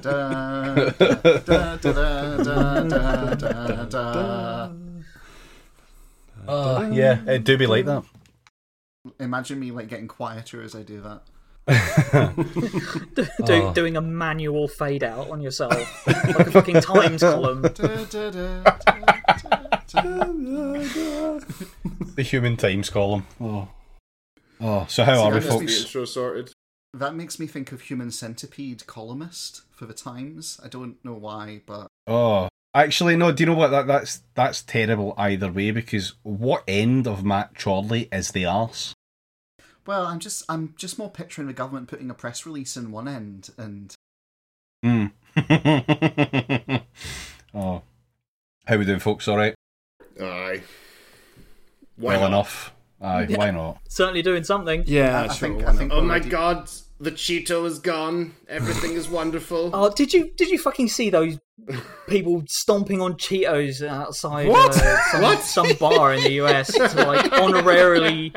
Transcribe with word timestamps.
Da, 1.44 1.76
da, 1.76 1.92
da, 1.92 2.42
da, 2.42 2.84
da, 2.84 3.34
da, 3.36 3.84
da. 3.84 4.72
Oh, 6.48 6.90
yeah, 6.90 7.18
it 7.26 7.44
do 7.44 7.58
be 7.58 7.66
like 7.66 7.84
that. 7.84 8.04
Imagine 9.20 9.60
me 9.60 9.70
like 9.70 9.88
getting 9.88 10.08
quieter 10.08 10.62
as 10.62 10.74
I 10.74 10.82
do 10.82 11.02
that. 11.02 11.22
Do, 13.14 13.26
Oh. 13.42 13.72
Doing 13.74 13.96
a 13.96 14.00
manual 14.00 14.66
fade 14.68 15.02
out 15.04 15.30
on 15.30 15.40
yourself, 15.40 16.06
like 16.06 16.46
a 16.46 16.50
fucking 16.50 16.80
Times 16.80 17.20
column. 17.22 17.62
The 22.16 22.22
human 22.22 22.56
times 22.56 22.90
column. 22.90 23.26
Oh. 23.40 23.68
Oh, 24.60 24.86
so 24.88 25.04
how 25.04 25.14
See, 25.14 25.20
are 25.20 25.30
we, 25.30 25.36
I 25.36 25.40
just 25.40 25.58
The 25.58 25.78
intro 25.86 26.04
sorted. 26.04 26.52
That 26.92 27.14
makes 27.14 27.38
me 27.38 27.46
think 27.46 27.72
of 27.72 27.82
Human 27.82 28.10
Centipede 28.10 28.86
columnist 28.86 29.62
for 29.70 29.86
the 29.86 29.94
Times. 29.94 30.60
I 30.62 30.68
don't 30.68 31.02
know 31.04 31.14
why, 31.14 31.62
but 31.64 31.86
Oh, 32.06 32.48
actually, 32.74 33.16
no. 33.16 33.32
Do 33.32 33.42
you 33.42 33.46
know 33.46 33.54
what? 33.54 33.68
That 33.70 33.86
that's 33.86 34.22
that's 34.34 34.62
terrible 34.62 35.14
either 35.16 35.50
way 35.50 35.70
because 35.70 36.14
what 36.22 36.64
end 36.68 37.06
of 37.06 37.24
Matt 37.24 37.56
Chorley 37.58 38.08
is 38.12 38.32
the 38.32 38.44
arse? 38.46 38.92
Well, 39.90 40.06
I'm 40.06 40.20
just 40.20 40.44
I'm 40.48 40.72
just 40.76 41.00
more 41.00 41.10
picturing 41.10 41.48
the 41.48 41.52
government 41.52 41.88
putting 41.88 42.10
a 42.10 42.14
press 42.14 42.46
release 42.46 42.76
in 42.76 42.92
one 42.92 43.08
end 43.08 43.50
and 43.58 43.92
Hmm. 44.84 45.06
oh, 47.54 47.82
how 48.66 48.76
we 48.76 48.84
doing, 48.84 49.00
folks? 49.00 49.26
All 49.26 49.36
right. 49.36 49.52
Aye. 50.20 50.62
Why 51.96 52.12
well 52.12 52.20
not? 52.20 52.26
enough. 52.28 52.72
Aye, 53.02 53.26
why 53.30 53.50
not? 53.50 53.78
Certainly 53.88 54.22
doing 54.22 54.44
something. 54.44 54.84
Yeah, 54.86 55.22
I, 55.22 55.24
I 55.24 55.26
sure. 55.26 55.48
think 55.48 55.66
I 55.66 55.72
think 55.72 55.90
Oh 55.92 56.00
my 56.02 56.14
already- 56.14 56.30
god, 56.30 56.70
the 57.00 57.10
Cheeto 57.10 57.66
is 57.66 57.80
gone. 57.80 58.34
Everything 58.48 58.92
is 58.92 59.08
wonderful. 59.08 59.70
Oh, 59.74 59.90
did 59.92 60.12
you 60.14 60.30
did 60.36 60.50
you 60.50 60.58
fucking 60.58 60.86
see 60.86 61.10
those 61.10 61.36
people 62.08 62.42
stomping 62.48 63.00
on 63.00 63.14
Cheetos 63.14 63.86
outside 63.86 64.48
What? 64.48 64.76
Uh, 64.76 64.98
some, 65.10 65.22
What? 65.22 65.40
some 65.42 65.68
bar 65.78 66.14
in 66.14 66.24
the 66.24 66.32
US 66.44 66.72
to 66.72 66.82
like 66.82 67.24
honorarily 67.32 68.32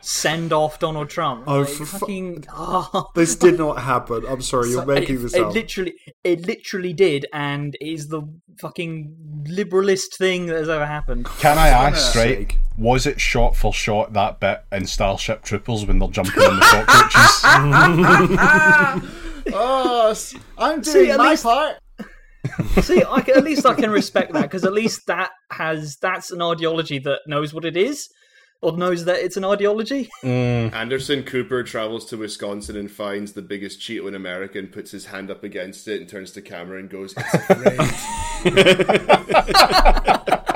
send 0.00 0.52
off 0.52 0.78
Donald 0.78 1.08
Trump? 1.10 1.44
Oh, 1.46 1.60
Like, 1.60 1.68
for 1.68 1.84
fu- 1.86 1.98
fucking 1.98 2.44
oh. 2.52 3.10
This 3.14 3.36
did 3.36 3.58
not 3.58 3.80
happen. 3.82 4.24
I'm 4.26 4.42
sorry, 4.42 4.70
you're 4.70 4.82
So- 4.82 4.86
making 4.86 5.16
it, 5.16 5.20
this 5.20 5.34
it 5.34 5.42
up. 5.42 5.54
literally 5.54 5.94
it 6.24 6.46
literally 6.46 6.92
did 6.92 7.26
and 7.32 7.76
is 7.80 8.08
the 8.08 8.22
fucking 8.58 9.14
liberalist 9.48 10.16
thing 10.18 10.46
that 10.46 10.56
has 10.56 10.68
ever 10.68 10.86
happened. 10.86 11.26
Can 11.38 11.58
I 11.58 11.68
ask, 11.68 12.14
right? 12.14 12.38
sake. 12.38 12.58
Was 12.78 13.06
it 13.06 13.20
shot 13.20 13.54
for 13.54 13.72
shot 13.72 14.14
that 14.14 14.40
bit 14.40 14.64
in 14.72 14.86
Starship 14.86 15.42
Troopers 15.42 15.84
when 15.86 15.98
they're 15.98 16.08
jumping 16.08 16.42
on 16.42 16.56
the 16.56 16.62
cockroaches? 16.62 17.42
Oh, 19.54 20.10
s- 20.12 20.36
I'm 20.56 20.80
doing 20.82 21.10
at 21.10 21.18
my 21.18 21.30
least- 21.30 21.42
part. 21.42 21.76
See, 22.82 23.02
I 23.08 23.20
can, 23.20 23.36
at 23.36 23.44
least 23.44 23.66
I 23.66 23.74
can 23.74 23.90
respect 23.90 24.32
that 24.32 24.42
because 24.42 24.64
at 24.64 24.72
least 24.72 25.06
that 25.06 25.30
has 25.50 25.96
that's 25.96 26.30
an 26.30 26.42
ideology 26.42 26.98
that 27.00 27.20
knows 27.26 27.54
what 27.54 27.64
it 27.64 27.76
is 27.76 28.08
or 28.60 28.76
knows 28.76 29.04
that 29.04 29.20
it's 29.20 29.36
an 29.36 29.44
ideology. 29.44 30.08
Mm, 30.22 30.72
Anderson 30.72 31.22
Cooper 31.24 31.62
travels 31.62 32.04
to 32.06 32.16
Wisconsin 32.16 32.76
and 32.76 32.90
finds 32.90 33.32
the 33.32 33.42
biggest 33.42 33.80
Cheeto 33.80 34.08
in 34.08 34.14
America 34.14 34.58
and 34.58 34.72
puts 34.72 34.90
his 34.92 35.06
hand 35.06 35.30
up 35.30 35.44
against 35.44 35.88
it 35.88 36.00
and 36.00 36.08
turns 36.08 36.32
to 36.32 36.42
camera 36.42 36.78
and 36.78 36.88
goes, 36.88 37.14
It's 37.16 37.34
afraid. 37.34 37.78
Jesus. 38.54 40.42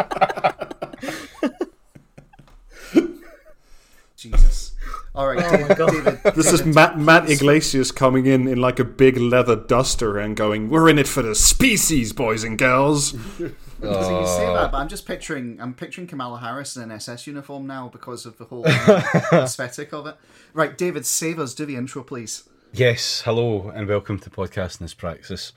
All 5.16 5.28
right, 5.28 5.43
Oh 5.43 5.66
my 5.69 5.75
God. 5.75 5.91
David. 5.93 6.21
This 6.34 6.53
is 6.53 6.65
Matt, 6.66 6.99
Matt 6.99 7.31
Yglesias 7.31 7.91
coming 7.91 8.27
in 8.27 8.47
in 8.47 8.60
like 8.60 8.78
a 8.78 8.84
big 8.84 9.16
leather 9.16 9.56
duster 9.56 10.19
and 10.19 10.37
going, 10.37 10.69
"We're 10.69 10.91
in 10.91 10.99
it 10.99 11.09
for 11.09 11.22
the 11.22 11.34
species, 11.34 12.12
boys 12.12 12.44
and 12.44 12.59
girls." 12.59 13.15
So 13.78 14.21
you 14.21 14.26
say 14.26 14.47
that, 14.47 14.72
but 14.72 14.78
I'm 14.78 14.88
just 14.88 15.05
picturing 15.06 15.59
I'm 15.60 15.75
picturing 15.75 16.06
Kamala 16.06 16.38
Harris 16.38 16.76
in 16.76 16.82
an 16.84 16.91
SS 16.93 17.26
uniform 17.26 17.66
now 17.66 17.88
because 17.91 18.25
of 18.25 18.38
the 18.38 18.47
whole 18.47 18.65
uh, 18.66 19.03
aesthetic 19.34 19.93
of 19.93 20.06
it. 20.06 20.16
Right, 20.55 20.78
David, 20.78 21.05
save 21.05 21.38
us. 21.38 21.53
Do 21.55 21.66
the 21.66 21.76
intro, 21.76 22.03
please. 22.03 22.49
yes, 22.72 23.21
hello 23.26 23.69
and 23.69 23.87
welcome 23.87 24.19
to 24.21 24.31
Podcasting 24.31 24.81
as 24.84 24.94
Praxis 24.94 25.53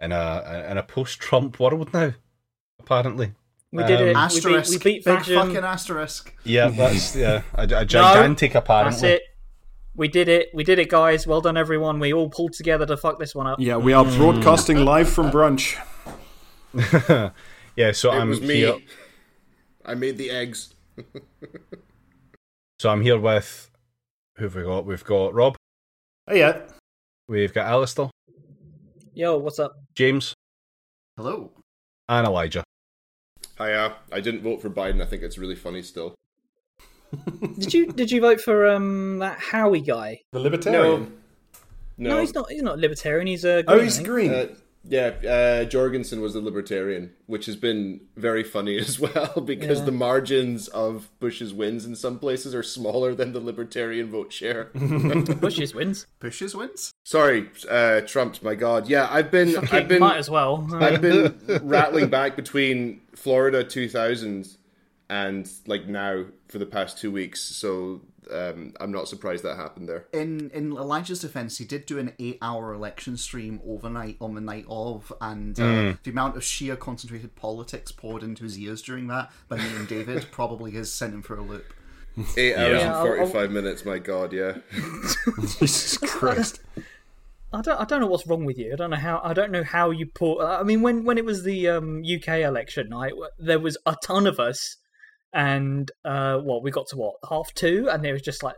in 0.00 0.12
a 0.12 0.66
in 0.70 0.78
a 0.78 0.84
post-Trump 0.84 1.58
world 1.58 1.92
now. 1.92 2.12
Apparently, 2.78 3.32
We 3.74 3.82
did 3.84 4.00
Um, 4.00 4.02
it. 4.02 4.06
We 4.06 4.12
beat, 4.12 4.16
Asterisk. 4.16 4.70
we 4.70 4.78
beat 4.78 5.04
Big 5.04 5.18
fashion. 5.18 5.34
fucking 5.34 5.56
asterisk. 5.64 6.32
yeah, 6.44 6.68
that's 6.68 7.16
yeah, 7.16 7.42
a, 7.54 7.62
a 7.64 7.84
gigantic 7.84 8.54
apparently. 8.54 8.92
That's 8.92 9.02
it. 9.02 9.22
We 9.96 10.08
did 10.08 10.28
it. 10.28 10.48
We 10.54 10.64
did 10.64 10.78
it, 10.78 10.88
guys. 10.88 11.26
Well 11.26 11.40
done, 11.40 11.56
everyone. 11.56 11.98
We 12.00 12.12
all 12.12 12.28
pulled 12.30 12.52
together 12.52 12.86
to 12.86 12.96
fuck 12.96 13.18
this 13.18 13.34
one 13.34 13.46
up. 13.48 13.58
Yeah, 13.60 13.76
we 13.76 13.92
are 13.92 14.04
broadcasting 14.04 14.84
live 14.84 15.08
from 15.10 15.30
brunch. 15.30 15.76
Yeah, 17.76 17.90
so 17.90 18.12
It 18.12 18.16
I'm 18.20 18.28
was 18.28 18.40
me. 18.40 18.54
here. 18.56 18.76
I 19.84 19.94
made 19.94 20.16
the 20.18 20.30
eggs. 20.30 20.74
So 22.80 22.90
I'm 22.90 23.02
here 23.02 23.18
with 23.18 23.70
who 24.36 24.44
have 24.44 24.54
we 24.56 24.62
got? 24.64 24.84
We've 24.84 25.04
got 25.04 25.32
Rob. 25.32 25.56
Hey, 26.28 26.40
yeah, 26.40 26.62
We've 27.28 27.54
got 27.54 27.66
Alistair, 27.66 28.10
Yo, 29.14 29.38
what's 29.38 29.58
up? 29.60 29.72
James, 29.94 30.34
Hello. 31.16 31.52
and 32.08 32.26
Elijah. 32.26 32.63
Hiya. 33.58 33.96
I 34.12 34.20
didn't 34.20 34.42
vote 34.42 34.60
for 34.60 34.70
Biden. 34.70 35.00
I 35.02 35.06
think 35.06 35.22
it's 35.22 35.38
really 35.38 35.54
funny 35.54 35.82
still. 35.82 36.14
Did 37.58 37.72
you 37.72 37.86
did 37.92 38.10
you 38.10 38.20
vote 38.20 38.40
for 38.40 38.66
um 38.66 39.18
that 39.20 39.38
Howie 39.38 39.80
guy? 39.80 40.22
the 40.32 40.40
libertarian. 40.40 41.12
No. 41.96 42.08
No, 42.16 42.20
he's 42.20 42.34
not. 42.34 42.50
He's 42.50 42.62
not 42.62 42.78
libertarian. 42.80 43.28
He's 43.28 43.44
a. 43.44 43.58
Oh, 43.58 43.74
green, 43.74 43.84
he's 43.84 43.98
green. 44.00 44.32
Uh, 44.34 44.46
yeah, 44.86 45.08
uh, 45.28 45.64
Jorgensen 45.64 46.20
was 46.20 46.34
the 46.34 46.40
libertarian, 46.40 47.12
which 47.26 47.46
has 47.46 47.56
been 47.56 48.00
very 48.16 48.42
funny 48.44 48.78
as 48.86 49.00
well 49.00 49.40
because 49.40 49.78
Yeah. 49.78 49.84
the 49.86 49.92
margins 49.92 50.68
of 50.68 51.08
Bush's 51.20 51.54
wins 51.54 51.84
in 51.86 51.96
some 51.96 52.18
places 52.18 52.54
are 52.54 52.62
smaller 52.62 53.14
than 53.14 53.32
the 53.32 53.40
libertarian 53.40 54.10
vote 54.10 54.32
share. 54.32 54.64
Bush's 54.74 55.74
wins. 55.74 56.06
Bush's 56.20 56.54
wins. 56.54 56.92
Sorry, 57.04 57.48
uh, 57.70 58.02
Trump's. 58.02 58.42
My 58.42 58.54
God, 58.54 58.88
yeah, 58.88 59.08
I've 59.10 59.30
been, 59.30 59.56
I've 59.72 59.88
been, 59.88 60.00
Might 60.00 60.18
as 60.18 60.28
well. 60.30 60.68
I've 60.74 61.00
been 61.00 61.38
rattling 61.62 62.08
back 62.10 62.36
between 62.36 63.00
Florida 63.14 63.64
2000 63.64 64.46
and 65.10 65.50
like 65.66 65.86
now 65.86 66.24
for 66.48 66.58
the 66.58 66.66
past 66.66 66.98
two 66.98 67.10
weeks, 67.10 67.40
so 67.40 68.00
um, 68.30 68.72
I'm 68.80 68.92
not 68.92 69.08
surprised 69.08 69.42
that 69.44 69.56
happened 69.56 69.88
there. 69.88 70.06
In 70.12 70.50
in 70.54 70.72
Elijah's 70.72 71.20
defense, 71.20 71.58
he 71.58 71.64
did 71.64 71.86
do 71.86 71.98
an 71.98 72.12
eight-hour 72.18 72.72
election 72.72 73.16
stream 73.16 73.60
overnight 73.66 74.16
on 74.20 74.34
the 74.34 74.40
night 74.40 74.64
of, 74.68 75.12
and 75.20 75.58
uh, 75.58 75.94
the 76.02 76.10
amount 76.10 76.36
of 76.36 76.44
sheer 76.44 76.76
concentrated 76.76 77.34
politics 77.36 77.92
poured 77.92 78.22
into 78.22 78.44
his 78.44 78.58
ears 78.58 78.82
during 78.82 79.06
that 79.08 79.30
by 79.48 79.56
me 79.56 79.64
and 79.76 79.88
David 79.88 80.26
probably 80.32 80.72
has 80.72 80.92
sent 80.92 81.14
him 81.14 81.22
for 81.22 81.36
a 81.36 81.42
loop. 81.42 81.72
Eight 82.36 82.54
hours 82.54 82.80
Yeah, 82.80 82.80
and 82.80 82.90
I'll- 82.90 83.04
45 83.06 83.50
minutes. 83.50 83.84
My 83.84 83.98
God, 83.98 84.32
yeah. 84.32 84.58
Jesus 85.58 85.98
Christ. 85.98 86.60
I 87.52 87.60
don't. 87.60 87.80
I 87.80 87.84
don't 87.84 88.00
know 88.00 88.06
what's 88.08 88.26
wrong 88.26 88.44
with 88.44 88.58
you. 88.58 88.72
I 88.72 88.76
don't 88.76 88.90
know 88.90 88.96
how. 88.96 89.20
I 89.22 89.32
don't 89.32 89.52
know 89.52 89.62
how 89.62 89.90
you 89.90 90.06
put. 90.06 90.40
I 90.42 90.62
mean, 90.64 90.82
when 90.82 91.04
when 91.04 91.18
it 91.18 91.24
was 91.24 91.44
the 91.44 91.68
um, 91.68 92.02
UK 92.04 92.40
election 92.40 92.88
night, 92.88 93.12
there 93.38 93.60
was 93.60 93.76
a 93.86 93.96
ton 94.02 94.26
of 94.26 94.40
us, 94.40 94.76
and 95.34 95.90
uh, 96.04 96.38
what 96.38 96.62
we 96.62 96.70
got 96.70 96.86
to 96.88 96.96
what 96.96 97.16
half 97.28 97.52
two, 97.54 97.88
and 97.90 98.06
it 98.06 98.12
was 98.12 98.22
just 98.22 98.42
like 98.42 98.54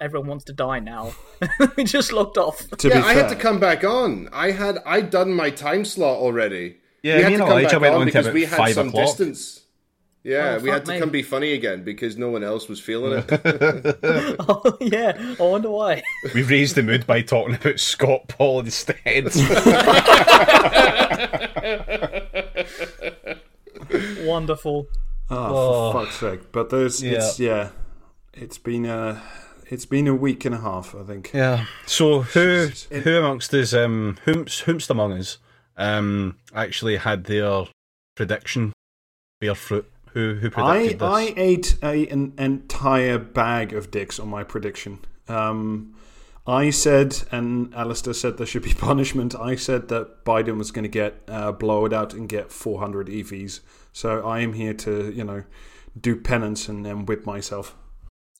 everyone 0.00 0.28
wants 0.28 0.44
to 0.46 0.52
die 0.52 0.80
now. 0.80 1.12
we 1.76 1.84
just 1.84 2.12
logged 2.12 2.38
off. 2.38 2.66
To 2.78 2.88
yeah, 2.88 3.04
I 3.04 3.14
fair, 3.14 3.22
had 3.22 3.28
to 3.28 3.36
come 3.36 3.60
back 3.60 3.84
on. 3.84 4.28
I 4.32 4.50
had 4.50 4.78
I'd 4.84 5.10
done 5.10 5.32
my 5.32 5.50
time 5.50 5.84
slot 5.84 6.18
already. 6.18 6.78
Yeah, 7.02 7.16
we 7.18 7.22
had 7.22 7.32
to 7.32 7.68
come 7.70 7.82
back 7.82 7.92
on 7.92 8.00
on 8.00 8.04
because 8.06 8.28
we 8.30 8.46
had 8.46 8.72
some 8.72 8.88
o'clock. 8.88 9.06
distance. 9.06 9.62
Yeah, 10.24 10.56
Oh, 10.58 10.62
we 10.64 10.70
had 10.70 10.84
to 10.86 10.92
me. 10.92 10.98
come 10.98 11.10
be 11.10 11.22
funny 11.22 11.52
again 11.52 11.84
because 11.84 12.16
no 12.16 12.30
one 12.30 12.42
else 12.42 12.68
was 12.68 12.80
feeling 12.80 13.22
it. 13.24 13.30
oh 14.40 14.76
yeah, 14.80 15.36
I 15.38 15.42
wonder 15.42 15.70
why. 15.70 16.02
We 16.34 16.42
raised 16.42 16.74
the 16.74 16.82
mood 16.82 17.06
by 17.06 17.22
talking 17.22 17.54
about 17.54 17.78
Scott 17.78 18.26
Paul 18.26 18.60
instead. 18.60 19.30
Wonderful. 24.24 24.88
Oh, 25.30 25.92
for 25.92 26.04
fuck's 26.04 26.16
sake! 26.18 26.52
But 26.52 26.70
there's, 26.70 27.02
it's 27.02 27.40
yeah, 27.40 27.70
it's 28.32 28.58
been 28.58 28.86
a, 28.86 29.22
it's 29.68 29.86
been 29.86 30.06
a 30.06 30.14
week 30.14 30.44
and 30.44 30.54
a 30.54 30.58
half, 30.58 30.94
I 30.94 31.02
think. 31.02 31.32
yeah. 31.34 31.66
So 31.86 32.22
who 32.22 32.68
who 32.90 33.18
amongst 33.18 33.52
us, 33.54 33.74
um, 33.74 34.18
whomst, 34.24 34.64
whomst 34.64 34.90
among 34.90 35.12
us, 35.14 35.38
um, 35.76 36.36
actually 36.54 36.96
had 36.96 37.24
their 37.24 37.64
prediction 38.14 38.72
bear 39.40 39.54
fruit? 39.54 39.90
Who 40.12 40.34
who 40.34 40.46
I 40.48 40.50
predicted 40.50 40.98
this? 41.00 41.08
I 41.08 41.34
ate 41.36 41.76
a, 41.82 42.08
an 42.08 42.32
entire 42.38 43.18
bag 43.18 43.72
of 43.72 43.90
dicks 43.90 44.18
on 44.18 44.28
my 44.28 44.44
prediction. 44.44 45.00
Um, 45.28 45.94
I 46.46 46.70
said, 46.70 47.24
and 47.32 47.74
Alistair 47.74 48.14
said 48.14 48.38
there 48.38 48.46
should 48.46 48.62
be 48.62 48.72
punishment. 48.78 49.34
I 49.34 49.56
said 49.56 49.88
that 49.88 50.24
Biden 50.24 50.56
was 50.56 50.70
going 50.70 50.84
to 50.84 50.88
get 50.88 51.20
uh, 51.28 51.52
blow 51.52 51.84
it 51.84 51.92
out 51.92 52.14
and 52.14 52.28
get 52.28 52.52
400 52.52 53.08
EVs. 53.08 53.60
So 53.96 54.26
I 54.26 54.40
am 54.40 54.52
here 54.52 54.74
to, 54.74 55.10
you 55.10 55.24
know, 55.24 55.44
do 55.98 56.20
penance 56.20 56.68
and 56.68 56.84
then 56.84 57.06
whip 57.06 57.24
myself. 57.24 57.74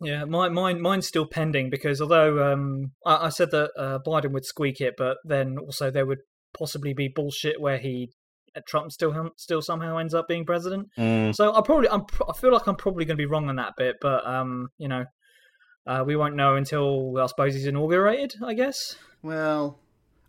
Yeah, 0.02 0.26
my, 0.26 0.50
mine 0.50 0.82
mine's 0.82 1.08
still 1.08 1.24
pending 1.24 1.70
because 1.70 2.02
although 2.02 2.52
um, 2.52 2.92
I, 3.06 3.24
I 3.24 3.28
said 3.30 3.52
that 3.52 3.70
uh, 3.74 3.98
Biden 4.06 4.32
would 4.32 4.44
squeak 4.44 4.82
it, 4.82 4.96
but 4.98 5.16
then 5.24 5.56
also 5.56 5.90
there 5.90 6.04
would 6.04 6.18
possibly 6.52 6.92
be 6.92 7.08
bullshit 7.08 7.58
where 7.58 7.78
he 7.78 8.10
uh, 8.54 8.60
Trump 8.68 8.92
still 8.92 9.30
still 9.38 9.62
somehow 9.62 9.96
ends 9.96 10.12
up 10.12 10.28
being 10.28 10.44
president. 10.44 10.88
Mm. 10.98 11.34
So 11.34 11.54
I 11.54 11.62
probably 11.62 11.88
I'm 11.88 12.04
I 12.28 12.34
feel 12.34 12.52
like 12.52 12.66
I'm 12.66 12.76
probably 12.76 13.06
going 13.06 13.16
to 13.16 13.22
be 13.22 13.24
wrong 13.24 13.48
on 13.48 13.56
that 13.56 13.72
bit, 13.78 13.96
but 14.02 14.26
um, 14.26 14.68
you 14.76 14.88
know, 14.88 15.06
uh, 15.86 16.04
we 16.06 16.16
won't 16.16 16.36
know 16.36 16.56
until 16.56 17.16
I 17.18 17.24
suppose 17.24 17.54
he's 17.54 17.66
inaugurated. 17.66 18.34
I 18.44 18.52
guess. 18.52 18.96
Well, 19.22 19.78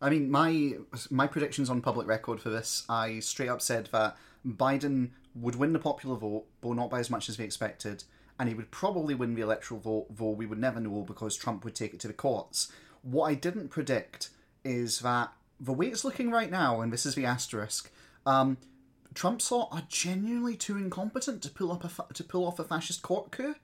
I 0.01 0.09
mean, 0.09 0.31
my 0.31 0.75
my 1.09 1.27
predictions 1.27 1.69
on 1.69 1.81
public 1.81 2.07
record 2.07 2.39
for 2.39 2.49
this, 2.49 2.85
I 2.87 3.19
straight 3.19 3.49
up 3.49 3.61
said 3.61 3.89
that 3.91 4.15
Biden 4.45 5.11
would 5.35 5.55
win 5.55 5.73
the 5.73 5.79
popular 5.79 6.15
vote, 6.15 6.45
but 6.61 6.73
not 6.73 6.89
by 6.89 6.99
as 6.99 7.09
much 7.09 7.29
as 7.29 7.37
we 7.37 7.45
expected, 7.45 8.03
and 8.39 8.49
he 8.49 8.55
would 8.55 8.71
probably 8.71 9.15
win 9.15 9.35
the 9.35 9.41
electoral 9.41 9.79
vote, 9.79 10.07
though 10.09 10.31
we 10.31 10.45
would 10.45 10.59
never 10.59 10.79
know 10.79 11.01
because 11.01 11.35
Trump 11.35 11.63
would 11.63 11.75
take 11.75 11.93
it 11.93 11.99
to 12.01 12.07
the 12.07 12.13
courts. 12.13 12.71
What 13.01 13.25
I 13.25 13.33
didn't 13.33 13.69
predict 13.69 14.29
is 14.63 14.99
that 14.99 15.31
the 15.59 15.73
way 15.73 15.87
it's 15.87 16.03
looking 16.03 16.31
right 16.31 16.51
now, 16.51 16.81
and 16.81 16.91
this 16.91 17.05
is 17.05 17.15
the 17.15 17.25
asterisk, 17.25 17.91
um, 18.25 18.57
Trump 19.13 19.41
saw 19.41 19.67
are 19.71 19.83
genuinely 19.89 20.55
too 20.55 20.77
incompetent 20.77 21.41
to 21.43 21.49
pull 21.49 21.71
up 21.71 21.83
a 21.83 21.89
fa- 21.89 22.05
to 22.13 22.23
pull 22.23 22.45
off 22.45 22.59
a 22.59 22.63
fascist 22.63 23.01
court 23.01 23.31
coup. 23.31 23.55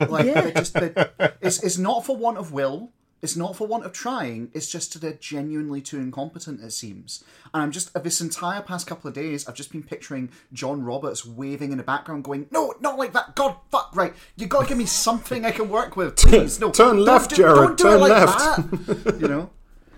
Like, 0.00 0.24
they're 0.24 0.52
just, 0.52 0.74
they're, 0.74 1.12
it's 1.40 1.62
it's 1.62 1.78
not 1.78 2.06
for 2.06 2.16
want 2.16 2.38
of 2.38 2.52
will. 2.52 2.92
It's 3.24 3.36
not 3.36 3.56
for 3.56 3.66
want 3.66 3.84
of 3.86 3.92
trying. 3.92 4.50
It's 4.52 4.70
just 4.70 4.92
that 4.92 4.98
they're 5.00 5.14
genuinely 5.14 5.80
too 5.80 5.98
incompetent. 5.98 6.60
It 6.60 6.72
seems, 6.72 7.24
and 7.52 7.62
I'm 7.62 7.72
just 7.72 7.92
this 8.04 8.20
entire 8.20 8.60
past 8.60 8.86
couple 8.86 9.08
of 9.08 9.14
days, 9.14 9.48
I've 9.48 9.54
just 9.54 9.72
been 9.72 9.82
picturing 9.82 10.30
John 10.52 10.82
Roberts 10.84 11.24
waving 11.26 11.72
in 11.72 11.78
the 11.78 11.84
background, 11.84 12.22
going, 12.24 12.46
"No, 12.50 12.74
not 12.80 12.98
like 12.98 13.12
that. 13.14 13.34
God, 13.34 13.56
fuck, 13.70 13.90
right. 13.94 14.12
You 14.36 14.46
got 14.46 14.62
to 14.62 14.68
give 14.68 14.78
me 14.78 14.86
something 14.86 15.44
I 15.44 15.50
can 15.50 15.68
work 15.70 15.96
with, 15.96 16.16
please. 16.16 16.60
No, 16.60 16.70
Turn 16.70 16.96
don't 16.96 17.04
left, 17.04 17.30
do- 17.30 17.36
Jared, 17.36 17.56
Don't 17.56 17.78
do 17.78 17.84
turn 17.84 17.92
it 17.94 18.00
like 18.00 18.10
left." 18.10 18.38
that. 18.38 19.16
You 19.20 19.28
know. 19.28 19.50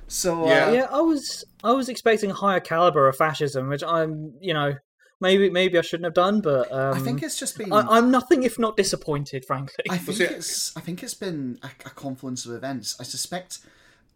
So 0.08 0.46
Yeah. 0.46 0.66
uh, 0.66 0.72
Yeah, 0.72 0.86
I 0.92 1.00
was 1.00 1.44
I 1.64 1.72
was 1.72 1.88
expecting 1.88 2.30
a 2.30 2.34
higher 2.34 2.60
caliber 2.60 3.08
of 3.08 3.16
fascism, 3.16 3.68
which 3.68 3.82
I'm 3.82 4.34
you 4.40 4.54
know 4.54 4.74
maybe 5.20 5.50
maybe 5.50 5.78
I 5.78 5.82
shouldn't 5.82 6.04
have 6.04 6.14
done, 6.14 6.40
but 6.40 6.70
um, 6.72 6.94
I 6.94 6.98
think 6.98 7.22
it's 7.22 7.38
just 7.38 7.58
been. 7.58 7.72
I, 7.72 7.80
I'm 7.80 8.10
nothing 8.10 8.42
if 8.42 8.58
not 8.58 8.76
disappointed, 8.76 9.44
frankly. 9.44 9.84
I 9.90 9.98
think 9.98 10.18
see- 10.18 10.24
it's 10.24 10.76
I 10.76 10.80
think 10.80 11.02
it's 11.02 11.14
been 11.14 11.58
a, 11.62 11.68
a 11.86 11.90
confluence 11.90 12.46
of 12.46 12.52
events. 12.52 12.96
I 13.00 13.04
suspect 13.04 13.60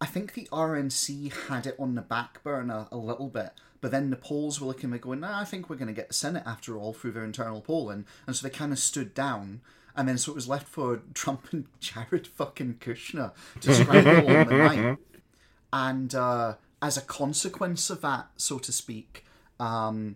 I 0.01 0.07
think 0.07 0.33
the 0.33 0.49
RNC 0.51 1.31
had 1.47 1.67
it 1.67 1.75
on 1.77 1.93
the 1.93 2.01
back 2.01 2.43
burner 2.43 2.87
a 2.91 2.97
little 2.97 3.29
bit, 3.29 3.51
but 3.81 3.91
then 3.91 4.09
the 4.09 4.15
polls 4.15 4.59
were 4.59 4.65
looking 4.65 4.91
at 4.93 5.01
going, 5.01 5.19
nah, 5.19 5.39
I 5.39 5.45
think 5.45 5.69
we're 5.69 5.75
going 5.75 5.89
to 5.89 5.93
get 5.93 6.07
the 6.07 6.15
Senate 6.15 6.41
after 6.43 6.75
all 6.75 6.91
through 6.91 7.11
their 7.11 7.23
internal 7.23 7.61
polling, 7.61 8.05
and 8.25 8.35
so 8.35 8.47
they 8.47 8.51
kind 8.51 8.73
of 8.73 8.79
stood 8.79 9.13
down. 9.13 9.61
And 9.95 10.07
then 10.07 10.17
so 10.17 10.31
it 10.31 10.35
was 10.35 10.47
left 10.47 10.67
for 10.67 11.03
Trump 11.13 11.49
and 11.51 11.65
Jared 11.79 12.25
fucking 12.25 12.75
Kushner 12.79 13.33
to 13.59 13.73
scramble 13.73 14.35
on 14.35 14.47
the 14.47 14.57
night. 14.57 14.97
And 15.71 16.15
uh, 16.15 16.55
as 16.81 16.97
a 16.97 17.01
consequence 17.01 17.89
of 17.89 18.01
that, 18.01 18.29
so 18.37 18.57
to 18.57 18.71
speak, 18.71 19.25
um, 19.59 20.15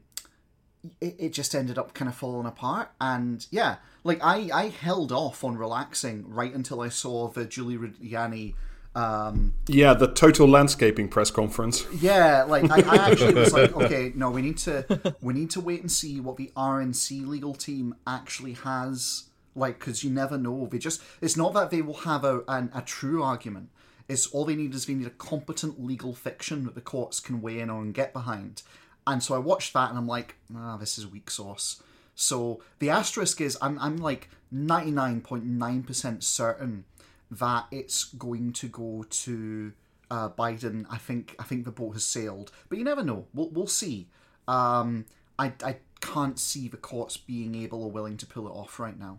it, 1.02 1.16
it 1.20 1.34
just 1.34 1.54
ended 1.56 1.78
up 1.78 1.94
kind 1.94 2.10
of 2.10 2.16
falling 2.16 2.48
apart. 2.48 2.92
And 3.00 3.46
yeah, 3.52 3.78
like 4.04 4.20
I, 4.24 4.50
I 4.54 4.68
held 4.70 5.12
off 5.12 5.44
on 5.44 5.58
relaxing 5.58 6.26
right 6.28 6.54
until 6.54 6.82
I 6.82 6.90
saw 6.90 7.28
the 7.28 7.42
Rudy 7.42 8.10
Giuliani. 8.10 8.54
Um, 8.96 9.54
Yeah, 9.68 9.94
the 9.94 10.08
total 10.08 10.48
landscaping 10.48 11.10
press 11.10 11.30
conference. 11.30 11.86
yeah, 12.00 12.44
like 12.44 12.70
I, 12.72 12.78
I 12.82 13.12
actually 13.12 13.34
was 13.34 13.52
like, 13.54 13.76
okay, 13.82 14.14
no, 14.16 14.30
we 14.32 14.42
need 14.42 14.58
to 14.60 15.16
we 15.22 15.34
need 15.34 15.50
to 15.52 15.62
wait 15.62 15.82
and 15.82 15.92
see 15.92 16.20
what 16.22 16.38
the 16.38 16.52
RNC 16.56 17.28
legal 17.28 17.54
team 17.54 17.96
actually 18.08 18.54
has. 18.54 19.26
Like, 19.58 19.80
because 19.80 20.04
you 20.04 20.10
never 20.10 20.38
know. 20.38 20.68
They 20.70 20.78
just 20.80 21.02
it's 21.22 21.38
not 21.38 21.54
that 21.54 21.72
they 21.72 21.82
will 21.82 21.94
have 21.94 22.24
a 22.24 22.44
an, 22.48 22.72
a 22.74 22.82
true 22.82 23.22
argument. 23.24 23.70
It's 24.08 24.28
all 24.28 24.46
they 24.46 24.56
need 24.56 24.74
is 24.76 24.86
they 24.86 24.94
need 24.94 25.08
a 25.08 25.12
competent 25.12 25.84
legal 25.84 26.14
fiction 26.14 26.64
that 26.66 26.76
the 26.76 26.82
courts 26.82 27.20
can 27.20 27.42
weigh 27.42 27.60
in 27.60 27.70
on 27.70 27.82
and 27.82 27.94
get 27.94 28.14
behind. 28.14 28.62
And 29.08 29.22
so 29.22 29.36
I 29.36 29.38
watched 29.38 29.74
that 29.74 29.90
and 29.90 29.98
I'm 29.98 30.08
like, 30.08 30.36
ah, 30.56 30.78
this 30.78 30.98
is 30.98 31.06
weak 31.06 31.30
sauce. 31.30 31.82
So 32.16 32.62
the 32.80 32.90
asterisk 32.90 33.42
is 33.42 33.58
I'm 33.62 33.78
I'm 33.80 33.98
like 33.98 34.30
ninety 34.52 34.92
nine 34.92 35.22
point 35.22 35.46
nine 35.46 35.84
percent 35.84 36.24
certain 36.24 36.86
that 37.30 37.66
it's 37.72 38.06
going 38.06 38.54
to 38.54 38.68
go 38.68 39.06
to 39.10 39.74
uh, 40.10 40.30
Biden. 40.30 40.86
I 40.90 40.98
think 40.98 41.36
I 41.38 41.44
think 41.44 41.66
the 41.66 41.72
boat 41.72 41.92
has 41.92 42.06
sailed, 42.06 42.52
but 42.70 42.78
you 42.78 42.84
never 42.84 43.04
know. 43.04 43.28
We'll 43.34 43.50
we'll 43.50 43.68
see. 43.68 44.08
Um, 44.48 45.06
I 45.38 45.54
I 45.64 45.78
can't 46.00 46.40
see 46.40 46.68
the 46.68 46.78
courts 46.78 47.18
being 47.18 47.54
able 47.56 47.84
or 47.84 47.92
willing 47.92 48.18
to 48.18 48.26
pull 48.26 48.48
it 48.48 48.52
off 48.52 48.80
right 48.80 48.98
now, 48.98 49.18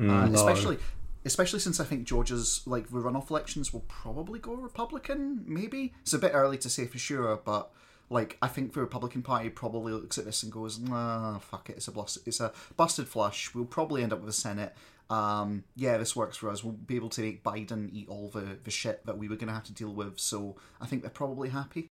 uh, 0.00 0.28
especially 0.32 0.78
especially 1.24 1.60
since 1.60 1.78
I 1.78 1.84
think 1.84 2.04
Georgia's 2.04 2.62
like 2.66 2.88
the 2.88 2.98
runoff 2.98 3.30
elections 3.30 3.72
will 3.72 3.84
probably 3.86 4.38
go 4.38 4.54
Republican. 4.54 5.44
Maybe 5.46 5.92
it's 6.00 6.14
a 6.14 6.18
bit 6.18 6.32
early 6.34 6.58
to 6.58 6.68
say 6.68 6.86
for 6.86 6.98
sure, 6.98 7.36
but. 7.36 7.70
Like 8.10 8.36
I 8.42 8.48
think 8.48 8.74
the 8.74 8.80
Republican 8.80 9.22
Party 9.22 9.48
probably 9.48 9.92
looks 9.92 10.18
at 10.18 10.24
this 10.24 10.42
and 10.42 10.52
goes, 10.52 10.78
"Nah, 10.78 11.38
fuck 11.38 11.70
it, 11.70 11.76
it's 11.76 11.88
a 11.88 11.92
bust, 11.92 12.18
it's 12.26 12.40
a 12.40 12.52
busted 12.76 13.08
flush. 13.08 13.54
We'll 13.54 13.64
probably 13.64 14.02
end 14.02 14.12
up 14.12 14.20
with 14.20 14.28
a 14.28 14.34
Senate. 14.34 14.74
Um, 15.08 15.64
yeah, 15.74 15.96
this 15.98 16.14
works 16.14 16.36
for 16.36 16.50
us. 16.50 16.62
We'll 16.62 16.72
be 16.72 16.96
able 16.96 17.08
to 17.10 17.20
make 17.20 17.42
Biden 17.42 17.90
eat 17.92 18.08
all 18.08 18.28
the, 18.28 18.58
the 18.62 18.70
shit 18.70 19.04
that 19.06 19.18
we 19.18 19.28
were 19.28 19.34
going 19.34 19.48
to 19.48 19.54
have 19.54 19.64
to 19.64 19.72
deal 19.72 19.92
with. 19.92 20.20
So 20.20 20.56
I 20.80 20.86
think 20.86 21.02
they're 21.02 21.10
probably 21.10 21.48
happy. 21.48 21.88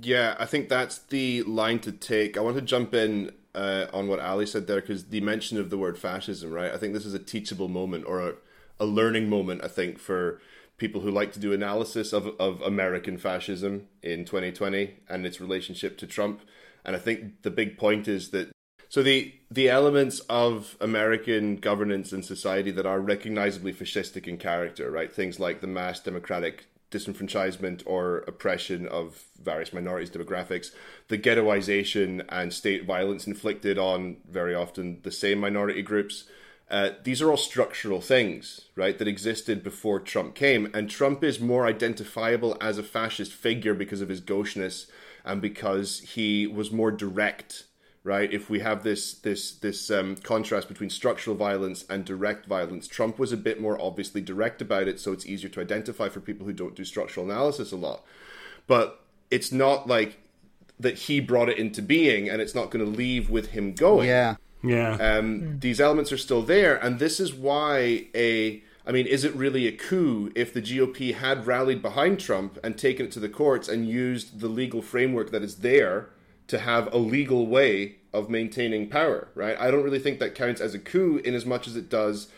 Yeah, 0.00 0.36
I 0.38 0.46
think 0.46 0.68
that's 0.68 0.98
the 0.98 1.42
line 1.44 1.78
to 1.80 1.92
take. 1.92 2.36
I 2.36 2.40
want 2.40 2.56
to 2.56 2.62
jump 2.62 2.94
in 2.94 3.32
uh, 3.54 3.86
on 3.92 4.08
what 4.08 4.20
Ali 4.20 4.46
said 4.46 4.66
there 4.66 4.80
because 4.80 5.06
the 5.06 5.20
mention 5.20 5.58
of 5.58 5.70
the 5.70 5.78
word 5.78 5.98
fascism, 5.98 6.52
right? 6.52 6.72
I 6.72 6.76
think 6.76 6.92
this 6.92 7.06
is 7.06 7.14
a 7.14 7.18
teachable 7.18 7.68
moment 7.68 8.04
or 8.06 8.20
a, 8.20 8.34
a 8.78 8.84
learning 8.84 9.28
moment, 9.28 9.62
I 9.64 9.68
think, 9.68 9.98
for 9.98 10.40
people 10.80 11.02
who 11.02 11.10
like 11.10 11.30
to 11.32 11.38
do 11.38 11.52
analysis 11.52 12.12
of, 12.12 12.26
of 12.40 12.60
American 12.62 13.18
fascism 13.18 13.86
in 14.02 14.24
2020 14.24 14.94
and 15.08 15.26
its 15.26 15.40
relationship 15.40 15.98
to 15.98 16.06
Trump. 16.06 16.40
And 16.84 16.96
I 16.96 16.98
think 16.98 17.42
the 17.42 17.50
big 17.50 17.76
point 17.76 18.08
is 18.08 18.30
that 18.30 18.50
so 18.88 19.04
the 19.04 19.32
the 19.52 19.68
elements 19.68 20.18
of 20.28 20.76
American 20.80 21.56
governance 21.56 22.12
and 22.12 22.24
society 22.24 22.72
that 22.72 22.86
are 22.86 22.98
recognizably 22.98 23.72
fascistic 23.72 24.26
in 24.26 24.38
character, 24.38 24.90
right? 24.90 25.12
Things 25.12 25.38
like 25.38 25.60
the 25.60 25.68
mass 25.68 26.00
democratic 26.00 26.66
disenfranchisement 26.90 27.82
or 27.86 28.18
oppression 28.26 28.88
of 28.88 29.26
various 29.40 29.72
minorities 29.72 30.10
demographics, 30.10 30.72
the 31.08 31.18
ghettoization 31.18 32.24
and 32.30 32.52
state 32.52 32.84
violence 32.84 33.26
inflicted 33.26 33.78
on 33.78 34.16
very 34.28 34.54
often 34.54 34.98
the 35.02 35.12
same 35.12 35.38
minority 35.38 35.82
groups. 35.82 36.24
Uh, 36.70 36.90
these 37.02 37.20
are 37.20 37.30
all 37.30 37.36
structural 37.36 38.00
things, 38.00 38.68
right, 38.76 38.98
that 38.98 39.08
existed 39.08 39.62
before 39.64 39.98
Trump 39.98 40.34
came. 40.36 40.70
And 40.72 40.88
Trump 40.88 41.24
is 41.24 41.40
more 41.40 41.66
identifiable 41.66 42.56
as 42.60 42.78
a 42.78 42.82
fascist 42.84 43.32
figure 43.32 43.74
because 43.74 44.00
of 44.00 44.08
his 44.08 44.20
gaucheness 44.20 44.86
and 45.24 45.42
because 45.42 46.00
he 46.00 46.46
was 46.46 46.70
more 46.70 46.92
direct 46.92 47.64
right? 48.02 48.32
If 48.32 48.48
we 48.48 48.60
have 48.60 48.82
this 48.82 49.14
this 49.14 49.52
this 49.52 49.90
um, 49.90 50.16
contrast 50.16 50.68
between 50.68 50.90
structural 50.90 51.36
violence 51.36 51.84
and 51.88 52.04
direct 52.04 52.46
violence, 52.46 52.86
Trump 52.88 53.18
was 53.18 53.32
a 53.32 53.36
bit 53.36 53.60
more 53.60 53.80
obviously 53.80 54.20
direct 54.20 54.62
about 54.62 54.88
it, 54.88 55.00
so 55.00 55.12
it's 55.12 55.26
easier 55.26 55.50
to 55.50 55.60
identify 55.60 56.08
for 56.08 56.20
people 56.20 56.46
who 56.46 56.52
don't 56.52 56.74
do 56.74 56.84
structural 56.84 57.30
analysis 57.30 57.72
a 57.72 57.76
lot. 57.76 58.02
But 58.66 59.04
it's 59.30 59.52
not 59.52 59.86
like 59.86 60.18
that 60.78 60.96
he 60.96 61.20
brought 61.20 61.50
it 61.50 61.58
into 61.58 61.82
being, 61.82 62.28
and 62.28 62.40
it's 62.40 62.54
not 62.54 62.70
going 62.70 62.84
to 62.84 62.90
leave 62.90 63.28
with 63.28 63.48
him 63.48 63.74
going. 63.74 64.08
Yeah. 64.08 64.36
Yeah. 64.62 64.92
Um, 64.92 65.58
These 65.60 65.80
elements 65.80 66.12
are 66.12 66.18
still 66.18 66.42
there, 66.42 66.76
and 66.76 66.98
this 66.98 67.20
is 67.20 67.32
why 67.32 68.06
a. 68.14 68.62
I 68.86 68.92
mean, 68.92 69.06
is 69.06 69.24
it 69.24 69.34
really 69.34 69.68
a 69.68 69.72
coup 69.72 70.32
if 70.34 70.52
the 70.52 70.62
GOP 70.62 71.14
had 71.14 71.46
rallied 71.46 71.82
behind 71.82 72.18
Trump 72.18 72.58
and 72.64 72.76
taken 72.76 73.06
it 73.06 73.12
to 73.12 73.20
the 73.20 73.28
courts 73.28 73.68
and 73.68 73.88
used 73.88 74.40
the 74.40 74.48
legal 74.48 74.82
framework 74.82 75.30
that 75.30 75.42
is 75.42 75.56
there 75.56 76.08
to 76.48 76.58
have 76.58 76.92
a 76.92 76.96
legal 76.96 77.46
way 77.46 77.96
of 78.12 78.28
maintaining 78.28 78.88
power, 78.88 79.28
right? 79.34 79.56
I 79.60 79.70
don't 79.70 79.84
really 79.84 80.00
think 80.00 80.18
that 80.18 80.34
counts 80.34 80.60
as 80.60 80.74
a 80.74 80.78
coup 80.78 81.20
in 81.24 81.34
as 81.34 81.46
much 81.46 81.68
as 81.68 81.76
it 81.76 81.88
does 81.88 82.28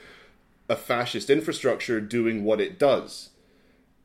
a 0.68 0.76
fascist 0.76 1.30
infrastructure 1.30 2.00
doing 2.00 2.44
what 2.44 2.60
it 2.60 2.78
does. 2.78 3.30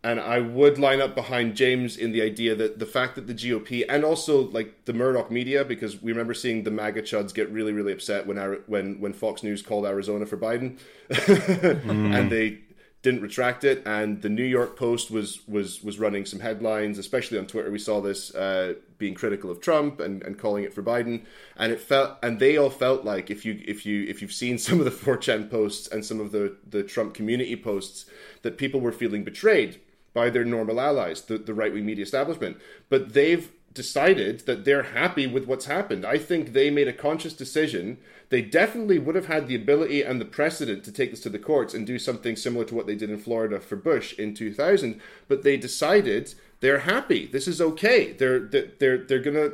And 0.03 0.19
I 0.19 0.39
would 0.39 0.77
line 0.77 1.01
up 1.01 1.15
behind 1.15 1.55
James 1.55 1.97
in 1.97 2.11
the 2.11 2.21
idea 2.21 2.55
that 2.55 2.79
the 2.79 2.85
fact 2.85 3.15
that 3.15 3.27
the 3.27 3.33
GOP 3.33 3.83
and 3.89 4.05
also 4.05 4.41
like 4.49 4.85
the 4.85 4.93
Murdoch 4.93 5.31
media, 5.31 5.65
because 5.65 6.01
we 6.01 6.11
remember 6.11 6.33
seeing 6.33 6.63
the 6.63 6.71
MAGA 6.71 7.01
chuds 7.01 7.33
get 7.33 7.51
really, 7.51 7.73
really 7.73 7.93
upset 7.93 8.27
when 8.27 8.37
Ari- 8.37 8.61
when 8.67 8.99
when 9.01 9.11
Fox 9.11 9.43
News 9.43 9.61
called 9.61 9.85
Arizona 9.85 10.25
for 10.25 10.37
Biden, 10.37 10.77
and 11.09 12.31
they 12.31 12.59
didn't 13.01 13.21
retract 13.21 13.63
it. 13.63 13.81
And 13.85 14.21
the 14.21 14.29
New 14.29 14.43
York 14.43 14.77
Post 14.77 15.09
was 15.09 15.47
was 15.47 15.83
was 15.83 15.97
running 15.99 16.25
some 16.25 16.41
headlines, 16.41 16.97
especially 16.99 17.39
on 17.39 17.47
Twitter. 17.47 17.71
We 17.71 17.79
saw 17.79 17.99
this 17.99 18.33
uh, 18.35 18.75
being 18.97 19.13
critical 19.13 19.49
of 19.49 19.61
Trump 19.61 19.99
and, 19.99 20.21
and 20.23 20.37
calling 20.37 20.63
it 20.63 20.73
for 20.73 20.83
Biden, 20.83 21.23
and 21.55 21.71
it 21.71 21.81
felt 21.81 22.17
and 22.21 22.39
they 22.39 22.55
all 22.55 22.69
felt 22.69 23.03
like 23.03 23.31
if 23.31 23.45
you 23.45 23.61
if 23.67 23.85
you 23.85 24.05
if 24.07 24.21
you've 24.21 24.31
seen 24.31 24.57
some 24.59 24.79
of 24.79 24.85
the 24.85 24.91
4chan 24.91 25.49
posts 25.49 25.87
and 25.87 26.05
some 26.05 26.19
of 26.19 26.31
the 26.31 26.55
the 26.69 26.83
Trump 26.83 27.13
community 27.13 27.55
posts, 27.55 28.05
that 28.43 28.57
people 28.57 28.79
were 28.79 28.91
feeling 28.91 29.23
betrayed 29.23 29.79
by 30.17 30.31
their 30.31 30.43
normal 30.43 30.81
allies, 30.81 31.21
the, 31.21 31.37
the 31.37 31.53
right 31.53 31.71
wing 31.71 31.85
media 31.85 32.03
establishment. 32.03 32.57
But 32.89 33.13
they've 33.13 33.51
decided 33.75 34.39
that 34.47 34.65
they're 34.65 34.81
happy 34.81 35.27
with 35.27 35.45
what's 35.45 35.65
happened. 35.65 36.03
I 36.03 36.17
think 36.17 36.53
they 36.53 36.71
made 36.71 36.87
a 36.87 37.01
conscious 37.07 37.33
decision. 37.33 37.99
They 38.29 38.41
definitely 38.41 38.97
would 38.97 39.13
have 39.13 39.27
had 39.27 39.47
the 39.47 39.53
ability 39.53 40.01
and 40.01 40.19
the 40.19 40.25
precedent 40.25 40.83
to 40.85 40.91
take 40.91 41.11
this 41.11 41.19
to 41.21 41.29
the 41.29 41.37
courts 41.37 41.75
and 41.75 41.85
do 41.85 41.99
something 41.99 42.35
similar 42.35 42.65
to 42.65 42.73
what 42.73 42.87
they 42.87 42.95
did 42.95 43.11
in 43.11 43.19
Florida 43.19 43.59
for 43.59 43.75
Bush 43.75 44.17
in 44.17 44.33
2000, 44.33 44.99
but 45.27 45.43
they 45.43 45.55
decided 45.55 46.33
they're 46.61 46.79
happy. 46.79 47.27
This 47.27 47.47
is 47.47 47.61
okay. 47.61 48.13
They're 48.13 48.39
they're 48.39 48.97
they're 48.97 49.27
going 49.27 49.35
to 49.35 49.51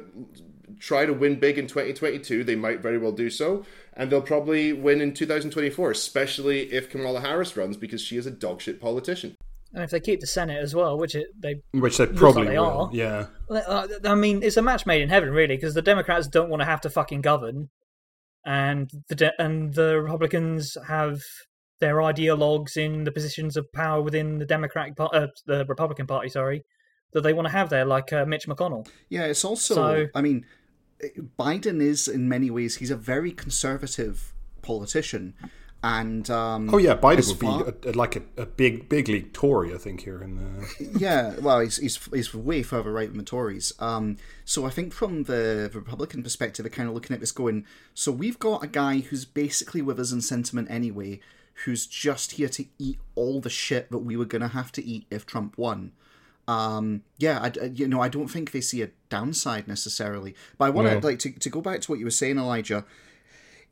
try 0.80 1.06
to 1.06 1.14
win 1.14 1.42
big 1.42 1.58
in 1.58 1.68
2022. 1.68 2.46
They 2.46 2.56
might 2.56 2.80
very 2.80 2.98
well 2.98 3.12
do 3.12 3.30
so, 3.30 3.66
and 3.98 4.10
they'll 4.10 4.22
probably 4.22 4.72
win 4.72 5.02
in 5.02 5.14
2024, 5.14 5.92
especially 5.92 6.72
if 6.72 6.90
Kamala 6.90 7.20
Harris 7.20 7.58
runs 7.58 7.76
because 7.76 8.02
she 8.02 8.16
is 8.16 8.26
a 8.26 8.32
dogshit 8.32 8.80
politician. 8.80 9.36
And 9.74 9.84
if 9.84 9.90
they 9.90 10.00
keep 10.00 10.20
the 10.20 10.28
Senate 10.28 10.62
as 10.62 10.76
well, 10.76 10.98
which 11.00 11.16
it, 11.16 11.28
they 11.40 11.56
Which 11.72 11.98
they 11.98 12.06
probably 12.06 12.44
like 12.44 12.52
they 12.52 12.60
will. 12.60 12.66
are. 12.66 12.90
Yeah. 12.94 13.26
Uh, 13.50 13.88
I 14.06 14.14
mean, 14.14 14.44
it's 14.44 14.58
a 14.58 14.62
match 14.62 14.86
made 14.86 15.02
in 15.02 15.10
heaven, 15.10 15.32
really, 15.32 15.56
because 15.56 15.74
the 15.74 15.82
Democrats 15.82 16.28
don't 16.28 16.50
want 16.50 16.62
to 16.62 16.66
have 16.66 16.82
to 16.82 16.90
fucking 16.92 17.22
govern, 17.22 17.70
and 18.46 18.90
the 19.10 19.16
de- 19.16 19.42
and 19.42 19.74
the 19.74 20.00
Republicans 20.00 20.78
have 20.88 21.22
their 21.80 21.96
ideologues 21.96 22.78
in 22.78 23.04
the 23.04 23.12
positions 23.12 23.58
of 23.58 23.66
power 23.74 24.02
within 24.02 24.38
the 24.38 24.46
Democratic, 24.46 24.96
par- 24.96 25.10
uh, 25.12 25.28
the 25.48 25.66
Republican 25.66 26.06
Party, 26.08 26.30
sorry, 26.30 26.64
that 27.14 27.22
they 27.22 27.34
want 27.34 27.48
to 27.48 27.52
have 27.52 27.70
there, 27.70 27.84
like 27.86 28.14
uh, 28.14 28.26
Mitch 28.26 28.48
McConnell. 28.48 28.88
Yeah, 29.10 29.26
it's 29.26 29.44
also. 29.44 29.74
So- 29.76 30.08
I 30.14 30.22
mean, 30.22 30.46
Biden 31.40 31.82
is 31.82 32.08
in 32.08 32.30
many 32.30 32.50
ways 32.52 32.76
he's 32.78 32.92
a 32.92 32.96
very 32.96 33.32
conservative 33.32 34.34
politician, 34.62 35.34
and 35.84 36.30
um, 36.30 36.74
Oh 36.74 36.78
yeah, 36.78 36.96
Biden 36.96 37.18
as 37.18 37.28
would 37.28 37.40
be 37.40 37.46
far- 37.46 37.68
a, 37.68 37.90
a- 37.90 37.92
like 37.92 38.16
a, 38.16 38.22
a 38.38 38.46
big 38.46 38.88
big 38.88 39.10
league 39.10 39.34
Tory, 39.34 39.74
I 39.74 39.78
think, 39.78 40.02
here 40.02 40.22
in 40.24 40.38
the. 40.38 40.90
yeah, 40.98 41.36
well, 41.42 41.60
he's, 41.60 41.78
he's 41.78 42.00
he's 42.14 42.34
way 42.34 42.64
further 42.64 42.92
right 42.92 43.10
than 43.10 43.18
the 43.18 43.24
Tories. 43.24 43.74
Um, 43.80 44.18
so 44.46 44.66
I 44.66 44.70
think 44.70 44.94
from 44.94 45.24
the 45.24 45.70
Republican 45.74 46.24
perspective, 46.24 46.64
they're 46.64 46.72
kind 46.72 46.88
of 46.88 46.96
looking 46.96 47.14
at 47.14 47.20
this 47.20 47.34
going. 47.34 47.66
So 47.94 48.12
we've 48.12 48.40
got 48.40 48.64
a 48.64 48.68
guy 48.68 49.00
who's 49.00 49.26
basically 49.26 49.82
with 49.82 50.00
us 50.00 50.12
in 50.14 50.22
sentiment 50.22 50.70
anyway, 50.72 51.20
who's 51.66 51.86
just 51.86 52.34
here 52.34 52.50
to 52.50 52.66
eat 52.80 53.00
all 53.16 53.42
the 53.42 53.50
shit 53.50 53.92
that 53.92 54.00
we 54.00 54.16
were 54.16 54.26
going 54.26 54.42
to 54.42 54.48
have 54.48 54.72
to 54.74 54.86
eat 54.86 55.06
if 55.12 55.26
Trump 55.26 55.58
won. 55.58 55.92
Um, 56.48 57.04
yeah, 57.18 57.40
I, 57.42 57.66
you 57.68 57.88
know, 57.88 58.02
I 58.02 58.10
don't 58.10 58.28
think 58.28 58.52
they 58.52 58.60
see 58.62 58.82
a 58.82 58.90
downside 59.10 59.68
necessarily. 59.68 60.36
But 60.58 60.66
I 60.66 60.70
want 60.72 60.88
to 61.02 61.08
like 61.08 61.20
to, 61.20 61.32
to 61.32 61.50
go 61.50 61.62
back 61.62 61.82
to 61.82 61.92
what 61.92 62.00
you 62.00 62.06
were 62.06 62.12
saying, 62.12 62.38
Elijah. 62.38 62.86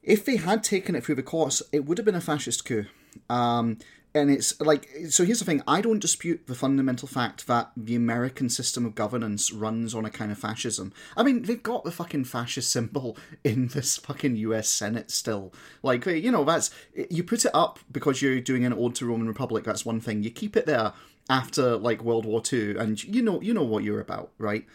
If 0.03 0.25
they 0.25 0.37
had 0.37 0.63
taken 0.63 0.95
it 0.95 1.03
through 1.03 1.15
the 1.15 1.23
courts, 1.23 1.61
it 1.71 1.85
would 1.85 1.97
have 1.97 2.05
been 2.05 2.15
a 2.15 2.21
fascist 2.21 2.65
coup. 2.65 2.85
Um, 3.29 3.77
and 4.13 4.29
it's 4.29 4.59
like 4.59 4.89
so. 5.09 5.23
Here's 5.23 5.39
the 5.39 5.45
thing: 5.45 5.61
I 5.67 5.79
don't 5.79 5.99
dispute 5.99 6.47
the 6.47 6.55
fundamental 6.55 7.07
fact 7.07 7.47
that 7.47 7.71
the 7.77 7.95
American 7.95 8.49
system 8.49 8.85
of 8.85 8.93
governance 8.93 9.53
runs 9.53 9.95
on 9.95 10.05
a 10.05 10.09
kind 10.09 10.31
of 10.31 10.37
fascism. 10.37 10.91
I 11.15 11.23
mean, 11.23 11.43
they've 11.43 11.61
got 11.61 11.85
the 11.85 11.91
fucking 11.91 12.25
fascist 12.25 12.69
symbol 12.71 13.17
in 13.43 13.67
this 13.69 13.97
fucking 13.97 14.35
U.S. 14.37 14.69
Senate 14.69 15.11
still. 15.11 15.53
Like, 15.81 16.05
you 16.05 16.31
know, 16.31 16.43
that's 16.43 16.71
you 17.09 17.23
put 17.23 17.45
it 17.45 17.51
up 17.53 17.79
because 17.89 18.21
you're 18.21 18.41
doing 18.41 18.65
an 18.65 18.73
ode 18.73 18.95
to 18.95 19.05
Roman 19.05 19.27
Republic. 19.27 19.63
That's 19.63 19.85
one 19.85 20.01
thing. 20.01 20.23
You 20.23 20.31
keep 20.31 20.57
it 20.57 20.65
there 20.65 20.93
after 21.29 21.77
like 21.77 22.03
World 22.03 22.25
War 22.25 22.41
ii 22.51 22.75
and 22.75 23.01
you 23.03 23.21
know, 23.21 23.39
you 23.41 23.53
know 23.53 23.63
what 23.63 23.83
you're 23.85 24.01
about, 24.01 24.31
right? 24.37 24.65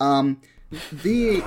Um, 0.00 0.42
the 0.70 1.42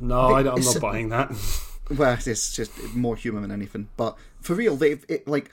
No, 0.00 0.20
I, 0.34 0.40
I'm 0.40 0.60
not 0.60 0.80
buying 0.80 1.08
that. 1.08 1.32
well, 1.90 2.18
it's 2.24 2.54
just 2.54 2.94
more 2.94 3.16
human 3.16 3.42
than 3.42 3.50
anything. 3.50 3.88
But 3.96 4.16
for 4.40 4.54
real, 4.54 4.76
they've 4.76 5.04
it, 5.08 5.28
like, 5.28 5.50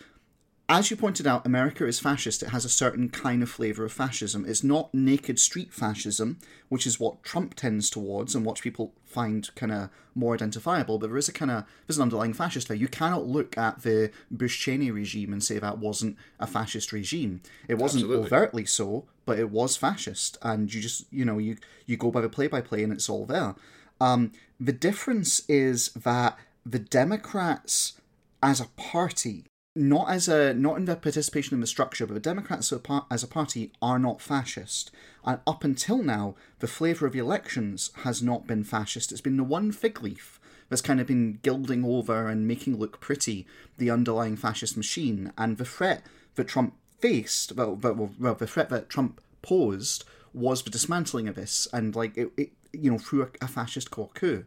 as 0.69 0.89
you 0.89 0.95
pointed 0.95 1.27
out, 1.27 1.45
America 1.45 1.85
is 1.85 2.00
fascist. 2.00 2.41
It 2.41 2.50
has 2.50 2.63
a 2.63 2.69
certain 2.69 3.09
kind 3.09 3.43
of 3.43 3.50
flavor 3.50 3.83
of 3.83 3.91
fascism. 3.91 4.45
It's 4.47 4.63
not 4.63 4.93
naked 4.93 5.38
street 5.38 5.73
fascism, 5.73 6.39
which 6.69 6.88
is 6.88 6.97
what 6.97 7.23
Trump 7.23 7.55
tends 7.55 7.89
towards 7.89 8.35
and 8.35 8.45
what 8.45 8.61
people 8.61 8.93
find 9.03 9.53
kind 9.55 9.73
of 9.73 9.89
more 10.15 10.33
identifiable. 10.33 10.97
But 10.97 11.07
there 11.07 11.17
is 11.17 11.27
a 11.27 11.33
kind 11.33 11.51
of 11.51 11.65
there's 11.85 11.97
an 11.97 12.03
underlying 12.03 12.33
fascist 12.33 12.69
there. 12.69 12.77
You 12.77 12.88
cannot 12.88 13.27
look 13.27 13.57
at 13.57 13.81
the 13.81 14.11
Bush 14.29 14.57
Cheney 14.61 14.91
regime 14.91 15.33
and 15.33 15.43
say 15.43 15.59
that 15.59 15.79
wasn't 15.79 16.15
a 16.39 16.47
fascist 16.47 16.93
regime. 16.93 17.41
It 17.67 17.77
wasn't 17.77 18.03
Absolutely. 18.03 18.25
overtly 18.27 18.65
so, 18.65 19.05
but 19.25 19.38
it 19.38 19.51
was 19.51 19.75
fascist. 19.75 20.38
And 20.41 20.73
you 20.73 20.79
just 20.79 21.05
you 21.11 21.25
know 21.25 21.38
you 21.38 21.57
you 21.85 21.97
go 21.97 22.11
by 22.11 22.21
the 22.21 22.29
play 22.29 22.47
by 22.47 22.61
play 22.61 22.81
and 22.83 22.93
it's 22.93 23.09
all 23.09 23.25
there. 23.25 23.55
Um, 24.01 24.31
the 24.60 24.74
difference 24.74 25.48
is 25.48 25.89
that 25.89 26.38
the 26.65 26.79
Democrats, 26.79 27.93
as 28.41 28.60
a 28.60 28.65
party, 28.75 29.46
not 29.75 30.10
as 30.10 30.27
a 30.27 30.53
not 30.53 30.77
in 30.77 30.86
their 30.86 30.96
participation 30.96 31.53
in 31.53 31.62
the 31.62 31.67
structure, 31.67 32.05
but 32.08 32.15
the 32.15 32.20
Democrats 32.20 32.74
as 33.12 33.24
a, 33.24 33.27
party 33.27 33.72
are 33.81 34.00
not 34.00 34.20
fascist. 34.20 34.91
And 35.24 35.39
up 35.46 35.63
until 35.63 36.01
now, 36.01 36.36
the 36.60 36.67
flavour 36.67 37.05
of 37.05 37.13
the 37.13 37.20
elections 37.20 37.91
has 38.03 38.22
not 38.24 38.48
been 38.48 38.63
fascist. 38.63 39.12
It's 39.12 39.22
been 39.22 39.38
the 39.38 39.43
one 39.43 39.72
fig 39.72 40.01
leaf 40.01 40.39
that's 40.67 40.81
kind 40.81 41.00
of 41.00 41.08
been 41.08 41.39
gilding 41.43 41.86
over 41.86 42.27
and 42.27 42.48
making 42.48 42.77
look 42.77 43.00
pretty 43.00 43.46
the 43.77 43.91
underlying 43.91 44.36
fascist 44.36 44.75
machine. 44.75 45.31
And 45.38 45.58
the 45.58 45.65
threat 45.65 46.03
that 46.36 46.48
Trump 46.48 46.74
faced, 47.00 47.53
well, 47.55 47.75
well, 47.75 48.12
well 48.20 48.36
the 48.36 48.48
threat 48.48 48.70
that 48.70 48.89
Trump 48.89 49.22
posed 49.41 50.03
was 50.34 50.63
the 50.63 50.70
dismantling 50.70 51.27
of 51.27 51.36
this, 51.36 51.67
and 51.74 51.96
like 51.96 52.17
it, 52.17 52.31
it 52.38 52.51
you 52.74 52.92
know, 52.92 52.98
through 52.98 53.24
a, 53.24 53.46
a 53.46 53.48
fascist 53.48 53.92
core 53.92 54.10
coup. 54.13 54.46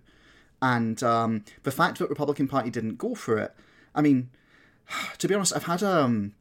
And 0.62 1.02
um, 1.02 1.44
the 1.62 1.70
fact 1.70 1.98
that 1.98 2.08
Republican 2.08 2.48
Party 2.48 2.70
didn't 2.70 2.96
go 2.96 3.14
for 3.14 3.38
it, 3.38 3.54
I 3.94 4.00
mean, 4.00 4.30
to 5.18 5.28
be 5.28 5.34
honest, 5.34 5.54
I've 5.54 5.64
had 5.64 5.82
um, 5.82 6.34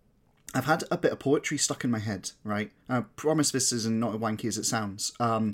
I've 0.54 0.66
had 0.66 0.84
a 0.92 0.98
bit 0.98 1.12
of 1.12 1.20
poetry 1.20 1.58
stuck 1.58 1.84
in 1.84 1.92
my 1.92 2.00
head. 2.00 2.32
Right, 2.44 2.72
I 2.90 3.02
promise 3.16 3.52
this 3.52 3.72
isn't 3.72 4.00
not 4.00 4.16
as 4.16 4.22
wanky 4.22 4.46
as 4.46 4.58
it 4.58 4.66
sounds. 4.66 5.14
Um, 5.20 5.54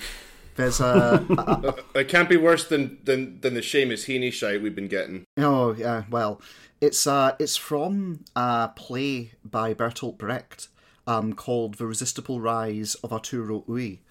there's 0.56 0.82
a, 0.82 1.26
a, 1.30 1.76
It 2.00 2.10
can't 2.10 2.30
be 2.30 2.38
worse 2.38 2.68
than 2.68 3.00
than, 3.04 3.40
than 3.42 3.54
the 3.54 3.62
Seamus 3.62 4.06
Heaney 4.06 4.32
shite 4.32 4.62
we've 4.62 4.76
been 4.76 4.88
getting. 4.88 5.24
Oh 5.38 5.74
yeah, 5.74 6.04
well, 6.10 6.42
it's 6.82 7.08
uh, 7.08 7.36
it's 7.40 7.56
from 7.56 8.26
a 8.36 8.70
play 8.76 9.32
by 9.44 9.74
Bertolt 9.74 10.18
Brecht, 10.18 10.68
um, 11.08 11.34
called 11.34 11.76
"The 11.76 11.86
Resistible 11.86 12.42
Rise 12.42 12.96
of 12.96 13.14
Arturo 13.14 13.64
Ui," 13.70 14.02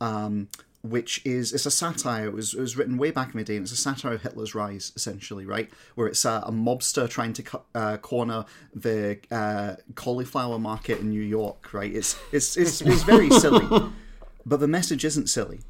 um, 0.00 0.48
which 0.84 1.22
is 1.24 1.54
it's 1.54 1.64
a 1.64 1.70
satire. 1.70 2.26
It 2.26 2.34
was 2.34 2.52
it 2.52 2.60
was 2.60 2.76
written 2.76 2.98
way 2.98 3.10
back 3.10 3.32
in 3.32 3.38
the 3.38 3.44
day, 3.44 3.56
and 3.56 3.64
it's 3.64 3.72
a 3.72 3.76
satire 3.76 4.12
of 4.12 4.22
Hitler's 4.22 4.54
rise, 4.54 4.92
essentially, 4.94 5.46
right? 5.46 5.70
Where 5.94 6.06
it's 6.06 6.26
a, 6.26 6.42
a 6.46 6.52
mobster 6.52 7.08
trying 7.08 7.32
to 7.32 7.42
cut, 7.42 7.64
uh, 7.74 7.96
corner 7.96 8.44
the 8.74 9.18
uh, 9.30 9.76
cauliflower 9.94 10.58
market 10.58 11.00
in 11.00 11.08
New 11.08 11.22
York, 11.22 11.72
right? 11.72 11.90
It's 11.90 12.18
it's 12.32 12.58
it's, 12.58 12.82
it's 12.82 13.02
very 13.02 13.30
silly, 13.30 13.66
but 14.46 14.60
the 14.60 14.68
message 14.68 15.06
isn't 15.06 15.30
silly. 15.30 15.60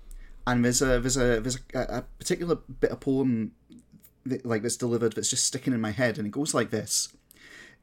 And 0.49 0.65
there's 0.65 0.83
a 0.83 0.99
there's 0.99 1.17
a 1.17 1.41
there's 1.41 1.59
a, 1.75 1.79
a 1.79 2.03
particular 2.19 2.57
bit 2.57 2.91
of 2.91 2.99
poem 2.99 3.53
that, 4.27 4.45
like 4.45 4.63
that's 4.63 4.77
delivered 4.77 5.13
that's 5.13 5.31
just 5.31 5.45
sticking 5.45 5.73
in 5.73 5.81
my 5.81 5.93
head, 5.93 6.19
and 6.19 6.27
it 6.27 6.33
goes 6.33 6.55
like 6.55 6.71
this: 6.71 7.15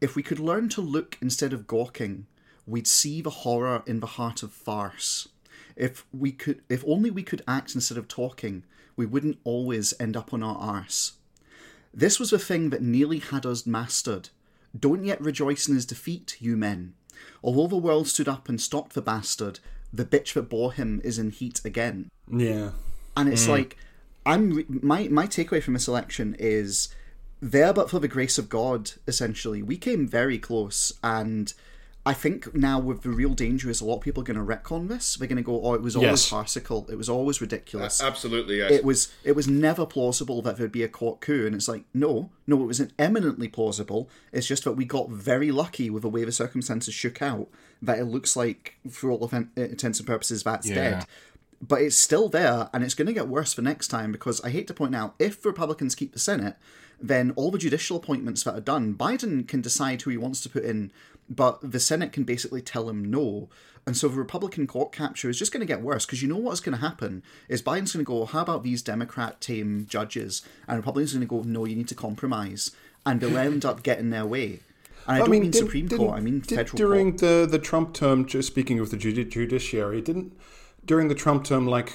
If 0.01 0.17
we 0.17 0.21
could 0.21 0.39
learn 0.39 0.67
to 0.69 0.81
look 0.81 1.17
instead 1.21 1.53
of 1.53 1.65
gawking, 1.65 2.27
we'd 2.67 2.87
see 2.87 3.21
the 3.21 3.29
horror 3.29 3.83
in 3.87 4.01
the 4.01 4.07
heart 4.07 4.43
of 4.43 4.51
farce. 4.51 5.29
If 5.75 6.05
we 6.11 6.31
could, 6.31 6.61
if 6.69 6.83
only 6.87 7.11
we 7.11 7.23
could 7.23 7.43
act 7.47 7.75
instead 7.75 7.97
of 7.97 8.07
talking, 8.07 8.63
we 8.95 9.05
wouldn't 9.05 9.39
always 9.43 9.93
end 9.99 10.17
up 10.17 10.33
on 10.33 10.43
our 10.43 10.57
arse. 10.57 11.13
This 11.93 12.19
was 12.19 12.29
the 12.29 12.39
thing 12.39 12.69
that 12.69 12.81
nearly 12.81 13.19
had 13.19 13.45
us 13.45 13.65
mastered. 13.65 14.29
Don't 14.77 15.03
yet 15.03 15.21
rejoice 15.21 15.67
in 15.67 15.75
his 15.75 15.85
defeat, 15.85 16.37
you 16.39 16.55
men. 16.55 16.93
Although 17.43 17.67
the 17.67 17.77
world 17.77 18.07
stood 18.07 18.29
up 18.29 18.47
and 18.47 18.59
stopped 18.59 18.93
the 18.93 19.01
bastard, 19.01 19.59
the 19.91 20.05
bitch 20.05 20.33
that 20.33 20.49
bore 20.49 20.73
him 20.73 21.01
is 21.03 21.19
in 21.19 21.31
heat 21.31 21.61
again 21.65 22.09
Yeah. 22.29 22.71
and 23.17 23.27
it's 23.27 23.45
mm. 23.45 23.49
like 23.49 23.77
I'm 24.25 24.51
re- 24.51 24.65
my 24.69 25.07
my 25.09 25.27
takeaway 25.27 25.61
from 25.61 25.73
this 25.73 25.87
election 25.87 26.35
is 26.39 26.89
there, 27.41 27.73
but 27.73 27.89
for 27.89 27.99
the 27.99 28.07
grace 28.07 28.37
of 28.37 28.49
God, 28.49 28.91
essentially, 29.07 29.63
we 29.63 29.75
came 29.75 30.07
very 30.07 30.37
close, 30.37 30.93
and 31.03 31.53
I 32.03 32.13
think 32.13 32.55
now 32.55 32.79
with 32.79 33.03
the 33.03 33.11
real 33.11 33.35
danger 33.35 33.69
is 33.69 33.79
a 33.79 33.85
lot 33.85 33.97
of 33.97 34.01
people 34.01 34.21
are 34.21 34.25
going 34.25 34.39
to 34.39 34.43
retcon 34.43 34.87
this. 34.87 35.15
They're 35.17 35.27
going 35.27 35.37
to 35.37 35.43
go, 35.43 35.61
"Oh, 35.63 35.75
it 35.75 35.83
was 35.83 35.95
always 35.95 36.09
Yes. 36.11 36.29
farcical. 36.29 36.87
It 36.89 36.95
was 36.95 37.07
always 37.09 37.41
ridiculous." 37.41 38.01
Absolutely, 38.01 38.57
yes. 38.57 38.71
it 38.71 38.83
was 38.83 39.09
it 39.23 39.35
was 39.35 39.47
never 39.47 39.85
plausible 39.85 40.41
that 40.41 40.57
there'd 40.57 40.71
be 40.71 40.81
a 40.81 40.87
court 40.87 41.21
coup 41.21 41.45
and 41.45 41.53
it's 41.53 41.67
like 41.67 41.83
no 41.93 42.31
no 42.47 42.61
it 42.63 42.65
was 42.65 42.81
eminently 42.97 43.47
plausible 43.47 44.09
it's 44.31 44.47
just 44.47 44.63
that 44.63 44.71
we 44.73 44.83
got 44.83 45.09
very 45.11 45.51
lucky 45.51 45.89
with 45.91 46.01
the 46.01 46.09
way 46.09 46.23
the 46.23 46.31
circumstances 46.31 46.93
shook 46.93 47.21
out 47.21 47.47
that 47.83 47.99
it 47.99 48.05
looks 48.05 48.35
like 48.35 48.75
for 48.89 49.11
all 49.11 49.23
of 49.23 49.31
intents 49.55 49.99
and 49.99 50.07
purposes 50.07 50.41
that's 50.43 50.67
dead 50.67 51.05
but 51.61 51.81
it's 51.81 51.95
still 51.95 52.27
there 52.29 52.69
and 52.73 52.83
it's 52.83 52.95
going 52.95 53.05
to 53.07 53.13
get 53.13 53.27
worse 53.27 53.53
for 53.53 53.61
next 53.61 53.87
time 53.89 54.11
because 54.11 54.41
i 54.43 54.49
hate 54.49 54.65
to 54.67 54.73
point 54.73 54.95
out 54.95 55.13
if 55.19 55.45
republicans 55.45 55.93
keep 55.95 56.13
the 56.13 56.19
senate 56.19 56.55
then 57.01 57.31
all 57.35 57.51
the 57.51 57.57
judicial 57.57 57.97
appointments 57.97 58.43
that 58.43 58.55
are 58.55 58.61
done 58.61 58.93
biden 58.93 59.47
can 59.47 59.61
decide 59.61 60.01
who 60.01 60.11
he 60.11 60.17
wants 60.17 60.41
to 60.41 60.49
put 60.49 60.63
in 60.63 60.91
but 61.29 61.59
the 61.61 61.79
senate 61.79 62.11
can 62.11 62.23
basically 62.23 62.61
tell 62.61 62.89
him 62.89 63.03
no 63.09 63.49
and 63.87 63.97
so 63.97 64.07
the 64.07 64.15
Republican 64.17 64.67
court 64.67 64.91
capture 64.91 65.27
is 65.27 65.39
just 65.39 65.51
going 65.51 65.61
to 65.61 65.65
get 65.65 65.81
worse 65.81 66.05
because 66.05 66.21
you 66.21 66.27
know 66.27 66.37
what's 66.37 66.59
going 66.59 66.75
to 66.77 66.81
happen 66.85 67.23
is 67.49 67.63
Biden's 67.63 67.93
going 67.93 68.05
to 68.05 68.07
go, 68.07 68.25
how 68.25 68.41
about 68.41 68.61
these 68.61 68.83
Democrat 68.83 69.41
tame 69.41 69.87
judges? 69.89 70.43
And 70.67 70.77
Republicans 70.77 71.15
are 71.15 71.17
going 71.17 71.27
to 71.27 71.35
go, 71.35 71.41
no, 71.41 71.65
you 71.65 71.75
need 71.75 71.87
to 71.87 71.95
compromise. 71.95 72.69
And 73.07 73.19
they'll 73.19 73.35
end 73.39 73.65
up 73.65 73.81
getting 73.81 74.11
their 74.11 74.23
way. 74.27 74.59
And 75.07 75.15
I 75.15 75.17
don't 75.17 75.31
mean, 75.31 75.41
didn't- 75.49 75.55
Supreme 75.55 75.87
didn't- 75.87 76.05
Court. 76.05 76.15
I 76.15 76.21
mean 76.21 76.41
did- 76.41 76.55
federal 76.57 76.77
during 76.77 77.11
court. 77.13 77.21
the 77.21 77.47
the 77.49 77.57
Trump 77.57 77.95
term. 77.95 78.27
Just 78.27 78.47
speaking 78.49 78.77
of 78.77 78.91
the 78.91 78.97
judi- 78.97 79.27
judiciary, 79.27 79.99
didn't 79.99 80.33
during 80.85 81.07
the 81.07 81.15
Trump 81.15 81.43
term, 81.43 81.65
like 81.65 81.93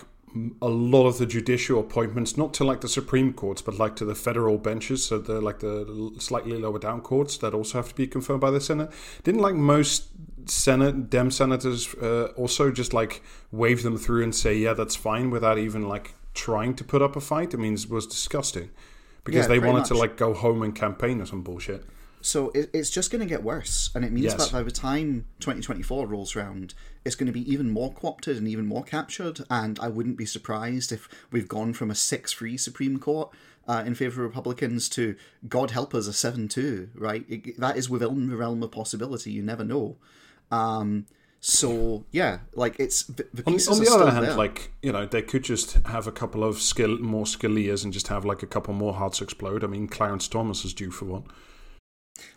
a 0.61 0.69
lot 0.69 1.07
of 1.07 1.19
the 1.19 1.27
judicial 1.27 1.81
appointments, 1.81 2.37
not 2.37 2.53
to 2.55 2.65
like 2.65 2.81
the 2.81 2.89
Supreme 2.89 3.33
Courts, 3.33 3.63
but 3.63 3.79
like 3.79 3.97
to 3.97 4.05
the 4.05 4.15
federal 4.15 4.59
benches, 4.59 5.05
so 5.05 5.19
the 5.19 5.41
like 5.41 5.61
the 5.61 6.13
slightly 6.19 6.59
lower 6.59 6.79
down 6.79 7.01
courts 7.01 7.39
that 7.39 7.55
also 7.55 7.79
have 7.79 7.89
to 7.89 7.95
be 7.95 8.07
confirmed 8.07 8.41
by 8.41 8.51
the 8.51 8.61
Senate. 8.61 8.91
Didn't 9.25 9.41
like 9.41 9.55
most 9.55 10.09
Senate 10.47 11.11
Dem 11.11 11.31
senators 11.31 11.95
uh, 11.95 12.33
also 12.37 12.71
just 12.71 12.93
like 12.93 13.23
wave 13.51 13.83
them 13.83 13.97
through 13.97 14.23
and 14.23 14.35
say, 14.35 14.57
yeah, 14.57 14.75
that's 14.75 14.97
fine, 14.97 15.31
without 15.31 15.59
even 15.59 15.89
like 15.89 16.15
trying 16.35 16.75
to 16.75 16.85
put 16.85 17.03
up 17.03 17.17
a 17.17 17.21
fight. 17.21 17.55
I 17.55 17.57
mean, 17.57 17.75
it 17.75 17.89
was 17.89 18.07
disgusting 18.07 18.71
because 19.25 19.45
Yeah, 19.45 19.49
they 19.49 19.59
wanted 19.59 19.87
to 19.87 19.95
like 19.95 20.17
go 20.17 20.35
home 20.35 20.63
and 20.63 20.75
campaign 20.75 21.21
or 21.21 21.27
some 21.27 21.43
bullshit. 21.43 21.85
So 22.27 22.51
it, 22.51 22.71
it's 22.73 22.91
just 22.91 23.13
going 23.13 23.21
to 23.21 23.27
get 23.27 23.45
worse, 23.45 23.91
and 23.95 24.05
it 24.05 24.11
means 24.11 24.25
Yes. 24.27 24.37
that 24.37 24.53
by 24.53 24.65
the 24.65 24.73
time 24.73 25.27
2024 25.39 26.09
rolls 26.09 26.35
around, 26.35 26.75
it's 27.05 27.15
going 27.15 27.29
to 27.29 27.33
be 27.33 27.49
even 27.51 27.71
more 27.71 27.93
co-opted 27.93 28.37
and 28.37 28.49
even 28.49 28.67
more 28.67 28.83
captured. 28.83 29.41
And 29.49 29.79
I 29.79 29.87
wouldn't 29.89 30.17
be 30.19 30.27
surprised 30.27 30.91
if 30.91 31.09
we've 31.31 31.47
gone 31.47 31.73
from 31.73 31.89
a 31.89 31.95
six-three 31.95 32.57
Supreme 32.57 32.99
Court 32.99 33.31
uh, 33.69 33.85
in 33.87 33.95
favor 33.95 34.25
of 34.25 34.29
Republicans 34.29 34.89
to, 34.91 35.15
God 35.49 35.71
help 35.71 35.95
us, 35.95 36.09
a 36.09 36.13
seven-two. 36.13 36.91
Right? 36.97 37.25
It, 37.29 37.61
that 37.61 37.77
is 37.77 37.89
within 37.89 38.29
the 38.29 38.37
realm 38.37 38.61
of 38.65 38.73
possibility. 38.73 39.31
You 39.31 39.43
never 39.45 39.63
know. 39.65 39.97
Um, 40.51 41.07
so 41.41 42.07
yeah, 42.11 42.39
like 42.55 42.75
it's 42.81 43.05
the, 43.05 43.25
the 43.33 43.45
On, 43.47 43.53
on 43.55 43.79
the 43.85 43.91
other 43.93 44.11
hand, 44.11 44.27
there. 44.27 44.35
like 44.35 44.73
you 44.83 44.91
know, 44.91 45.07
they 45.07 45.23
could 45.23 45.45
just 45.45 45.75
have 45.87 46.09
a 46.09 46.13
couple 46.13 46.43
of 46.43 46.61
skill 46.61 46.99
more 46.99 47.25
Scalias 47.25 47.85
and 47.85 47.93
just 47.93 48.09
have 48.09 48.25
like 48.25 48.43
a 48.43 48.47
couple 48.49 48.75
more 48.75 48.95
hearts 48.95 49.23
explode. 49.23 49.63
I 49.63 49.69
mean, 49.69 49.87
Clarence 49.87 50.27
Thomas 50.27 50.65
is 50.65 50.75
due 50.75 50.91
for 50.91 51.05
one. 51.05 51.25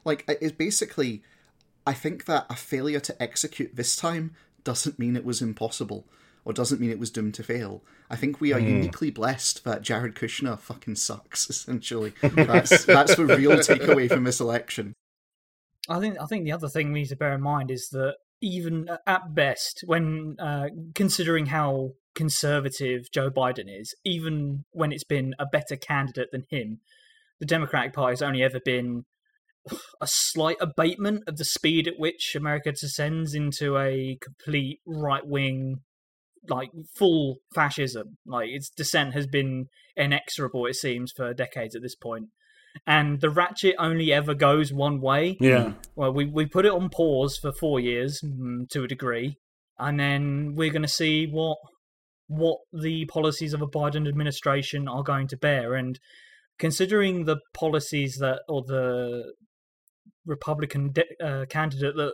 Like 0.06 0.26
it's 0.28 0.52
basically 0.52 1.22
i 1.86 1.94
think 1.94 2.26
that 2.26 2.46
a 2.50 2.56
failure 2.56 3.00
to 3.00 3.22
execute 3.22 3.76
this 3.76 3.96
time 3.96 4.36
doesn't 4.64 5.00
mean 5.00 5.16
it 5.16 5.26
was 5.26 5.42
impossible 5.42 6.06
or 6.46 6.54
doesn't 6.54 6.80
mean 6.82 6.90
it 6.90 7.00
was 7.00 7.12
doomed 7.12 7.34
to 7.36 7.44
fail. 7.44 7.84
I 8.10 8.16
think 8.16 8.42
we 8.42 8.54
are 8.54 8.60
uniquely 8.60 9.12
blessed 9.12 9.64
that 9.66 9.82
jared 9.82 10.16
kushner 10.16 10.58
fucking 10.58 10.96
sucks 10.96 11.50
essentially. 11.50 12.14
That's 12.22 12.86
that's 12.86 13.16
the 13.16 13.26
real 13.26 13.52
takeaway 13.52 14.10
from 14.10 14.24
this 14.24 14.40
election. 14.40 14.94
I 15.88 16.00
think 16.00 16.18
I 16.20 16.26
think 16.26 16.46
the 16.46 16.52
other 16.52 16.70
thing 16.70 16.92
we 16.92 17.02
need 17.02 17.10
to 17.10 17.16
bear 17.16 17.34
in 17.34 17.42
mind 17.42 17.72
is 17.72 17.90
that 17.90 18.16
even 18.42 18.90
at 19.06 19.36
best, 19.36 19.84
when 19.86 20.38
uh, 20.40 20.70
considering 20.96 21.48
how 21.48 21.92
conservative 22.16 23.12
Joe 23.12 23.30
Biden 23.30 23.66
is, 23.68 23.94
even 24.06 24.64
when 24.72 24.92
it's 24.92 25.04
been 25.04 25.36
a 25.40 25.46
better 25.46 25.76
candidate 25.76 26.30
than 26.32 26.46
him, 26.50 26.80
the 27.40 27.46
Democratic 27.46 27.94
Party 27.94 28.14
has 28.14 28.22
only 28.22 28.42
ever 28.44 28.60
been 28.60 29.06
a 30.02 30.08
slight 30.08 30.58
abatement 30.60 31.24
of 31.28 31.38
the 31.38 31.46
speed 31.46 31.88
at 31.88 32.00
which 32.00 32.36
America 32.36 32.72
descends 32.72 33.34
into 33.34 33.78
a 33.78 34.18
complete 34.22 34.80
right 34.86 35.26
wing, 35.26 35.78
like 36.48 36.70
full 36.96 37.38
fascism. 37.54 38.18
Like 38.26 38.50
its 38.50 38.70
descent 38.70 39.14
has 39.14 39.28
been 39.28 39.66
inexorable, 39.96 40.66
it 40.66 40.76
seems, 40.76 41.12
for 41.16 41.34
decades 41.34 41.76
at 41.76 41.82
this 41.82 41.96
point. 41.96 42.26
And 42.86 43.20
the 43.20 43.30
ratchet 43.30 43.76
only 43.80 44.14
ever 44.14 44.34
goes 44.34 44.72
one 44.72 45.02
way. 45.02 45.38
Yeah, 45.40 45.74
Well, 45.96 46.14
we, 46.14 46.26
we 46.26 46.46
put 46.46 46.66
it 46.66 46.72
on 46.72 46.90
pause 46.90 47.38
for 47.42 47.52
four 47.52 47.80
years 47.80 48.22
mm, 48.24 48.70
to 48.70 48.84
a 48.84 48.88
degree, 48.88 49.38
and 49.78 50.00
then 50.00 50.54
we're 50.56 50.72
going 50.72 50.84
to 50.84 50.88
see 50.88 51.26
what 51.26 51.58
what 52.28 52.60
the 52.72 53.06
policies 53.08 53.54
of 53.54 53.62
a 53.62 53.68
Biden 53.68 54.08
administration 54.08 54.88
are 54.88 55.02
going 55.02 55.28
to 55.28 55.38
bear. 55.38 55.74
And 55.74 56.00
considering 56.60 57.26
the 57.26 57.38
policies 57.56 58.18
that, 58.20 58.42
or 58.48 58.62
the 58.66 59.34
Republican 60.30 60.92
de- 60.92 61.24
uh, 61.24 61.46
candidate 61.48 61.96
that 61.96 62.14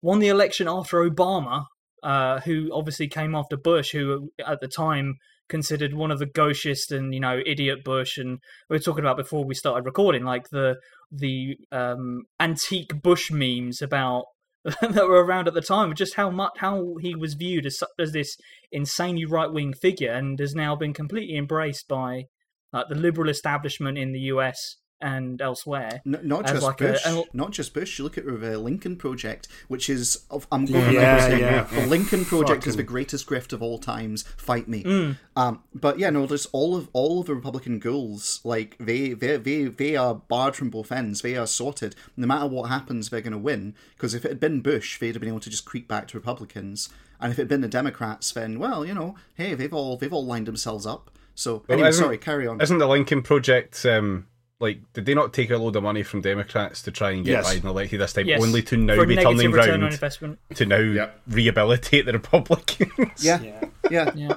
won 0.00 0.20
the 0.20 0.28
election 0.28 0.68
after 0.68 0.98
Obama, 0.98 1.66
uh, 2.02 2.40
who 2.40 2.70
obviously 2.72 3.08
came 3.08 3.34
after 3.34 3.56
Bush, 3.56 3.90
who 3.92 4.30
at 4.46 4.60
the 4.60 4.68
time 4.68 5.16
considered 5.48 5.94
one 5.94 6.10
of 6.10 6.18
the 6.18 6.26
gauchist 6.26 6.90
and 6.90 7.14
you 7.14 7.20
know 7.20 7.40
idiot 7.44 7.84
Bush, 7.84 8.18
and 8.18 8.38
we 8.68 8.76
were 8.76 8.82
talking 8.82 9.04
about 9.04 9.16
before 9.16 9.44
we 9.44 9.54
started 9.54 9.84
recording, 9.84 10.24
like 10.24 10.48
the 10.50 10.76
the 11.10 11.56
um, 11.72 12.24
antique 12.40 13.02
Bush 13.02 13.30
memes 13.30 13.82
about 13.82 14.24
that 14.64 15.06
were 15.06 15.24
around 15.24 15.46
at 15.48 15.54
the 15.54 15.60
time, 15.60 15.94
just 15.94 16.14
how 16.14 16.30
much 16.30 16.52
how 16.58 16.96
he 17.00 17.14
was 17.14 17.34
viewed 17.34 17.66
as 17.66 17.82
as 17.98 18.12
this 18.12 18.36
insanely 18.72 19.24
right 19.24 19.52
wing 19.52 19.72
figure, 19.72 20.12
and 20.12 20.38
has 20.38 20.54
now 20.54 20.74
been 20.76 20.92
completely 20.92 21.36
embraced 21.36 21.88
by 21.88 22.24
like 22.72 22.88
the 22.88 22.94
liberal 22.94 23.28
establishment 23.28 23.96
in 23.96 24.12
the 24.12 24.20
U.S. 24.20 24.76
and 25.00 25.40
elsewhere. 25.42 26.00
N- 26.06 26.20
not 26.22 26.46
just 26.46 26.62
like 26.62 26.80
a- 26.80 26.92
Bush, 26.92 27.00
an- 27.04 27.24
not 27.32 27.50
just 27.50 27.74
Bush. 27.74 27.98
You 27.98 28.04
look 28.04 28.16
at 28.16 28.24
the 28.24 28.58
Lincoln 28.58 28.96
Project, 28.96 29.46
which 29.68 29.90
is 29.90 30.24
of, 30.30 30.46
I'm 30.50 30.64
going 30.64 30.94
Yeah, 30.94 31.28
to 31.28 31.38
yeah. 31.38 31.62
the 31.64 31.86
Lincoln 31.86 32.24
Project 32.24 32.66
is 32.66 32.76
the 32.76 32.82
greatest 32.82 33.26
grift 33.26 33.52
of 33.52 33.62
all 33.62 33.78
times. 33.78 34.22
Fight 34.36 34.68
me. 34.68 35.16
Um, 35.36 35.62
but 35.74 35.98
yeah, 35.98 36.10
no, 36.10 36.26
there's 36.26 36.46
all 36.46 36.74
of 36.76 36.88
all 36.92 37.20
of 37.20 37.26
the 37.26 37.34
Republican 37.34 37.78
ghouls. 37.78 38.40
Like 38.44 38.76
they 38.80 39.12
they 39.12 39.36
they 39.36 39.64
they 39.64 39.96
are 39.96 40.14
barred 40.14 40.56
from 40.56 40.70
both 40.70 40.90
ends. 40.90 41.20
They 41.22 41.36
are 41.36 41.46
sorted. 41.46 41.94
No 42.16 42.26
matter 42.26 42.46
what 42.46 42.68
happens, 42.70 43.10
they're 43.10 43.20
going 43.20 43.32
to 43.32 43.38
win. 43.38 43.74
Because 43.96 44.14
if 44.14 44.24
it 44.24 44.30
had 44.30 44.40
been 44.40 44.60
Bush, 44.62 44.98
they'd 44.98 45.14
have 45.14 45.20
been 45.20 45.28
able 45.28 45.40
to 45.40 45.50
just 45.50 45.64
creep 45.66 45.86
back 45.88 46.08
to 46.08 46.18
Republicans. 46.18 46.88
And 47.20 47.32
if 47.32 47.38
it 47.38 47.42
had 47.42 47.48
been 47.48 47.60
the 47.62 47.68
Democrats, 47.68 48.32
then 48.32 48.58
well, 48.58 48.84
you 48.84 48.94
know, 48.94 49.14
hey, 49.34 49.54
they've 49.54 49.72
all 49.74 49.96
they've 49.96 50.12
all 50.12 50.24
lined 50.24 50.46
themselves 50.46 50.86
up. 50.86 51.10
So 51.34 51.64
Well, 51.68 51.76
anyway, 51.76 51.92
sorry, 51.92 52.16
carry 52.18 52.46
on. 52.46 52.60
Isn't 52.62 52.78
the 52.78 52.86
Lincoln 52.88 53.20
Project 53.22 53.84
um, 53.84 54.26
like? 54.60 54.80
Did 54.92 55.06
they 55.06 55.14
not 55.14 55.32
take 55.32 55.50
a 55.50 55.56
load 55.56 55.76
of 55.76 55.82
money 55.82 56.02
from 56.02 56.20
Democrats 56.20 56.82
to 56.82 56.90
try 56.90 57.10
and 57.12 57.24
get 57.24 57.32
Yes. 57.44 57.54
Biden 57.54 57.64
elected 57.64 58.00
this 58.00 58.12
time, 58.12 58.26
Yes, 58.26 58.42
only 58.42 58.62
to 58.62 58.76
now 58.76 58.94
for 58.96 59.06
be 59.06 59.16
turning 59.16 59.50
return 59.52 59.82
on 59.82 59.90
round 60.00 60.38
to 60.54 60.66
now 60.66 60.78
Yep. 60.78 61.20
rehabilitate 61.28 62.06
the 62.06 62.12
Republicans? 62.12 63.24
Yeah, 63.24 63.60
yeah. 63.90 64.10
Yeah. 64.14 64.34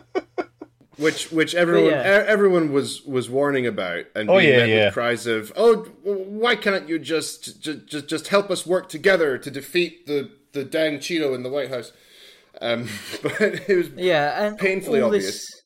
which 0.98 1.32
which 1.32 1.56
everyone 1.56 1.92
yeah. 1.92 2.24
e- 2.24 2.28
everyone 2.28 2.74
was 2.74 3.02
was 3.04 3.30
warning 3.30 3.66
about 3.66 4.06
and 4.16 4.30
Oh, 4.30 4.38
being 4.38 4.50
yeah, 4.52 4.58
met 4.58 4.70
yeah. 4.70 4.86
with 4.86 4.94
cries 4.94 5.26
of 5.28 5.54
oh 5.56 5.84
why 6.04 6.56
can't 6.58 6.90
you 6.90 7.00
just 7.00 7.62
just 7.64 7.88
just, 7.88 8.08
just 8.08 8.28
help 8.28 8.52
us 8.52 8.66
work 8.66 8.90
together 8.90 9.38
to 9.38 9.50
defeat 9.50 10.06
the 10.08 10.30
the 10.52 10.66
dang 10.66 10.98
Cheeto 10.98 11.34
in 11.34 11.44
the 11.44 11.50
White 11.50 11.70
House 11.70 11.94
um 12.60 12.90
but 13.24 13.40
it 13.42 13.68
was 13.78 13.90
Yeah, 13.96 14.46
and 14.48 14.58
Painfully 14.58 15.00
all 15.00 15.06
obvious. 15.08 15.26
This, 15.26 15.62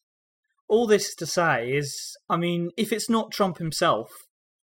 all 0.70 0.86
this 0.88 1.13
to 1.16 1.26
say 1.26 1.72
is, 1.72 2.16
I 2.30 2.38
mean, 2.38 2.70
if 2.78 2.92
it's 2.94 3.10
not 3.10 3.32
Trump 3.32 3.58
himself, 3.58 4.10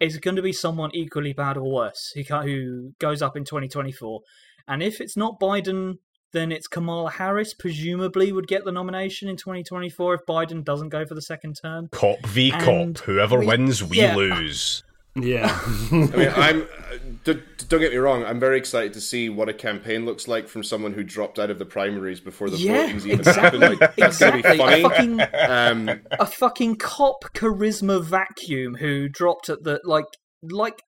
it's 0.02 0.18
going 0.18 0.36
to 0.36 0.42
be 0.42 0.52
someone 0.52 0.90
equally 0.94 1.32
bad 1.32 1.56
or 1.56 1.72
worse 1.72 2.12
who 2.14 2.24
ca- 2.26 2.42
who 2.42 2.92
goes 3.00 3.22
up 3.22 3.38
in 3.38 3.46
2024. 3.46 4.20
And 4.68 4.84
if 4.84 5.00
it's 5.00 5.16
not 5.16 5.40
Biden, 5.40 6.00
then 6.34 6.52
it's 6.52 6.68
Kamala 6.68 7.12
Harris. 7.12 7.54
Presumably, 7.54 8.32
would 8.32 8.48
get 8.48 8.66
the 8.66 8.72
nomination 8.72 9.30
in 9.30 9.38
2024 9.38 10.14
if 10.16 10.22
Biden 10.28 10.64
doesn't 10.64 10.90
go 10.90 11.06
for 11.06 11.14
the 11.14 11.22
second 11.22 11.58
term. 11.62 11.88
Cop 11.92 12.26
v 12.26 12.52
And 12.52 12.96
cop. 12.96 13.06
Whoever 13.06 13.40
we- 13.40 13.46
wins, 13.48 13.84
we 13.84 13.98
yeah. 13.98 14.16
lose. 14.16 14.84
yeah. 15.16 15.60
I 15.92 15.96
mean 15.96 16.34
I'm 16.36 16.68
uh, 17.28 17.34
d- 17.34 17.42
don't 17.70 17.80
get 17.80 17.92
me 17.92 17.98
wrong 17.98 18.24
I'm 18.26 18.40
very 18.40 18.58
excited 18.58 18.94
to 18.94 19.02
see 19.02 19.30
what 19.30 19.50
a 19.50 19.54
campaign 19.54 20.06
looks 20.06 20.28
like 20.28 20.48
from 20.48 20.64
someone 20.64 20.94
who 20.94 21.04
dropped 21.04 21.40
out 21.40 21.50
of 21.50 21.60
the 21.60 21.66
primaries 21.66 22.20
before 22.20 22.50
the 22.50 22.58
Yeah, 22.58 22.84
voting's 22.84 23.06
even 23.08 23.20
exactly, 23.20 23.60
happened 23.60 23.80
like 23.80 23.96
that's 23.96 24.22
exactly. 24.22 24.42
gonna 24.42 24.54
be 24.54 24.58
funny 24.58 24.82
A 24.84 24.90
fucking 24.90 25.22
um 25.50 26.02
a 26.20 26.26
fucking 26.26 26.76
cop 26.78 27.24
charisma 27.34 28.04
vacuum 28.04 28.76
who 28.76 29.08
dropped 29.10 29.50
at 29.50 29.64
the 29.64 29.80
like 29.84 30.06
like 30.44 30.82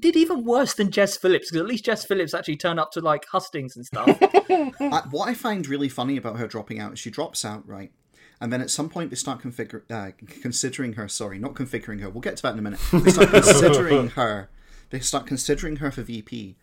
did 0.00 0.16
even 0.16 0.44
worse 0.44 0.74
than 0.74 0.90
Jess 0.90 1.16
Phillips 1.16 1.50
because 1.50 1.60
at 1.62 1.68
least 1.68 1.84
Jess 1.84 2.04
Phillips 2.04 2.34
actually 2.34 2.56
turned 2.56 2.80
up 2.80 2.90
to 2.92 3.00
like 3.00 3.24
hustings 3.30 3.76
and 3.76 3.86
stuff. 3.86 4.18
I, 4.20 5.02
what 5.10 5.28
I 5.28 5.34
find 5.34 5.66
really 5.68 5.88
funny 5.88 6.16
about 6.16 6.38
her 6.38 6.48
dropping 6.48 6.80
out 6.80 6.92
is 6.94 6.98
she 6.98 7.10
drops 7.10 7.44
out, 7.44 7.66
right? 7.66 7.92
And 8.40 8.52
then 8.52 8.60
at 8.60 8.70
some 8.70 8.88
point 8.88 9.10
they 9.10 9.16
start 9.16 9.40
configure, 9.40 9.82
uh, 9.88 10.10
considering 10.42 10.94
her. 10.94 11.06
Sorry, 11.06 11.38
not 11.38 11.54
configuring 11.54 12.00
her. 12.00 12.10
We'll 12.10 12.22
get 12.22 12.36
to 12.38 12.42
that 12.42 12.54
in 12.54 12.58
a 12.58 12.62
minute. 12.62 12.80
They 12.92 13.10
start 13.12 13.30
considering 13.30 14.08
her. 14.10 14.50
They 14.92 15.00
start 15.00 15.26
considering 15.26 15.76
her 15.76 15.90
for 15.90 16.02
VP, 16.02 16.54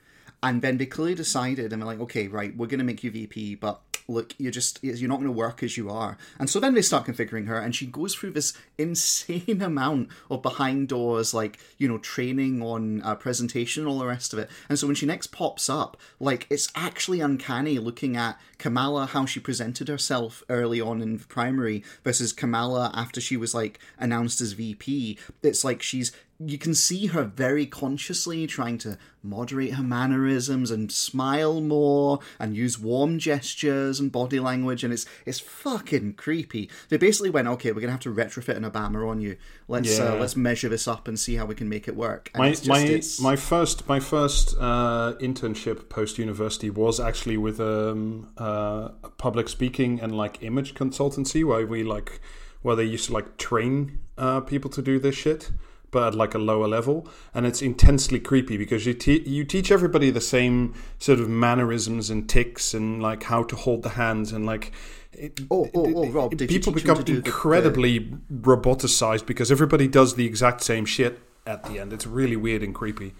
and 0.43 0.61
then 0.61 0.77
they 0.77 0.85
clearly 0.85 1.15
decided, 1.15 1.73
and 1.73 1.81
they're 1.81 1.87
like, 1.87 1.99
okay, 1.99 2.27
right, 2.27 2.55
we're 2.55 2.67
going 2.67 2.77
to 2.77 2.85
make 2.85 3.03
you 3.03 3.09
VP, 3.09 3.55
but 3.55 3.81
look, 4.07 4.33
you're 4.37 4.51
just 4.51 4.83
you're 4.83 5.09
not 5.09 5.17
going 5.17 5.25
to 5.25 5.31
work 5.31 5.63
as 5.63 5.77
you 5.77 5.89
are. 5.89 6.15
And 6.39 6.49
so 6.49 6.59
then 6.59 6.73
they 6.73 6.81
start 6.83 7.05
configuring 7.05 7.47
her, 7.47 7.59
and 7.59 7.75
she 7.75 7.87
goes 7.87 8.13
through 8.13 8.31
this 8.31 8.53
insane 8.77 9.61
amount 9.63 10.09
of 10.29 10.43
behind 10.43 10.89
doors, 10.89 11.33
like 11.33 11.59
you 11.79 11.87
know, 11.87 11.97
training 11.97 12.61
on 12.61 13.01
uh, 13.01 13.15
presentation, 13.15 13.87
all 13.87 13.97
the 13.97 14.05
rest 14.05 14.31
of 14.31 14.39
it. 14.39 14.49
And 14.69 14.77
so 14.77 14.87
when 14.87 14.95
she 14.95 15.07
next 15.07 15.27
pops 15.27 15.69
up, 15.69 15.97
like 16.19 16.45
it's 16.49 16.71
actually 16.75 17.19
uncanny 17.19 17.79
looking 17.79 18.15
at 18.15 18.39
Kamala 18.59 19.07
how 19.07 19.25
she 19.25 19.39
presented 19.39 19.87
herself 19.87 20.43
early 20.49 20.79
on 20.79 21.01
in 21.01 21.17
primary 21.17 21.83
versus 22.03 22.31
Kamala 22.31 22.91
after 22.93 23.19
she 23.19 23.37
was 23.37 23.55
like 23.55 23.79
announced 23.97 24.39
as 24.39 24.53
VP. 24.53 25.17
It's 25.41 25.63
like 25.63 25.81
she's 25.81 26.11
you 26.39 26.57
can 26.57 26.73
see 26.73 27.07
her 27.07 27.23
very 27.23 27.65
consciously 27.65 28.47
trying 28.47 28.77
to 28.77 28.97
moderate 29.21 29.73
her 29.73 29.83
mannerisms 29.83 30.71
and 30.71 30.89
smile 30.89 31.59
more 31.59 32.19
and 32.39 32.55
use 32.55 32.79
warm 32.79 33.19
gestures 33.19 33.99
and 33.99 34.09
body 34.09 34.39
language 34.39 34.83
and 34.85 34.93
it's 34.93 35.05
it's 35.25 35.39
fucking 35.39 36.13
creepy. 36.13 36.69
They 36.87 36.95
basically 36.95 37.29
went, 37.29 37.49
okay, 37.49 37.73
we're 37.73 37.81
gonna 37.81 37.91
have 37.91 37.99
to 38.01 38.13
retrofit 38.13 38.55
an 38.55 38.63
Obama 38.63 39.09
on 39.09 39.19
you. 39.19 39.35
Let's 39.67 39.99
uh, 39.99 40.15
let's 40.15 40.37
measure 40.37 40.69
this 40.69 40.87
up 40.87 41.09
and 41.09 41.19
see 41.19 41.35
how 41.35 41.45
we 41.45 41.55
can 41.55 41.67
make 41.67 41.89
it 41.89 41.95
work. 41.95 42.31
And 42.33 42.41
my 42.41 42.47
it's 42.49 42.61
just, 42.61 43.21
my 43.21 43.31
my 43.31 43.35
first 43.35 43.89
my 43.89 43.99
first 43.99 44.55
uh, 44.57 45.15
internship 45.19 45.89
post 45.89 46.17
university 46.17 46.69
was 46.69 47.01
actually 47.01 47.37
with 47.37 47.59
um, 47.59 48.31
uh, 48.37 48.89
a 49.03 49.09
public 49.17 49.49
speaking 49.49 49.99
and 49.99 50.15
like 50.15 50.41
image 50.41 50.73
consultancy 50.73 51.45
where 51.45 51.67
we 51.67 51.83
like 51.83 52.21
where 52.61 52.77
they 52.77 52.85
used 52.85 53.07
to 53.07 53.13
like 53.13 53.35
train 53.35 53.99
uh, 54.17 54.39
people 54.39 54.69
to 54.69 54.81
do 54.81 54.99
this 54.99 55.15
shit 55.15 55.51
but 55.91 56.07
at 56.09 56.15
like 56.15 56.33
a 56.33 56.37
lower 56.37 56.67
level 56.67 57.07
and 57.33 57.45
it's 57.45 57.61
intensely 57.61 58.19
creepy 58.19 58.57
because 58.57 58.85
you 58.85 58.93
te- 58.93 59.27
you 59.27 59.43
teach 59.43 59.71
everybody 59.71 60.09
the 60.11 60.21
same 60.21 60.73
sort 60.99 61.19
of 61.19 61.27
mannerisms 61.29 62.09
and 62.09 62.29
ticks 62.29 62.73
and 62.73 63.01
like 63.01 63.23
how 63.23 63.43
to 63.43 63.55
hold 63.55 63.83
the 63.83 63.89
hands 63.89 64.31
and 64.31 64.45
like 64.45 64.71
it, 65.11 65.39
Oh, 65.49 65.67
oh, 65.73 65.93
oh, 65.95 66.09
Rob, 66.09 66.31
did 66.37 66.41
you 66.51 66.59
people 66.59 66.73
teach 66.73 66.83
'em 66.83 66.93
become 66.93 66.97
to 66.97 67.03
do 67.03 67.15
the- 67.15 67.21
the- 67.21 67.27
incredibly 67.29 68.11
roboticized 68.31 69.25
because 69.25 69.51
everybody 69.51 69.87
does 69.87 70.15
the 70.15 70.25
exact 70.25 70.61
same 70.63 70.85
shit 70.85 71.19
at 71.45 71.63
the 71.65 71.79
end 71.79 71.93
it's 71.93 72.05
really 72.07 72.35
weird 72.35 72.63
and 72.63 72.73
creepy 72.75 73.13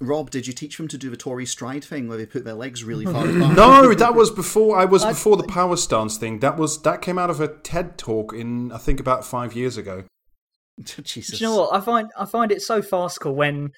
Rob, 0.00 0.28
did 0.30 0.46
you 0.48 0.52
teach 0.52 0.76
them 0.76 0.88
to 0.88 0.98
do 0.98 1.08
the 1.08 1.16
Tory 1.16 1.46
stride 1.46 1.84
thing 1.84 2.08
where 2.08 2.18
they 2.18 2.26
put 2.26 2.44
their 2.44 2.54
legs 2.54 2.82
really 2.82 3.04
far 3.06 3.26
apart? 3.28 3.56
No, 3.56 3.94
that 3.94 4.14
was 4.14 4.30
before 4.32 4.76
I 4.76 4.84
was 4.84 5.04
before 5.04 5.36
the 5.36 5.44
power 5.44 5.76
stance 5.76 6.16
thing. 6.18 6.40
That 6.40 6.58
was 6.58 6.82
that 6.82 7.00
came 7.00 7.16
out 7.16 7.30
of 7.30 7.40
a 7.40 7.46
TED 7.46 7.96
talk 7.96 8.32
in 8.34 8.72
I 8.72 8.78
think 8.78 8.98
about 8.98 9.24
five 9.24 9.54
years 9.54 9.76
ago. 9.78 10.02
Jesus. 10.82 11.38
Do 11.38 11.44
you 11.44 11.50
know 11.50 11.56
what? 11.56 11.74
I 11.74 11.80
find 11.80 12.10
I 12.18 12.24
find 12.26 12.52
it 12.52 12.62
so 12.62 12.82
farcical 12.82 13.34
when 13.34 13.70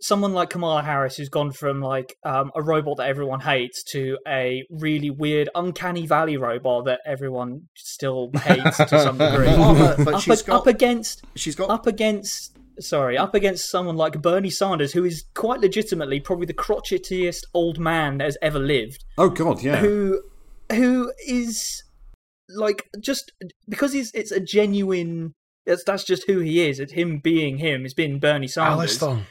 someone 0.00 0.32
like 0.32 0.50
Kamala 0.50 0.82
Harris, 0.82 1.16
who's 1.16 1.28
gone 1.28 1.52
from 1.52 1.80
like 1.80 2.16
um, 2.24 2.50
a 2.54 2.62
robot 2.62 2.98
that 2.98 3.08
everyone 3.08 3.40
hates 3.40 3.82
to 3.92 4.18
a 4.26 4.64
really 4.70 5.10
weird, 5.10 5.48
uncanny 5.54 6.06
valley 6.06 6.36
robot 6.36 6.84
that 6.84 7.00
everyone 7.06 7.62
still 7.76 8.30
hates 8.42 8.76
to 8.76 9.00
some 9.00 9.18
degree. 9.18 9.48
Oh, 9.48 9.74
but, 9.74 10.04
but 10.04 10.14
up, 10.14 10.20
she's 10.20 10.40
ag- 10.42 10.46
got 10.46 10.60
up 10.60 10.66
against 10.66 11.24
she's 11.34 11.54
got 11.54 11.70
up 11.70 11.86
against 11.86 12.56
sorry 12.78 13.16
up 13.16 13.34
against 13.34 13.70
someone 13.70 13.96
like 13.96 14.20
Bernie 14.20 14.50
Sanders, 14.50 14.92
who 14.92 15.04
is 15.04 15.24
quite 15.34 15.60
legitimately 15.60 16.20
probably 16.20 16.46
the 16.46 16.54
crotchetiest 16.54 17.40
old 17.54 17.78
man 17.78 18.18
that 18.18 18.24
has 18.24 18.38
ever 18.42 18.58
lived 18.58 19.04
Oh 19.18 19.30
God, 19.30 19.62
yeah. 19.62 19.76
who 19.76 20.20
who 20.70 21.12
is 21.26 21.82
like 22.48 22.88
just 23.00 23.32
because 23.68 23.92
he's 23.92 24.12
it's 24.14 24.30
a 24.30 24.40
genuine 24.40 25.34
that's 25.66 25.84
that's 25.84 26.04
just 26.04 26.26
who 26.26 26.38
he 26.40 26.66
is 26.66 26.80
it's 26.80 26.92
him 26.92 27.18
being 27.18 27.58
him 27.58 27.84
it's 27.84 27.94
been 27.94 28.18
bernie 28.18 28.48
sanders 28.48 29.02
Alistair, 29.02 29.26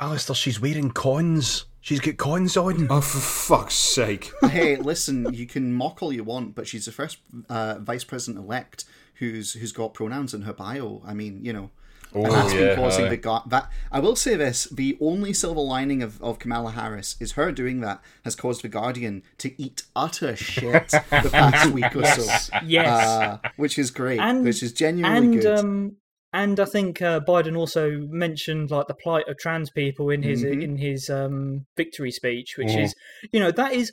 Alistair, 0.00 0.34
she's 0.34 0.58
wearing 0.58 0.90
cons. 0.90 1.66
She's 1.82 2.00
got 2.00 2.16
cons 2.16 2.56
on. 2.56 2.86
Oh, 2.90 3.02
for 3.02 3.18
fuck's 3.18 3.74
sake! 3.74 4.32
hey, 4.50 4.76
listen, 4.76 5.32
you 5.34 5.46
can 5.46 5.74
mock 5.74 6.02
all 6.02 6.10
you 6.10 6.24
want, 6.24 6.54
but 6.54 6.66
she's 6.66 6.86
the 6.86 6.92
first 6.92 7.18
uh, 7.50 7.78
vice 7.80 8.04
president 8.04 8.42
elect 8.42 8.86
who's 9.16 9.52
who's 9.52 9.72
got 9.72 9.92
pronouns 9.92 10.32
in 10.32 10.42
her 10.42 10.54
bio. 10.54 11.02
I 11.06 11.12
mean, 11.12 11.44
you 11.44 11.52
know. 11.52 11.70
Oh, 12.14 12.24
and 12.24 12.32
that's 12.32 12.52
yeah, 12.52 12.60
been 12.60 12.76
causing 12.76 13.04
aye. 13.06 13.08
the 13.10 13.16
go- 13.16 13.42
that 13.46 13.70
I 13.92 14.00
will 14.00 14.16
say 14.16 14.34
this: 14.36 14.64
the 14.64 14.96
only 15.00 15.32
silver 15.32 15.60
lining 15.60 16.02
of, 16.02 16.20
of 16.22 16.38
Kamala 16.38 16.72
Harris 16.72 17.16
is 17.20 17.32
her 17.32 17.52
doing 17.52 17.80
that 17.80 18.00
has 18.24 18.34
caused 18.34 18.62
the 18.62 18.68
Guardian 18.68 19.22
to 19.38 19.60
eat 19.62 19.82
utter 19.94 20.34
shit 20.36 20.88
the 20.90 21.30
past 21.32 21.70
week 21.72 21.94
or 21.94 22.04
so. 22.04 22.24
yes 22.64 22.88
Uh, 22.88 23.38
which 23.56 23.78
is 23.78 23.90
great, 23.90 24.18
And- 24.20 24.44
which 24.44 24.62
is 24.62 24.72
genuinely 24.72 25.18
and 25.18 25.40
good. 25.42 25.58
um 25.58 25.96
and 26.32 26.60
i 26.60 26.64
think 26.64 27.02
uh, 27.02 27.18
biden 27.26 27.56
also 27.58 27.90
mentioned 28.08 28.70
like 28.70 28.86
the 28.86 28.94
plight 28.94 29.26
of 29.28 29.36
trans 29.36 29.68
people 29.70 30.10
in 30.10 30.22
his 30.22 30.44
Mhm. 30.44 30.62
in 30.62 30.76
his 30.76 31.10
um 31.10 31.66
victory 31.76 32.12
speech 32.12 32.54
which 32.56 32.68
Mhm. 32.68 32.84
is 32.84 32.94
you 33.32 33.40
know 33.40 33.50
that 33.50 33.72
is 33.72 33.90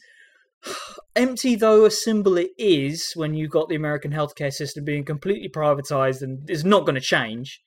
empty 1.15 1.56
though 1.56 1.86
a 1.86 1.91
symbol 1.91 2.38
it 2.38 2.51
is 2.58 3.12
when 3.15 3.34
you've 3.34 3.49
got 3.51 3.69
the 3.69 3.75
american 3.75 4.12
healthcare 4.12 4.51
system 4.51 4.84
being 4.84 5.03
completely 5.03 5.49
privatized 5.49 6.21
and 6.21 6.47
is 6.49 6.63
not 6.63 6.86
going 6.86 6.95
to 6.95 7.01
change 7.01 7.60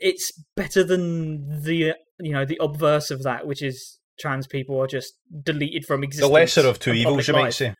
it's 0.00 0.32
better 0.54 0.82
than 0.84 1.62
the 1.62 1.90
uh, 1.90 1.94
you 2.20 2.32
know 2.32 2.44
the 2.44 2.58
obverse 2.60 3.10
of 3.10 3.22
that 3.22 3.46
which 3.46 3.62
is 3.62 3.98
trans 4.18 4.46
people 4.46 4.80
are 4.80 4.86
just 4.86 5.14
deleted 5.42 5.84
from 5.84 6.02
existence. 6.02 6.28
The 6.28 6.32
lesser 6.34 6.66
of 6.66 6.78
two 6.78 6.92
evils, 6.92 7.26
public 7.26 7.28
you 7.28 7.32
might 7.34 7.54
say. 7.54 7.74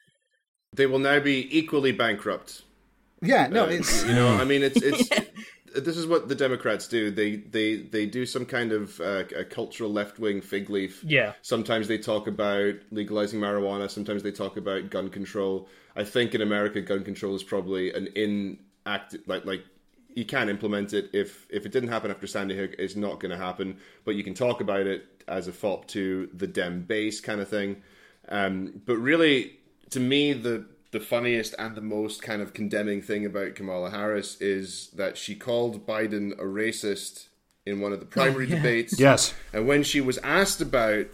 They 0.75 0.87
will 0.87 0.99
now 0.99 1.21
be 1.21 1.49
equally 1.57 1.93
bankrupt. 1.93 2.63
yeah, 3.23 3.47
no, 3.47 3.65
Uh, 3.65 3.69
it's 3.69 4.05
you 4.05 4.13
know, 4.13 4.29
I 4.29 4.45
mean, 4.45 4.63
it's 4.63 4.81
it's. 4.83 5.09
This 5.75 5.99
is 5.99 6.07
what 6.07 6.29
the 6.29 6.35
Democrats 6.35 6.89
do. 6.89 7.11
They 7.11 7.37
they 7.37 7.77
they 7.77 8.07
do 8.07 8.25
some 8.25 8.47
kind 8.47 8.73
of 8.73 8.99
uh, 9.01 9.25
a 9.37 9.45
cultural 9.45 9.93
left 9.93 10.19
wing 10.19 10.41
fig 10.41 10.71
leaf. 10.71 11.03
yeah 11.05 11.35
Sometimes 11.43 11.87
they 11.87 11.99
talk 11.99 12.27
about 12.27 12.75
legalizing 12.91 13.41
marijuana. 13.41 13.91
Sometimes 13.91 14.23
they 14.23 14.33
talk 14.33 14.57
about 14.57 14.89
gun 14.91 15.11
control. 15.11 15.69
I 15.95 16.05
think 16.05 16.35
in 16.35 16.41
America, 16.41 16.81
gun 16.81 17.05
control 17.05 17.35
is 17.35 17.43
probably 17.43 17.93
an 17.93 18.09
inact 18.17 19.17
like 19.27 19.45
like 19.45 19.65
you 20.17 20.25
can 20.25 20.49
implement 20.49 20.93
it. 20.95 21.11
If 21.13 21.47
if 21.51 21.67
it 21.67 21.73
didn't 21.73 21.91
happen 21.91 22.11
after 22.11 22.27
Sandy 22.27 22.57
Hook, 22.57 22.73
it's 22.79 22.97
not 22.97 23.21
going 23.21 23.31
to 23.31 23.37
happen. 23.37 23.77
But 24.05 24.17
you 24.17 24.25
can 24.25 24.35
talk 24.35 24.61
about 24.61 24.87
it 24.87 25.23
as 25.29 25.47
a 25.47 25.53
fop 25.53 25.87
to 25.89 26.29
the 26.33 26.47
Dem 26.47 26.83
base 26.83 27.21
kind 27.21 27.41
of 27.41 27.49
thing. 27.49 27.83
Um, 28.29 28.81
but 28.87 28.97
really, 28.97 29.59
to 29.91 30.01
me, 30.01 30.33
the 30.33 30.67
the 30.91 31.01
funniest 31.01 31.55
and 31.59 31.77
the 31.77 31.83
most 31.83 32.23
kind 32.23 32.41
of 32.41 32.55
condemning 32.55 33.03
thing 33.03 33.27
about 33.27 33.55
Kamala 33.55 33.91
Harris 33.91 34.41
is 34.41 34.89
that 34.95 35.19
she 35.19 35.35
called 35.35 35.87
Biden 35.87 36.33
a 36.33 36.45
racist 36.45 37.27
in 37.67 37.81
one 37.81 37.93
of 37.93 38.01
the 38.01 38.07
primary 38.07 38.47
debates. 38.57 38.99
Yes, 38.99 39.35
And 39.53 39.69
when 39.69 39.83
she 39.83 40.01
was 40.01 40.17
asked 40.19 40.63
about 40.63 41.07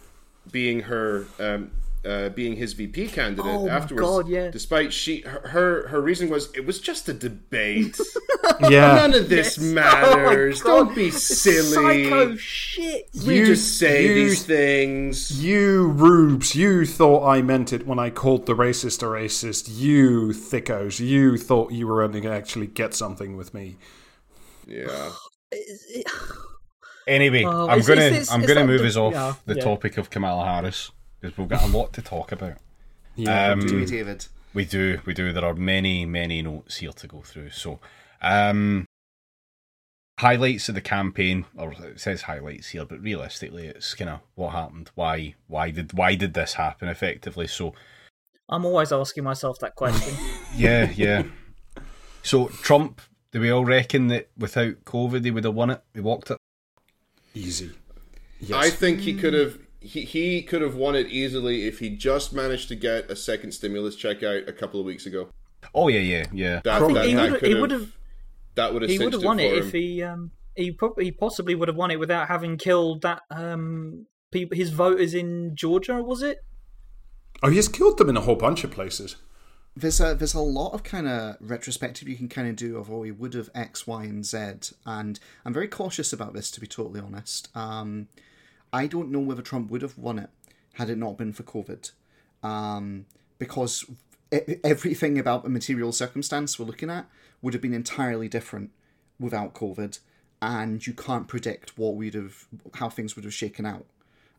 being 0.50 0.80
her, 0.82 1.26
um, 1.40 1.72
uh, 2.04 2.28
being 2.30 2.56
his 2.56 2.72
VP 2.72 3.08
candidate 3.08 3.44
Oh 3.46 3.66
my 3.66 3.72
afterwards, 3.72 4.06
God, 4.08 4.28
yeah. 4.28 4.50
despite 4.50 4.92
she 4.92 5.20
her 5.20 5.46
her, 5.48 5.86
her 5.88 6.00
reason 6.00 6.28
was 6.30 6.50
it 6.54 6.66
was 6.66 6.80
just 6.80 7.08
a 7.08 7.12
debate. 7.12 7.96
yeah. 8.68 8.94
None 8.96 9.14
of 9.14 9.28
this 9.28 9.56
Yes. 9.56 9.58
matters. 9.58 10.62
Oh. 10.64 10.84
Don't 10.84 10.94
be 10.96 11.10
silly. 11.12 12.04
psycho 12.10 12.36
shit 12.36 13.08
We 13.26 13.38
You- 13.38 13.46
just 13.46 13.78
say 13.78 14.06
you- 14.06 14.14
these 14.14 14.44
things. 14.44 15.42
You 15.44 15.88
rubes, 15.88 16.56
you 16.56 16.86
thought 16.86 17.24
I 17.26 17.40
meant 17.42 17.72
it 17.72 17.86
when 17.86 17.98
I 18.00 18.10
called 18.10 18.46
the 18.46 18.54
racist 18.54 19.02
a 19.02 19.06
racist. 19.06 19.68
You 19.70 20.28
thickos, 20.30 20.98
you 20.98 21.36
thought 21.38 21.70
you 21.70 21.86
were 21.86 22.06
going 22.08 22.22
to 22.24 22.30
actually 22.32 22.66
get 22.66 22.94
something 22.94 23.36
with 23.36 23.54
me. 23.54 23.76
Yeah. 24.66 25.10
Anyway, 27.06 27.42
Oh, 27.44 27.64
I'm 27.68 27.80
it's- 27.80 27.88
gonna 27.88 28.00
it's- 28.02 28.22
it's- 28.22 28.30
I'm 28.32 28.42
it's 28.44 28.52
gonna 28.52 28.66
move 28.66 28.80
the- 28.82 28.86
us 28.86 28.96
off 28.96 29.12
yeah, 29.12 29.34
the 29.46 29.54
yeah. 29.56 29.64
topic 29.64 29.98
of 29.98 30.08
Kamala 30.08 30.44
Harris 30.44 30.92
because 31.22 31.38
we've 31.38 31.48
got 31.48 31.62
a 31.62 31.68
lot 31.68 31.92
to 31.94 32.02
talk 32.02 32.32
about. 32.32 32.56
Yeah, 33.14 33.52
Um, 33.52 33.60
do 33.60 33.76
we, 33.76 33.86
David? 33.86 34.26
We 34.52 34.64
do, 34.64 35.00
we 35.06 35.14
do. 35.14 35.32
There 35.32 35.44
are 35.44 35.54
many, 35.54 36.04
many 36.04 36.42
notes 36.42 36.78
here 36.78 36.92
to 36.92 37.06
go 37.06 37.20
through. 37.22 37.50
So, 37.50 37.78
um, 38.20 38.84
highlights 40.18 40.68
of 40.68 40.74
the 40.74 40.80
campaign, 40.80 41.46
or 41.56 41.72
it 41.72 42.00
says 42.00 42.22
highlights 42.22 42.68
here, 42.68 42.84
but 42.84 43.00
realistically, 43.00 43.66
it's 43.68 43.94
kind 43.94 44.10
of 44.10 44.20
what 44.34 44.50
happened. 44.50 44.90
Why, 44.94 45.36
why 45.46 45.70
did, 45.70 45.92
why 45.94 46.16
did 46.16 46.34
this 46.34 46.54
happen? 46.54 46.88
Effectively, 46.88 47.46
so 47.46 47.74
i'm 48.48 48.66
always 48.66 48.92
asking 48.92 49.22
myself 49.24 49.58
that 49.60 49.74
question 49.76 50.14
yeah, 50.56 50.90
yeah. 50.96 51.22
So 52.22 52.48
Trump, 52.48 53.00
do 53.30 53.40
we 53.40 53.50
all 53.50 53.64
reckon 53.64 54.08
that 54.08 54.28
without 54.36 54.84
COVID 54.84 55.24
he 55.24 55.30
would 55.30 55.44
have 55.44 55.54
won 55.54 55.70
it? 55.70 55.82
He 55.94 56.00
walked 56.00 56.30
it. 56.30 56.36
easy. 57.34 57.70
I 58.54 58.70
think 58.70 59.00
he 59.00 59.14
could 59.14 59.32
have 59.34 59.58
he, 59.82 60.02
he 60.02 60.42
could 60.42 60.62
have 60.62 60.74
won 60.74 60.94
it 60.94 61.08
easily 61.08 61.66
if 61.66 61.78
he 61.78 61.90
just 61.90 62.32
managed 62.32 62.68
to 62.68 62.74
get 62.76 63.10
a 63.10 63.16
second 63.16 63.52
stimulus 63.52 63.96
check 63.96 64.22
out 64.22 64.48
a 64.48 64.52
couple 64.52 64.80
of 64.80 64.86
weeks 64.86 65.06
ago. 65.06 65.28
Oh 65.74 65.88
yeah, 65.88 66.00
yeah, 66.00 66.26
yeah. 66.32 66.60
That, 66.64 66.80
think 66.80 66.94
that, 66.94 67.06
he 67.06 67.14
that 67.14 67.22
would've- 67.30 67.38
could 67.40 67.48
he 67.48 67.54
would've- 67.54 67.92
that 68.54 68.72
would 68.72 68.82
have 68.82 68.90
he 68.90 68.98
would 68.98 69.12
have 69.14 69.24
won 69.24 69.40
it 69.40 69.52
it 69.52 69.58
if 69.64 69.72
he 69.72 70.02
um 70.02 70.30
he 70.54 70.70
probably 70.72 71.06
he 71.06 71.10
possibly 71.10 71.54
would 71.54 71.68
have 71.68 71.76
won 71.76 71.90
it 71.90 71.98
without 71.98 72.28
having 72.28 72.58
killed 72.58 73.00
that 73.02 73.22
um 73.30 74.06
people 74.30 74.56
his 74.56 74.70
voters 74.70 75.14
in 75.14 75.54
Georgia 75.56 76.02
was 76.02 76.22
it? 76.22 76.44
Oh, 77.42 77.50
he's 77.50 77.68
killed 77.68 77.98
them 77.98 78.08
in 78.10 78.16
a 78.16 78.20
whole 78.20 78.36
bunch 78.36 78.62
of 78.64 78.70
places. 78.70 79.16
There's 79.74 80.00
a 80.00 80.14
there's 80.14 80.34
a 80.34 80.40
lot 80.40 80.74
of 80.74 80.82
kind 80.82 81.08
of 81.08 81.36
retrospective 81.40 82.06
you 82.06 82.16
can 82.16 82.28
kind 82.28 82.46
of 82.46 82.56
do 82.56 82.76
of 82.76 82.90
oh 82.90 83.04
he 83.04 83.10
would 83.10 83.32
have 83.32 83.48
X, 83.54 83.86
Y, 83.86 84.04
and 84.04 84.24
Z, 84.26 84.74
and 84.84 85.18
I'm 85.46 85.54
very 85.54 85.68
cautious 85.68 86.12
about 86.12 86.34
this 86.34 86.50
to 86.50 86.60
be 86.60 86.66
totally 86.66 87.00
honest. 87.00 87.48
Um, 87.54 88.08
I 88.72 88.86
don't 88.86 89.10
know 89.10 89.18
whether 89.20 89.42
Trump 89.42 89.70
would 89.70 89.82
have 89.82 89.98
won 89.98 90.18
it 90.18 90.30
had 90.74 90.88
it 90.88 90.96
not 90.96 91.18
been 91.18 91.32
for 91.32 91.42
COVID, 91.42 91.90
um, 92.42 93.04
because 93.38 93.84
everything 94.64 95.18
about 95.18 95.42
the 95.44 95.50
material 95.50 95.92
circumstance 95.92 96.58
we're 96.58 96.64
looking 96.64 96.88
at 96.90 97.06
would 97.42 97.52
have 97.52 97.60
been 97.60 97.74
entirely 97.74 98.28
different 98.28 98.70
without 99.20 99.52
COVID, 99.54 99.98
and 100.40 100.86
you 100.86 100.94
can't 100.94 101.28
predict 101.28 101.76
what 101.76 101.94
we'd 101.96 102.14
have 102.14 102.46
how 102.74 102.88
things 102.88 103.14
would 103.16 103.24
have 103.24 103.34
shaken 103.34 103.66
out. 103.66 103.84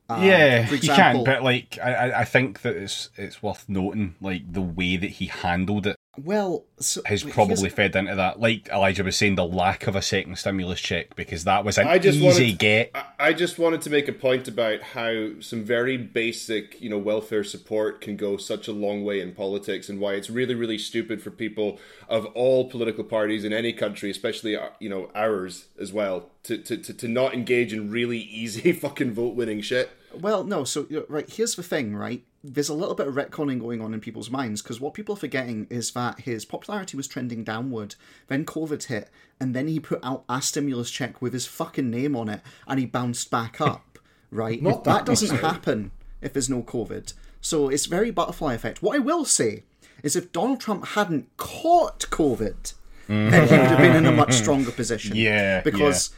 Um, 0.09 0.23
yeah, 0.23 0.65
for 0.65 0.71
you 0.71 0.77
example- 0.77 1.23
can, 1.25 1.33
but 1.35 1.43
like 1.43 1.77
I, 1.81 1.93
I- 1.93 2.19
I 2.21 2.25
think 2.25 2.61
that 2.63 2.75
it's 2.75 3.09
it's 3.15 3.41
worth 3.43 3.69
noting 3.69 4.15
like 4.19 4.51
the 4.51 4.61
way 4.61 4.97
that 4.97 5.11
he 5.11 5.27
handled 5.27 5.85
it 5.87 5.95
Well, 6.15 6.65
so, 6.79 7.01
has 7.05 7.23
here's- 7.23 7.33
probably 7.33 7.69
fed 7.69 7.95
into 7.95 8.13
that. 8.15 8.39
Like 8.39 8.69
Elijah 8.69 9.03
was 9.03 9.15
saying, 9.17 9.33
the 9.35 9.45
lack 9.45 9.87
of 9.87 9.95
a 9.95 10.01
second 10.01 10.37
stimulus 10.37 10.79
check 10.79 11.15
because 11.15 11.43
that 11.45 11.65
was 11.65 11.79
an 11.79 11.87
I 11.87 11.97
just 11.97 12.19
easy 12.19 12.25
wanted- 12.25 12.59
get. 12.59 12.91
I- 12.93 13.05
I 13.19 13.33
just 13.33 13.57
wanted 13.57 13.81
to 13.83 13.89
make 13.89 14.07
a 14.07 14.13
point 14.13 14.47
about 14.47 14.81
how 14.81 15.39
some 15.39 15.63
very 15.63 15.97
basic, 15.97 16.79
you 16.81 16.89
know, 16.89 16.97
welfare 16.99 17.43
support 17.43 18.01
can 18.01 18.15
go 18.15 18.37
such 18.37 18.67
a 18.67 18.71
long 18.73 19.03
way 19.03 19.21
in 19.21 19.31
politics, 19.31 19.89
and 19.89 19.99
why 19.99 20.13
it's 20.13 20.29
really, 20.29 20.53
really 20.55 20.77
stupid 20.77 21.21
for 21.21 21.31
people 21.31 21.79
of 22.07 22.25
all 22.35 22.69
political 22.69 23.03
parties 23.03 23.43
in 23.43 23.51
any 23.53 23.73
country, 23.73 24.11
especially 24.11 24.55
uh, 24.55 24.69
you 24.79 24.89
know 24.89 25.09
ours 25.15 25.65
as 25.79 25.91
well, 25.91 26.29
to 26.43 26.57
to, 26.59 26.77
to, 26.77 26.93
to 26.93 27.07
not 27.07 27.33
engage 27.33 27.73
in 27.73 27.89
really 27.89 28.19
easy 28.19 28.71
fucking 28.71 29.13
vote 29.13 29.35
winning 29.35 29.61
shit. 29.61 29.89
Well, 30.19 30.43
no. 30.43 30.63
So 30.63 30.87
right 31.09 31.29
here's 31.29 31.55
the 31.55 31.63
thing, 31.63 31.95
right? 31.95 32.23
There's 32.43 32.69
a 32.69 32.73
little 32.73 32.95
bit 32.95 33.07
of 33.07 33.15
retconning 33.15 33.59
going 33.59 33.81
on 33.81 33.93
in 33.93 34.01
people's 34.01 34.29
minds 34.29 34.61
because 34.61 34.81
what 34.81 34.93
people 34.93 35.13
are 35.13 35.19
forgetting 35.19 35.67
is 35.69 35.91
that 35.91 36.21
his 36.21 36.43
popularity 36.45 36.97
was 36.97 37.07
trending 37.07 37.43
downward. 37.43 37.95
Then 38.27 38.45
COVID 38.45 38.83
hit, 38.83 39.09
and 39.39 39.55
then 39.55 39.67
he 39.67 39.79
put 39.79 39.99
out 40.03 40.25
a 40.27 40.41
stimulus 40.41 40.91
check 40.91 41.21
with 41.21 41.33
his 41.33 41.45
fucking 41.45 41.89
name 41.89 42.15
on 42.15 42.29
it, 42.29 42.41
and 42.67 42.79
he 42.79 42.85
bounced 42.85 43.31
back 43.31 43.61
up. 43.61 43.99
Right? 44.29 44.61
Not 44.61 44.83
that 44.83 45.05
that 45.05 45.05
doesn't 45.05 45.37
happen 45.37 45.91
if 46.21 46.33
there's 46.33 46.49
no 46.49 46.63
COVID. 46.63 47.13
So 47.39 47.69
it's 47.69 47.85
very 47.85 48.09
butterfly 48.09 48.53
effect. 48.53 48.81
What 48.81 48.95
I 48.95 48.99
will 48.99 49.25
say 49.25 49.63
is, 50.01 50.15
if 50.15 50.31
Donald 50.31 50.59
Trump 50.59 50.87
hadn't 50.87 51.35
caught 51.37 51.99
COVID, 52.09 52.73
mm. 53.07 53.31
then 53.31 53.47
he 53.47 53.57
would 53.57 53.67
have 53.67 53.77
been 53.77 53.95
in 53.95 54.05
a 54.05 54.11
much 54.11 54.33
stronger 54.33 54.71
position. 54.71 55.15
Yeah, 55.23 55.61
because 55.61 56.11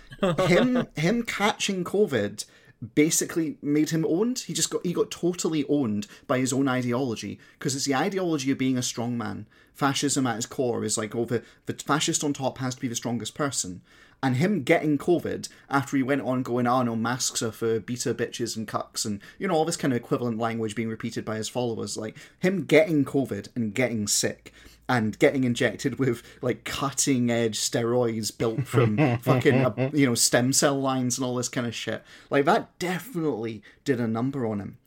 him 0.48 0.88
him 0.96 1.24
catching 1.24 1.84
COVID 1.84 2.46
basically 2.94 3.58
made 3.62 3.90
him 3.90 4.06
owned. 4.08 4.40
He 4.40 4.54
just 4.54 4.70
got 4.70 4.86
he 4.86 4.94
got 4.94 5.12
totally 5.12 5.66
owned 5.68 6.08
by 6.28 6.40
his 6.40 6.54
own 6.54 6.68
ideology 6.68 7.40
because 7.58 7.76
it's 7.76 7.86
the 7.86 7.96
ideology 7.96 8.52
of 8.52 8.58
being 8.58 8.78
a 8.78 8.84
strong 8.84 9.18
man. 9.18 9.48
Fascism 9.74 10.26
at 10.28 10.38
its 10.38 10.46
core 10.46 10.84
is 10.84 10.98
like, 10.98 11.16
oh, 11.16 11.26
the, 11.26 11.44
the 11.66 11.74
fascist 11.74 12.24
on 12.24 12.32
top 12.32 12.60
has 12.60 12.76
to 12.76 12.82
be 12.82 12.88
the 12.88 12.96
strongest 12.96 13.36
person. 13.36 13.82
And 14.24 14.38
him 14.38 14.64
getting 14.64 14.98
COVID 14.98 15.50
after 15.70 15.98
he 15.98 16.04
went 16.04 16.22
on 16.22 16.42
going, 16.42 16.66
oh 16.66 16.82
no, 16.84 16.96
masks 16.96 17.44
are 17.44 17.52
for 17.52 17.80
beta 17.80 18.14
bitches 18.14 18.56
and 18.56 18.68
cucks, 18.68 19.06
and 19.06 19.20
you 19.38 19.48
know 19.48 19.54
all 19.54 19.66
this 19.66 19.78
kind 19.78 19.94
of 19.94 19.98
equivalent 19.98 20.38
language 20.38 20.76
being 20.76 20.90
repeated 20.90 21.26
by 21.26 21.38
his 21.38 21.50
followers. 21.50 21.98
Like 21.98 22.18
him 22.40 22.64
getting 22.64 23.06
COVID 23.06 23.50
and 23.56 23.74
getting 23.74 24.08
sick 24.08 24.54
and 24.88 25.18
getting 25.20 25.44
injected 25.44 25.98
with 25.98 26.22
like 26.42 26.64
cutting 26.64 27.30
edge 27.32 27.60
steroids 27.60 28.36
built 28.38 28.68
from 28.68 29.18
fucking 29.20 29.66
uh, 29.66 29.90
you 29.94 30.06
know 30.06 30.16
stem 30.16 30.54
cell 30.54 30.80
lines 30.80 31.18
and 31.18 31.26
all 31.26 31.36
this 31.36 31.50
kind 31.50 31.66
of 31.68 31.74
shit. 31.76 32.04
Like 32.30 32.46
that 32.46 32.78
definitely 32.80 33.64
did 33.84 34.00
a 34.00 34.08
number 34.08 34.46
on 34.46 34.60
him. 34.60 34.78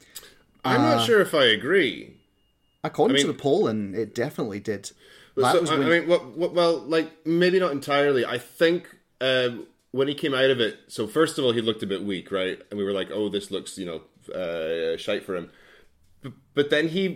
I'm 0.65 0.81
Uh, 0.81 0.97
not 0.97 1.07
sure 1.07 1.21
if 1.21 1.35
I 1.35 1.45
agree. 1.45 2.15
According 2.85 3.17
I 3.17 3.21
to 3.23 3.27
the 3.27 3.35
poll, 3.35 3.67
and 3.67 3.95
it 3.95 4.15
definitely 4.15 4.61
did. 4.61 4.93
That 5.37 5.53
So, 5.55 5.61
was 5.63 5.71
when, 5.71 5.83
I 5.83 6.01
mean, 6.01 6.09
what, 6.09 6.53
well, 6.53 6.79
like 6.79 7.27
maybe 7.27 7.59
not 7.59 7.73
entirely. 7.73 8.25
I 8.25 8.39
think 8.39 8.95
um, 9.21 9.67
when 9.91 10.07
he 10.09 10.15
came 10.15 10.35
out 10.35 10.51
of 10.51 10.61
it, 10.61 10.79
so 10.89 11.07
first 11.07 11.39
of 11.39 11.45
all, 11.45 11.53
he 11.53 11.61
looked 11.61 11.83
a 11.83 11.87
bit 11.87 12.05
weak, 12.05 12.31
right? 12.31 12.61
And 12.71 12.79
we 12.79 12.85
were 12.85 12.93
like, 12.93 13.09
"Oh, 13.13 13.29
this 13.29 13.51
looks, 13.51 13.79
you 13.79 13.87
know, 13.87 14.33
uh, 14.33 14.97
shite 14.97 15.25
for 15.25 15.35
him." 15.37 15.51
But, 16.23 16.33
but 16.55 16.71
then 16.71 16.89
he, 16.89 17.09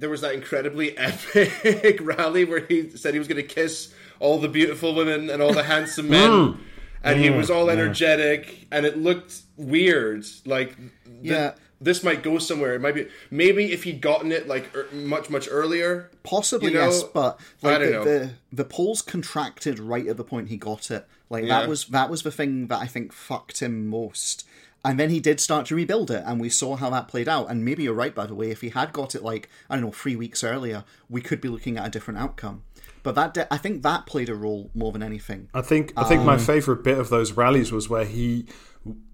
there 0.00 0.10
was 0.10 0.20
that 0.22 0.34
incredibly 0.34 0.96
epic 1.34 1.98
rally 2.02 2.44
where 2.44 2.64
he 2.66 2.90
said 2.90 3.12
he 3.14 3.18
was 3.18 3.28
going 3.28 3.40
to 3.40 3.54
kiss 3.54 3.92
all 4.18 4.38
the 4.38 4.48
beautiful 4.48 4.94
women 4.94 5.30
and 5.30 5.40
all 5.42 5.52
the 5.52 5.62
handsome 5.62 6.08
men, 6.08 6.58
and 7.02 7.20
he 7.20 7.30
was 7.30 7.50
all 7.50 7.70
energetic, 7.70 8.66
and 8.70 8.84
it 8.84 8.98
looked 8.98 9.40
weird, 9.56 10.24
like 10.44 10.76
th- 10.76 10.90
Yeah. 11.22 11.52
This 11.82 12.04
might 12.04 12.22
go 12.22 12.36
somewhere. 12.36 12.74
It 12.74 12.80
might 12.82 12.94
be 12.94 13.06
maybe 13.30 13.72
if 13.72 13.84
he'd 13.84 14.02
gotten 14.02 14.32
it 14.32 14.46
like 14.46 14.76
er, 14.76 14.86
much 14.92 15.30
much 15.30 15.48
earlier, 15.50 16.10
possibly 16.24 16.72
you 16.72 16.74
know, 16.78 16.84
yes, 16.88 17.02
but 17.04 17.40
I 17.62 17.78
don't 17.78 17.80
the, 17.80 17.90
know. 17.90 18.04
the 18.04 18.30
the 18.52 18.64
polls 18.66 19.00
contracted 19.00 19.78
right 19.78 20.06
at 20.06 20.18
the 20.18 20.24
point 20.24 20.48
he 20.50 20.58
got 20.58 20.90
it. 20.90 21.06
Like 21.30 21.44
Yeah. 21.46 21.60
that 21.60 21.68
was 21.70 21.86
that 21.86 22.10
was 22.10 22.22
the 22.22 22.30
thing 22.30 22.66
that 22.66 22.80
I 22.82 22.86
think 22.86 23.14
fucked 23.14 23.60
him 23.62 23.88
most. 23.88 24.46
And 24.84 24.98
then 24.98 25.10
he 25.10 25.20
did 25.20 25.40
start 25.40 25.66
to 25.66 25.74
rebuild 25.74 26.10
it, 26.10 26.22
and 26.26 26.40
we 26.40 26.48
saw 26.48 26.76
how 26.76 26.88
that 26.90 27.06
played 27.06 27.28
out. 27.28 27.50
And 27.50 27.64
maybe 27.64 27.82
you're 27.82 27.92
right, 27.94 28.14
by 28.14 28.26
the 28.26 28.34
way. 28.34 28.50
If 28.50 28.62
he 28.62 28.70
had 28.70 28.92
got 28.92 29.14
it 29.14 29.22
like 29.22 29.48
I 29.68 29.76
don't 29.76 29.84
know 29.84 29.92
three 29.92 30.16
weeks 30.16 30.42
earlier, 30.42 30.84
we 31.08 31.20
could 31.20 31.40
be 31.40 31.48
looking 31.48 31.76
at 31.76 31.86
a 31.86 31.90
different 31.90 32.18
outcome. 32.18 32.62
But 33.02 33.14
that 33.14 33.34
de- 33.34 33.52
I 33.52 33.56
think 33.58 33.82
that 33.82 34.06
played 34.06 34.28
a 34.28 34.34
role 34.34 34.70
more 34.74 34.92
than 34.92 35.02
anything. 35.02 35.48
I 35.54 35.62
think 35.62 35.92
I 35.96 36.04
think 36.04 36.22
my 36.24 36.38
favorite 36.38 36.82
bit 36.82 36.98
of 36.98 37.10
those 37.10 37.32
rallies 37.32 37.72
was 37.72 37.88
where 37.88 38.04
he 38.04 38.46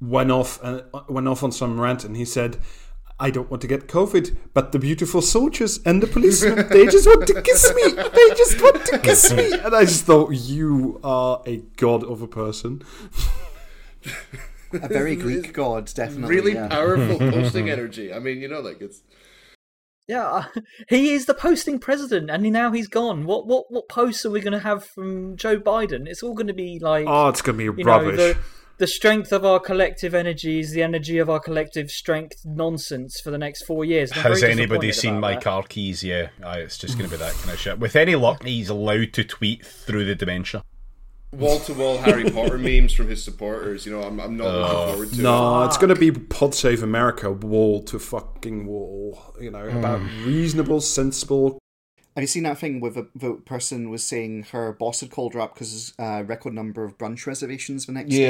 went 0.00 0.31
off 0.31 0.61
uh, 0.62 0.83
went 1.09 1.26
off 1.29 1.42
on 1.42 1.52
some 1.52 1.81
rant 1.81 2.05
and 2.05 2.16
he 2.16 2.24
said. 2.24 2.59
I 3.18 3.31
don't 3.31 3.50
want 3.50 3.62
to 3.62 3.66
get 3.66 3.88
COVID, 3.88 4.37
but 4.52 4.72
the 4.72 4.79
beautiful 4.79 5.22
soldiers 5.22 5.81
and 5.87 6.02
the 6.02 6.07
policemen, 6.07 6.68
they 6.68 6.85
just 6.85 7.07
want 7.07 7.26
to 7.29 7.40
kiss 7.40 7.72
me. 7.74 7.92
They 7.92 8.35
just 8.35 8.61
want 8.61 8.85
to 8.85 8.98
kiss 8.98 9.33
me. 9.33 9.52
And 9.55 9.74
I 9.74 9.87
just 9.87 10.05
thought, 10.05 10.35
you 10.35 11.00
are 11.02 11.42
a 11.46 11.62
god 11.79 12.05
of 12.05 12.20
a 12.20 12.26
person. 12.26 12.83
A 14.83 14.89
very 14.89 15.17
Greek 15.27 15.53
god, 15.53 15.91
definitely. 15.95 16.35
really 16.35 16.55
yeah. 16.55 16.69
powerful 16.69 17.19
posting 17.31 17.71
energy. 17.71 18.12
I 18.12 18.19
mean, 18.19 18.41
you 18.41 18.49
know, 18.49 18.61
like 18.61 18.81
it's 18.81 19.03
Yeah, 20.09 20.27
uh, 20.29 20.45
he 20.89 21.12
is 21.12 21.27
the 21.27 21.35
posting 21.35 21.79
president, 21.79 22.31
and 22.31 22.43
now 22.53 22.73
he's 22.73 22.89
gone. 22.89 23.25
What 23.25 23.47
what 23.47 23.67
what 23.71 23.89
posts 23.89 24.25
are 24.25 24.31
we 24.31 24.41
going 24.41 24.53
to 24.53 24.59
have 24.61 24.85
from 24.85 25.37
Joe 25.37 25.59
Biden? 25.59 26.07
It's 26.07 26.23
all 26.23 26.35
going 26.35 26.47
to 26.47 26.55
be 26.55 26.79
like 26.79 27.07
Oh, 27.09 27.29
it's 27.29 27.43
going 27.43 27.59
to 27.59 27.73
be 27.73 27.83
rubbish. 27.83 28.17
know 28.17 28.33
the 28.33 28.39
the 28.79 28.87
strength 28.87 29.33
of 29.33 29.45
our 29.45 29.59
collective 29.59 30.15
energies, 30.15 30.73
the 30.73 30.83
energy 30.83 31.17
of 31.19 31.31
our 31.31 31.41
collective 31.41 31.91
strength 31.91 32.37
nonsense 32.45 33.21
for 33.25 33.31
the 33.31 33.39
next 33.39 33.65
four 33.65 33.85
years. 33.87 34.11
And 34.11 34.21
I'm 34.21 34.33
Has 34.33 34.43
anybody 34.43 34.93
seen 34.93 35.12
about 35.12 35.21
my 35.21 35.35
that. 35.35 35.43
car 35.43 35.62
keys? 35.62 36.05
Yeah, 36.05 36.29
aye, 36.45 36.59
it's 36.59 36.77
just 36.77 36.99
going 36.99 37.09
to 37.09 37.17
be 37.17 37.19
that 37.19 37.33
kind 37.35 37.51
of 37.51 37.59
shit. 37.59 37.79
With 37.79 37.97
any 37.97 38.17
luck, 38.17 38.45
he's 38.45 38.69
allowed 38.69 39.15
to 39.15 39.25
tweet 39.25 39.65
through 39.65 40.05
the 40.05 40.15
dementia. 40.15 40.62
Wall 41.38 41.59
to 41.61 41.75
wall 41.75 41.99
Harry 41.99 42.31
Potter 42.31 42.59
memes 42.59 42.92
from 42.92 43.09
his 43.09 43.22
supporters. 43.22 43.87
You 43.87 43.92
know, 43.92 44.03
I'm, 44.03 44.20
I'm 44.20 44.37
not 44.37 44.46
Oh. 44.46 44.59
looking 44.61 44.87
forward 44.88 45.09
to 45.12 45.62
it. 45.62 45.66
It's 45.66 45.77
going 45.79 45.94
to 45.94 46.01
be 46.01 46.11
Pod 46.12 46.55
Save 46.55 46.83
America 46.83 47.31
wall 47.31 47.83
to 47.85 47.99
fucking 47.99 48.66
wall. 48.66 49.35
You 49.40 49.51
know, 49.51 49.66
about 49.66 50.01
reasonable, 50.25 50.81
sensible. 50.81 51.59
Have 52.14 52.22
you 52.22 52.29
seen 52.29 52.44
that 52.44 52.57
thing 52.59 52.81
where 52.81 52.90
the, 52.90 53.09
the 53.14 53.35
person 53.35 53.90
was 53.90 54.03
saying 54.03 54.44
her 54.53 54.72
boss 54.72 55.01
had 55.01 55.11
called 55.11 55.35
her 55.35 55.40
up 55.40 55.53
because 55.55 55.92
uh, 55.99 56.22
record 56.27 56.55
number 56.55 56.83
of 56.85 56.96
brunch 56.96 57.27
reservations 57.27 57.85
the 57.87 57.92
next 57.92 58.11
day? 58.11 58.27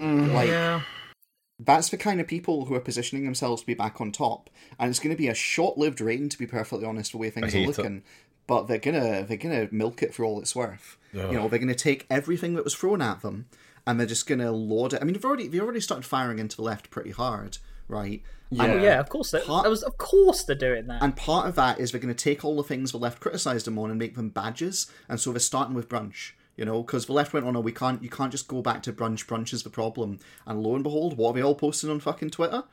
Like, 0.00 0.48
Yeah, 0.48 0.82
that's 1.60 1.90
the 1.90 1.96
kind 1.96 2.20
of 2.20 2.26
people 2.26 2.64
who 2.64 2.74
are 2.74 2.80
positioning 2.80 3.24
themselves 3.24 3.60
to 3.62 3.66
be 3.66 3.74
back 3.74 4.00
on 4.00 4.10
top, 4.10 4.50
and 4.80 4.90
it's 4.90 4.98
going 4.98 5.14
to 5.14 5.18
be 5.18 5.28
a 5.28 5.34
short-lived 5.34 6.00
reign, 6.00 6.28
to 6.30 6.36
be 6.36 6.46
perfectly 6.48 6.84
honest, 6.84 7.12
the 7.12 7.18
way 7.18 7.30
things 7.30 7.54
are 7.54 7.58
looking. 7.60 7.98
it. 7.98 8.02
Looking. 8.48 8.66
But 8.66 8.68
they're 8.68 8.92
gonna 8.92 9.24
they're 9.24 9.36
gonna 9.36 9.68
milk 9.70 10.02
it 10.02 10.14
for 10.14 10.24
all 10.24 10.40
it's 10.40 10.54
worth. 10.56 10.96
You 11.30 11.38
know, 11.38 11.48
they're 11.48 11.58
gonna 11.58 11.74
take 11.74 12.06
everything 12.10 12.54
that 12.54 12.64
was 12.64 12.74
thrown 12.74 13.02
at 13.02 13.20
them, 13.22 13.46
and 13.86 13.98
they're 13.98 14.06
just 14.06 14.26
gonna 14.26 14.52
load 14.52 14.92
it. 14.94 15.00
I 15.00 15.04
mean, 15.04 15.14
they've 15.14 15.24
already 15.24 15.48
they've 15.48 15.62
already 15.62 15.80
started 15.80 16.04
firing 16.04 16.38
into 16.38 16.56
the 16.56 16.62
left 16.62 16.90
pretty 16.90 17.10
hard, 17.10 17.58
right? 17.88 18.22
oh 18.58 18.82
yeah, 18.82 19.00
of 19.00 19.08
course. 19.08 19.30
That, 19.30 19.46
Part- 19.46 19.64
that 19.64 19.70
was 19.70 19.82
of 19.82 19.96
course 19.96 20.44
they're 20.44 20.54
doing 20.56 20.86
that. 20.88 21.02
And 21.02 21.16
part 21.16 21.48
of 21.48 21.54
that 21.54 21.80
is 21.80 21.92
they're 21.92 22.00
going 22.00 22.14
to 22.14 22.24
take 22.24 22.44
all 22.44 22.56
the 22.56 22.62
things 22.62 22.92
the 22.92 22.98
left 22.98 23.20
criticised 23.20 23.66
them 23.66 23.78
on 23.78 23.88
and 23.90 23.98
make 23.98 24.14
them 24.14 24.28
badges. 24.28 24.90
And 25.08 25.18
so 25.18 25.32
they're 25.32 25.40
starting 25.40 25.74
with 25.74 25.88
brunch, 25.88 26.32
you 26.56 26.66
know, 26.66 26.82
because 26.82 27.06
the 27.06 27.14
left 27.14 27.32
went, 27.32 27.46
oh 27.46 27.50
no, 27.50 27.60
we 27.60 27.72
can't, 27.72 28.02
you 28.02 28.10
can't 28.10 28.30
just 28.30 28.48
go 28.48 28.60
back 28.60 28.82
to 28.82 28.92
brunch. 28.92 29.24
Brunch 29.26 29.54
is 29.54 29.62
the 29.62 29.70
problem. 29.70 30.18
And 30.46 30.62
lo 30.62 30.74
and 30.74 30.84
behold, 30.84 31.16
what 31.16 31.30
are 31.30 31.32
they 31.34 31.42
all 31.42 31.54
posting 31.54 31.88
on 31.88 32.00
fucking 32.00 32.28
Twitter? 32.30 32.64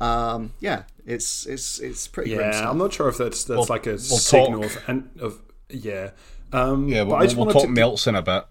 Um, 0.00 0.52
yeah, 0.60 0.82
it's 1.06 1.46
it's 1.46 1.78
it's 1.78 2.06
pretty 2.08 2.30
Yeah, 2.32 2.50
stuff. 2.52 2.70
I'm 2.72 2.78
not 2.78 2.92
sure 2.92 3.08
if 3.08 3.16
that's 3.18 3.44
that's 3.44 3.56
We'll- 3.58 3.66
like 3.68 3.86
a 3.86 3.90
we'll 3.92 3.98
signal 3.98 4.64
of 4.64 4.78
of 5.20 5.42
yeah. 5.70 6.10
Um, 6.52 6.88
Yeah, 6.88 7.04
but 7.04 7.08
we'll, 7.08 7.16
I 7.16 7.24
just 7.24 7.36
we'll 7.36 7.46
wanted 7.46 7.58
talk 7.60 7.66
to 7.66 7.72
melts 7.72 8.06
in 8.06 8.14
a 8.14 8.22
bit. 8.22 8.44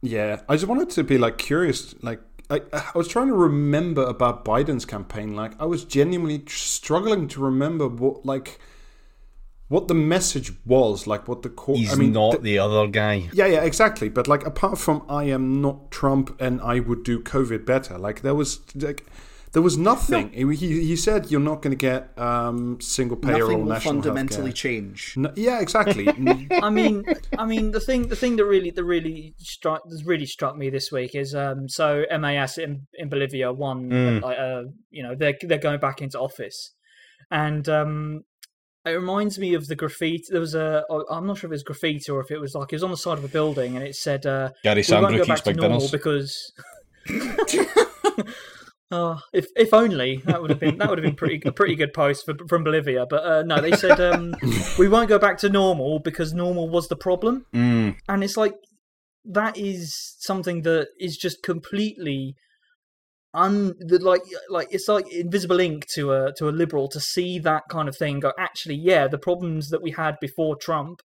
Yeah, 0.00 0.40
I 0.48 0.54
just 0.56 0.66
wanted 0.66 0.90
to 0.90 1.04
be 1.04 1.18
like 1.18 1.38
curious. 1.38 1.94
Like, 2.02 2.20
I, 2.50 2.60
I 2.72 2.90
was 2.94 3.06
trying 3.08 3.28
to 3.28 3.34
remember 3.34 4.02
about 4.04 4.44
Biden's 4.44 4.84
campaign. 4.84 5.36
Like, 5.36 5.52
I 5.60 5.64
was 5.66 5.84
genuinely 5.84 6.40
tr- 6.40 6.56
struggling 6.56 7.28
to 7.28 7.40
remember 7.40 7.86
what 7.88 8.24
like 8.26 8.58
what 9.68 9.88
the 9.88 9.94
message 9.94 10.52
was. 10.66 11.06
Like, 11.06 11.28
what 11.28 11.42
the 11.42 11.48
core. 11.50 11.76
He's 11.76 11.92
I 11.92 11.96
mean, 11.96 12.12
not 12.12 12.32
th- 12.32 12.42
the 12.42 12.58
other 12.58 12.86
guy. 12.88 13.28
yeah, 13.32 13.46
yeah, 13.46 13.62
exactly. 13.62 14.08
But 14.08 14.26
like, 14.28 14.44
apart 14.46 14.78
from 14.78 15.04
I 15.08 15.24
am 15.24 15.60
not 15.60 15.90
Trump 15.90 16.40
and 16.40 16.60
I 16.62 16.80
would 16.80 17.04
do 17.04 17.20
COVID 17.20 17.64
better. 17.66 17.98
Like, 17.98 18.22
there 18.22 18.34
was 18.34 18.60
like. 18.74 19.06
There 19.52 19.60
was 19.60 19.76
nothing. 19.76 20.32
He, 20.32 20.46
he 20.56 20.96
said 20.96 21.30
you're 21.30 21.38
not 21.40 21.60
going 21.60 21.72
to 21.72 21.76
get 21.76 22.18
um, 22.18 22.80
single 22.80 23.18
payer 23.18 23.40
Nothing 23.40 23.54
or 23.54 23.58
will 23.58 23.64
national 23.66 23.94
fundamentally 23.94 24.50
healthcare. 24.52 24.54
change. 24.54 25.14
No, 25.18 25.30
yeah, 25.36 25.60
exactly. 25.60 26.08
I 26.50 26.70
mean, 26.70 27.04
I 27.36 27.44
mean, 27.44 27.70
the 27.72 27.80
thing, 27.80 28.08
the 28.08 28.16
thing 28.16 28.36
that 28.36 28.46
really, 28.46 28.70
that 28.70 28.82
really 28.82 29.34
struck, 29.36 29.82
that's 29.90 30.04
really 30.04 30.24
struck 30.24 30.56
me 30.56 30.70
this 30.70 30.90
week 30.90 31.14
is, 31.14 31.34
um, 31.34 31.68
so 31.68 32.06
MAS 32.18 32.56
in, 32.56 32.86
in 32.94 33.10
Bolivia 33.10 33.52
won, 33.52 33.90
Mm. 33.90 34.22
like, 34.22 34.38
uh, 34.38 34.62
you 34.90 35.02
know, 35.02 35.14
they're 35.14 35.36
they're 35.42 35.58
going 35.58 35.80
back 35.80 36.00
into 36.00 36.18
office, 36.18 36.72
and 37.30 37.68
um, 37.68 38.22
it 38.86 38.92
reminds 38.92 39.38
me 39.38 39.52
of 39.52 39.66
the 39.66 39.76
graffiti. 39.76 40.24
There 40.30 40.40
was 40.40 40.54
a, 40.54 40.84
oh, 40.88 41.04
I'm 41.10 41.26
not 41.26 41.36
sure 41.36 41.48
if 41.48 41.52
it 41.52 41.56
was 41.56 41.62
graffiti 41.62 42.10
or 42.10 42.20
if 42.20 42.30
it 42.30 42.38
was 42.38 42.54
like 42.54 42.72
it 42.72 42.76
was 42.76 42.82
on 42.84 42.90
the 42.90 42.96
side 42.96 43.18
of 43.18 43.24
a 43.24 43.28
building, 43.28 43.76
and 43.76 43.84
it 43.84 43.96
said, 43.96 44.24
uh, 44.24 44.48
Gary 44.62 44.82
"We 44.88 44.94
won't 44.96 45.14
Sandbrook 45.14 45.18
eats 45.18 45.28
back 45.28 45.44
big 45.44 45.56
normal 45.56 45.78
dinners. 45.78 45.90
because." 45.90 46.52
Oh, 48.94 49.18
if 49.32 49.46
if 49.56 49.72
only 49.72 50.18
that 50.26 50.40
would 50.42 50.50
have 50.50 50.60
been 50.60 50.76
that 50.78 50.88
would 50.90 50.98
have 50.98 51.04
been 51.04 51.16
pretty 51.16 51.40
a 51.48 51.50
pretty 51.52 51.74
good 51.74 51.94
post 51.94 52.26
for, 52.26 52.34
from 52.46 52.62
Bolivia. 52.62 53.06
But 53.06 53.24
uh, 53.24 53.42
no, 53.42 53.60
they 53.60 53.72
said 53.72 53.98
um, 54.00 54.34
we 54.78 54.86
won't 54.86 55.08
go 55.08 55.18
back 55.18 55.38
to 55.38 55.48
normal 55.48 55.98
because 55.98 56.34
normal 56.34 56.68
was 56.68 56.88
the 56.88 56.96
problem, 56.96 57.46
Mm. 57.54 57.96
and 58.08 58.22
it's 58.22 58.36
like 58.36 58.54
that 59.24 59.56
is 59.56 60.14
something 60.18 60.62
that 60.62 60.88
is 61.00 61.16
just 61.16 61.42
completely 61.42 62.34
un 63.34 63.74
like 63.88 64.20
like 64.50 64.68
it's 64.70 64.88
like 64.88 65.10
invisible 65.10 65.58
ink 65.58 65.86
to 65.94 66.12
a 66.12 66.32
to 66.36 66.48
a 66.48 66.50
liberal 66.50 66.86
to 66.88 67.00
see 67.00 67.38
that 67.38 67.62
kind 67.70 67.88
of 67.88 67.96
thing. 67.96 68.20
Go 68.20 68.32
actually, 68.38 68.74
yeah, 68.76 69.08
the 69.08 69.18
problems 69.18 69.70
that 69.70 69.82
we 69.82 69.92
had 69.92 70.16
before 70.20 70.54
Trump 70.54 71.00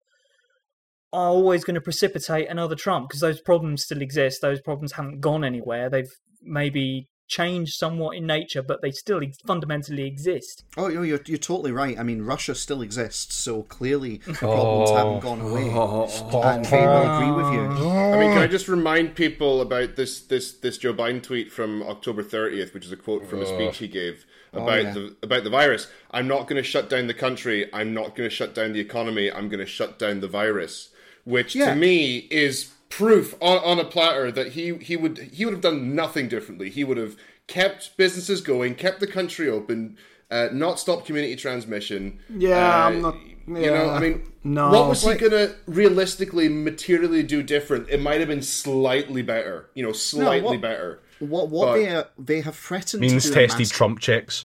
are 1.13 1.29
always 1.29 1.65
going 1.65 1.75
to 1.75 1.81
precipitate 1.81 2.49
another 2.49 2.75
Trump 2.75 3.09
because 3.09 3.21
those 3.21 3.41
problems 3.43 3.85
still 3.85 4.01
exist. 4.01 4.41
Those 4.41 4.61
problems 4.63 4.93
haven't 4.93 5.21
gone 5.21 5.45
anywhere. 5.45 5.91
They've 5.91 6.11
maybe 6.43 7.09
changed 7.27 7.75
somewhat 7.75 8.17
in 8.17 8.27
nature, 8.27 8.63
but 8.63 8.83
they 8.83 8.91
still 8.91 9.21
fundamentally 9.47 10.07
exist. 10.07 10.65
Oh, 10.77 10.89
you're, 10.89 11.05
you're 11.05 11.21
you're 11.27 11.39
totally 11.39 11.73
right. 11.73 11.99
I 11.99 12.03
mean, 12.03 12.23
Russia 12.23 12.55
still 12.55 12.83
exists, 12.83 13.35
so 13.35 13.63
clearly 13.63 14.19
the 14.19 14.33
problems 14.35 14.91
oh. 14.91 14.97
haven't 14.97 15.21
gone 15.21 15.41
away. 15.41 15.63
and 16.45 16.65
they 16.65 16.87
will 16.87 17.17
agree 17.17 17.31
with 17.31 17.53
you. 17.53 17.89
I 17.89 18.19
mean, 18.19 18.33
can 18.33 18.43
I 18.43 18.47
just 18.47 18.69
remind 18.69 19.15
people 19.15 19.61
about 19.61 19.97
this 19.97 20.21
this 20.21 20.53
this 20.53 20.79
Joe 20.79 20.95
Biden 20.95 21.23
tweet 21.23 21.53
from 21.53 21.83
October 21.83 22.23
30th, 22.23 22.75
which 22.75 22.85
is 22.85 22.93
a 22.93 22.97
quote 22.97 23.27
from 23.27 23.41
a 23.41 23.47
oh. 23.47 23.55
speech 23.55 23.79
he 23.79 23.89
gave 23.89 24.27
oh, 24.53 24.63
about 24.63 24.83
yeah. 24.83 24.93
the 24.93 25.17
about 25.23 25.45
the 25.45 25.51
virus. 25.51 25.89
I'm 26.11 26.29
not 26.29 26.47
going 26.47 26.63
to 26.63 26.69
shut 26.69 26.91
down 26.91 27.07
the 27.07 27.15
country. 27.15 27.73
I'm 27.73 27.95
not 27.95 28.15
going 28.15 28.29
to 28.29 28.35
shut 28.35 28.55
down 28.55 28.73
the 28.73 28.81
economy. 28.81 29.31
I'm 29.31 29.49
going 29.49 29.61
to 29.61 29.67
shut 29.67 29.99
down 29.99 30.21
the 30.21 30.29
virus, 30.29 30.91
which 31.25 31.55
Yeah. 31.55 31.71
to 31.71 31.77
me 31.77 32.29
is 32.31 32.74
proof 32.97 33.35
on, 33.41 33.59
on 33.59 33.79
a 33.81 33.85
platter 33.85 34.31
that 34.31 34.53
he 34.53 34.77
he 34.79 34.97
would 34.97 35.19
he 35.19 35.45
would 35.45 35.53
have 35.55 35.61
done 35.61 35.95
nothing 35.95 36.29
differently. 36.29 36.71
He 36.71 36.85
would 36.85 36.97
have 36.97 37.17
kept 37.47 37.97
businesses 37.97 38.41
going, 38.41 38.75
kept 38.75 39.01
the 39.01 39.07
country 39.07 39.49
open, 39.49 39.97
uh, 40.31 40.49
not 40.53 40.79
stopped 40.79 41.07
community 41.07 41.37
transmission. 41.37 42.19
Yeah, 42.29 42.57
Uh, 42.85 42.89
I'm 42.89 43.03
not. 43.03 43.17
You 43.47 43.71
know, 43.71 43.91
I 43.91 44.01
mean, 44.01 44.33
no. 44.43 44.71
what 44.71 44.89
was 44.89 45.03
he 45.05 45.15
gonna 45.17 45.55
realistically, 45.67 46.49
materially 46.49 47.23
do 47.23 47.43
different? 47.43 47.91
It 47.91 48.01
might 48.01 48.21
have 48.21 48.29
been 48.29 48.41
slightly 48.41 49.21
better, 49.21 49.69
you 49.75 49.83
know, 49.85 49.93
slightly 49.93 50.57
what- 50.57 50.61
better. 50.63 51.01
What 51.19 51.49
what 51.51 51.75
they 51.75 51.89
are, 51.89 52.09
they 52.19 52.41
have 52.41 52.57
threatened 52.57 53.01
Means 53.03 53.25
to 53.29 53.33
tested 53.35 53.59
mass- 53.61 53.69
Trump 53.71 54.01
checks. 54.01 54.43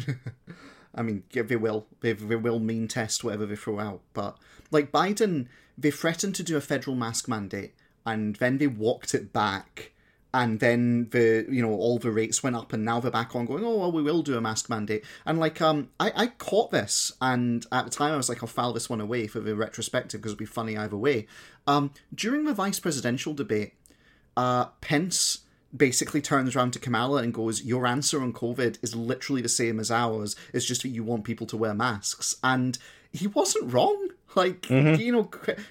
I 0.95 1.01
mean, 1.01 1.23
yeah, 1.31 1.41
they 1.43 1.55
will. 1.55 1.87
They, 2.01 2.13
they 2.13 2.35
will 2.35 2.59
mean 2.59 2.87
test 2.87 3.23
whatever 3.23 3.45
they 3.45 3.55
throw 3.55 3.79
out. 3.79 4.01
But, 4.13 4.37
like, 4.71 4.91
Biden, 4.91 5.47
they 5.77 5.91
threatened 5.91 6.35
to 6.35 6.43
do 6.43 6.57
a 6.57 6.61
federal 6.61 6.95
mask 6.95 7.27
mandate, 7.27 7.73
and 8.05 8.35
then 8.37 8.57
they 8.57 8.67
walked 8.67 9.13
it 9.13 9.33
back. 9.33 9.91
And 10.35 10.59
then 10.59 11.09
the 11.11 11.45
you 11.47 11.61
know 11.61 11.73
all 11.73 11.99
the 11.99 12.11
rates 12.11 12.41
went 12.41 12.55
up, 12.55 12.73
and 12.73 12.83
now 12.83 12.99
they're 12.99 13.11
back 13.11 13.35
on 13.35 13.45
going. 13.45 13.63
Oh 13.63 13.77
well, 13.77 13.91
we 13.91 14.01
will 14.01 14.23
do 14.23 14.35
a 14.35 14.41
mask 14.41 14.67
mandate. 14.67 15.03
And 15.25 15.39
like 15.39 15.61
um, 15.61 15.89
I, 15.99 16.11
I 16.15 16.27
caught 16.27 16.71
this, 16.71 17.11
and 17.21 17.65
at 17.71 17.85
the 17.85 17.91
time 17.91 18.13
I 18.13 18.17
was 18.17 18.29
like, 18.29 18.41
I'll 18.41 18.47
file 18.47 18.73
this 18.73 18.89
one 18.89 18.99
away 19.01 19.27
for 19.27 19.39
the 19.39 19.55
retrospective 19.55 20.21
because 20.21 20.33
it'll 20.33 20.39
be 20.39 20.45
funny 20.45 20.75
either 20.75 20.97
way. 20.97 21.27
Um, 21.67 21.91
during 22.13 22.45
the 22.45 22.53
vice 22.55 22.79
presidential 22.79 23.35
debate, 23.35 23.73
uh, 24.35 24.65
Pence 24.81 25.43
basically 25.75 26.21
turns 26.21 26.55
around 26.55 26.71
to 26.73 26.79
Kamala 26.79 27.21
and 27.21 27.33
goes, 27.33 27.63
Your 27.63 27.85
answer 27.85 28.21
on 28.21 28.33
COVID 28.33 28.77
is 28.81 28.95
literally 28.95 29.41
the 29.41 29.49
same 29.49 29.79
as 29.79 29.91
ours. 29.91 30.35
It's 30.53 30.65
just 30.65 30.83
that 30.83 30.89
you 30.89 31.03
want 31.03 31.23
people 31.23 31.47
to 31.47 31.57
wear 31.57 31.73
masks. 31.73 32.35
And 32.43 32.77
he 33.11 33.27
wasn't 33.27 33.73
wrong. 33.73 34.09
Like, 34.35 34.69
you 34.69 35.11
know, 35.11 35.29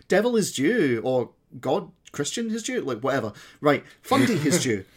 devil 0.09 0.37
is 0.37 0.53
due, 0.53 1.01
or 1.05 1.31
God, 1.61 1.91
Christian 2.13 2.51
is 2.51 2.63
due, 2.63 2.81
like, 2.83 3.01
whatever. 3.01 3.33
Right, 3.61 3.85
Fundy 4.03 4.35
is 4.35 4.63
due. 4.63 4.85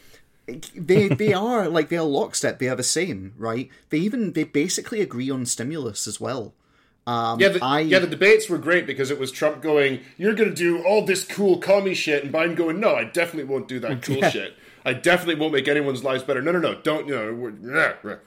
They 0.76 1.08
they 1.08 1.34
are 1.34 1.68
like 1.68 1.90
they 1.90 1.98
are 1.98 2.04
lockstep. 2.06 2.60
They 2.60 2.70
are 2.70 2.76
the 2.76 2.84
same, 2.84 3.34
right? 3.36 3.68
They 3.90 3.98
even 3.98 4.34
they 4.34 4.44
basically 4.44 5.02
agree 5.02 5.32
on 5.32 5.48
stimulus 5.48 6.06
as 6.06 6.22
well. 6.22 6.54
Um, 7.08 7.40
Yeah, 7.40 7.50
the, 7.50 7.64
I, 7.64 7.80
yeah, 7.80 7.98
the 7.98 8.06
debates 8.06 8.48
were 8.48 8.60
great 8.60 8.86
because 8.86 9.10
it 9.10 9.20
was 9.20 9.32
Trump 9.32 9.64
going, 9.64 10.02
"You're 10.18 10.36
going 10.36 10.50
to 10.50 10.56
do 10.56 10.84
all 10.84 11.04
this 11.04 11.26
cool 11.26 11.58
commie 11.58 11.96
shit," 11.96 12.24
and 12.24 12.32
Biden 12.32 12.56
going, 12.56 12.80
"No, 12.80 12.96
I 12.96 13.06
definitely 13.06 13.52
won't 13.52 13.68
do 13.68 13.80
that 13.80 14.04
cool 14.04 14.22
shit. 14.30 14.56
I 14.86 14.94
definitely 14.94 15.42
won't 15.42 15.54
make 15.54 15.68
anyone's 15.68 16.04
lives 16.04 16.22
better. 16.22 16.44
No, 16.44 16.52
no, 16.52 16.60
no, 16.60 16.80
don't. 16.82 17.08
You 17.08 17.16
know." 17.16 18.20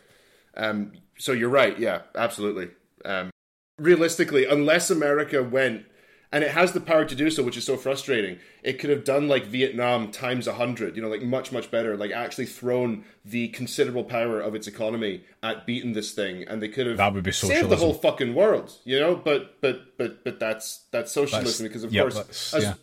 Um, 0.56 0.92
so 1.18 1.30
you're 1.30 1.48
right. 1.48 1.78
Yeah, 1.78 2.02
absolutely. 2.16 2.70
Um, 3.04 3.30
realistically, 3.78 4.44
unless 4.44 4.90
America 4.90 5.42
went, 5.42 5.86
and 6.30 6.44
it 6.44 6.50
has 6.50 6.72
the 6.72 6.80
power 6.80 7.06
to 7.06 7.14
do 7.14 7.30
so, 7.30 7.42
which 7.42 7.56
is 7.56 7.64
so 7.64 7.76
frustrating, 7.78 8.38
it 8.62 8.78
could 8.78 8.90
have 8.90 9.02
done 9.02 9.28
like 9.28 9.46
Vietnam 9.46 10.10
times 10.10 10.46
a 10.46 10.54
hundred. 10.54 10.94
You 10.94 11.00
know, 11.02 11.08
like 11.08 11.22
much, 11.22 11.52
much 11.52 11.70
better. 11.70 11.96
Like 11.96 12.10
actually 12.10 12.44
thrown 12.46 13.04
the 13.24 13.48
considerable 13.48 14.04
power 14.04 14.38
of 14.40 14.54
its 14.54 14.66
economy 14.66 15.24
at 15.42 15.64
beating 15.66 15.94
this 15.94 16.12
thing, 16.12 16.44
and 16.46 16.60
they 16.60 16.68
could 16.68 16.86
have 16.86 16.98
That 16.98 17.14
would 17.14 17.24
be 17.24 17.32
saved 17.32 17.70
the 17.70 17.76
whole 17.76 17.94
fucking 17.94 18.34
world. 18.34 18.72
You 18.84 19.00
know, 19.00 19.16
but 19.16 19.60
but 19.62 19.96
but 19.96 20.22
but 20.24 20.38
that's 20.38 20.84
that's 20.90 21.12
socialism 21.12 21.64
That's- 21.64 21.68
because 21.68 21.84
of 21.84 21.92
yeah, 21.94 22.02
course, 22.02 22.52
as, 22.54 22.62
yeah. 22.62 22.74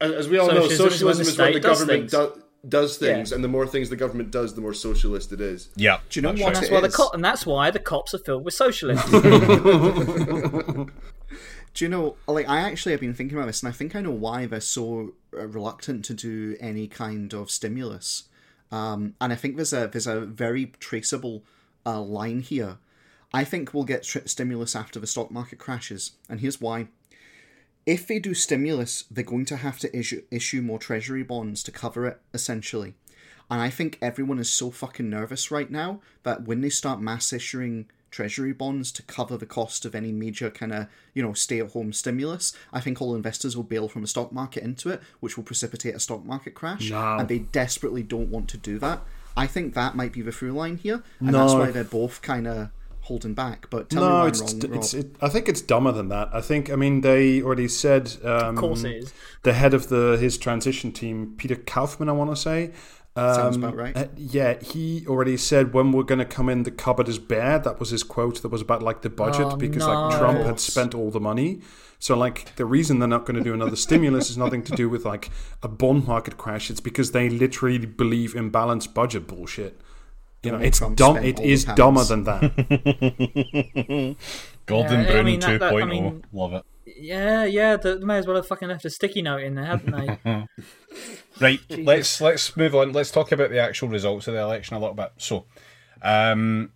as 0.00 0.12
as 0.12 0.28
we 0.28 0.38
all 0.38 0.48
Socialism 0.48 0.54
know, 0.56 0.64
is 0.64 0.80
when 0.80 0.90
socialism 0.90 1.24
the 1.24 1.30
is 1.30 1.38
when 1.38 1.52
the 1.52 1.52
state 1.52 1.62
does 1.62 1.78
government 1.78 2.10
things. 2.10 2.34
do, 2.34 2.42
does 2.68 2.96
things, 2.96 3.30
Yeah. 3.30 3.34
and 3.36 3.44
the 3.44 3.48
more 3.48 3.66
things 3.66 3.90
the 3.90 3.96
government 3.96 4.30
does, 4.30 4.54
the 4.54 4.60
more 4.60 4.74
socialist 4.74 5.32
it 5.32 5.40
is. 5.40 5.68
Yeah. 5.76 5.98
Do 6.10 6.18
you 6.18 6.22
know 6.22 6.28
that's 6.32 6.40
what 6.42 6.46
right. 6.46 6.54
That's 6.54 6.66
it 6.68 6.72
why 6.72 6.80
the 6.80 6.86
is? 6.86 6.96
co- 6.96 7.10
and 7.12 7.24
that's 7.24 7.44
why 7.46 7.70
the 7.70 7.78
cops 7.80 8.14
are 8.14 8.18
filled 8.18 8.44
with 8.44 8.54
socialists. 8.54 9.10
Do 11.74 11.84
you 11.86 11.88
know, 11.88 12.16
like, 12.26 12.48
I 12.48 12.60
actually 12.60 12.92
have 12.92 13.00
been 13.00 13.14
thinking 13.14 13.36
about 13.38 13.46
this, 13.46 13.62
and 13.62 13.68
I 13.68 13.72
think 13.72 13.96
I 13.96 14.02
know 14.02 14.10
why 14.10 14.44
they're 14.46 14.60
so 14.60 15.14
uh, 15.36 15.46
reluctant 15.46 16.04
to 16.06 16.14
do 16.14 16.54
any 16.60 16.86
kind 16.86 17.32
of 17.32 17.50
stimulus. 17.50 18.24
Um, 18.70 19.14
and 19.20 19.32
I 19.32 19.36
think 19.36 19.56
there's 19.56 19.72
a 19.72 19.86
there's 19.90 20.06
a 20.06 20.20
very 20.20 20.66
traceable 20.80 21.44
uh, 21.86 22.00
line 22.00 22.40
here. 22.40 22.76
I 23.34 23.44
think 23.44 23.72
we'll 23.72 23.84
get 23.84 24.02
tr- 24.02 24.26
stimulus 24.26 24.76
after 24.76 25.00
the 25.00 25.06
stock 25.06 25.30
market 25.30 25.58
crashes, 25.58 26.12
and 26.28 26.40
here's 26.40 26.60
why. 26.60 26.88
If 27.84 28.06
they 28.06 28.18
do 28.18 28.34
stimulus, 28.34 29.04
they're 29.10 29.24
going 29.24 29.44
to 29.46 29.56
have 29.56 29.78
to 29.80 29.96
issue 29.96 30.22
issue 30.30 30.62
more 30.62 30.78
treasury 30.78 31.22
bonds 31.22 31.62
to 31.64 31.72
cover 31.72 32.06
it, 32.06 32.20
essentially. 32.32 32.94
And 33.50 33.60
I 33.60 33.70
think 33.70 33.98
everyone 34.00 34.38
is 34.38 34.50
so 34.50 34.70
fucking 34.70 35.10
nervous 35.10 35.50
right 35.50 35.70
now 35.70 36.00
that 36.22 36.44
when 36.44 36.60
they 36.60 36.70
start 36.70 37.00
mass 37.00 37.32
issuing 37.32 37.86
treasury 38.10 38.52
bonds 38.52 38.92
to 38.92 39.02
cover 39.02 39.36
the 39.36 39.46
cost 39.46 39.84
of 39.84 39.94
any 39.94 40.12
major 40.12 40.50
kind 40.50 40.72
of, 40.72 40.86
you 41.14 41.22
know, 41.22 41.32
stay 41.32 41.60
at 41.60 41.72
home 41.72 41.92
stimulus, 41.92 42.52
I 42.72 42.80
think 42.80 43.00
all 43.02 43.14
investors 43.14 43.56
will 43.56 43.64
bail 43.64 43.88
from 43.88 44.02
the 44.02 44.08
stock 44.08 44.32
market 44.32 44.62
into 44.62 44.90
it, 44.90 45.02
which 45.20 45.36
will 45.36 45.44
precipitate 45.44 45.94
a 45.94 46.00
stock 46.00 46.24
market 46.24 46.54
crash. 46.54 46.90
No. 46.90 47.16
And 47.18 47.28
they 47.28 47.40
desperately 47.40 48.02
don't 48.02 48.28
want 48.28 48.48
to 48.50 48.58
do 48.58 48.78
that. 48.78 49.00
I 49.36 49.46
think 49.46 49.74
that 49.74 49.96
might 49.96 50.12
be 50.12 50.22
the 50.22 50.30
through 50.30 50.52
line 50.52 50.76
here. 50.76 51.02
And 51.18 51.34
that's 51.34 51.54
why 51.54 51.70
they're 51.70 51.84
both 51.84 52.22
kind 52.22 52.46
of 52.46 52.70
holding 53.02 53.34
back. 53.34 53.68
But 53.70 53.90
tell 53.90 54.02
me 54.02 54.08
No, 54.08 54.14
why 54.20 54.28
it's, 54.28 54.40
I'm 54.40 54.60
wrong, 54.60 54.74
it's 54.78 54.94
Rob. 54.94 55.04
it, 55.04 55.16
I 55.20 55.28
think 55.28 55.48
it's 55.48 55.60
dumber 55.60 55.92
than 55.92 56.08
that. 56.08 56.30
I 56.32 56.40
think 56.40 56.70
I 56.70 56.76
mean 56.76 57.00
they 57.02 57.42
already 57.42 57.68
said 57.68 58.16
um, 58.24 58.54
of 58.54 58.56
course 58.56 58.84
it 58.84 58.96
is. 59.04 59.12
the 59.42 59.52
head 59.52 59.74
of 59.74 59.88
the 59.88 60.16
his 60.20 60.38
transition 60.38 60.92
team, 60.92 61.34
Peter 61.36 61.56
Kaufman, 61.56 62.08
I 62.08 62.12
want 62.12 62.30
to 62.30 62.36
say. 62.36 62.72
Um, 63.14 63.34
Sounds 63.34 63.56
about 63.56 63.76
right. 63.76 63.94
uh, 63.94 64.06
yeah, 64.16 64.58
he 64.62 65.04
already 65.06 65.36
said 65.36 65.74
when 65.74 65.92
we're 65.92 66.02
going 66.02 66.20
to 66.20 66.24
come 66.24 66.48
in, 66.48 66.62
the 66.62 66.70
cupboard 66.70 67.08
is 67.08 67.18
bare. 67.18 67.58
That 67.58 67.78
was 67.78 67.90
his 67.90 68.02
quote. 68.02 68.40
That 68.40 68.48
was 68.48 68.62
about 68.62 68.82
like 68.82 69.02
the 69.02 69.10
budget 69.10 69.48
Oh, 69.50 69.56
because 69.56 69.86
no. 69.86 69.92
like 70.08 70.18
Trump 70.18 70.38
had 70.38 70.58
spent 70.58 70.94
all 70.94 71.10
the 71.10 71.20
money. 71.20 71.60
So 71.98 72.16
like 72.16 72.56
the 72.56 72.64
reason 72.64 72.98
they're 73.00 73.08
not 73.08 73.26
going 73.26 73.36
to 73.36 73.44
do 73.44 73.52
another 73.52 73.76
stimulus 73.76 74.30
is 74.30 74.38
nothing 74.38 74.62
to 74.64 74.72
do 74.74 74.88
with 74.88 75.04
like 75.04 75.30
a 75.62 75.68
bond 75.68 76.06
market 76.06 76.38
crash. 76.38 76.70
It's 76.70 76.80
because 76.80 77.12
they 77.12 77.28
literally 77.28 77.78
believe 77.84 78.34
in 78.34 78.48
balanced 78.48 78.94
budget 78.94 79.26
bullshit. 79.26 79.78
You 80.42 80.50
know, 80.52 80.58
it's 80.58 80.78
Trump 80.78 80.96
dumb. 80.96 81.18
It 81.18 81.24
is 81.24 81.28
It 81.28 81.38
all 81.38 81.42
the 81.44 81.52
is 81.52 81.64
pounds. 81.64 81.76
dumber 81.76 82.04
than 82.04 82.24
that. 82.24 84.16
Golden 84.66 85.00
Yeah, 85.02 85.08
I 85.08 85.12
Brown 85.12 85.24
mean, 85.24 85.40
2.0. 85.40 85.58
that- 85.60 85.72
I 85.74 85.84
mean- 85.84 86.24
Love 86.32 86.52
it. 86.54 86.64
Yeah, 86.84 87.44
yeah. 87.44 87.76
They 87.76 87.96
may 87.98 88.18
as 88.18 88.26
well 88.26 88.36
have 88.36 88.46
fucking 88.46 88.68
left 88.68 88.84
a 88.84 88.90
sticky 88.90 89.22
note 89.22 89.42
in 89.42 89.54
there, 89.54 89.64
hadn't 89.66 89.92
they? 90.24 90.46
Right, 91.40 91.60
let's 91.70 92.20
let's 92.20 92.54
move 92.56 92.74
on. 92.74 92.92
Let's 92.92 93.10
talk 93.10 93.32
about 93.32 93.48
the 93.50 93.58
actual 93.58 93.88
results 93.88 94.28
of 94.28 94.34
the 94.34 94.40
election 94.40 94.76
a 94.76 94.78
little 94.78 94.94
bit. 94.94 95.12
So, 95.16 95.46
um, 96.02 96.70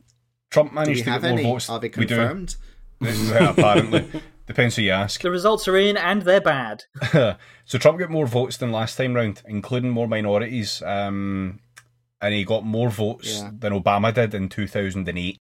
Trump 0.51 0.71
Do 0.71 0.75
managed 0.77 1.05
to 1.05 1.11
have 1.11 1.23
get 1.23 1.29
more 1.31 1.39
any? 1.39 1.49
votes. 1.51 1.69
Are 1.69 1.79
they 1.79 1.89
we 1.95 2.07
do. 2.07 2.17
confirmed? 2.17 2.57
apparently, 3.03 4.23
depends 4.47 4.77
who 4.77 4.83
you 4.83 4.93
ask. 4.93 5.21
the 5.21 5.31
results 5.31 5.69
are 5.69 5.77
in, 5.77 5.99
and 5.99 6.23
they're 6.23 6.41
bad. 6.41 6.85
so 7.13 7.79
Trump 7.79 7.99
got 7.99 8.11
more 8.11 8.27
votes 8.27 8.57
than 8.57 8.73
last 8.73 8.97
time 8.97 9.13
round, 9.15 9.43
including 9.47 9.91
more 9.91 10.09
minorities. 10.09 10.83
Um, 10.83 11.61
and 12.21 12.35
he 12.35 12.45
got 12.45 12.65
more 12.65 12.91
votes 12.91 13.41
Yeah. 13.41 13.51
than 13.59 13.73
Obama 13.73 14.13
did 14.15 14.35
in 14.35 14.49
2008. 14.49 15.39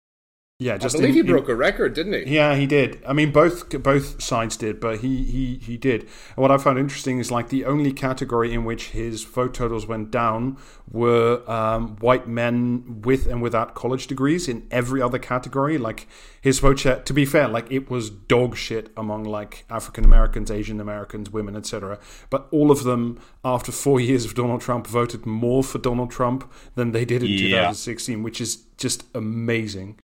Yeah, 0.62 0.76
just 0.76 0.94
I 0.94 0.98
believe 0.98 1.08
in- 1.08 1.14
he 1.14 1.20
in- 1.20 1.26
broke 1.26 1.48
a 1.48 1.54
record, 1.56 1.94
didn't 1.94 2.12
he? 2.12 2.34
Yeah, 2.34 2.54
he 2.54 2.66
did. 2.66 3.02
I 3.08 3.14
mean, 3.14 3.32
both 3.32 3.70
both 3.82 4.22
sides 4.22 4.58
did, 4.58 4.78
but 4.78 5.00
he 5.00 5.24
he 5.24 5.58
he 5.62 5.78
did. 5.78 6.02
And 6.02 6.36
what 6.36 6.50
I 6.50 6.58
found 6.58 6.78
interesting 6.78 7.18
is 7.18 7.30
like 7.30 7.48
the 7.48 7.64
only 7.64 7.92
category 7.94 8.52
in 8.52 8.64
which 8.66 8.88
his 8.90 9.24
vote 9.24 9.54
totals 9.54 9.86
went 9.86 10.10
down 10.10 10.58
were 10.92 11.42
um, 11.50 11.96
white 12.00 12.28
men 12.28 13.00
with 13.02 13.26
and 13.26 13.40
without 13.40 13.74
college 13.74 14.06
degrees. 14.06 14.48
In 14.48 14.66
every 14.70 15.00
other 15.00 15.18
category, 15.18 15.78
like 15.78 16.06
his 16.42 16.58
vote 16.58 16.78
share, 16.80 16.96
to 16.96 17.14
be 17.14 17.24
fair, 17.24 17.48
like 17.48 17.70
it 17.72 17.88
was 17.88 18.10
dog 18.10 18.54
shit 18.54 18.90
among 18.98 19.24
like 19.24 19.64
African 19.70 20.04
Americans, 20.04 20.50
Asian 20.50 20.78
Americans, 20.78 21.30
women, 21.30 21.56
etc. 21.56 21.98
But 22.28 22.48
all 22.50 22.70
of 22.70 22.84
them, 22.84 23.18
after 23.42 23.72
four 23.72 23.98
years 24.08 24.26
of 24.26 24.34
Donald 24.34 24.60
Trump, 24.60 24.86
voted 24.86 25.24
more 25.24 25.64
for 25.64 25.78
Donald 25.78 26.10
Trump 26.10 26.52
than 26.74 26.92
they 26.92 27.06
did 27.06 27.22
in 27.22 27.30
Yeah. 27.30 27.38
2016, 27.72 28.22
which 28.22 28.42
is 28.42 28.56
just 28.76 29.04
amazing. 29.14 29.96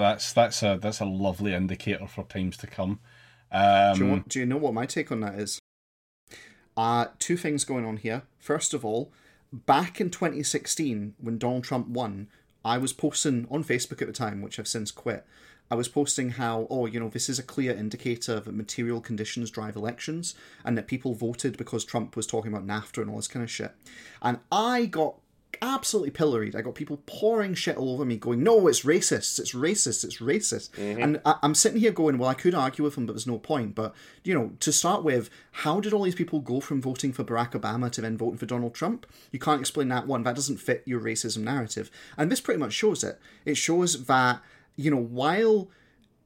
That's 0.00 0.32
that's 0.32 0.62
a 0.62 0.78
that's 0.80 1.00
a 1.00 1.04
lovely 1.04 1.54
indicator 1.54 2.06
for 2.06 2.24
times 2.24 2.56
to 2.58 2.66
come. 2.66 2.98
Um, 3.52 3.94
do, 3.94 4.04
you 4.04 4.10
want, 4.10 4.28
do 4.28 4.38
you 4.38 4.46
know 4.46 4.56
what 4.56 4.74
my 4.74 4.86
take 4.86 5.10
on 5.10 5.20
that 5.20 5.34
is? 5.34 5.60
Uh, 6.76 7.06
two 7.18 7.36
things 7.36 7.64
going 7.64 7.84
on 7.84 7.96
here. 7.98 8.22
First 8.38 8.74
of 8.74 8.84
all, 8.84 9.12
back 9.52 10.00
in 10.00 10.10
2016, 10.10 11.14
when 11.18 11.38
Donald 11.38 11.64
Trump 11.64 11.88
won, 11.88 12.28
I 12.64 12.78
was 12.78 12.92
posting 12.92 13.46
on 13.50 13.64
Facebook 13.64 14.00
at 14.00 14.06
the 14.06 14.12
time, 14.12 14.40
which 14.40 14.58
I've 14.58 14.68
since 14.68 14.90
quit. 14.90 15.26
I 15.70 15.76
was 15.76 15.88
posting 15.88 16.30
how, 16.30 16.66
oh, 16.68 16.86
you 16.86 16.98
know, 16.98 17.08
this 17.08 17.28
is 17.28 17.38
a 17.38 17.44
clear 17.44 17.72
indicator 17.72 18.40
that 18.40 18.54
material 18.54 19.00
conditions 19.00 19.50
drive 19.50 19.76
elections 19.76 20.34
and 20.64 20.76
that 20.76 20.88
people 20.88 21.14
voted 21.14 21.56
because 21.56 21.84
Trump 21.84 22.16
was 22.16 22.26
talking 22.26 22.52
about 22.52 22.66
NAFTA 22.66 23.02
and 23.02 23.10
all 23.10 23.16
this 23.16 23.28
kind 23.28 23.44
of 23.44 23.50
shit. 23.50 23.72
And 24.20 24.38
I 24.50 24.86
got 24.86 25.20
absolutely 25.62 26.10
pilloried. 26.10 26.54
I 26.54 26.62
got 26.62 26.74
people 26.74 27.02
pouring 27.06 27.54
shit 27.54 27.76
all 27.76 27.92
over 27.94 28.04
me, 28.04 28.16
going, 28.16 28.42
"No, 28.42 28.66
it's 28.68 28.82
racist. 28.82 29.38
It's 29.38 29.54
racist. 29.54 30.04
It's 30.04 30.18
racist." 30.18 30.70
Mm-hmm. 30.70 31.02
And 31.02 31.20
I- 31.24 31.38
I'm 31.42 31.54
sitting 31.54 31.80
here 31.80 31.92
going, 31.92 32.18
"Well, 32.18 32.28
I 32.28 32.34
could 32.34 32.54
argue 32.54 32.84
with 32.84 32.94
them, 32.94 33.06
but 33.06 33.14
there's 33.14 33.26
no 33.26 33.38
point." 33.38 33.74
But 33.74 33.94
you 34.24 34.34
know, 34.34 34.52
to 34.60 34.72
start 34.72 35.04
with, 35.04 35.30
how 35.52 35.80
did 35.80 35.92
all 35.92 36.02
these 36.02 36.14
people 36.14 36.40
go 36.40 36.60
from 36.60 36.80
voting 36.80 37.12
for 37.12 37.24
Barack 37.24 37.52
Obama 37.52 37.90
to 37.92 38.00
then 38.00 38.16
voting 38.16 38.38
for 38.38 38.46
Donald 38.46 38.74
Trump? 38.74 39.06
You 39.32 39.38
can't 39.38 39.60
explain 39.60 39.88
that 39.88 40.06
one. 40.06 40.22
That 40.22 40.36
doesn't 40.36 40.58
fit 40.58 40.82
your 40.86 41.00
racism 41.00 41.42
narrative. 41.42 41.90
And 42.16 42.30
this 42.30 42.40
pretty 42.40 42.60
much 42.60 42.72
shows 42.72 43.04
it. 43.04 43.18
It 43.44 43.56
shows 43.56 44.06
that 44.06 44.42
you 44.76 44.90
know, 44.90 44.96
while 44.96 45.68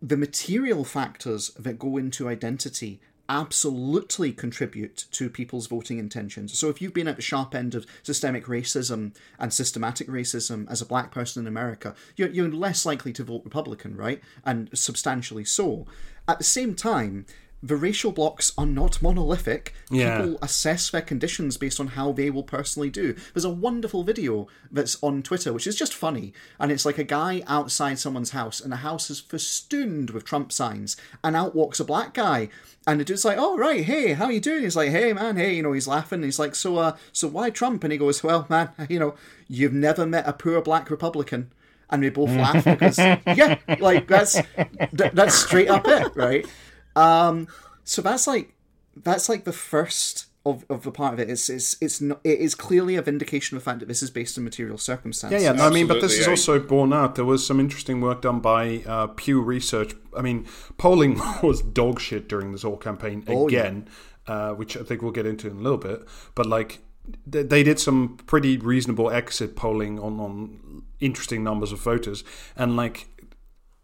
the 0.00 0.16
material 0.16 0.84
factors 0.84 1.50
that 1.58 1.78
go 1.78 1.96
into 1.96 2.28
identity 2.28 3.00
absolutely 3.28 4.32
contribute 4.32 5.06
to 5.12 5.30
people's 5.30 5.66
voting 5.66 5.98
intentions. 5.98 6.56
So 6.58 6.68
if 6.68 6.82
you've 6.82 6.94
been 6.94 7.08
at 7.08 7.16
the 7.16 7.22
sharp 7.22 7.54
end 7.54 7.74
of 7.74 7.86
systemic 8.02 8.46
racism 8.46 9.14
and 9.38 9.52
systematic 9.52 10.08
racism 10.08 10.70
as 10.70 10.82
a 10.82 10.86
black 10.86 11.10
person 11.10 11.42
in 11.42 11.46
America, 11.46 11.94
you're, 12.16 12.28
you're 12.28 12.50
less 12.50 12.84
likely 12.84 13.12
to 13.14 13.24
vote 13.24 13.42
Republican, 13.44 13.96
right? 13.96 14.20
And 14.44 14.68
substantially 14.76 15.44
so. 15.44 15.86
At 16.26 16.38
the 16.38 16.44
same 16.44 16.74
time, 16.74 17.26
the 17.64 17.76
racial 17.76 18.12
blocks 18.12 18.52
are 18.58 18.66
not 18.66 19.00
monolithic. 19.00 19.72
Yeah. 19.90 20.18
People 20.18 20.38
assess 20.42 20.90
their 20.90 21.00
conditions 21.00 21.56
based 21.56 21.80
on 21.80 21.88
how 21.88 22.12
they 22.12 22.28
will 22.28 22.42
personally 22.42 22.90
do. 22.90 23.16
There's 23.32 23.46
a 23.46 23.50
wonderful 23.50 24.04
video 24.04 24.48
that's 24.70 25.02
on 25.02 25.22
Twitter, 25.22 25.50
which 25.50 25.66
is 25.66 25.74
just 25.74 25.94
funny, 25.94 26.34
and 26.60 26.70
it's 26.70 26.84
like 26.84 26.98
a 26.98 27.04
guy 27.04 27.42
outside 27.46 27.98
someone's 27.98 28.30
house, 28.30 28.60
and 28.60 28.70
the 28.70 28.76
house 28.76 29.08
is 29.08 29.18
festooned 29.18 30.10
with 30.10 30.26
Trump 30.26 30.52
signs, 30.52 30.98
and 31.22 31.34
out 31.34 31.54
walks 31.54 31.80
a 31.80 31.84
black 31.84 32.12
guy, 32.12 32.50
and 32.86 33.00
the 33.00 33.04
dude's 33.04 33.24
like, 33.24 33.38
"Oh 33.38 33.56
right, 33.56 33.82
hey, 33.82 34.12
how 34.12 34.26
are 34.26 34.32
you 34.32 34.40
doing?" 34.40 34.62
He's 34.62 34.76
like, 34.76 34.90
"Hey 34.90 35.14
man, 35.14 35.36
hey," 35.36 35.54
you 35.54 35.62
know, 35.62 35.72
he's 35.72 35.88
laughing. 35.88 36.22
He's 36.22 36.38
like, 36.38 36.54
"So, 36.54 36.76
uh, 36.76 36.96
so 37.12 37.28
why 37.28 37.48
Trump?" 37.48 37.82
And 37.82 37.92
he 37.92 37.98
goes, 37.98 38.22
"Well, 38.22 38.46
man, 38.50 38.70
you 38.90 38.98
know, 38.98 39.14
you've 39.48 39.72
never 39.72 40.04
met 40.04 40.28
a 40.28 40.34
poor 40.34 40.60
black 40.60 40.90
Republican." 40.90 41.50
And 41.90 42.02
we 42.02 42.10
both 42.10 42.30
laugh 42.30 42.64
because, 42.64 42.98
yeah, 42.98 43.58
like 43.78 44.08
that's 44.08 44.34
th- 44.34 45.12
that's 45.12 45.34
straight 45.34 45.68
up 45.68 45.86
it, 45.86 46.14
right? 46.16 46.46
Um, 46.97 47.49
so 47.84 48.03
that's 48.03 48.26
like 48.26 48.55
that's 48.97 49.28
like 49.28 49.45
the 49.45 49.53
first 49.53 50.26
of, 50.47 50.64
of 50.68 50.82
the 50.82 50.90
part 50.90 51.14
of 51.14 51.20
it. 51.20 51.30
It's 51.30 51.49
it's 51.49 51.76
it's 51.80 52.01
not, 52.01 52.20
it 52.24 52.38
is 52.38 52.55
clearly 52.55 52.97
a 52.97 53.03
vindication 53.03 53.57
of 53.57 53.62
the 53.62 53.70
fact 53.70 53.80
that 53.80 53.86
this 53.86 54.03
is 54.03 54.11
based 54.11 54.36
on 54.36 54.45
material 54.45 54.78
circumstance. 54.78 55.32
Yeah, 55.32 55.38
yeah. 55.38 55.53
No, 55.53 55.66
I 55.66 55.70
mean, 55.70 55.86
but 55.86 56.01
this 56.01 56.18
is 56.18 56.28
also 56.28 56.59
borne 56.59 56.92
out. 56.92 57.14
There 57.14 57.24
was 57.24 57.47
some 57.47 57.61
interesting 57.61 58.01
work 58.01 58.22
done 58.22 58.40
by 58.40 58.82
uh, 58.86 59.09
Pew 59.09 59.40
Research. 59.40 59.95
I 60.16 60.22
mean, 60.22 60.47
polling 60.76 61.20
was 61.42 61.62
dog 61.62 62.01
shit 62.01 62.28
during 62.28 62.53
this 62.53 62.62
whole 62.62 62.76
campaign 62.76 63.24
Oh, 63.26 63.49
yeah. 63.49 63.61
again, 63.61 63.88
uh, 64.26 64.53
which 64.53 64.76
I 64.76 64.82
think 64.82 65.03
we'll 65.03 65.12
get 65.12 65.26
into 65.26 65.49
in 65.49 65.57
a 65.57 65.61
little 65.61 65.78
bit. 65.78 66.07
But 66.34 66.47
like, 66.47 66.80
they, 67.26 67.42
they 67.42 67.62
did 67.62 67.78
some 67.80 68.18
pretty 68.26 68.59
reasonable 68.59 69.11
exit 69.11 69.57
polling 69.57 69.99
on 69.99 70.20
on 70.20 70.82
interesting 71.01 71.42
numbers 71.42 71.72
of 71.72 71.80
voters, 71.80 72.22
and 72.57 72.76
like 72.76 73.09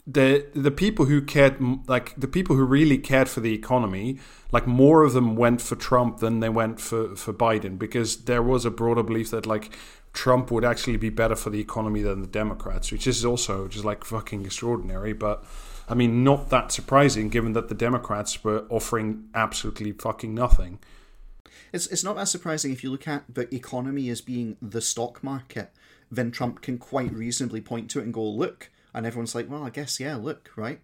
the 0.07 0.47
the 0.55 0.71
people 0.71 1.05
who 1.05 1.21
cared 1.21 1.61
like 1.89 2.15
the 2.17 2.29
people 2.29 2.57
who 2.57 2.65
really 2.65 2.99
cared 2.99 3.29
for 3.29 3.41
the 3.41 3.55
economy 3.55 4.19
like 4.53 4.67
more 4.67 5.05
of 5.05 5.13
them 5.13 5.37
went 5.37 5.61
for 5.61 5.77
Trump 5.77 6.19
than 6.19 6.41
they 6.41 6.49
went 6.49 6.81
for 6.81 7.15
for 7.17 7.33
Biden 7.33 7.79
because 7.79 8.25
there 8.25 8.43
was 8.43 8.65
a 8.65 8.71
broader 8.71 9.03
belief 9.03 9.31
that 9.31 9.47
like 9.47 9.77
Trump 10.13 10.51
would 10.51 10.65
actually 10.65 10.97
be 10.97 11.11
better 11.11 11.37
for 11.37 11.51
the 11.51 11.61
economy 11.61 12.03
than 12.03 12.21
the 12.21 12.27
Democrats 12.27 12.91
which 12.91 13.07
is 13.07 13.25
also 13.25 13.69
just 13.69 13.85
like 13.85 14.05
fucking 14.05 14.45
extraordinary 14.45 15.13
but 15.13 15.45
I 15.89 15.95
mean 15.95 16.25
not 16.25 16.51
that 16.51 16.73
surprising 16.73 17.29
given 17.29 17.53
that 17.53 17.69
the 17.69 17.75
Democrats 17.75 18.43
were 18.43 18.67
offering 18.71 19.29
absolutely 19.35 19.93
fucking 19.93 20.35
nothing 20.35 20.79
It's 21.73 21.87
it's 21.87 22.05
not 22.05 22.17
that 22.17 22.29
surprising 22.29 22.73
if 22.73 22.83
you 22.83 22.91
look 22.91 23.07
at 23.07 23.25
the 23.33 23.53
economy 23.55 24.09
as 24.11 24.21
being 24.21 24.57
the 24.61 24.81
stock 24.81 25.23
market. 25.23 25.71
Then 26.11 26.31
Trump 26.33 26.61
can 26.61 26.79
quite 26.79 27.13
reasonably 27.13 27.61
point 27.61 27.89
to 27.91 28.01
it 28.01 28.05
and 28.05 28.15
go, 28.15 28.25
"Look," 28.29 28.71
and 28.95 29.07
everyone's 29.07 29.35
like, 29.35 29.51
"Well, 29.51 29.65
I 29.65 29.71
guess 29.71 30.01
yeah, 30.01 30.17
look, 30.17 30.51
right." 30.57 30.81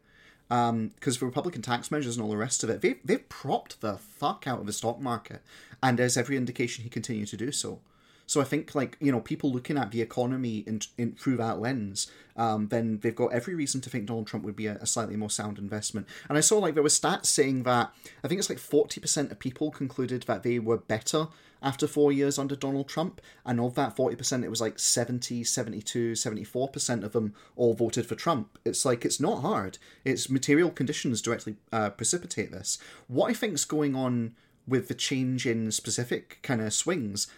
Um, 0.48 0.92
because 0.94 1.18
the 1.18 1.26
Republican 1.26 1.62
tax 1.62 1.90
measures 1.90 2.16
and 2.16 2.22
all 2.22 2.30
the 2.30 2.36
rest 2.36 2.62
of 2.62 2.70
it, 2.70 2.80
they 2.80 2.96
they've 3.04 3.28
propped 3.28 3.80
the 3.80 3.98
fuck 3.98 4.46
out 4.46 4.60
of 4.60 4.66
the 4.66 4.72
stock 4.72 5.00
market, 5.00 5.42
and 5.82 5.98
there's 5.98 6.16
every 6.16 6.36
indication 6.36 6.84
he 6.84 6.90
continue 6.90 7.26
to 7.26 7.36
do 7.36 7.52
so. 7.52 7.80
So 8.26 8.40
I 8.40 8.44
think 8.44 8.74
like 8.74 8.96
you 9.00 9.12
know 9.12 9.20
people 9.20 9.52
looking 9.52 9.78
at 9.78 9.92
the 9.92 10.02
economy 10.02 10.58
in, 10.66 10.80
in 10.98 11.12
through 11.12 11.36
that 11.36 11.60
lens, 11.60 12.10
um, 12.36 12.68
then 12.68 12.98
they've 13.02 13.14
got 13.14 13.32
every 13.32 13.54
reason 13.54 13.80
to 13.82 13.90
think 13.90 14.06
Donald 14.06 14.26
Trump 14.26 14.44
would 14.44 14.56
be 14.56 14.66
a, 14.66 14.74
a 14.74 14.86
slightly 14.86 15.16
more 15.16 15.30
sound 15.30 15.58
investment. 15.58 16.06
And 16.28 16.36
I 16.36 16.40
saw 16.40 16.58
like 16.58 16.74
there 16.74 16.82
were 16.82 16.88
stats 16.88 17.26
saying 17.26 17.62
that 17.62 17.92
I 18.24 18.28
think 18.28 18.38
it's 18.40 18.50
like 18.50 18.58
forty 18.58 19.00
percent 19.00 19.30
of 19.30 19.38
people 19.38 19.70
concluded 19.70 20.22
that 20.22 20.42
they 20.42 20.58
were 20.58 20.76
better 20.76 21.28
after 21.62 21.86
four 21.86 22.12
years 22.12 22.38
under 22.38 22.54
Donald 22.54 22.88
Trump, 22.88 23.20
and 23.44 23.60
of 23.60 23.74
that 23.76 23.96
forty 23.96 24.16
percent, 24.16 24.44
it 24.44 24.50
was 24.50 24.60
like 24.60 24.78
70, 24.78 25.44
72, 25.44 26.14
74 26.14 26.68
percent 26.68 27.04
of 27.04 27.12
them 27.12 27.34
all 27.54 27.74
voted 27.74 28.06
for 28.06 28.16
Trump. 28.16 28.58
It's 28.64 28.84
like 28.84 29.04
it's 29.04 29.20
not 29.20 29.42
hard. 29.42 29.78
It's 30.04 30.28
material 30.28 30.70
conditions 30.70 31.22
directly 31.22 31.56
uh, 31.72 31.90
precipitate 31.90 32.50
this. 32.50 32.78
What 33.06 33.30
I 33.30 33.34
think's 33.34 33.64
going 33.64 33.94
on 33.94 34.34
with 34.66 34.88
the 34.88 34.94
change 34.94 35.46
in 35.46 35.70
specific 35.70 36.40
kind 36.42 36.60
of 36.60 36.72
swings. 36.72 37.28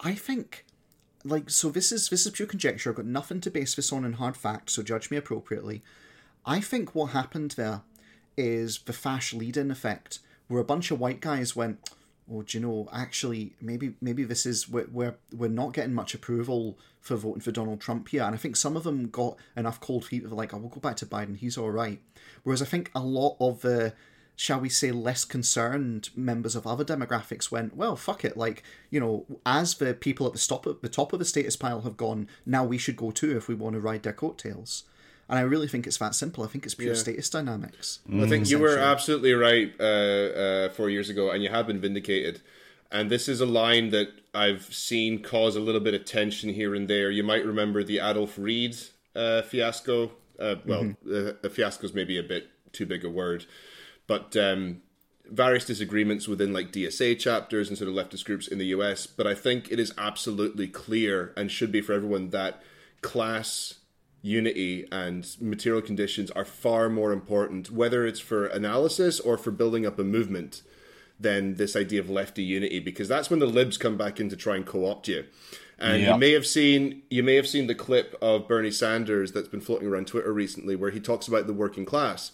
I 0.00 0.14
think 0.14 0.64
like 1.24 1.50
so 1.50 1.70
this 1.70 1.92
is 1.92 2.08
this 2.08 2.26
is 2.26 2.32
pure 2.32 2.48
conjecture. 2.48 2.90
I've 2.90 2.96
got 2.96 3.06
nothing 3.06 3.40
to 3.42 3.50
base 3.50 3.74
this 3.74 3.92
on 3.92 4.04
in 4.04 4.14
hard 4.14 4.36
fact, 4.36 4.70
so 4.70 4.82
judge 4.82 5.10
me 5.10 5.16
appropriately. 5.16 5.82
I 6.44 6.60
think 6.60 6.94
what 6.94 7.12
happened 7.12 7.52
there 7.52 7.82
is 8.36 8.80
the 8.80 8.92
fash 8.92 9.32
lead-in 9.32 9.70
effect, 9.70 10.18
where 10.48 10.60
a 10.60 10.64
bunch 10.64 10.90
of 10.90 10.98
white 10.98 11.20
guys 11.20 11.54
went, 11.54 11.78
"Oh, 12.30 12.42
do 12.42 12.58
you 12.58 12.66
know? 12.66 12.88
Actually, 12.92 13.54
maybe 13.60 13.94
maybe 14.00 14.24
this 14.24 14.46
is 14.46 14.68
we're 14.68 14.88
we're, 14.90 15.16
we're 15.32 15.48
not 15.48 15.72
getting 15.72 15.94
much 15.94 16.14
approval 16.14 16.78
for 17.00 17.16
voting 17.16 17.40
for 17.42 17.52
Donald 17.52 17.80
Trump 17.80 18.08
here." 18.08 18.22
And 18.22 18.34
I 18.34 18.38
think 18.38 18.56
some 18.56 18.76
of 18.76 18.84
them 18.84 19.08
got 19.08 19.36
enough 19.56 19.80
cold 19.80 20.04
feet. 20.04 20.24
They're 20.24 20.32
like, 20.32 20.52
"Oh, 20.52 20.58
we'll 20.58 20.68
go 20.70 20.80
back 20.80 20.96
to 20.96 21.06
Biden. 21.06 21.36
He's 21.36 21.58
all 21.58 21.70
right." 21.70 22.00
Whereas 22.42 22.62
I 22.62 22.66
think 22.66 22.90
a 22.94 23.00
lot 23.00 23.36
of 23.38 23.60
the 23.60 23.94
shall 24.36 24.60
we 24.60 24.68
say, 24.68 24.90
less 24.90 25.24
concerned 25.24 26.10
members 26.16 26.56
of 26.56 26.66
other 26.66 26.84
demographics 26.84 27.50
went, 27.50 27.76
well, 27.76 27.96
fuck 27.96 28.24
it. 28.24 28.36
Like, 28.36 28.62
you 28.90 28.98
know, 28.98 29.26
as 29.46 29.74
the 29.74 29.94
people 29.94 30.26
at 30.26 30.32
the 30.32 30.38
top 30.38 30.66
of 30.66 30.80
the 30.80 30.88
top 30.88 31.12
of 31.12 31.18
the 31.18 31.24
status 31.24 31.56
pile 31.56 31.82
have 31.82 31.96
gone, 31.96 32.28
now 32.46 32.64
we 32.64 32.78
should 32.78 32.96
go 32.96 33.10
too 33.10 33.36
if 33.36 33.48
we 33.48 33.54
want 33.54 33.74
to 33.74 33.80
ride 33.80 34.02
their 34.02 34.12
coattails. 34.12 34.84
And 35.28 35.38
I 35.38 35.42
really 35.42 35.68
think 35.68 35.86
it's 35.86 35.98
that 35.98 36.14
simple. 36.14 36.44
I 36.44 36.48
think 36.48 36.64
it's 36.64 36.74
pure 36.74 36.94
Yeah. 36.94 36.98
status 37.00 37.30
dynamics. 37.30 38.00
I 38.12 38.26
think 38.26 38.50
you 38.50 38.58
were 38.58 38.76
absolutely 38.78 39.32
right 39.32 39.72
uh, 39.80 39.84
uh, 39.84 40.68
four 40.70 40.90
years 40.90 41.08
ago, 41.08 41.30
and 41.30 41.42
you 41.42 41.48
have 41.48 41.66
been 41.66 41.80
vindicated. 41.80 42.40
And 42.90 43.10
this 43.10 43.28
is 43.28 43.40
a 43.40 43.46
line 43.46 43.90
that 43.90 44.08
I've 44.34 44.64
seen 44.74 45.22
cause 45.22 45.56
a 45.56 45.60
little 45.60 45.80
bit 45.80 45.94
of 45.94 46.04
tension 46.04 46.50
here 46.52 46.74
and 46.74 46.88
there. 46.88 47.10
You 47.10 47.22
might 47.22 47.46
remember 47.46 47.82
the 47.82 47.98
Adolph 47.98 48.36
Reed 48.36 48.76
uh, 49.14 49.42
fiasco. 49.42 50.12
Uh, 50.38 50.56
well, 50.66 50.94
uh, 51.10 51.32
a 51.42 51.48
fiasco 51.48 51.86
is 51.86 51.94
maybe 51.94 52.18
a 52.18 52.22
bit 52.22 52.50
too 52.72 52.84
big 52.84 53.04
a 53.04 53.08
word, 53.08 53.46
but 54.12 54.36
um, 54.36 54.82
various 55.30 55.64
disagreements 55.64 56.28
within 56.28 56.52
like 56.52 56.70
DSA 56.70 57.18
chapters 57.18 57.70
and 57.70 57.78
sort 57.78 57.88
of 57.88 57.94
leftist 57.94 58.26
groups 58.26 58.46
in 58.46 58.58
the 58.58 58.66
US. 58.66 59.06
But 59.06 59.26
I 59.26 59.34
think 59.34 59.72
it 59.72 59.80
is 59.80 59.94
absolutely 59.96 60.68
clear 60.68 61.32
and 61.34 61.50
should 61.50 61.72
be 61.72 61.80
for 61.80 61.94
everyone 61.94 62.28
that 62.28 62.62
class 63.00 63.76
unity 64.20 64.86
and 64.92 65.26
material 65.40 65.80
conditions 65.80 66.30
are 66.32 66.44
far 66.44 66.90
more 66.90 67.10
important, 67.10 67.70
whether 67.70 68.06
it's 68.06 68.20
for 68.20 68.44
analysis 68.44 69.18
or 69.18 69.38
for 69.38 69.50
building 69.50 69.86
up 69.86 69.98
a 69.98 70.04
movement, 70.04 70.60
than 71.18 71.54
this 71.54 71.74
idea 71.74 72.00
of 72.00 72.10
lefty 72.10 72.42
unity, 72.42 72.80
because 72.80 73.08
that's 73.08 73.30
when 73.30 73.38
the 73.38 73.46
libs 73.46 73.78
come 73.78 73.96
back 73.96 74.20
in 74.20 74.28
to 74.28 74.36
try 74.36 74.56
and 74.56 74.66
co 74.66 74.84
opt 74.84 75.08
you. 75.08 75.24
And 75.78 76.02
Yeah. 76.02 76.12
you 76.12 76.18
may 76.18 76.32
have 76.32 76.46
seen 76.46 77.02
you 77.08 77.22
may 77.22 77.36
have 77.36 77.48
seen 77.48 77.66
the 77.66 77.74
clip 77.74 78.14
of 78.20 78.46
Bernie 78.46 78.70
Sanders 78.70 79.32
that's 79.32 79.48
been 79.48 79.60
floating 79.62 79.88
around 79.88 80.06
Twitter 80.08 80.32
recently, 80.32 80.76
where 80.76 80.90
he 80.90 81.00
talks 81.00 81.26
about 81.28 81.46
the 81.46 81.54
working 81.54 81.86
class 81.86 82.32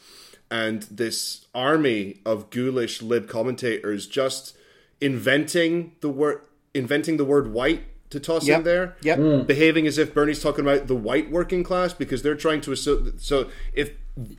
and 0.51 0.83
this 0.85 1.47
army 1.55 2.21
of 2.25 2.51
ghoulish 2.51 3.03
lib 3.03 3.29
commentators 3.29 4.07
just 4.07 4.57
inventing 5.01 5.93
the 6.01 6.09
word 6.09 6.41
inventing 6.75 7.17
the 7.17 7.25
word 7.25 7.53
white 7.53 7.83
to 8.11 8.19
toss 8.21 8.47
Yep. 8.47 8.59
in 8.59 8.65
there, 8.65 8.97
Yep. 9.03 9.19
Hmm. 9.19 9.43
behaving 9.43 9.87
as 9.87 9.99
if 9.99 10.15
Bernie's 10.15 10.43
talking 10.43 10.65
about 10.65 10.87
the 10.87 10.95
white 10.95 11.31
working 11.31 11.63
class 11.63 11.93
because 11.93 12.23
they're 12.23 12.35
trying 12.37 12.61
to 12.63 12.73
assume. 12.73 13.15
So 13.19 13.49
if 13.73 13.91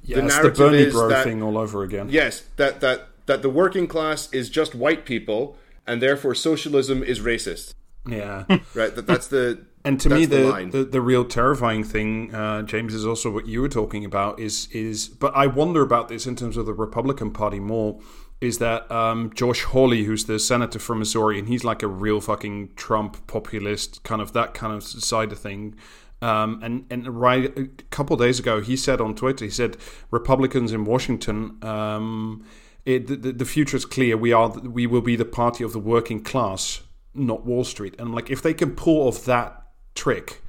Yeah, 0.04 0.22
the 0.22 0.26
it's 0.26 0.40
the 0.40 0.50
Bernie 0.50 0.78
is 0.80 0.94
bro 0.94 1.10
that 1.10 1.24
thing 1.24 1.42
all 1.44 1.58
over 1.58 1.84
again. 1.84 2.08
yes, 2.10 2.44
that 2.58 2.82
that 2.82 3.08
that 3.28 3.42
the 3.44 3.50
working 3.50 3.88
class 3.88 4.32
is 4.34 4.50
just 4.50 4.74
white 4.74 5.06
people, 5.06 5.56
and 5.86 6.02
therefore 6.02 6.34
socialism 6.36 7.04
is 7.04 7.20
racist. 7.20 7.74
Yeah. 8.08 8.46
Right. 8.74 8.96
That, 8.96 9.06
that's 9.06 9.28
the 9.28 9.60
And 9.86 10.00
to 10.02 10.10
that's 10.10 10.20
me, 10.20 10.26
the, 10.26 10.38
the, 10.38 10.78
the, 10.80 10.84
the 10.84 11.02
real 11.02 11.24
terrifying 11.24 11.84
thing, 11.84 12.34
uh, 12.36 12.64
James, 12.64 12.94
is 12.94 13.06
also 13.06 13.32
what 13.32 13.48
you 13.48 13.62
were 13.62 13.70
talking 13.70 14.04
about. 14.04 14.40
Is 14.40 14.68
is, 14.72 15.08
but 15.08 15.34
I 15.36 15.48
wonder 15.48 15.82
about 15.82 16.10
this 16.10 16.28
in 16.28 16.36
terms 16.36 16.58
of 16.58 16.66
the 16.66 16.74
Republican 16.74 17.32
Party 17.32 17.60
more. 17.60 18.00
Is 18.42 18.58
that 18.60 18.90
um, 18.90 19.32
Josh 19.34 19.64
Hawley, 19.64 20.04
who's 20.04 20.26
the 20.26 20.40
senator 20.40 20.80
from 20.80 21.00
Missouri, 21.00 21.40
and 21.40 21.48
he's 21.48 21.64
like 21.64 21.84
a 21.84 21.88
real 21.88 22.22
fucking 22.22 22.74
Trump 22.76 23.28
populist, 23.28 24.02
kind 24.04 24.22
of 24.22 24.32
that 24.34 24.54
kind 24.54 24.74
of 24.74 24.84
side 24.84 25.32
of 25.32 25.40
thing. 25.40 25.76
Um, 26.22 26.60
and 26.62 26.86
and 26.90 27.08
right 27.20 27.58
a 27.58 27.68
couple 27.90 28.14
of 28.14 28.20
days 28.20 28.40
ago, 28.40 28.62
he 28.62 28.76
said 28.76 29.00
on 29.00 29.16
Twitter, 29.16 29.46
he 29.46 29.52
said 29.52 29.78
Republicans 30.12 30.74
in 30.74 30.84
Washington. 30.84 31.58
Um, 31.64 32.46
it, 32.86 33.08
the, 33.08 33.32
the 33.32 33.46
future 33.46 33.78
is 33.78 33.86
clear. 33.86 34.18
We 34.18 34.34
are 34.34 34.50
we 34.50 34.88
will 34.88 35.02
be 35.02 35.16
the 35.16 35.26
party 35.26 35.64
of 35.64 35.72
the 35.72 35.80
working 35.80 36.22
class, 36.22 36.82
not 37.14 37.46
Wall 37.46 37.64
Street. 37.64 37.96
And 38.00 38.14
like 38.14 38.30
if 38.30 38.42
they 38.42 38.54
can 38.54 38.76
pull 38.76 39.08
off 39.08 39.24
that 39.26 39.60
trick, 40.00 40.42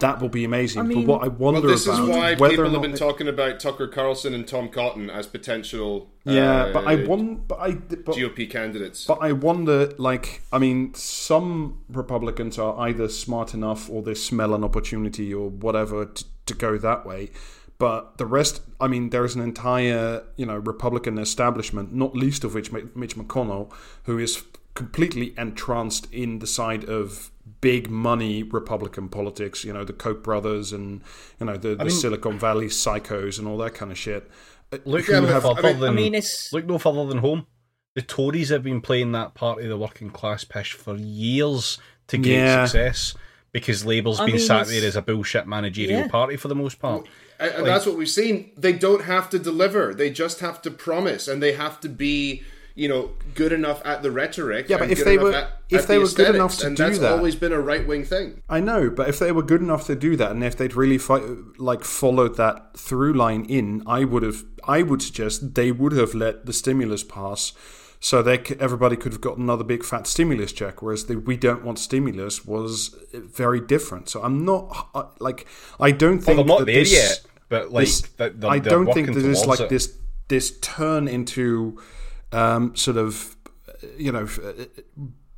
that 0.00 0.20
will 0.20 0.28
be 0.28 0.44
amazing. 0.44 0.88
mean- 0.88 1.06
but 1.06 1.12
what 1.12 1.24
I 1.24 1.28
well, 1.28 1.52
wonder 1.52 1.68
this 1.68 1.86
is 1.86 2.00
why 2.00 2.34
whether 2.34 2.56
people 2.56 2.70
have 2.70 2.82
been 2.82 2.90
they- 2.92 2.98
talking 2.98 3.28
about 3.28 3.60
Tucker 3.60 3.86
Carlson 3.86 4.34
and 4.34 4.46
Tom 4.46 4.68
Cotton 4.68 5.08
as 5.08 5.26
potential. 5.26 6.10
yeah, 6.24 6.64
uh, 6.64 6.72
but 6.72 6.86
I 6.86 7.04
wonder. 7.04 7.40
But 7.46 7.58
I 7.60 7.72
but, 7.72 8.16
GOP 8.16 8.50
candidates. 8.50 9.06
But 9.06 9.18
I 9.20 9.32
wonder, 9.32 9.92
like, 9.98 10.42
I 10.52 10.58
mean, 10.58 10.92
some 10.94 11.78
Republicans 11.88 12.58
are 12.58 12.78
either 12.80 13.08
smart 13.08 13.54
enough 13.54 13.88
or 13.88 14.02
they 14.02 14.14
smell 14.14 14.52
an 14.54 14.64
opportunity 14.64 15.32
or 15.32 15.48
whatever 15.48 16.06
to, 16.06 16.24
to 16.46 16.54
go 16.54 16.76
that 16.78 17.06
way. 17.06 17.30
But 17.78 18.16
the 18.16 18.26
rest, 18.26 18.62
I 18.80 18.88
mean, 18.88 19.10
there's 19.10 19.34
an 19.34 19.42
entire, 19.42 20.24
you 20.36 20.46
know, 20.46 20.56
Republican 20.56 21.18
establishment, 21.18 21.92
not 21.94 22.16
least 22.16 22.42
of 22.42 22.54
which 22.54 22.72
Mitch 22.72 23.16
McConnell, 23.16 23.70
who 24.04 24.18
is 24.18 24.42
completely 24.74 25.34
entranced 25.36 26.10
in 26.12 26.38
the 26.38 26.46
side 26.46 26.84
of 26.84 27.30
big 27.60 27.90
money 27.90 28.42
Republican 28.42 29.08
politics. 29.08 29.64
You 29.64 29.72
know, 29.72 29.84
the 29.84 29.92
Koch 29.92 30.22
brothers 30.22 30.72
and 30.72 31.02
you 31.40 31.46
know 31.46 31.56
the, 31.56 31.74
the 31.76 31.84
mean- 31.84 31.90
Silicon 31.90 32.38
Valley 32.38 32.66
psychos 32.66 33.38
and 33.38 33.46
all 33.48 33.58
that 33.58 33.74
kind 33.74 33.90
of 33.92 33.98
shit. 33.98 34.30
Uh, 34.72 34.78
Look 34.84 35.08
no 35.08 35.24
have- 35.26 35.42
further 35.42 35.60
I 35.68 35.72
mean- 35.72 35.80
than 35.80 35.90
I 35.90 35.92
mean, 35.92 36.14
it's 36.14 36.52
look 36.52 36.66
no 36.66 36.78
further 36.78 37.06
than 37.06 37.18
home. 37.18 37.46
The 37.94 38.02
Tories 38.02 38.50
have 38.50 38.62
been 38.62 38.80
playing 38.82 39.12
that 39.12 39.34
part 39.34 39.62
of 39.62 39.68
the 39.68 39.76
working 39.78 40.10
class 40.10 40.44
pish 40.44 40.72
for 40.74 40.96
years 40.96 41.78
to 42.08 42.18
gain 42.18 42.40
Yeah. 42.40 42.66
success 42.66 43.14
because 43.52 43.86
Labour's 43.86 44.20
I 44.20 44.26
been 44.26 44.34
mean, 44.36 44.44
sat 44.44 44.62
it's- 44.62 44.78
there 44.80 44.86
as 44.88 44.96
a 44.96 45.02
bullshit 45.02 45.46
managerial 45.46 46.00
Yeah. 46.00 46.08
party 46.08 46.36
for 46.36 46.48
the 46.48 46.54
most 46.54 46.78
part. 46.78 47.06
and, 47.40 47.52
and 47.54 47.66
that's 47.66 47.86
what 47.86 47.96
we've 47.96 48.08
seen. 48.08 48.50
They 48.56 48.72
don't 48.74 49.04
have 49.04 49.30
to 49.30 49.38
deliver. 49.38 49.94
They 49.94 50.10
just 50.10 50.40
have 50.40 50.60
to 50.62 50.70
promise, 50.70 51.26
and 51.28 51.42
they 51.42 51.52
have 51.52 51.80
to 51.80 51.88
be, 51.88 52.42
you 52.76 52.86
know, 52.88 53.10
good 53.34 53.52
enough 53.52 53.80
at 53.84 54.02
the 54.02 54.10
rhetoric. 54.10 54.68
Yeah, 54.68 54.76
but 54.76 54.82
and 54.84 54.92
if 54.92 54.98
good 54.98 55.06
they 55.06 55.18
were- 55.18 55.32
at, 55.32 55.62
if 55.70 55.80
at 55.82 55.88
they 55.88 55.94
the 55.96 56.02
were 56.02 56.08
good 56.10 56.34
enough 56.36 56.58
to 56.58 56.66
and 56.68 56.76
do 56.76 56.82
that's 56.84 56.98
that- 57.00 57.12
always 57.12 57.34
been 57.34 57.52
a 57.52 57.60
right 57.60 57.84
wing 57.86 58.04
thing. 58.04 58.42
I 58.48 58.60
know, 58.60 58.90
but 58.90 59.08
if 59.08 59.18
they 59.18 59.32
were 59.32 59.42
good 59.42 59.62
enough 59.62 59.86
to 59.86 59.96
do 59.96 60.14
that, 60.16 60.30
and 60.30 60.44
if 60.44 60.56
they'd 60.56 60.74
really 60.76 60.98
fi- 60.98 61.22
like 61.58 61.82
followed 61.84 62.36
that 62.36 62.76
through 62.76 63.14
line 63.14 63.44
in, 63.46 63.82
I 63.86 64.04
would 64.04 64.22
have. 64.22 64.44
I 64.68 64.82
would 64.82 65.00
suggest 65.02 65.54
they 65.54 65.72
would 65.72 65.92
have 65.92 66.14
let 66.14 66.44
the 66.46 66.52
stimulus 66.52 67.02
pass, 67.02 67.52
so 67.98 68.22
they 68.22 68.42
c- 68.44 68.56
everybody 68.60 68.96
could 68.96 69.12
have 69.12 69.20
got 69.22 69.38
another 69.38 69.64
big 69.64 69.82
fat 69.82 70.06
stimulus 70.06 70.52
check. 70.52 70.82
Whereas 70.82 71.06
the 71.06 71.16
"we 71.18 71.36
don't 71.38 71.64
want 71.64 71.78
stimulus" 71.78 72.44
was 72.44 72.94
very 73.14 73.60
different. 73.60 74.08
So 74.10 74.22
I'm 74.22 74.44
not 74.44 74.88
uh, 74.94 75.04
like 75.18 75.46
I 75.80 75.92
don't 75.92 76.16
Well, 76.18 76.20
think 76.26 76.36
they're 76.36 76.44
not 76.44 76.58
that 76.58 76.66
there 76.66 76.74
this, 76.84 76.92
yet, 76.92 77.20
but 77.48 77.72
like 77.72 77.86
this- 77.86 78.00
they're, 78.18 78.30
they're, 78.30 78.50
I 78.50 78.58
don't 78.58 78.92
think 78.92 79.06
that 79.14 79.20
there's 79.20 79.46
like 79.46 79.60
it. 79.60 79.70
this 79.70 79.96
this 80.28 80.58
turn 80.60 81.08
into 81.08 81.78
um, 82.32 82.74
sort 82.76 82.96
of 82.96 83.36
you 83.96 84.10
know 84.12 84.26
uh, 84.44 84.64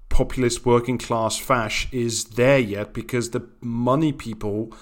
populist 0.09 0.65
working 0.65 0.99
class 0.99 1.37
fash 1.37 1.89
is 1.93 2.25
there 2.25 2.59
yet 2.59 2.93
because 2.93 3.31
the 3.31 3.47
money 3.61 4.13
people 4.13 4.73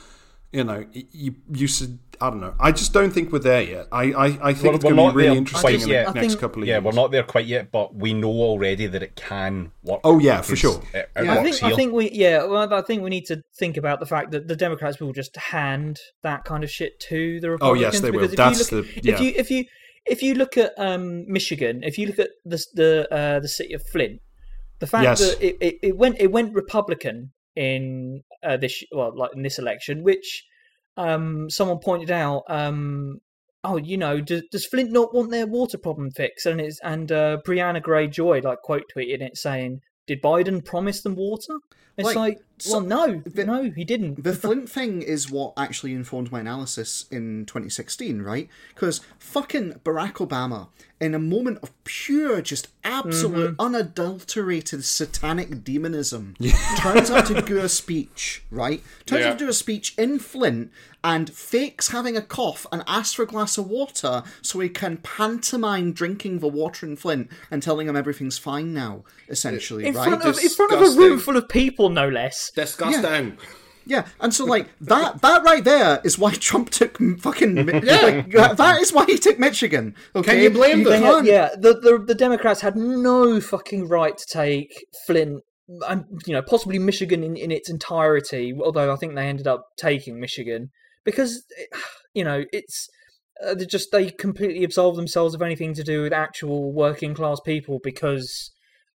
you 0.52 0.62
know 0.64 0.84
you 0.92 1.34
you 1.52 1.66
said 1.66 1.98
I 2.20 2.30
don't 2.30 2.40
know 2.40 2.54
I 2.60 2.72
just 2.72 2.92
don't 2.94 3.10
think 3.12 3.32
we're 3.32 3.40
there 3.40 3.62
yet 3.62 3.88
I 3.92 4.04
I, 4.12 4.24
I 4.26 4.52
think 4.54 4.62
We're- 4.62 4.74
it's 4.76 4.84
going 4.84 4.96
not 4.96 5.08
to 5.08 5.12
be 5.12 5.16
really 5.16 5.28
there 5.30 5.36
interesting 5.36 5.74
in 5.74 5.80
the 5.80 5.88
yet. 5.88 6.14
Next 6.14 6.28
think- 6.28 6.40
couple 6.40 6.62
of 6.62 6.68
yeah, 6.68 6.74
years 6.76 6.84
we're 6.84 6.92
not 6.92 7.10
there 7.10 7.24
quite 7.24 7.46
yet, 7.46 7.70
but 7.70 7.94
we 7.94 8.14
know 8.14 8.28
already 8.30 8.86
that 8.86 9.02
it 9.02 9.16
can 9.16 9.72
work. 9.82 10.00
Oh, 10.04 10.18
yeah, 10.18 10.40
for 10.40 10.56
sure. 10.56 10.80
It, 10.94 11.10
it 11.16 11.24
Yeah. 11.24 11.32
I 11.34 11.42
think 11.42 11.62
I 11.62 11.74
think 11.74 11.92
we 11.92 12.10
yeah 12.12 12.44
well 12.44 12.72
I 12.72 12.80
think 12.82 13.02
we 13.02 13.10
need 13.10 13.26
to 13.26 13.42
think 13.58 13.76
about 13.76 14.00
the 14.00 14.06
fact 14.06 14.30
that 14.30 14.48
the 14.48 14.56
Democrats 14.56 15.00
will 15.00 15.12
just 15.12 15.36
hand 15.36 15.98
that 16.22 16.44
kind 16.44 16.62
of 16.64 16.70
shit 16.70 16.98
to 17.08 17.40
the 17.40 17.50
Republicans. 17.50 17.84
Oh, 17.84 17.86
yes, 17.92 18.00
they 18.00 18.10
will. 18.10 18.20
because 18.20 18.32
if 18.32 18.36
That's 18.38 18.70
you 18.72 18.78
look, 18.78 18.86
the- 18.94 19.00
yeah. 19.02 19.14
if 19.14 19.20
you 19.20 19.32
if 19.36 19.50
you 19.50 19.64
if 20.06 20.22
you 20.22 20.34
look 20.34 20.56
at 20.56 20.72
um, 20.78 21.30
Michigan, 21.30 21.82
if 21.82 21.98
you 21.98 22.06
look 22.06 22.18
at 22.18 22.30
the 22.44 22.64
the 22.74 23.08
uh, 23.14 23.40
the 23.40 23.48
city 23.48 23.74
of 23.74 23.82
Flint, 23.92 24.20
the 24.78 24.86
fact 24.86 25.04
Yes. 25.04 25.20
that 25.20 25.42
it, 25.44 25.56
it, 25.60 25.74
it 25.82 25.96
went 25.96 26.16
it 26.20 26.30
went 26.30 26.54
Republican 26.54 27.32
in 27.54 28.22
uh, 28.42 28.56
this 28.56 28.84
well 28.92 29.12
like 29.16 29.30
in 29.34 29.42
this 29.42 29.58
election, 29.58 30.02
which 30.02 30.44
um, 30.96 31.50
someone 31.50 31.78
pointed 31.78 32.10
out. 32.10 32.44
Um, 32.48 33.20
oh, 33.64 33.76
you 33.76 33.96
know, 33.96 34.20
does, 34.20 34.42
does 34.50 34.66
Flint 34.66 34.92
not 34.92 35.12
want 35.14 35.30
their 35.30 35.46
water 35.46 35.78
problem 35.78 36.10
fixed? 36.10 36.46
And 36.46 36.60
it's 36.60 36.80
and 36.80 37.10
uh, 37.10 37.38
Briahna 37.46 37.82
Gray 37.82 38.06
Joy 38.08 38.40
like 38.40 38.60
quote 38.62 38.84
tweeted 38.94 39.22
it 39.22 39.36
saying, 39.36 39.80
"Did 40.06 40.22
Biden 40.22 40.64
promise 40.64 41.02
them 41.02 41.16
water?" 41.16 41.58
It's 41.96 42.06
Like, 42.06 42.16
like, 42.16 42.38
so- 42.58 42.78
well, 42.78 42.80
no, 42.80 43.22
the- 43.26 43.44
no, 43.44 43.70
he 43.70 43.84
didn't. 43.84 44.22
The 44.22 44.32
Flint 44.34 44.68
thing 44.70 45.02
is 45.02 45.30
what 45.30 45.52
actually 45.56 45.92
informed 45.92 46.30
my 46.32 46.40
analysis 46.40 47.06
in 47.10 47.46
2016, 47.46 48.22
right? 48.22 48.48
Because 48.74 49.00
fucking 49.18 49.80
Barack 49.84 50.14
Obama, 50.14 50.68
in 51.00 51.14
a 51.14 51.18
moment 51.18 51.58
of 51.62 51.72
pure, 51.84 52.40
just 52.40 52.68
absolute, 52.82 53.52
mm-hmm. 53.52 53.60
unadulterated 53.60 54.84
satanic 54.84 55.62
demonism, 55.62 56.34
turns 56.78 57.10
up 57.10 57.26
to 57.26 57.42
do 57.42 57.58
a 57.58 57.68
speech, 57.68 58.42
right? 58.50 58.82
Turns 59.04 59.22
Yeah. 59.22 59.30
up 59.30 59.38
to 59.38 59.44
do 59.44 59.50
a 59.50 59.54
speech 59.54 59.94
in 59.98 60.18
Flint 60.18 60.70
and 61.04 61.32
fakes 61.32 61.88
having 61.88 62.16
a 62.16 62.22
cough 62.22 62.66
and 62.72 62.82
asks 62.86 63.14
for 63.14 63.22
a 63.22 63.26
glass 63.26 63.56
of 63.58 63.68
water 63.68 64.22
so 64.42 64.58
he 64.58 64.68
can 64.68 64.96
pantomime 64.96 65.92
drinking 65.92 66.40
the 66.40 66.48
water 66.48 66.84
in 66.86 66.96
Flint 66.96 67.30
and 67.50 67.62
telling 67.62 67.88
him 67.88 67.94
everything's 67.94 68.38
fine 68.38 68.72
now, 68.74 69.04
essentially, 69.28 69.86
in 69.86 69.94
right? 69.94 70.08
front 70.08 70.24
of 70.24 70.38
in 70.42 70.50
front 70.50 70.72
of 70.72 70.80
a 70.80 70.98
room 70.98 71.18
full 71.18 71.36
of 71.36 71.48
people, 71.48 71.90
no 71.90 72.08
less. 72.08 72.45
Disgusting. 72.54 73.38
Yeah, 73.88 74.06
and 74.20 74.34
so 74.34 74.44
like 74.44 74.68
that 74.80 75.22
that 75.22 75.44
right 75.44 75.62
there 75.62 76.00
is 76.02 76.18
why 76.18 76.32
Trump 76.32 76.70
took 76.70 76.98
fucking 77.20 77.54
Mi- 77.54 77.72
like, 77.72 78.32
that- 78.32 78.56
that 78.56 78.80
is 78.82 78.92
why 78.92 79.04
he 79.06 79.16
took 79.16 79.38
Michigan. 79.38 79.94
Okay, 80.16 80.32
Can 80.32 80.42
you 80.42 80.50
blame 80.50 80.82
them? 80.82 81.02
Had- 81.02 81.24
yeah, 81.26 81.50
the, 81.56 81.74
the 81.74 82.02
the 82.04 82.14
Democrats 82.14 82.60
had 82.62 82.74
no 82.76 83.40
fucking 83.40 83.86
right 83.86 84.18
to 84.18 84.26
take 84.26 84.86
Flint 85.06 85.42
and 85.88 86.04
you 86.26 86.32
know 86.32 86.42
possibly 86.42 86.80
Michigan 86.80 87.22
in, 87.22 87.36
in 87.36 87.52
its 87.52 87.70
entirety. 87.70 88.52
Although 88.60 88.92
I 88.92 88.96
think 88.96 89.14
they 89.14 89.26
ended 89.28 89.46
up 89.46 89.66
taking 89.76 90.18
Michigan 90.18 90.70
because 91.04 91.44
you 92.12 92.24
know 92.24 92.44
it's 92.52 92.88
uh, 93.46 93.54
they 93.54 93.66
just 93.66 93.92
they 93.92 94.10
completely 94.10 94.64
absolve 94.64 94.96
themselves 94.96 95.32
of 95.34 95.42
anything 95.42 95.74
to 95.74 95.84
do 95.84 96.02
with 96.02 96.12
actual 96.12 96.72
working 96.72 97.14
class 97.14 97.38
people 97.38 97.78
because 97.84 98.50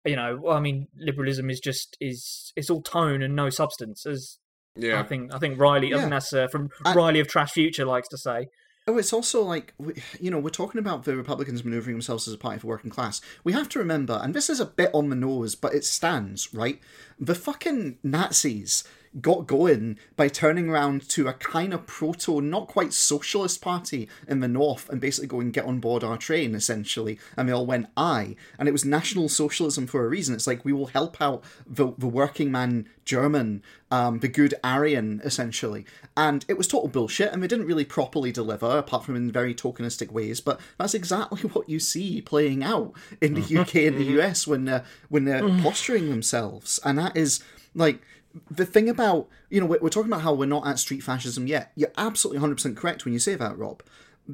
you 0.06 0.16
know 0.16 0.40
well, 0.42 0.56
I 0.56 0.60
mean 0.60 0.88
liberalism 0.98 1.50
is 1.50 1.60
just 1.60 1.98
is 2.00 2.54
it's 2.56 2.70
all 2.70 2.82
tone 2.82 3.22
and 3.22 3.36
no 3.36 3.50
substance 3.50 4.06
as 4.06 4.38
yeah, 4.76 5.00
I 5.00 5.04
think 5.04 5.34
I 5.34 5.40
think 5.40 5.60
Riley. 5.60 5.88
I 5.88 5.96
Yeah. 5.96 6.02
think 6.02 6.12
that's 6.12 6.34
uh, 6.34 6.48
from 6.48 6.70
I- 6.86 6.94
Riley 6.94 7.20
of 7.20 7.28
Trash 7.28 7.52
Future 7.52 7.84
likes 7.86 8.08
to 8.10 8.18
say. 8.18 8.48
Oh, 8.90 8.98
it's 8.98 9.12
also 9.12 9.42
like 9.44 9.74
you 10.20 10.32
know 10.32 10.40
we're 10.40 10.50
talking 10.50 10.80
about 10.80 11.04
the 11.04 11.18
Republicans 11.18 11.66
maneuvering 11.66 11.96
themselves 11.96 12.26
as 12.28 12.34
a 12.34 12.38
party 12.38 12.60
for 12.60 12.68
working 12.68 12.90
class. 12.92 13.20
We 13.44 13.52
have 13.54 13.68
to 13.70 13.80
remember, 13.80 14.20
and 14.24 14.34
this 14.34 14.50
is 14.50 14.60
a 14.62 14.66
bit 14.66 14.92
on 14.94 15.10
the 15.10 15.16
nose, 15.16 15.56
but 15.56 15.74
it 15.74 15.84
stands 15.84 16.54
right. 16.54 16.80
The 17.20 17.36
fucking 17.36 17.98
Nazis 18.04 18.84
got 19.22 19.48
going 19.48 19.98
by 20.16 20.28
turning 20.28 20.70
around 20.70 21.08
to 21.10 21.28
a 21.28 21.34
kind 21.34 21.74
of 21.74 21.88
proto, 21.88 22.42
not 22.42 22.68
quite 22.68 22.94
socialist 22.94 23.62
party 23.62 24.08
in 24.28 24.40
the 24.40 24.48
north, 24.48 24.90
and 24.90 25.02
basically 25.02 25.28
going 25.28 25.52
get 25.52 25.66
on 25.66 25.80
board 25.80 26.04
our 26.04 26.18
train 26.18 26.56
essentially, 26.56 27.20
and 27.36 27.48
they 27.48 27.54
all 27.54 27.66
went 27.66 27.88
aye, 27.96 28.36
and 28.58 28.68
it 28.68 28.72
was 28.72 28.86
National 28.86 29.30
Socialism 29.30 29.88
for 29.88 30.06
a 30.06 30.10
reason. 30.10 30.36
It's 30.36 30.48
like 30.48 30.66
we 30.66 30.74
will 30.74 30.88
help 30.88 31.22
out 31.22 31.44
the 31.66 31.94
the 31.98 32.08
working 32.08 32.52
man 32.52 32.88
German, 33.06 33.64
um, 33.90 34.20
the 34.20 34.28
good 34.28 34.54
Aryan 34.64 35.22
essentially, 35.24 35.86
and 36.16 36.46
it 36.48 36.58
was 36.58 36.68
total 36.68 36.90
bullshit, 36.90 37.32
and 37.32 37.42
they 37.42 37.48
didn't 37.48 37.66
really 37.66 37.86
properly 37.86 38.32
deliver 38.32 38.78
apart 38.78 39.06
from 39.06 39.16
in 39.16 39.32
very 39.32 39.56
tokenistic 39.56 40.12
ways. 40.12 40.42
But 40.42 40.60
that's 40.78 40.94
exactly 40.94 41.50
what 41.54 41.70
you 41.70 41.80
see 41.80 42.22
playing 42.22 42.64
out 42.64 42.94
in 43.22 43.34
the 43.34 43.42
mm-hmm. 43.42 43.60
UK 43.60 43.76
and 43.76 43.98
the 43.98 44.08
mm-hmm. 44.08 44.20
US 44.20 44.46
when 44.46 44.66
they're 44.66 44.84
when 45.10 45.26
they're 45.26 45.42
mm-hmm. 45.42 45.64
posturing 45.64 46.10
themselves, 46.10 46.80
and 46.84 46.98
that 47.00 47.16
is 47.16 47.44
like 47.74 48.02
the 48.50 48.66
thing 48.66 48.90
about 48.90 49.28
you 49.50 49.60
know 49.60 49.68
we're, 49.68 49.90
talking 49.90 50.12
about 50.12 50.22
how 50.22 50.34
we're 50.34 50.46
not 50.46 50.68
at 50.68 50.80
street 50.80 51.04
fascism 51.04 51.48
yet. 51.48 51.72
You're 51.76 51.92
absolutely 51.98 52.40
100 52.40 52.56
percent 52.56 52.78
correct 52.78 53.06
when 53.06 53.14
you 53.14 53.20
say 53.20 53.36
that, 53.36 53.58
Rob. 53.58 53.84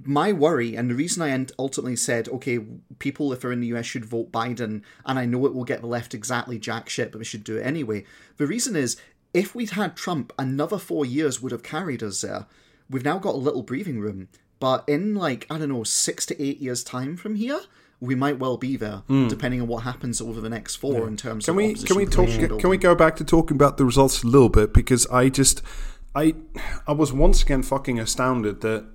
My 0.03 0.33
worry 0.33 0.75
and 0.75 0.89
the 0.89 0.95
reason 0.95 1.21
I 1.21 1.45
ultimately 1.59 1.95
said, 1.95 2.27
okay, 2.27 2.59
people 2.97 3.31
if 3.31 3.41
they're 3.41 3.51
in 3.51 3.61
the 3.61 3.73
US 3.75 3.85
should 3.85 4.05
vote 4.05 4.31
Biden, 4.31 4.81
and 5.05 5.19
I 5.19 5.25
know 5.25 5.45
it 5.45 5.53
will 5.53 5.65
get 5.65 5.81
the 5.81 5.87
left 5.87 6.13
exactly 6.13 6.57
jack 6.57 6.89
shit, 6.89 7.11
but 7.11 7.19
we 7.19 7.25
should 7.25 7.43
do 7.43 7.57
it 7.57 7.65
anyway. 7.65 8.05
The 8.37 8.47
reason 8.47 8.75
is 8.75 8.97
if 9.33 9.53
we'd 9.53 9.71
had 9.71 9.95
Trump, 9.95 10.33
another 10.37 10.77
four 10.77 11.05
years 11.05 11.41
would 11.41 11.51
have 11.51 11.63
carried 11.63 12.03
us 12.03 12.21
there. 12.21 12.47
We've 12.89 13.05
now 13.05 13.17
got 13.19 13.35
a 13.35 13.37
little 13.37 13.63
breathing 13.63 13.99
room, 13.99 14.29
but 14.59 14.83
in 14.87 15.15
like 15.15 15.45
I 15.49 15.57
don't 15.57 15.69
know 15.69 15.83
six 15.83 16.25
to 16.27 16.41
eight 16.41 16.59
years 16.59 16.83
time 16.83 17.17
from 17.17 17.35
here, 17.35 17.61
we 18.03 18.15
might 18.15 18.37
well 18.37 18.57
be 18.57 18.75
there, 18.75 18.97
hmm. 19.07 19.29
depending 19.29 19.61
on 19.61 19.67
what 19.67 19.83
happens 19.83 20.19
over 20.19 20.41
the 20.41 20.49
next 20.49 20.75
four 20.75 21.07
in 21.07 21.15
terms 21.15 21.45
Can 21.45 21.53
of 21.53 21.55
we 21.55 21.73
can 21.73 21.95
we 21.95 22.05
talk? 22.05 22.27
Can 22.59 22.69
we 22.69 22.77
go 22.77 22.93
back 22.93 23.15
to 23.15 23.23
talking 23.23 23.55
about 23.55 23.77
the 23.77 23.85
results 23.85 24.23
a 24.23 24.27
little 24.27 24.49
bit 24.49 24.73
because 24.73 25.07
I 25.07 25.29
just 25.29 25.61
I 26.13 26.35
I 26.85 26.91
was 26.91 27.13
once 27.13 27.43
again 27.43 27.63
fucking 27.63 27.99
astounded 27.99 28.59
that 28.59 28.85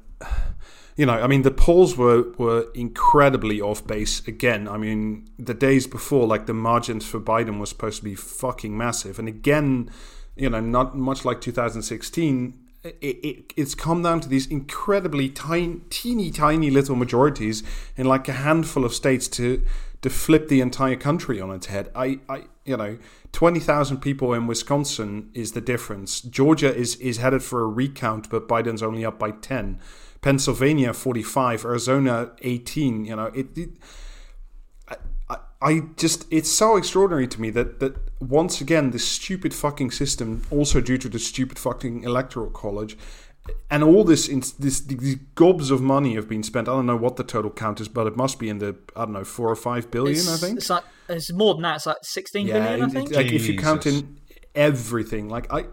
you 0.97 1.07
know 1.07 1.15
I 1.15 1.27
mean 1.27 1.41
the 1.41 1.51
polls 1.51 1.97
were 1.97 2.33
were 2.37 2.67
incredibly 2.75 3.63
off 3.63 3.87
base 3.87 4.27
again. 4.29 4.69
I 4.69 4.77
mean 4.77 5.27
the 5.39 5.55
days 5.55 5.87
before 5.87 6.27
like 6.27 6.45
the 6.45 6.55
margins 6.55 7.07
for 7.07 7.19
Biden 7.19 7.59
was 7.59 7.71
supposed 7.71 7.99
to 7.99 8.05
be 8.05 8.15
fucking 8.15 8.77
massive, 8.77 9.19
and 9.19 9.27
again 9.27 9.91
you 10.37 10.51
know 10.51 10.61
not 10.61 10.99
much 10.99 11.25
like 11.25 11.41
2016. 11.41 12.68
It, 12.85 12.97
it, 13.03 13.53
it's 13.57 13.75
come 13.75 14.03
down 14.03 14.21
to 14.21 14.29
these 14.29 14.47
incredibly 14.47 15.29
tiny, 15.29 15.81
teeny 15.91 16.31
tiny 16.31 16.71
little 16.71 16.95
majorities 16.95 17.65
in 17.97 18.07
like 18.07 18.29
a 18.29 18.33
handful 18.33 18.85
of 18.85 18.95
states 18.95 19.27
to 19.29 19.65
to 20.01 20.09
flip 20.09 20.47
the 20.47 20.61
entire 20.61 20.95
country 20.95 21.41
on 21.41 21.51
its 21.51 21.67
head. 21.67 21.91
I, 21.95 22.21
I 22.29 22.45
you 22.65 22.77
know, 22.77 22.99
twenty 23.33 23.59
thousand 23.59 23.99
people 23.99 24.33
in 24.33 24.47
Wisconsin 24.47 25.31
is 25.35 25.53
the 25.53 25.61
difference. 25.61 26.21
Georgia 26.21 26.73
is 26.73 26.95
is 26.97 27.17
headed 27.17 27.43
for 27.43 27.63
a 27.63 27.67
recount, 27.67 28.31
but 28.31 28.47
Biden's 28.47 28.83
only 28.83 29.05
up 29.05 29.19
by 29.19 29.33
ten. 29.33 29.81
Pennsylvania 30.21 30.93
forty 30.93 31.25
five, 31.25 31.65
Arizona 31.65 32.31
eighteen. 32.43 33.05
You 33.05 33.17
know, 33.17 33.27
it, 33.35 33.59
it 33.59 33.71
I, 35.61 35.71
I 35.71 35.81
just 35.97 36.27
it's 36.31 36.51
so 36.51 36.77
extraordinary 36.77 37.27
to 37.29 37.41
me 37.41 37.51
that 37.51 37.81
that 37.81 37.97
once 38.21 38.61
again 38.61 38.91
this 38.91 39.07
stupid 39.07 39.55
fucking 39.55 39.91
system 39.91 40.43
also 40.51 40.81
due 40.81 40.99
to 40.99 41.09
the 41.09 41.19
stupid 41.19 41.59
fucking 41.59 42.03
electoral 42.05 42.51
college 42.51 42.97
and 43.71 43.83
all 43.83 44.05
this 44.05 44.29
in 44.29 44.41
this 44.59 44.81
these 44.81 45.17
gobs 45.35 45.71
of 45.71 45.81
money 45.81 46.15
have 46.15 46.29
been 46.29 46.43
spent 46.43 46.69
i 46.69 46.73
don't 46.73 46.87
know 46.87 46.97
what 46.97 47.17
the 47.17 47.25
total 47.25 47.51
count 47.51 47.81
is 47.81 47.89
but 47.89 48.07
it 48.07 48.17
must 48.17 48.39
be 48.39 48.49
in 48.49 48.59
the 48.59 48.77
i 48.97 49.05
don't 49.05 49.13
know 49.13 49.25
4 49.25 49.51
or 49.51 49.57
5 49.57 49.91
billion 49.91 50.17
It's, 50.17 50.29
i 50.29 50.37
think 50.37 50.59
it's 50.59 50.69
like 50.71 50.85
it's 51.09 51.33
more 51.33 51.55
than 51.55 51.63
that. 51.63 51.77
It's 51.77 51.87
like 51.87 51.97
sixteen 52.03 52.47
billion, 52.49 52.83
I 52.83 52.87
it- 52.87 52.93
think. 52.93 53.11
like 53.13 53.33
if 53.33 53.47
you 53.49 53.57
count 53.59 53.87
in 53.87 54.19
everything 54.55 55.29
like 55.29 55.51
i 55.53 55.65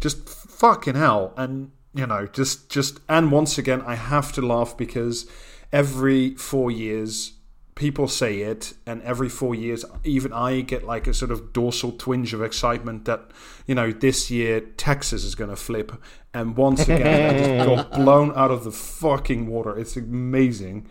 just 0.00 0.28
fucking 0.28 0.94
hell 0.96 1.32
and 1.36 1.70
you 1.94 2.06
know 2.06 2.26
just 2.26 2.68
just 2.68 3.00
and 3.08 3.30
once 3.32 3.56
again 3.58 3.80
i 3.86 3.94
have 3.94 4.32
to 4.32 4.42
laugh 4.42 4.76
because 4.76 5.26
every 5.72 6.34
4 6.34 6.70
years 6.70 7.32
people 7.74 8.06
say 8.06 8.40
it 8.40 8.74
and 8.86 9.02
every 9.02 9.28
4 9.28 9.54
years 9.54 9.84
even 10.04 10.32
i 10.32 10.60
get 10.60 10.84
like 10.84 11.06
a 11.06 11.14
sort 11.14 11.30
of 11.30 11.52
dorsal 11.54 11.92
twinge 11.92 12.34
of 12.34 12.42
excitement 12.42 13.06
that 13.06 13.30
you 13.66 13.74
know 13.74 13.90
this 13.90 14.30
year 14.30 14.60
texas 14.76 15.24
is 15.24 15.34
going 15.34 15.48
to 15.48 15.56
flip 15.56 15.92
and 16.34 16.56
once 16.56 16.82
again 16.82 17.30
i 17.34 17.38
just 17.38 17.66
got 17.90 17.92
blown 17.92 18.30
out 18.36 18.50
of 18.50 18.64
the 18.64 18.70
fucking 18.72 19.46
water 19.46 19.78
it's 19.78 19.96
amazing 19.96 20.86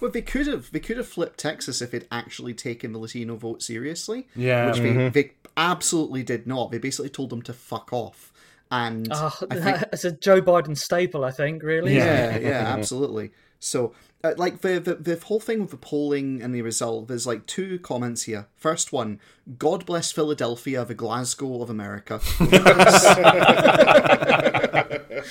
Well, 0.00 0.10
they 0.10 0.22
could 0.22 0.46
have 0.46 0.70
they 0.72 0.80
could 0.80 0.96
have 0.96 1.06
flipped 1.06 1.38
Texas 1.38 1.82
if 1.82 1.90
they'd 1.90 2.08
actually 2.10 2.54
taken 2.54 2.92
the 2.92 2.98
Latino 2.98 3.36
vote 3.36 3.62
seriously. 3.62 4.26
Yeah. 4.34 4.68
which 4.68 4.78
they, 4.78 4.88
mm-hmm. 4.92 5.12
they 5.12 5.32
absolutely 5.58 6.22
did 6.22 6.46
not. 6.46 6.70
They 6.70 6.78
basically 6.78 7.10
told 7.10 7.28
them 7.28 7.42
to 7.42 7.52
fuck 7.52 7.92
off. 7.92 8.32
And 8.70 9.08
Oh, 9.10 9.36
I 9.50 9.56
think 9.56 9.84
it's 9.92 10.04
a 10.04 10.12
Joe 10.12 10.40
Biden 10.40 10.76
staple, 10.78 11.22
I 11.22 11.32
think. 11.32 11.62
Really. 11.62 11.94
yeah, 11.96 12.38
yeah, 12.38 12.74
absolutely. 12.74 13.32
So, 13.60 13.92
uh, 14.24 14.32
like 14.36 14.62
the, 14.62 14.80
the 14.80 14.94
the 14.94 15.24
whole 15.24 15.38
thing 15.38 15.60
with 15.60 15.70
the 15.70 15.76
polling 15.76 16.42
and 16.42 16.54
the 16.54 16.62
result, 16.62 17.08
there's 17.08 17.26
like 17.26 17.46
two 17.46 17.78
comments 17.78 18.22
here. 18.22 18.48
First 18.56 18.92
one: 18.92 19.20
God 19.58 19.86
bless 19.86 20.10
Philadelphia, 20.10 20.84
the 20.84 20.94
Glasgow 20.94 21.62
of 21.62 21.70
America. 21.70 22.20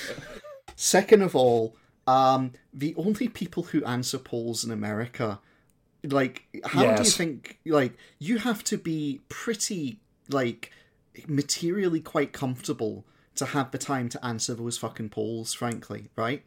Second 0.76 1.22
of 1.22 1.36
all, 1.36 1.76
um, 2.06 2.52
the 2.72 2.94
only 2.96 3.28
people 3.28 3.64
who 3.64 3.84
answer 3.84 4.16
polls 4.16 4.64
in 4.64 4.70
America, 4.70 5.40
like, 6.04 6.44
how 6.64 6.94
do 6.94 7.02
you 7.02 7.10
think? 7.10 7.58
Like, 7.66 7.98
you 8.18 8.38
have 8.38 8.64
to 8.64 8.78
be 8.78 9.20
pretty 9.28 9.98
like 10.28 10.70
materially 11.26 12.00
quite 12.00 12.32
comfortable 12.32 13.04
to 13.34 13.46
have 13.46 13.72
the 13.72 13.78
time 13.78 14.08
to 14.08 14.24
answer 14.24 14.54
those 14.54 14.78
fucking 14.78 15.08
polls, 15.08 15.52
frankly, 15.52 16.10
right? 16.16 16.44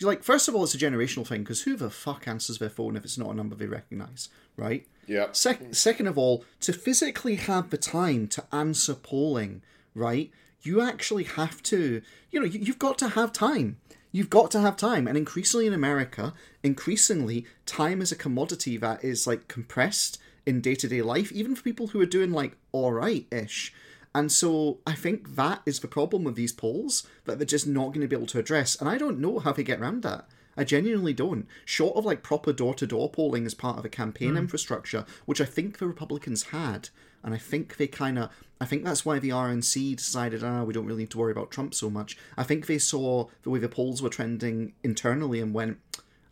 Like, 0.00 0.22
first 0.22 0.48
of 0.48 0.54
all, 0.54 0.64
it's 0.64 0.74
a 0.74 0.78
generational 0.78 1.26
thing 1.26 1.42
because 1.42 1.62
who 1.62 1.76
the 1.76 1.90
fuck 1.90 2.28
answers 2.28 2.58
their 2.58 2.70
phone 2.70 2.96
if 2.96 3.04
it's 3.04 3.18
not 3.18 3.30
a 3.30 3.34
number 3.34 3.54
they 3.54 3.66
recognize, 3.66 4.28
right? 4.56 4.86
Yeah. 5.06 5.28
Sec- 5.32 5.74
second 5.74 6.06
of 6.06 6.16
all, 6.16 6.44
to 6.60 6.72
physically 6.72 7.36
have 7.36 7.70
the 7.70 7.78
time 7.78 8.28
to 8.28 8.44
answer 8.52 8.94
polling, 8.94 9.62
right? 9.94 10.30
You 10.62 10.80
actually 10.80 11.24
have 11.24 11.62
to, 11.64 12.02
you 12.30 12.40
know, 12.40 12.46
you, 12.46 12.60
you've 12.60 12.78
got 12.78 12.98
to 12.98 13.08
have 13.10 13.32
time. 13.32 13.78
You've 14.12 14.30
got 14.30 14.50
to 14.52 14.60
have 14.60 14.76
time. 14.76 15.06
And 15.06 15.16
increasingly 15.16 15.66
in 15.66 15.72
America, 15.72 16.32
increasingly, 16.62 17.46
time 17.66 18.00
is 18.00 18.12
a 18.12 18.16
commodity 18.16 18.76
that 18.76 19.04
is 19.04 19.26
like 19.26 19.48
compressed 19.48 20.18
in 20.46 20.60
day 20.60 20.74
to 20.76 20.88
day 20.88 21.02
life, 21.02 21.32
even 21.32 21.54
for 21.54 21.62
people 21.62 21.88
who 21.88 22.00
are 22.00 22.06
doing 22.06 22.32
like 22.32 22.56
all 22.72 22.92
right 22.92 23.26
ish. 23.30 23.72
And 24.18 24.32
so 24.32 24.78
I 24.84 24.94
think 24.94 25.36
that 25.36 25.62
is 25.64 25.78
the 25.78 25.86
problem 25.86 26.24
with 26.24 26.34
these 26.34 26.52
polls 26.52 27.06
that 27.24 27.38
they're 27.38 27.46
just 27.46 27.68
not 27.68 27.90
going 27.90 28.00
to 28.00 28.08
be 28.08 28.16
able 28.16 28.26
to 28.26 28.40
address. 28.40 28.74
And 28.74 28.88
I 28.88 28.98
don't 28.98 29.20
know 29.20 29.38
how 29.38 29.52
they 29.52 29.62
get 29.62 29.78
around 29.78 30.02
that. 30.02 30.26
I 30.56 30.64
genuinely 30.64 31.12
don't. 31.12 31.46
Short 31.64 31.96
of 31.96 32.04
like 32.04 32.24
proper 32.24 32.52
door 32.52 32.74
to 32.74 32.86
door 32.86 33.08
polling 33.08 33.46
as 33.46 33.54
part 33.54 33.78
of 33.78 33.84
a 33.84 33.88
campaign 33.88 34.36
infrastructure, 34.36 35.06
which 35.24 35.40
I 35.40 35.44
think 35.44 35.78
the 35.78 35.86
Republicans 35.86 36.46
had, 36.46 36.88
and 37.22 37.32
I 37.32 37.38
think 37.38 37.76
they 37.76 37.86
kind 37.86 38.18
of, 38.18 38.30
I 38.60 38.64
think 38.64 38.82
that's 38.82 39.06
why 39.06 39.20
the 39.20 39.28
RNC 39.28 39.94
decided, 39.98 40.42
ah, 40.42 40.64
we 40.64 40.74
don't 40.74 40.86
really 40.86 41.02
need 41.02 41.10
to 41.10 41.18
worry 41.18 41.30
about 41.30 41.52
Trump 41.52 41.72
so 41.72 41.88
much. 41.88 42.18
I 42.36 42.42
think 42.42 42.66
they 42.66 42.78
saw 42.78 43.28
the 43.44 43.50
way 43.50 43.60
the 43.60 43.68
polls 43.68 44.02
were 44.02 44.08
trending 44.08 44.72
internally 44.82 45.38
and 45.38 45.54
went, 45.54 45.78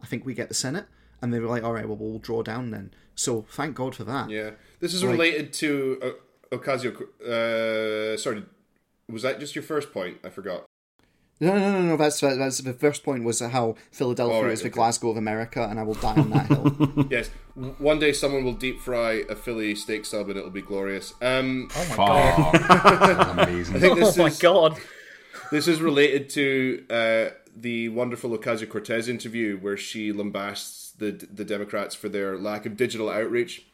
I 0.03 0.07
think 0.07 0.27
we 0.27 0.35
get 0.35 0.49
the 0.49 0.55
Senate, 0.55 0.87
and 1.23 1.33
they 1.33 1.39
were 1.39 1.47
like, 1.47 1.63
all 1.63 1.75
right, 1.75 1.87
well, 1.87 1.97
we'll 1.97 2.19
draw 2.19 2.43
down 2.43 2.73
then. 2.73 2.93
So 3.15 3.47
thank 3.53 3.77
God 3.77 3.95
for 3.95 4.03
that. 4.05 4.29
Yeah, 4.29 4.51
this 4.81 4.93
is 4.93 5.05
related 5.05 5.53
to 5.55 6.01
uh, 6.03 6.11
Ocasio. 6.53 6.93
Uh, 7.23 8.17
sorry, 8.17 8.45
was 9.11 9.23
that 9.23 9.41
just 9.41 9.55
your 9.55 9.63
first 9.65 9.93
point? 9.93 10.19
I 10.25 10.31
forgot. 10.31 10.65
No, 11.39 11.53
no, 11.59 11.71
no, 11.73 11.83
no. 11.83 11.97
That's 11.99 12.21
that's 12.21 12.59
the 12.59 12.73
first 12.73 13.05
point 13.05 13.23
was 13.23 13.41
how 13.41 13.75
Philadelphia 13.93 14.37
All 14.37 14.45
right, 14.45 14.53
is 14.53 14.61
the 14.63 14.69
okay. 14.69 14.75
Glasgow 14.75 15.11
of 15.11 15.19
America, 15.19 15.67
and 15.69 15.79
I 15.79 15.83
will 15.83 15.95
die 15.95 16.15
on 16.15 16.31
that 16.31 16.47
hill. 16.47 17.07
Yes, 17.11 17.29
one 17.79 17.99
day 17.99 18.13
someone 18.13 18.43
will 18.43 18.55
deep 18.55 18.81
fry 18.81 19.23
a 19.29 19.37
Philly 19.37 19.75
steak 19.75 20.07
sub 20.07 20.29
and 20.31 20.39
it'll 20.39 20.51
be 20.51 20.63
glorious. 20.63 21.13
Um, 21.21 21.69
Oh 21.77 21.87
my 21.91 21.97
god. 21.97 22.55
That's 22.55 23.31
amazing. 23.49 23.77
I 23.77 23.79
think 23.81 23.93
Oh 23.99 24.05
this 24.07 24.17
my 24.17 24.27
is 24.27 24.39
god. 24.39 24.79
this 25.53 25.69
is 25.69 25.83
related 25.83 26.31
to 26.31 26.85
uh, 26.89 27.35
the 27.55 27.91
wonderful 27.91 28.31
Ocasio 28.37 28.69
Cortez 28.69 29.07
interview 29.09 29.59
where 29.59 29.77
she 29.77 30.13
lambasts 30.13 30.97
the 30.97 31.11
the 31.13 31.45
Democrats 31.45 31.95
for 31.95 32.09
their 32.09 32.39
lack 32.39 32.65
of 32.65 32.79
digital 32.79 33.11
outreach. 33.11 33.67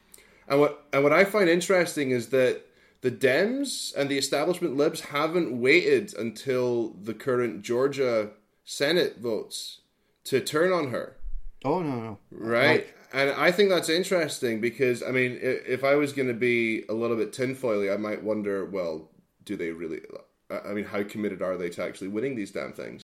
And 0.49 0.61
what 0.61 0.87
and 0.93 1.03
what 1.03 1.13
I 1.13 1.25
find 1.25 1.49
interesting 1.49 2.11
is 2.11 2.29
that 2.29 2.63
the 3.01 3.11
Dems 3.11 3.95
and 3.97 4.09
the 4.09 4.19
establishment 4.19 4.77
libs 4.77 5.01
haven't 5.01 5.61
waited 5.61 6.15
until 6.17 6.91
the 6.91 7.15
current 7.15 7.63
Georgia 7.63 8.31
Senate 8.65 9.19
votes 9.19 9.81
to 10.25 10.41
turn 10.41 10.73
on 10.73 10.91
her. 10.91 11.17
oh 11.65 11.83
no, 11.83 12.01
no. 12.01 12.19
Right. 12.31 12.87
And 13.13 13.31
I 13.33 13.53
think 13.53 13.69
that's 13.69 13.91
interesting 13.91 14.61
because, 14.61 15.03
I 15.03 15.11
mean, 15.11 15.39
if 15.43 15.85
I 15.85 15.97
was 15.97 16.15
going 16.15 16.29
to 16.29 16.35
be 16.35 16.85
a 16.89 16.95
little 16.95 17.17
bit 17.17 17.31
tinfoily, 17.33 17.93
I 17.93 17.99
might 17.99 18.23
wonder, 18.23 18.65
well, 18.65 19.11
do 19.45 19.55
they 19.55 19.71
really? 19.71 20.01
I 20.51 20.71
I 20.71 20.73
mean, 20.73 20.85
how 20.85 21.03
committed 21.03 21.43
are 21.43 21.59
they 21.59 21.69
to 21.71 21.85
actually 21.85 22.09
winning 22.09 22.37
these 22.37 22.53
damn 22.53 22.73
things? 22.73 23.03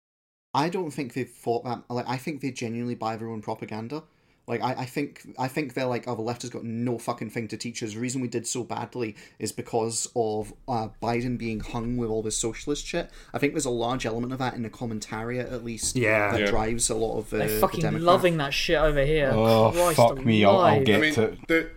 I 0.53 0.69
don't 0.69 0.91
think 0.91 1.13
they've 1.13 1.29
thought 1.29 1.63
that. 1.65 1.83
Like, 1.89 2.09
I 2.09 2.17
think 2.17 2.41
they 2.41 2.51
genuinely 2.51 2.95
buy 2.95 3.15
their 3.15 3.29
own 3.29 3.41
propaganda. 3.41 4.03
Like, 4.47 4.61
I, 4.61 4.73
I 4.73 4.85
think, 4.85 5.21
I 5.39 5.47
think 5.47 5.75
they're 5.75 5.85
like, 5.85 6.07
oh, 6.07 6.15
the 6.15 6.21
left 6.23 6.41
has 6.41 6.49
got 6.51 6.63
no 6.63 6.97
fucking 6.97 7.29
thing 7.29 7.47
to 7.49 7.57
teach 7.57 7.81
us. 7.83 7.93
The 7.93 7.99
reason 7.99 8.21
we 8.21 8.27
did 8.27 8.45
so 8.47 8.63
badly 8.63 9.15
is 9.39 9.51
because 9.51 10.09
of 10.15 10.51
uh, 10.67 10.89
Biden 11.01 11.37
being 11.37 11.59
hung 11.61 11.95
with 11.95 12.09
all 12.09 12.21
this 12.23 12.37
socialist 12.37 12.85
shit. 12.85 13.09
I 13.33 13.37
think 13.37 13.53
there's 13.53 13.65
a 13.65 13.69
large 13.69 14.05
element 14.05 14.33
of 14.33 14.39
that 14.39 14.55
in 14.55 14.63
the 14.63 14.69
commentariat, 14.69 15.51
at 15.53 15.63
least. 15.63 15.95
Yeah. 15.95 16.31
that 16.31 16.39
Yeah. 16.41 16.45
drives 16.49 16.89
a 16.89 16.95
lot 16.95 17.17
of 17.17 17.29
the, 17.29 17.37
They're 17.37 17.59
fucking 17.59 17.81
Democrat. 17.81 18.03
loving 18.03 18.37
that 18.37 18.53
shit 18.53 18.77
over 18.79 19.05
here. 19.05 19.31
Oh, 19.33 19.71
Christ 19.73 19.95
fuck 19.97 20.25
me, 20.25 20.43
I'll- 20.43 20.57
I'll 20.57 20.83
get- 20.83 20.97
I 20.97 21.01
mean, 21.01 21.13
to- 21.13 21.37
there, 21.47 21.71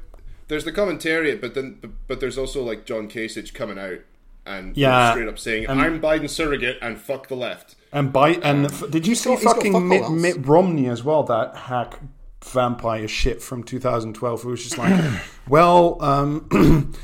there's 0.48 0.64
the 0.64 0.72
commentariat, 0.72 1.40
but 1.40 1.54
then, 1.54 1.78
but, 1.80 1.90
but 2.08 2.20
there's 2.20 2.38
also 2.38 2.62
like 2.64 2.86
John 2.86 3.08
Kasich 3.08 3.54
coming 3.54 3.78
out 3.78 4.00
and 4.46 4.76
Yeah. 4.76 5.12
straight 5.12 5.28
up 5.28 5.38
saying, 5.38 5.68
"I'm 5.70 6.00
Biden's 6.00 6.32
surrogate 6.32 6.78
and 6.82 6.98
fuck 6.98 7.28
the 7.28 7.36
left." 7.36 7.76
And 7.92 8.12
by 8.12 8.30
and 8.30 8.66
f- 8.66 8.90
did 8.90 9.06
you 9.06 9.14
see 9.14 9.30
got- 9.30 9.42
got 9.42 9.54
fucking 9.56 9.72
fuck 9.72 9.82
Mitt. 9.82 10.10
Mitt 10.10 10.46
Romney 10.46 10.86
as 10.88 11.02
well? 11.04 11.22
That 11.22 11.54
hack 11.56 11.98
vampire 12.44 13.08
shit 13.08 13.42
from 13.42 13.62
2012. 13.62 14.44
It 14.44 14.48
was 14.48 14.62
just 14.62 14.78
like, 14.78 15.22
well, 15.48 16.02
um, 16.02 16.48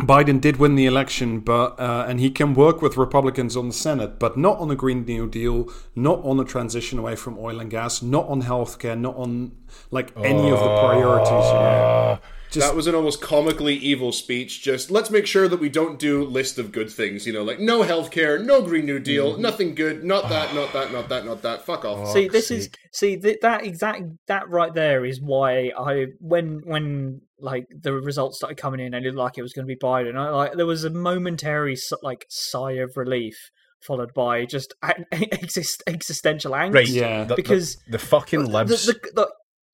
Biden 0.00 0.40
did 0.40 0.56
win 0.56 0.76
the 0.76 0.86
election, 0.86 1.40
but 1.40 1.78
uh, 1.78 2.06
and 2.08 2.20
he 2.20 2.30
can 2.30 2.54
work 2.54 2.80
with 2.80 2.96
Republicans 2.96 3.56
on 3.56 3.68
the 3.68 3.74
Senate, 3.74 4.18
but 4.18 4.36
not 4.36 4.58
on 4.58 4.68
the 4.68 4.76
Green 4.76 5.04
New 5.04 5.28
Deal, 5.28 5.70
not 5.94 6.24
on 6.24 6.36
the 6.36 6.44
transition 6.44 6.98
away 6.98 7.16
from 7.16 7.38
oil 7.38 7.60
and 7.60 7.70
gas, 7.70 8.02
not 8.02 8.26
on 8.28 8.42
healthcare, 8.42 8.98
not 8.98 9.16
on 9.16 9.52
like 9.90 10.12
any 10.16 10.50
of 10.50 10.58
the 10.58 10.78
priorities. 10.80 11.30
You 11.30 11.54
know. 11.54 12.18
Just- 12.50 12.66
that 12.66 12.74
was 12.74 12.86
an 12.86 12.94
almost 12.94 13.20
comically 13.20 13.76
evil 13.76 14.12
speech. 14.12 14.62
Just 14.62 14.90
let's 14.90 15.10
make 15.10 15.26
sure 15.26 15.48
that 15.48 15.60
we 15.60 15.68
don't 15.68 15.98
do 15.98 16.24
list 16.24 16.58
of 16.58 16.72
good 16.72 16.90
things. 16.90 17.26
You 17.26 17.32
know, 17.32 17.42
like 17.42 17.60
no 17.60 17.82
healthcare, 17.82 18.42
no 18.44 18.62
Green 18.62 18.86
New 18.86 18.98
Deal, 18.98 19.32
mm-hmm. 19.32 19.42
nothing 19.42 19.74
good, 19.74 20.04
not 20.04 20.28
that, 20.28 20.54
not 20.54 20.72
that, 20.72 20.92
not 20.92 21.08
that, 21.08 21.24
not 21.24 21.42
that. 21.42 21.64
Fuck 21.64 21.84
off. 21.84 22.12
see, 22.12 22.28
this 22.28 22.50
is 22.50 22.68
see 22.92 23.16
th- 23.16 23.38
that 23.42 23.64
exact 23.64 24.02
that 24.26 24.48
right 24.50 24.74
there 24.74 25.04
is 25.04 25.20
why 25.20 25.70
I 25.78 26.06
when 26.18 26.60
when 26.64 27.20
like 27.38 27.66
the 27.70 27.92
results 27.92 28.38
started 28.38 28.56
coming 28.58 28.80
in 28.80 28.94
and 28.94 29.06
it 29.06 29.10
looked 29.14 29.18
like 29.18 29.38
it 29.38 29.42
was 29.42 29.52
going 29.52 29.66
to 29.66 29.74
be 29.74 29.78
Biden. 29.78 30.16
I, 30.16 30.28
like 30.30 30.52
there 30.54 30.66
was 30.66 30.84
a 30.84 30.90
momentary 30.90 31.76
like 32.02 32.26
sigh 32.28 32.72
of 32.72 32.96
relief 32.96 33.36
followed 33.82 34.12
by 34.12 34.44
just 34.44 34.74
exist, 35.12 35.82
existential 35.86 36.52
angst. 36.52 36.74
Right, 36.74 36.88
Yeah. 36.88 37.20
the, 37.24 37.28
the- 37.28 37.34
Because 37.36 37.76
the, 37.88 37.98
fucking 37.98 38.42
The- 38.44 38.50
libs 38.50 38.86
the, 38.86 38.92
the, 39.14 39.30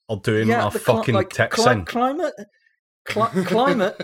are 0.09 0.17
doing 0.19 0.47
yeah, 0.49 0.69
a 0.69 0.71
the 0.71 0.79
fucking 0.79 1.15
like, 1.15 1.31
tits 1.31 1.57
cli- 1.57 1.83
climate. 1.85 2.35
Cli- 3.07 3.45
climate, 3.45 3.97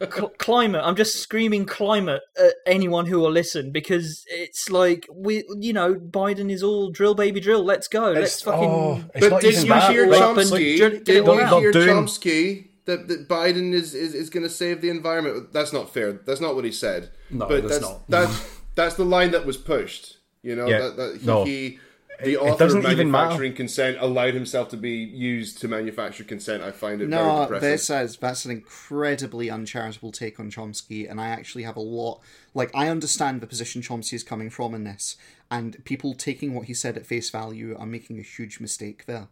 cl- 0.00 0.28
climate. 0.38 0.82
I'm 0.84 0.96
just 0.96 1.16
screaming 1.16 1.64
climate 1.66 2.22
at 2.38 2.54
anyone 2.66 3.06
who 3.06 3.18
will 3.18 3.30
listen 3.30 3.70
because 3.72 4.24
it's 4.28 4.70
like 4.70 5.06
we, 5.12 5.44
you 5.58 5.72
know, 5.72 5.94
Biden 5.94 6.50
is 6.50 6.62
all 6.62 6.90
drill, 6.90 7.14
baby, 7.14 7.40
drill. 7.40 7.64
Let's 7.64 7.88
go. 7.88 8.12
Let's 8.12 8.42
fucking. 8.42 8.68
oh, 8.68 9.04
it's 9.14 9.28
But 9.28 9.40
did 9.42 9.54
you 9.54 9.72
hear 9.74 10.06
Chomsky? 10.08 10.50
like, 10.50 10.60
get 10.60 10.92
it 10.92 11.04
did 11.04 11.26
you 11.26 11.32
hear 11.34 11.72
Chomsky 11.72 12.68
that, 12.84 13.08
that 13.08 13.28
Biden 13.28 13.72
is, 13.72 13.94
is, 13.94 14.14
is 14.14 14.28
going 14.30 14.42
to 14.42 14.50
save 14.50 14.80
the 14.80 14.90
environment? 14.90 15.52
That's 15.52 15.72
not 15.72 15.92
fair. 15.92 16.12
That's 16.12 16.40
not 16.40 16.54
what 16.54 16.64
he 16.64 16.72
said. 16.72 17.10
No, 17.30 17.46
but 17.46 17.62
that's 17.62 17.78
that's 17.78 17.82
not. 17.82 18.08
that's 18.08 18.58
that's 18.74 18.94
the 18.96 19.04
line 19.04 19.30
that 19.32 19.46
was 19.46 19.56
pushed. 19.56 20.18
You 20.42 20.56
know, 20.56 20.66
Yeah, 20.66 20.78
that, 20.80 20.96
that 20.96 21.18
he, 21.20 21.26
no. 21.26 21.44
he 21.44 21.78
the 22.24 22.36
author 22.36 22.52
of 22.52 22.58
doesn't 22.58 22.86
even 22.86 23.10
matter. 23.10 23.24
manufacturing 23.24 23.54
consent 23.54 23.96
allowed 24.00 24.34
himself 24.34 24.68
to 24.70 24.76
be 24.76 24.90
used 24.92 25.58
to 25.60 25.68
manufacture 25.68 26.24
consent. 26.24 26.62
I 26.62 26.70
find 26.70 27.00
it 27.02 27.08
very 27.08 27.22
No, 27.24 27.42
depressing. 27.42 27.68
this 27.68 27.90
is 27.90 28.16
that's 28.16 28.44
an 28.44 28.50
incredibly 28.50 29.50
uncharitable 29.50 30.12
take 30.12 30.38
on 30.38 30.50
Chomsky, 30.50 31.10
and 31.10 31.20
I 31.20 31.28
actually 31.28 31.62
have 31.64 31.76
a 31.76 31.80
lot. 31.80 32.20
Like, 32.54 32.70
I 32.74 32.88
understand 32.88 33.40
the 33.40 33.46
position 33.46 33.82
Chomsky 33.82 34.14
is 34.14 34.22
coming 34.22 34.50
from 34.50 34.74
in 34.74 34.84
this, 34.84 35.16
and 35.50 35.84
people 35.84 36.14
taking 36.14 36.54
what 36.54 36.66
he 36.66 36.74
said 36.74 36.96
at 36.96 37.06
face 37.06 37.30
value 37.30 37.76
are 37.78 37.86
making 37.86 38.18
a 38.18 38.22
huge 38.22 38.60
mistake 38.60 39.06
there. 39.06 39.28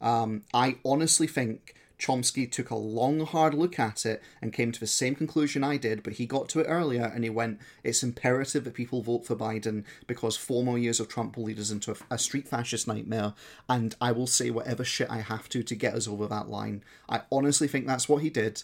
Um, 0.00 0.42
I 0.54 0.76
honestly 0.84 1.26
think 1.26 1.74
Chomsky 2.00 2.50
took 2.50 2.70
a 2.70 2.76
long, 2.76 3.20
hard 3.20 3.54
look 3.54 3.78
at 3.78 4.06
it 4.06 4.22
and 4.40 4.52
came 4.52 4.72
to 4.72 4.80
the 4.80 4.86
same 4.86 5.14
conclusion 5.14 5.62
I 5.62 5.76
did, 5.76 6.02
but 6.02 6.14
he 6.14 6.26
got 6.26 6.48
to 6.50 6.60
it 6.60 6.64
earlier 6.64 7.04
and 7.04 7.22
he 7.22 7.30
went, 7.30 7.60
It's 7.84 8.02
imperative 8.02 8.64
that 8.64 8.74
people 8.74 9.02
vote 9.02 9.26
for 9.26 9.36
Biden 9.36 9.84
because 10.06 10.36
four 10.36 10.64
more 10.64 10.78
years 10.78 10.98
of 10.98 11.08
Trump 11.08 11.36
will 11.36 11.44
lead 11.44 11.60
us 11.60 11.70
into 11.70 11.92
a, 11.92 12.14
a 12.14 12.18
street 12.18 12.48
fascist 12.48 12.88
nightmare, 12.88 13.34
and 13.68 13.94
I 14.00 14.12
will 14.12 14.26
say 14.26 14.50
whatever 14.50 14.82
shit 14.82 15.10
I 15.10 15.18
have 15.18 15.48
to 15.50 15.62
to 15.62 15.74
get 15.74 15.94
us 15.94 16.08
over 16.08 16.26
that 16.26 16.48
line. 16.48 16.82
I 17.08 17.22
honestly 17.30 17.68
think 17.68 17.86
that's 17.86 18.08
what 18.08 18.22
he 18.22 18.30
did. 18.30 18.62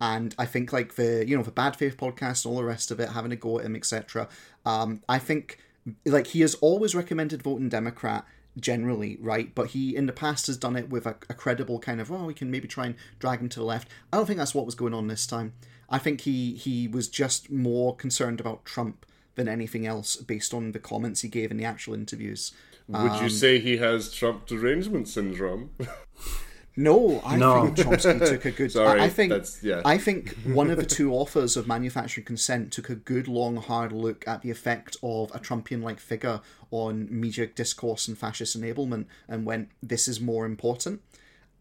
And 0.00 0.34
I 0.38 0.46
think 0.46 0.72
like 0.72 0.94
the 0.94 1.24
you 1.26 1.36
know 1.36 1.42
the 1.42 1.50
bad 1.50 1.74
faith 1.74 1.96
podcast 1.96 2.44
and 2.44 2.52
all 2.52 2.60
the 2.60 2.64
rest 2.64 2.90
of 2.90 3.00
it, 3.00 3.10
having 3.10 3.32
a 3.32 3.36
go 3.36 3.58
at 3.58 3.64
him, 3.64 3.74
etc. 3.74 4.28
Um, 4.64 5.02
I 5.08 5.18
think 5.18 5.58
like 6.04 6.28
he 6.28 6.40
has 6.40 6.54
always 6.56 6.94
recommended 6.94 7.42
voting 7.42 7.68
Democrat 7.68 8.26
generally, 8.58 9.18
right? 9.20 9.54
But 9.54 9.68
he 9.68 9.94
in 9.94 10.06
the 10.06 10.12
past 10.12 10.46
has 10.46 10.56
done 10.56 10.76
it 10.76 10.88
with 10.88 11.06
a, 11.06 11.16
a 11.28 11.34
credible 11.34 11.78
kind 11.78 12.00
of, 12.00 12.10
oh, 12.10 12.24
we 12.24 12.34
can 12.34 12.50
maybe 12.50 12.68
try 12.68 12.86
and 12.86 12.94
drag 13.18 13.40
him 13.40 13.48
to 13.50 13.60
the 13.60 13.64
left. 13.64 13.88
I 14.12 14.16
don't 14.16 14.26
think 14.26 14.38
that's 14.38 14.54
what 14.54 14.66
was 14.66 14.74
going 14.74 14.94
on 14.94 15.08
this 15.08 15.26
time. 15.26 15.54
I 15.88 15.98
think 15.98 16.22
he 16.22 16.54
he 16.54 16.88
was 16.88 17.08
just 17.08 17.50
more 17.50 17.94
concerned 17.94 18.40
about 18.40 18.64
Trump 18.64 19.06
than 19.36 19.48
anything 19.48 19.86
else, 19.86 20.16
based 20.16 20.54
on 20.54 20.72
the 20.72 20.78
comments 20.78 21.20
he 21.20 21.28
gave 21.28 21.50
in 21.50 21.58
the 21.58 21.64
actual 21.64 21.94
interviews. 21.94 22.52
Would 22.88 23.16
you 23.16 23.24
um, 23.24 23.30
say 23.30 23.58
he 23.58 23.78
has 23.78 24.12
Trump 24.12 24.46
derangement 24.46 25.08
syndrome? 25.08 25.70
No, 26.78 27.22
I 27.24 27.36
No. 27.36 27.66
think 27.66 27.78
Chomsky 27.88 28.28
took 28.28 28.44
a 28.44 28.50
good. 28.50 28.70
Sorry, 28.72 29.00
I, 29.00 29.04
I 29.04 29.08
think 29.08 29.30
that's- 29.30 29.62
yeah. 29.62 29.80
I 29.84 29.96
think 29.96 30.34
one 30.44 30.70
of 30.70 30.76
the 30.76 30.84
two 30.84 31.12
authors 31.12 31.56
of 31.56 31.66
Manufacturing 31.66 32.26
Consent 32.26 32.70
took 32.72 32.90
a 32.90 32.94
good, 32.94 33.28
long, 33.28 33.56
hard 33.56 33.92
look 33.92 34.26
at 34.28 34.42
the 34.42 34.50
effect 34.50 34.96
of 35.02 35.30
a 35.34 35.38
Trumpian-like 35.38 35.98
figure 36.00 36.40
on 36.70 37.08
media 37.10 37.46
discourse 37.46 38.08
and 38.08 38.18
fascist 38.18 38.60
enablement, 38.60 39.06
and 39.28 39.46
went, 39.46 39.70
"This 39.82 40.06
is 40.06 40.20
more 40.20 40.44
important." 40.44 41.00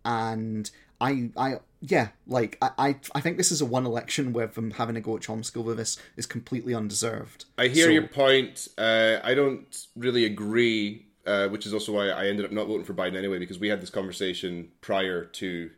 And 0.04 0.70
I, 1.02 1.30
I, 1.36 1.60
yeah, 1.82 2.10
like 2.28 2.58
I, 2.62 2.70
I, 2.78 2.96
I 3.16 3.22
think 3.22 3.38
this 3.38 3.52
is 3.52 3.62
a 3.62 3.66
one 3.66 3.86
election 3.86 4.34
where 4.34 4.48
them 4.48 4.72
having 4.72 4.96
a 4.96 5.02
go 5.02 5.16
at 5.16 5.24
Chomsky 5.24 5.58
over 5.58 5.74
this 5.74 5.98
is 6.16 6.26
completely 6.26 6.74
undeserved. 6.76 7.46
I 7.58 7.68
hear 7.68 7.86
So- 7.86 7.92
your 7.92 8.08
point. 8.08 8.68
Uh, 8.78 9.18
I 9.24 9.34
don't 9.34 9.88
really 9.96 10.26
agree, 10.26 11.05
uh, 11.26 11.48
which 11.48 11.66
is 11.66 11.74
also 11.74 11.94
why 11.94 12.10
I 12.10 12.28
ended 12.28 12.46
up 12.46 12.52
not 12.52 12.68
voting 12.68 12.86
for 12.86 12.94
Biden 12.94 13.16
anyway, 13.16 13.40
because 13.40 13.60
we 13.60 13.70
had 13.70 13.82
this 13.82 13.90
conversation 13.90 14.70
prior 14.82 15.26
to 15.26 15.70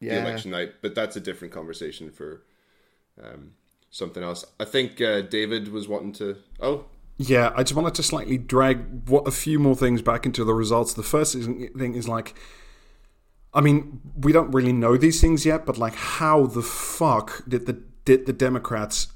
the 0.00 0.20
election 0.20 0.50
night. 0.50 0.74
But 0.82 0.94
that's 0.94 1.16
a 1.16 1.20
different 1.20 1.52
conversation 1.54 2.10
for 2.10 2.42
um, 3.22 3.52
something 3.90 4.22
else. 4.22 4.44
I 4.58 4.64
think 4.64 5.00
uh, 5.00 5.22
David 5.22 5.68
was 5.68 5.88
wanting 5.88 6.12
to. 6.14 6.36
Oh, 6.60 6.86
Yeah, 7.16 7.52
I 7.56 7.62
just 7.62 7.74
wanted 7.74 7.94
to 7.94 8.02
slightly 8.02 8.38
drag 8.38 9.08
what 9.08 9.26
a 9.26 9.32
few 9.32 9.58
more 9.58 9.74
things 9.74 10.02
back 10.02 10.24
into 10.24 10.44
the 10.44 10.54
results. 10.54 10.94
The 10.94 11.02
first 11.02 11.34
thing 11.34 11.94
is 11.94 12.08
like, 12.08 12.34
I 13.54 13.60
mean, 13.60 14.00
we 14.16 14.32
don't 14.32 14.52
really 14.52 14.72
know 14.72 14.96
these 14.96 15.20
things 15.20 15.44
yet, 15.44 15.66
but 15.66 15.78
like, 15.78 15.94
how 15.94 16.46
the 16.46 16.62
fuck 16.62 17.42
did 17.48 17.66
the 17.66 17.82
did 18.04 18.26
the 18.26 18.32
Democrats 18.32 19.08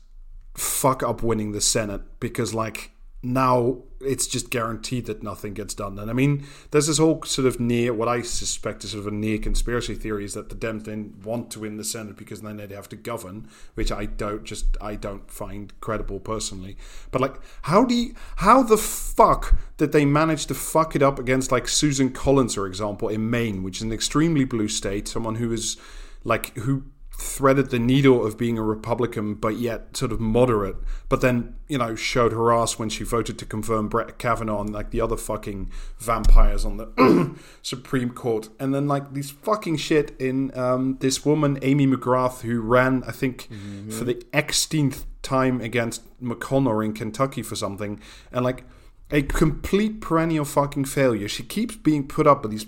fuck 0.55 1.03
up 1.03 1.23
winning 1.23 1.53
the 1.53 1.61
Senate? 1.61 2.03
Because 2.19 2.53
like 2.53 2.92
now 3.23 3.79
it's 4.01 4.27
just 4.27 4.51
guaranteed 4.51 5.07
that 5.07 5.23
nothing 5.23 5.55
gets 5.55 5.75
done. 5.75 5.99
And 5.99 6.11
I 6.11 6.13
mean, 6.13 6.45
there's 6.73 6.89
this 6.89 6.99
whole 6.99 7.23
sort 7.23 7.47
of 7.47 7.61
near 7.61 7.95
what 7.95 8.09
I 8.09 8.23
suspect 8.23 8.83
is 8.83 8.91
sort 8.91 9.07
of 9.07 9.13
a 9.13 9.17
near 9.17 9.39
conspiracy 9.39 9.95
theory 9.95 10.25
is 10.25 10.35
that 10.35 10.49
the 10.49 10.57
Dems 10.57 10.85
didn't 10.85 11.25
want 11.25 11.51
to 11.53 11.61
win 11.61 11.77
the 11.77 11.85
Senate 11.85 12.17
because 12.17 12.43
then 12.43 12.57
they'd 12.57 12.73
have 12.73 12.89
to 12.89 12.97
govern, 12.97 13.49
which 13.75 13.93
I 13.93 14.07
don't 14.07 14.45
just 14.45 14.77
I 14.81 14.97
don't 14.97 15.31
find 15.31 15.73
credible 15.81 16.19
personally. 16.19 16.77
But 17.13 17.21
like, 17.21 17.37
how 17.63 17.85
do 17.85 17.95
you 17.95 18.15
how 18.37 18.63
the 18.63 18.77
fuck 18.77 19.57
did 19.77 19.93
they 19.93 20.05
manage 20.05 20.47
to 20.47 20.55
fuck 20.55 20.97
it 20.97 21.03
up 21.03 21.19
against 21.19 21.53
like 21.53 21.69
Susan 21.69 22.11
Collins, 22.11 22.55
for 22.55 22.67
example, 22.67 23.09
in 23.09 23.31
Maine, 23.31 23.63
which 23.63 23.77
is 23.77 23.83
an 23.83 23.93
extremely 23.93 24.45
blue 24.45 24.69
state, 24.69 25.07
someone 25.07 25.37
who 25.37 25.53
is 25.53 25.77
like 26.25 26.57
who 26.57 26.85
threaded 27.19 27.71
the 27.71 27.79
needle 27.79 28.25
of 28.27 28.37
being 28.37 28.59
a 28.59 28.63
Republican, 28.63 29.35
but 29.35 29.57
yet 29.57 29.97
sort 29.97 30.13
of 30.13 30.21
moderate, 30.21 30.77
but 31.09 31.21
then, 31.21 31.55
you 31.69 31.79
know, 31.79 31.95
showed 31.95 32.33
her 32.33 32.53
ass 32.53 32.79
when 32.79 32.89
she 32.89 33.05
voted 33.05 33.39
to 33.39 33.47
confirm 33.47 33.89
Brett 33.89 34.19
Kavanaugh 34.19 34.63
and 34.63 34.73
like 34.73 34.91
the 34.91 35.01
other 35.01 35.17
fucking 35.17 35.71
vampires 35.99 36.65
on 36.65 36.79
the 36.79 37.37
Supreme 37.63 38.11
Court. 38.11 38.49
And 38.59 38.75
then, 38.75 38.89
like, 38.89 39.13
these 39.13 39.31
fucking 39.31 39.77
shit 39.77 40.19
in 40.21 40.57
um, 40.59 40.97
this 41.01 41.25
woman, 41.25 41.59
Amy 41.63 41.87
McGrath, 41.87 42.41
who 42.41 42.61
ran, 42.61 43.05
I 43.07 43.13
think, 43.13 43.49
for 43.91 44.05
the 44.05 44.15
Xteenth 44.33 45.05
time 45.23 45.61
against 45.61 46.03
McConnell 46.21 46.85
in 46.85 46.93
Kentucky 46.93 47.43
for 47.43 47.57
something. 47.57 48.01
And, 48.33 48.45
like, 48.45 48.65
a 49.11 49.23
complete 49.23 50.01
perennial 50.01 50.45
fucking 50.45 50.87
failure. 50.87 51.29
She 51.29 51.43
keeps 51.43 51.77
being 51.77 52.09
put 52.09 52.27
up 52.27 52.43
with 52.43 52.51
these 52.51 52.67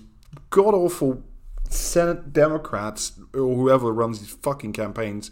god 0.50 0.74
awful 0.74 1.22
Senate 1.68 2.32
Democrats 2.32 3.12
or 3.32 3.54
whoever 3.56 3.92
runs 3.92 4.20
these 4.20 4.30
fucking 4.42 4.72
campaigns 4.72 5.30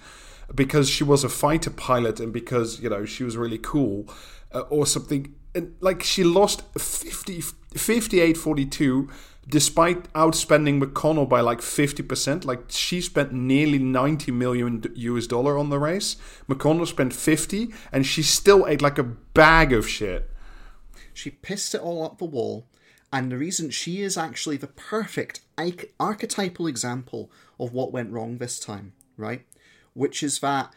because 0.54 0.88
she 0.88 1.04
was 1.04 1.24
a 1.24 1.28
fighter 1.28 1.70
pilot 1.70 2.20
and 2.20 2.32
because 2.32 2.80
you 2.80 2.90
know 2.90 3.04
she 3.04 3.24
was 3.24 3.36
really 3.36 3.58
cool 3.58 4.08
uh, 4.52 4.60
or 4.60 4.86
something. 4.86 5.34
And 5.54 5.74
like 5.80 6.02
she 6.02 6.24
lost 6.24 6.62
50 6.78 7.42
58 7.76 8.36
42 8.36 9.08
despite 9.48 10.10
outspending 10.12 10.80
McConnell 10.80 11.28
by 11.28 11.40
like 11.40 11.58
50% 11.58 12.44
like 12.44 12.60
she 12.68 13.00
spent 13.00 13.32
nearly 13.32 13.78
90 13.78 14.30
million 14.30 14.84
US 14.94 15.26
dollar 15.26 15.58
on 15.58 15.68
the 15.68 15.78
race. 15.78 16.16
McConnell 16.48 16.86
spent 16.86 17.12
50 17.12 17.68
and 17.90 18.06
she 18.06 18.22
still 18.22 18.66
ate 18.66 18.80
like 18.80 18.98
a 18.98 19.02
bag 19.02 19.72
of 19.72 19.88
shit. 19.88 20.30
She 21.12 21.30
pissed 21.30 21.74
it 21.74 21.80
all 21.80 22.04
up 22.04 22.18
the 22.18 22.24
wall, 22.24 22.66
and 23.12 23.30
the 23.30 23.36
reason 23.36 23.68
she 23.70 24.00
is 24.00 24.16
actually 24.16 24.56
the 24.56 24.66
perfect 24.66 25.40
archetypal 26.00 26.66
example 26.66 27.30
of 27.58 27.72
what 27.72 27.92
went 27.92 28.12
wrong 28.12 28.38
this 28.38 28.58
time, 28.58 28.92
right? 29.16 29.44
Which 29.94 30.22
is 30.22 30.38
that 30.40 30.72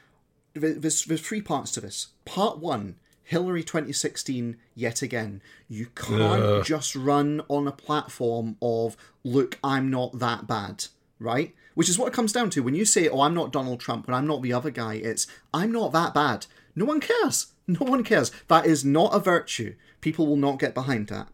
there's, 0.53 1.05
there's 1.05 1.21
three 1.21 1.41
parts 1.41 1.71
to 1.71 1.81
this. 1.81 2.07
Part 2.25 2.59
one, 2.59 2.95
Hillary 3.23 3.63
2016, 3.63 4.57
yet 4.75 5.01
again. 5.01 5.41
You 5.67 5.87
can't 5.95 6.65
just 6.65 6.95
run 6.95 7.41
on 7.47 7.67
a 7.67 7.71
platform 7.71 8.57
of, 8.61 8.95
look, 9.23 9.57
I'm 9.63 9.89
not 9.89 10.19
that 10.19 10.47
bad, 10.47 10.85
right? 11.19 11.55
Which 11.73 11.89
is 11.89 11.97
what 11.97 12.07
it 12.07 12.13
comes 12.13 12.31
down 12.31 12.49
to. 12.51 12.63
When 12.63 12.75
you 12.75 12.85
say, 12.85 13.09
oh, 13.09 13.21
I'm 13.21 13.33
not 13.33 13.51
Donald 13.51 13.79
Trump, 13.79 14.07
when 14.07 14.15
I'm 14.15 14.27
not 14.27 14.41
the 14.41 14.53
other 14.53 14.71
guy, 14.71 14.95
it's, 14.95 15.27
I'm 15.53 15.71
not 15.71 15.91
that 15.91 16.13
bad. 16.13 16.45
No 16.75 16.85
one 16.85 16.99
cares. 16.99 17.47
No 17.67 17.79
one 17.79 18.03
cares. 18.03 18.31
That 18.47 18.67
is 18.67 18.85
not 18.85 19.15
a 19.15 19.19
virtue. 19.19 19.73
People 19.99 20.27
will 20.27 20.37
not 20.37 20.59
get 20.59 20.75
behind 20.75 21.07
that. 21.07 21.29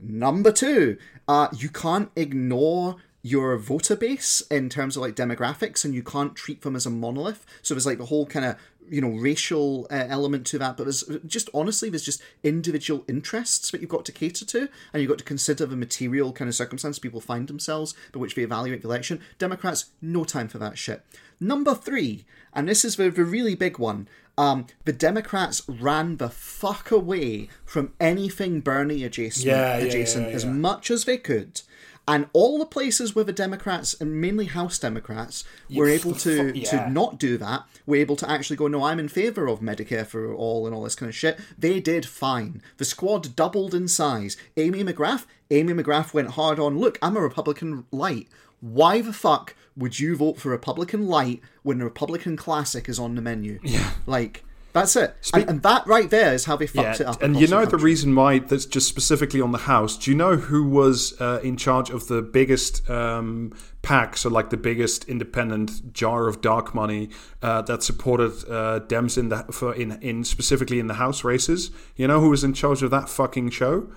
Number 0.00 0.52
two, 0.52 0.96
uh, 1.28 1.48
you 1.56 1.68
can't 1.68 2.10
ignore 2.16 2.96
your 3.22 3.56
voter 3.58 3.96
base 3.96 4.40
in 4.50 4.70
terms 4.70 4.96
of 4.96 5.02
like 5.02 5.14
demographics 5.14 5.84
and 5.84 5.94
you 5.94 6.02
can't 6.02 6.34
treat 6.34 6.62
them 6.62 6.74
as 6.74 6.86
a 6.86 6.90
monolith. 6.90 7.44
So 7.62 7.74
there's 7.74 7.86
like 7.86 7.98
the 7.98 8.06
whole 8.06 8.26
kind 8.26 8.46
of 8.46 8.56
you 8.88 9.00
know 9.00 9.10
racial 9.10 9.86
uh, 9.90 10.06
element 10.08 10.46
to 10.48 10.58
that, 10.58 10.76
but 10.76 10.84
there's 10.84 11.04
just 11.26 11.48
honestly 11.54 11.90
there's 11.90 12.04
just 12.04 12.22
individual 12.42 13.04
interests 13.06 13.70
that 13.70 13.80
you've 13.80 13.90
got 13.90 14.04
to 14.06 14.12
cater 14.12 14.44
to, 14.44 14.68
and 14.92 15.00
you've 15.00 15.08
got 15.08 15.18
to 15.18 15.24
consider 15.24 15.64
the 15.64 15.76
material 15.76 16.32
kind 16.32 16.48
of 16.48 16.54
circumstance 16.54 16.98
people 16.98 17.20
find 17.20 17.46
themselves 17.46 17.94
by 18.12 18.18
which 18.18 18.34
they 18.34 18.42
evaluate 18.42 18.82
the 18.82 18.88
election. 18.88 19.20
Democrats, 19.38 19.86
no 20.02 20.24
time 20.24 20.48
for 20.48 20.58
that 20.58 20.76
shit. 20.76 21.04
Number 21.38 21.74
three, 21.74 22.24
and 22.52 22.68
this 22.68 22.84
is 22.84 22.96
the, 22.96 23.10
the 23.10 23.24
really 23.24 23.54
big 23.54 23.78
one. 23.78 24.08
Um, 24.38 24.66
the 24.84 24.92
Democrats 24.92 25.62
ran 25.68 26.16
the 26.16 26.30
fuck 26.30 26.90
away 26.90 27.48
from 27.64 27.92
anything 28.00 28.60
Bernie 28.60 29.04
adjacent, 29.04 29.46
Yeah, 29.46 29.76
yeah, 29.78 29.84
adjacent 29.84 30.28
yeah, 30.28 30.34
as 30.34 30.46
much 30.46 30.90
as 30.90 31.04
they 31.04 31.18
could. 31.18 31.60
And 32.08 32.26
all 32.32 32.58
the 32.58 32.66
places 32.66 33.14
where 33.14 33.24
the 33.24 33.32
Democrats, 33.32 33.94
and 34.00 34.20
mainly 34.20 34.46
House 34.46 34.78
Democrats, 34.78 35.44
were 35.72 35.88
You 35.88 35.94
able 35.94 36.14
to, 36.14 36.52
fu- 36.52 36.58
yeah. 36.58 36.86
to 36.86 36.90
not 36.90 37.18
do 37.18 37.36
that, 37.38 37.64
were 37.86 37.96
able 37.96 38.16
to 38.16 38.28
actually 38.28 38.56
go, 38.56 38.66
no, 38.66 38.82
I'm 38.82 38.98
in 38.98 39.08
favour 39.08 39.46
of 39.46 39.60
Medicare 39.60 40.06
for 40.06 40.34
all 40.34 40.66
and 40.66 40.74
all 40.74 40.82
this 40.82 40.96
kind 40.96 41.08
of 41.08 41.14
shit, 41.14 41.38
they 41.56 41.78
did 41.78 42.06
fine. 42.06 42.62
The 42.78 42.84
squad 42.84 43.36
doubled 43.36 43.74
in 43.74 43.86
size. 43.86 44.36
Amy 44.56 44.82
McGrath, 44.82 45.26
Amy 45.50 45.72
McGrath 45.72 46.12
went 46.12 46.30
hard 46.30 46.58
on, 46.58 46.78
look, 46.78 46.98
I'm 47.00 47.16
a 47.16 47.20
Republican 47.20 47.84
light. 47.92 48.26
Why 48.60 49.02
the 49.02 49.12
fuck 49.12 49.54
would 49.80 49.98
you 49.98 50.14
vote 50.14 50.38
for 50.38 50.50
Republican 50.50 51.06
light 51.06 51.40
when 51.62 51.78
the 51.78 51.84
Republican 51.84 52.36
classic 52.36 52.88
is 52.88 52.98
on 52.98 53.14
the 53.16 53.22
menu? 53.22 53.58
Yeah. 53.70 53.90
Like, 54.06 54.44
that's 54.72 54.94
it. 54.94 55.14
and, 55.34 55.48
and 55.48 55.62
that 55.62 55.86
right 55.86 56.10
there 56.10 56.32
is 56.32 56.44
how 56.44 56.56
they 56.56 56.66
fucked 56.66 57.00
it 57.00 57.06
up. 57.06 57.22
and 57.22 57.40
you 57.40 57.46
know 57.48 57.64
the 57.64 57.72
country. 57.72 57.86
reason 57.86 58.14
why 58.14 58.38
that's 58.38 58.66
just 58.66 58.86
specifically 58.88 59.40
on 59.40 59.52
the 59.52 59.58
house. 59.58 59.96
Do 59.96 60.10
you 60.10 60.16
know 60.16 60.36
who 60.36 60.64
was 60.64 61.20
uh, 61.20 61.40
in 61.42 61.56
charge 61.56 61.90
of 61.90 62.06
the 62.06 62.22
biggest 62.22 62.88
um, 62.88 63.52
PAC? 63.82 64.16
So 64.16 64.28
like 64.28 64.50
the 64.50 64.56
biggest 64.56 65.08
independent 65.08 65.92
jar 65.92 66.28
of 66.28 66.40
dark 66.40 66.72
money 66.74 67.10
uh, 67.42 67.62
that 67.62 67.82
supported 67.82 68.30
uh, 68.48 68.80
Dems 68.86 69.18
in 69.18 69.28
the 69.28 69.44
for 69.50 69.74
in 69.74 69.92
in 70.02 70.22
specifically 70.24 70.78
in 70.78 70.86
the 70.86 70.94
house 70.94 71.24
races. 71.24 71.70
You 71.96 72.06
know 72.06 72.20
who 72.20 72.30
was 72.30 72.44
in 72.44 72.54
charge 72.54 72.82
of 72.82 72.90
that 72.92 73.08
fucking 73.08 73.50
show? 73.50 73.88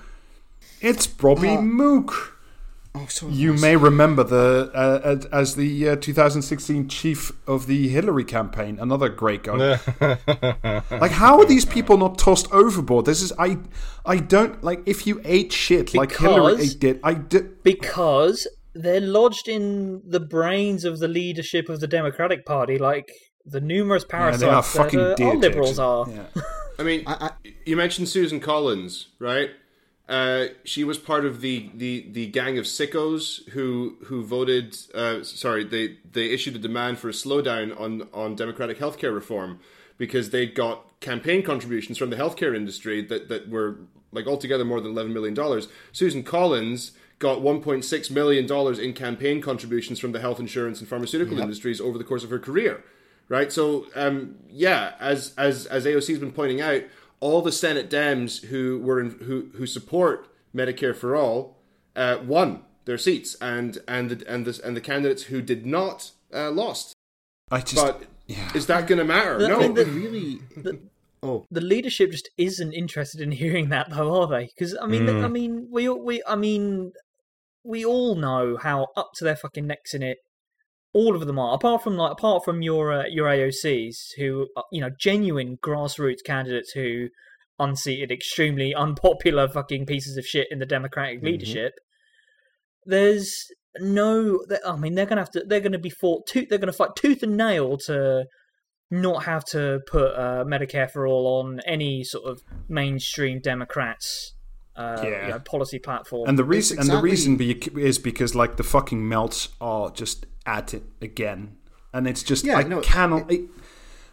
It's 0.82 1.06
Bobby 1.08 1.56
Mook. 1.58 2.33
Oh, 2.96 3.08
so 3.08 3.28
You 3.28 3.54
may 3.54 3.76
remember 3.76 4.24
the 4.24 4.70
uh, 4.74 5.02
as- 5.04 5.26
as 5.26 5.56
the 5.56 5.90
uh, 5.90 5.96
2016 5.96 6.88
chief 6.90 7.32
of 7.48 7.66
the 7.66 7.88
Hillary 7.88 8.24
campaign. 8.24 8.78
Another 8.80 9.10
great 9.10 9.42
guy. 9.44 9.80
like, 10.92 11.12
how 11.12 11.40
are 11.40 11.46
these 11.46 11.66
people 11.66 11.98
not 11.98 12.20
tossed 12.20 12.52
overboard? 12.52 13.06
This 13.06 13.24
is 13.24 13.34
I, 13.40 13.58
I 14.06 14.18
don't 14.18 14.64
like. 14.64 14.84
If 14.86 15.08
you 15.08 15.22
ate 15.26 15.52
shit 15.52 15.96
like 15.96 16.16
Hillary 16.16 16.54
Because- 16.58 16.76
did, 16.76 17.00
I 17.04 17.14
did. 17.16 17.64
because 17.64 18.48
they're 18.76 19.02
lodged 19.02 19.48
in 19.48 20.02
the 20.06 20.20
brains 20.20 20.86
of 20.86 21.00
the 21.00 21.08
leadership 21.08 21.70
of 21.70 21.80
the 21.80 21.88
Democratic 21.88 22.46
Party, 22.46 22.78
like 22.78 23.10
the 23.46 23.60
numerous 23.62 24.04
Yeah, 24.08 24.18
parasites 24.18 24.42
they 24.42 24.50
are 24.50 24.62
that 24.62 24.66
fucking 24.66 25.00
uh, 25.00 25.16
dear 25.16 25.28
our 25.30 25.36
liberals 25.36 25.80
are. 25.80 26.08
Yeah. 26.10 26.26
I 26.80 26.84
mean, 26.84 27.06
you 27.66 27.76
mentioned 27.76 28.08
Susan 28.10 28.40
Collins, 28.40 29.08
right? 29.20 29.50
Uh, 30.10 30.48
she 30.66 30.84
was 30.84 30.98
part 30.98 31.26
of 31.26 31.40
the, 31.40 31.70
the, 31.74 32.06
the 32.12 32.28
gang 32.28 32.58
of 32.58 32.66
sickos 32.66 33.48
who 33.50 33.98
who 34.06 34.24
voted. 34.24 34.76
Uh, 34.94 35.24
sorry, 35.24 35.64
they 35.64 35.98
they 36.12 36.26
issued 36.26 36.56
a 36.56 36.60
demand 36.60 37.00
for 37.00 37.08
a 37.08 37.14
slowdown 37.14 37.80
on 37.80 38.08
on 38.14 38.36
democratic 38.36 38.78
healthcare 38.78 39.14
reform 39.14 39.60
because 39.98 40.32
they 40.32 40.46
got 40.46 41.00
campaign 41.00 41.42
contributions 41.42 41.98
from 41.98 42.10
the 42.10 42.18
healthcare 42.18 42.54
industry 42.54 43.02
that 43.02 43.30
that 43.30 43.48
were 43.50 43.78
like 44.12 44.28
altogether 44.28 44.66
more 44.66 44.82
than 44.82 44.92
eleven 44.92 45.14
million 45.14 45.34
dollars. 45.34 45.70
Susan 45.94 46.22
Collins 46.22 46.92
got 47.20 47.40
1.6 47.40 48.12
million 48.12 48.46
dollars 48.46 48.80
in 48.80 48.92
campaign 48.92 49.40
contributions 49.40 50.00
from 50.00 50.12
the 50.12 50.20
health 50.20 50.42
insurance 50.42 50.82
and 50.82 50.90
pharmaceutical 50.90 51.40
industries 51.40 51.80
over 51.80 51.98
the 51.98 52.04
course 52.04 52.26
of 52.26 52.30
her 52.30 52.40
career 52.40 52.84
right? 53.30 53.52
So, 53.52 53.88
um, 53.96 54.36
yeah, 54.50 54.94
as 55.00 55.34
as 55.38 55.66
as 55.68 55.86
AOC's 55.86 56.20
been 56.20 56.32
pointing 56.32 56.62
out, 56.62 56.84
all 57.24 57.42
the 57.42 57.54
Senate 57.54 57.90
Dems 57.90 58.46
who 58.48 58.80
were 58.80 59.00
in, 59.00 59.12
who 59.20 59.50
who 59.56 59.66
support 59.66 60.28
Medicare 60.54 60.94
for 60.96 61.16
all 61.16 61.58
uh, 61.96 62.18
won 62.26 62.64
their 62.84 62.98
seats, 62.98 63.36
and 63.40 63.78
and 63.88 64.10
the 64.10 64.30
and 64.30 64.46
the 64.46 64.60
and 64.64 64.76
the 64.76 64.82
candidates 64.82 65.24
who 65.24 65.42
did 65.42 65.66
not 65.66 66.12
uh, 66.34 66.52
lost. 66.52 66.94
I 67.50 67.62
just. 67.62 67.76
But 67.76 68.04
is 68.54 68.68
that 68.68 68.88
going 68.88 69.00
to 69.00 69.06
matter? 69.06 69.38
The 69.38 69.48
no. 69.48 69.60
thing 69.60 69.74
that- 69.76 69.88
really. 69.88 70.42
oh, 71.24 71.46
the 71.50 71.62
leadership 71.62 72.12
just 72.12 72.30
isn't 72.38 72.74
interested 72.74 73.22
in 73.22 73.32
hearing 73.32 73.70
that, 73.70 73.90
though, 73.90 74.22
are 74.22 74.28
they? 74.28 74.48
Because 74.48 74.76
I 74.80 74.86
mean, 74.86 75.08
I 75.08 75.30
mean, 75.30 75.70
we 75.72 75.88
we 75.88 76.22
I 76.28 76.36
mean, 76.36 76.92
we 77.64 77.86
all 77.86 78.16
know 78.16 78.58
how 78.58 78.88
up 78.98 79.12
to 79.16 79.24
their 79.24 79.38
fucking 79.38 79.66
necks 79.66 79.94
in 79.94 80.04
it. 80.04 80.18
All 80.94 81.16
of 81.16 81.26
them 81.26 81.40
are, 81.40 81.56
apart 81.56 81.84
from 81.84 81.98
like, 81.98 82.12
apart 82.12 82.46
from 82.46 82.62
your 82.62 82.94
uh, 82.94 83.06
your 83.08 83.28
AOCs, 83.28 84.14
who 84.18 84.48
are, 84.56 84.66
you 84.72 84.82
know, 84.82 84.92
genuine 85.00 85.58
grassroots 85.58 86.24
candidates 86.24 86.72
who 86.72 87.08
unseated 87.60 88.12
extremely 88.12 88.74
unpopular 88.76 89.48
fucking 89.48 89.86
pieces 89.86 90.18
of 90.18 90.26
shit 90.26 90.48
in 90.52 90.60
the 90.60 90.66
Democratic 90.66 91.24
leadership. 91.24 91.74
There's 92.86 93.46
no, 93.80 94.44
I 94.66 94.76
mean, 94.76 94.96
they're 94.96 95.06
gonna 95.06 95.22
have 95.22 95.32
to, 95.32 95.44
they're 95.46 95.60
gonna 95.60 95.80
be 95.80 95.90
fought, 95.90 96.28
tooth, 96.28 96.50
they're 96.50 96.60
gonna 96.60 96.74
fight 96.74 96.96
tooth 96.96 97.24
and 97.24 97.38
nail 97.38 97.78
to 97.86 98.26
not 98.92 99.24
have 99.24 99.44
to 99.46 99.80
put 99.88 100.14
uh, 100.14 100.44
Medicare 100.46 100.90
for 100.90 101.08
all 101.08 101.40
on 101.40 101.60
any 101.66 102.04
sort 102.04 102.30
of 102.30 102.42
mainstream 102.70 103.40
Democrats 103.40 104.34
uh, 104.76 105.00
Yeah. 105.04 105.26
you 105.26 105.32
know, 105.34 105.40
policy 105.40 105.80
platform. 105.80 106.28
and 106.30 106.38
the 106.38 106.44
reason 106.44 106.80
and 106.80 106.90
the 106.90 106.98
reason 107.02 107.36
be, 107.38 107.52
is 107.80 108.00
because 108.00 108.34
like 108.36 108.58
the 108.58 108.64
fucking 108.64 109.08
melts 109.08 109.50
are 109.60 109.92
just 109.92 110.26
at 110.46 110.74
it 110.74 110.84
again, 111.02 111.58
and 111.94 112.08
it's 112.08 112.24
just 112.24 112.46
Yeah, 112.46 112.58
I 112.58 112.64
no, 112.64 112.82
cannot 112.82 113.32
I, 113.32 113.42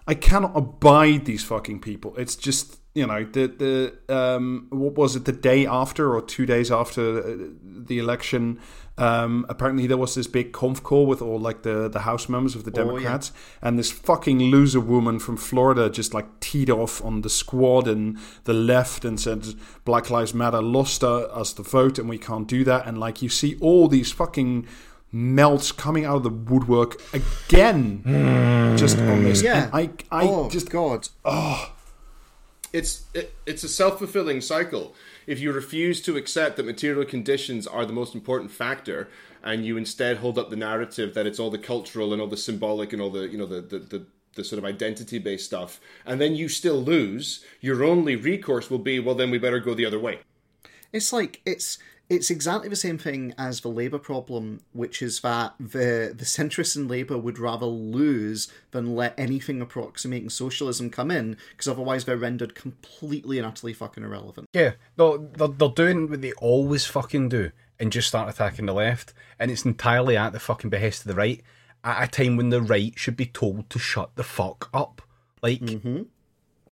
I 0.07 0.15
cannot 0.15 0.57
abide 0.57 1.25
these 1.25 1.45
fucking 1.45 1.81
people. 1.81 2.17
It's 2.17 2.35
just 2.37 2.80
you 2.95 3.07
know 3.07 3.25
the 3.25 3.47
the 3.47 4.15
um 4.15 4.67
what 4.71 4.95
was 4.95 5.17
it 5.17 5.25
the 5.25 5.33
day 5.33 5.67
after 5.67 6.15
or 6.15 6.21
two 6.23 6.47
days 6.47 6.71
after 6.71 7.19
uh, 7.23 7.37
the 7.63 7.99
election. 7.99 8.59
Um, 8.99 9.47
apparently 9.49 9.87
there 9.87 9.97
was 9.97 10.15
this 10.15 10.27
big 10.27 10.53
conf 10.53 10.83
call 10.83 11.07
with 11.07 11.23
all 11.23 11.39
like 11.41 11.63
the, 11.63 11.89
the 11.89 12.01
house 12.01 12.29
members 12.29 12.55
of 12.55 12.65
the 12.65 12.71
Oh, 12.73 12.81
yeah. 12.81 12.85
Democrats, 12.85 13.33
and 13.63 13.79
this 13.79 13.91
fucking 13.91 14.39
loser 14.39 14.81
woman 14.81 15.19
from 15.19 15.39
Florida 15.39 15.89
just 15.89 16.13
like 16.13 16.27
teed 16.41 16.69
off 16.69 17.03
on 17.03 17.23
the 17.23 17.31
squad 17.31 17.89
and 17.89 18.19
the 18.45 18.53
left 18.53 19.07
and 19.07 19.19
said 19.19 19.47
Black 19.87 20.11
Lives 20.11 20.35
Matter 20.35 20.61
lost 20.61 21.03
uh, 21.03 21.21
us 21.33 21.55
the 21.55 21.63
vote 21.63 21.99
and 21.99 22.11
we 22.11 22.19
can't 22.19 22.47
do 22.47 22.63
that. 22.65 22.87
And 22.87 22.99
like 22.99 23.23
you 23.23 23.31
see 23.31 23.57
all 23.63 23.89
these 23.89 24.13
fucking 24.13 24.67
melts 25.11 25.73
coming 25.73 26.05
out 26.05 26.17
of 26.17 26.23
the 26.25 26.29
woodwork 26.53 27.01
again, 27.15 28.03
just 28.77 28.99
on 28.99 29.25
this. 29.25 29.41
yeah. 29.43 29.71
And 29.73 29.75
I 30.13 30.25
I 30.25 30.29
oh, 30.29 30.51
just 30.51 30.69
God. 30.69 31.09
It's 32.73 33.05
it, 33.15 33.35
it's 33.47 33.65
a 33.65 33.69
self 33.69 33.99
fulfilling 33.99 34.41
cycle. 34.41 34.95
If 35.27 35.41
you 35.41 35.53
refuse 35.53 36.01
to 36.03 36.17
accept 36.17 36.57
that 36.57 36.67
material 36.67 37.05
conditions 37.05 37.67
are 37.67 37.85
the 37.85 37.93
most 37.93 38.15
important 38.15 38.51
factor, 38.51 39.09
and 39.43 39.65
you 39.65 39.77
instead 39.77 40.19
hold 40.19 40.39
up 40.39 40.51
the 40.51 40.57
narrative 40.57 41.15
that 41.15 41.27
it's 41.27 41.39
all 41.39 41.51
the 41.51 41.59
cultural 41.59 42.13
and 42.13 42.21
all 42.21 42.29
the 42.29 42.37
symbolic 42.37 42.93
and 42.93 43.01
all 43.01 43.11
the 43.11 43.29
you 43.29 43.39
know 43.39 43.47
the 43.47 43.61
the, 43.61 43.79
the 43.79 44.07
the 44.35 44.45
sort 44.45 44.59
of 44.59 44.65
identity 44.65 45.19
based 45.19 45.47
stuff, 45.47 45.81
and 46.07 46.21
then 46.21 46.35
you 46.37 46.49
still 46.49 46.81
lose, 46.83 47.45
your 47.61 47.83
only 47.83 48.15
recourse 48.15 48.71
will 48.71 48.79
be, 48.79 49.01
well, 49.01 49.15
then 49.15 49.31
we 49.31 49.39
better 49.39 49.59
go 49.59 49.75
the 49.75 49.85
other 49.85 49.99
way. 49.99 50.21
It's 50.93 51.13
like 51.13 51.41
it's 51.45 51.79
it's 52.11 52.29
exactly 52.29 52.69
the 52.69 52.77
same 52.77 52.99
thing 52.99 53.33
as 53.39 53.61
the 53.61 53.69
Labour 53.69 53.99
problem, 53.99 54.61
which 54.73 55.01
is 55.01 55.21
that 55.21 55.55
the 55.61 56.13
the 56.15 56.25
centrists 56.25 56.77
in 56.77 56.89
Labour 56.89 57.17
would 57.17 57.39
rather 57.39 57.67
lose 57.67 58.53
than 58.73 58.97
let 58.97 59.15
anything 59.17 59.63
approximating 59.63 60.29
socialism 60.29 60.91
come 60.91 61.11
in, 61.11 61.37
because 61.53 61.69
otherwise 61.69 62.05
they're 62.05 62.17
rendered 62.17 62.57
completely 62.57 63.39
and 63.39 63.47
utterly 63.47 63.73
fucking 63.73 64.03
irrelevant. 64.03 64.49
Yeah, 64.53 64.73
they're, 64.97 65.19
they're, 65.19 65.49
they're 65.49 65.69
doing 65.69 66.11
what 66.11 66.21
they 66.21 66.33
always 66.33 66.85
fucking 66.85 67.29
do 67.29 67.53
and 67.79 67.93
just 67.93 68.09
start 68.09 68.29
attacking 68.29 68.67
the 68.67 68.75
left. 68.75 69.15
And 69.39 69.51
it's 69.51 69.65
entirely 69.65 70.17
at 70.17 70.33
the 70.33 70.41
fucking 70.41 70.69
behest 70.69 71.03
of 71.03 71.09
the 71.09 71.15
right 71.15 71.43
at 71.83 72.05
a 72.05 72.09
time 72.09 72.37
when 72.37 72.51
the 72.51 72.61
right 72.61 72.93
should 72.97 73.17
be 73.17 73.25
told 73.25 73.71
to 73.71 73.79
shut 73.79 74.17
the 74.17 74.25
fuck 74.25 74.69
up. 74.75 75.01
Like, 75.43 75.61
mm-hmm. 75.61 76.03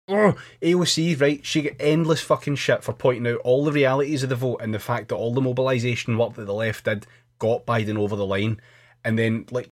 Oh, 0.09 0.37
AOC, 0.63 1.21
right, 1.21 1.45
she 1.45 1.63
get 1.63 1.77
endless 1.81 2.21
fucking 2.21 2.57
shit 2.57 2.85
for 2.85 2.93
pointing 2.93 3.33
out 3.33 3.41
all 3.41 3.65
the 3.65 3.73
realities 3.73 4.23
of 4.23 4.29
the 4.29 4.37
vote 4.37 4.61
and 4.61 4.73
the 4.73 4.79
fact 4.79 5.09
that 5.09 5.17
all 5.17 5.35
the 5.35 5.41
mobilisation 5.41 6.17
work 6.17 6.35
that 6.35 6.45
the 6.45 6.55
left 6.55 6.85
did 6.85 7.07
got 7.39 7.67
Biden 7.67 7.99
over 7.99 8.17
the 8.17 8.27
line. 8.27 8.61
And 9.05 9.19
then, 9.19 9.47
like, 9.51 9.69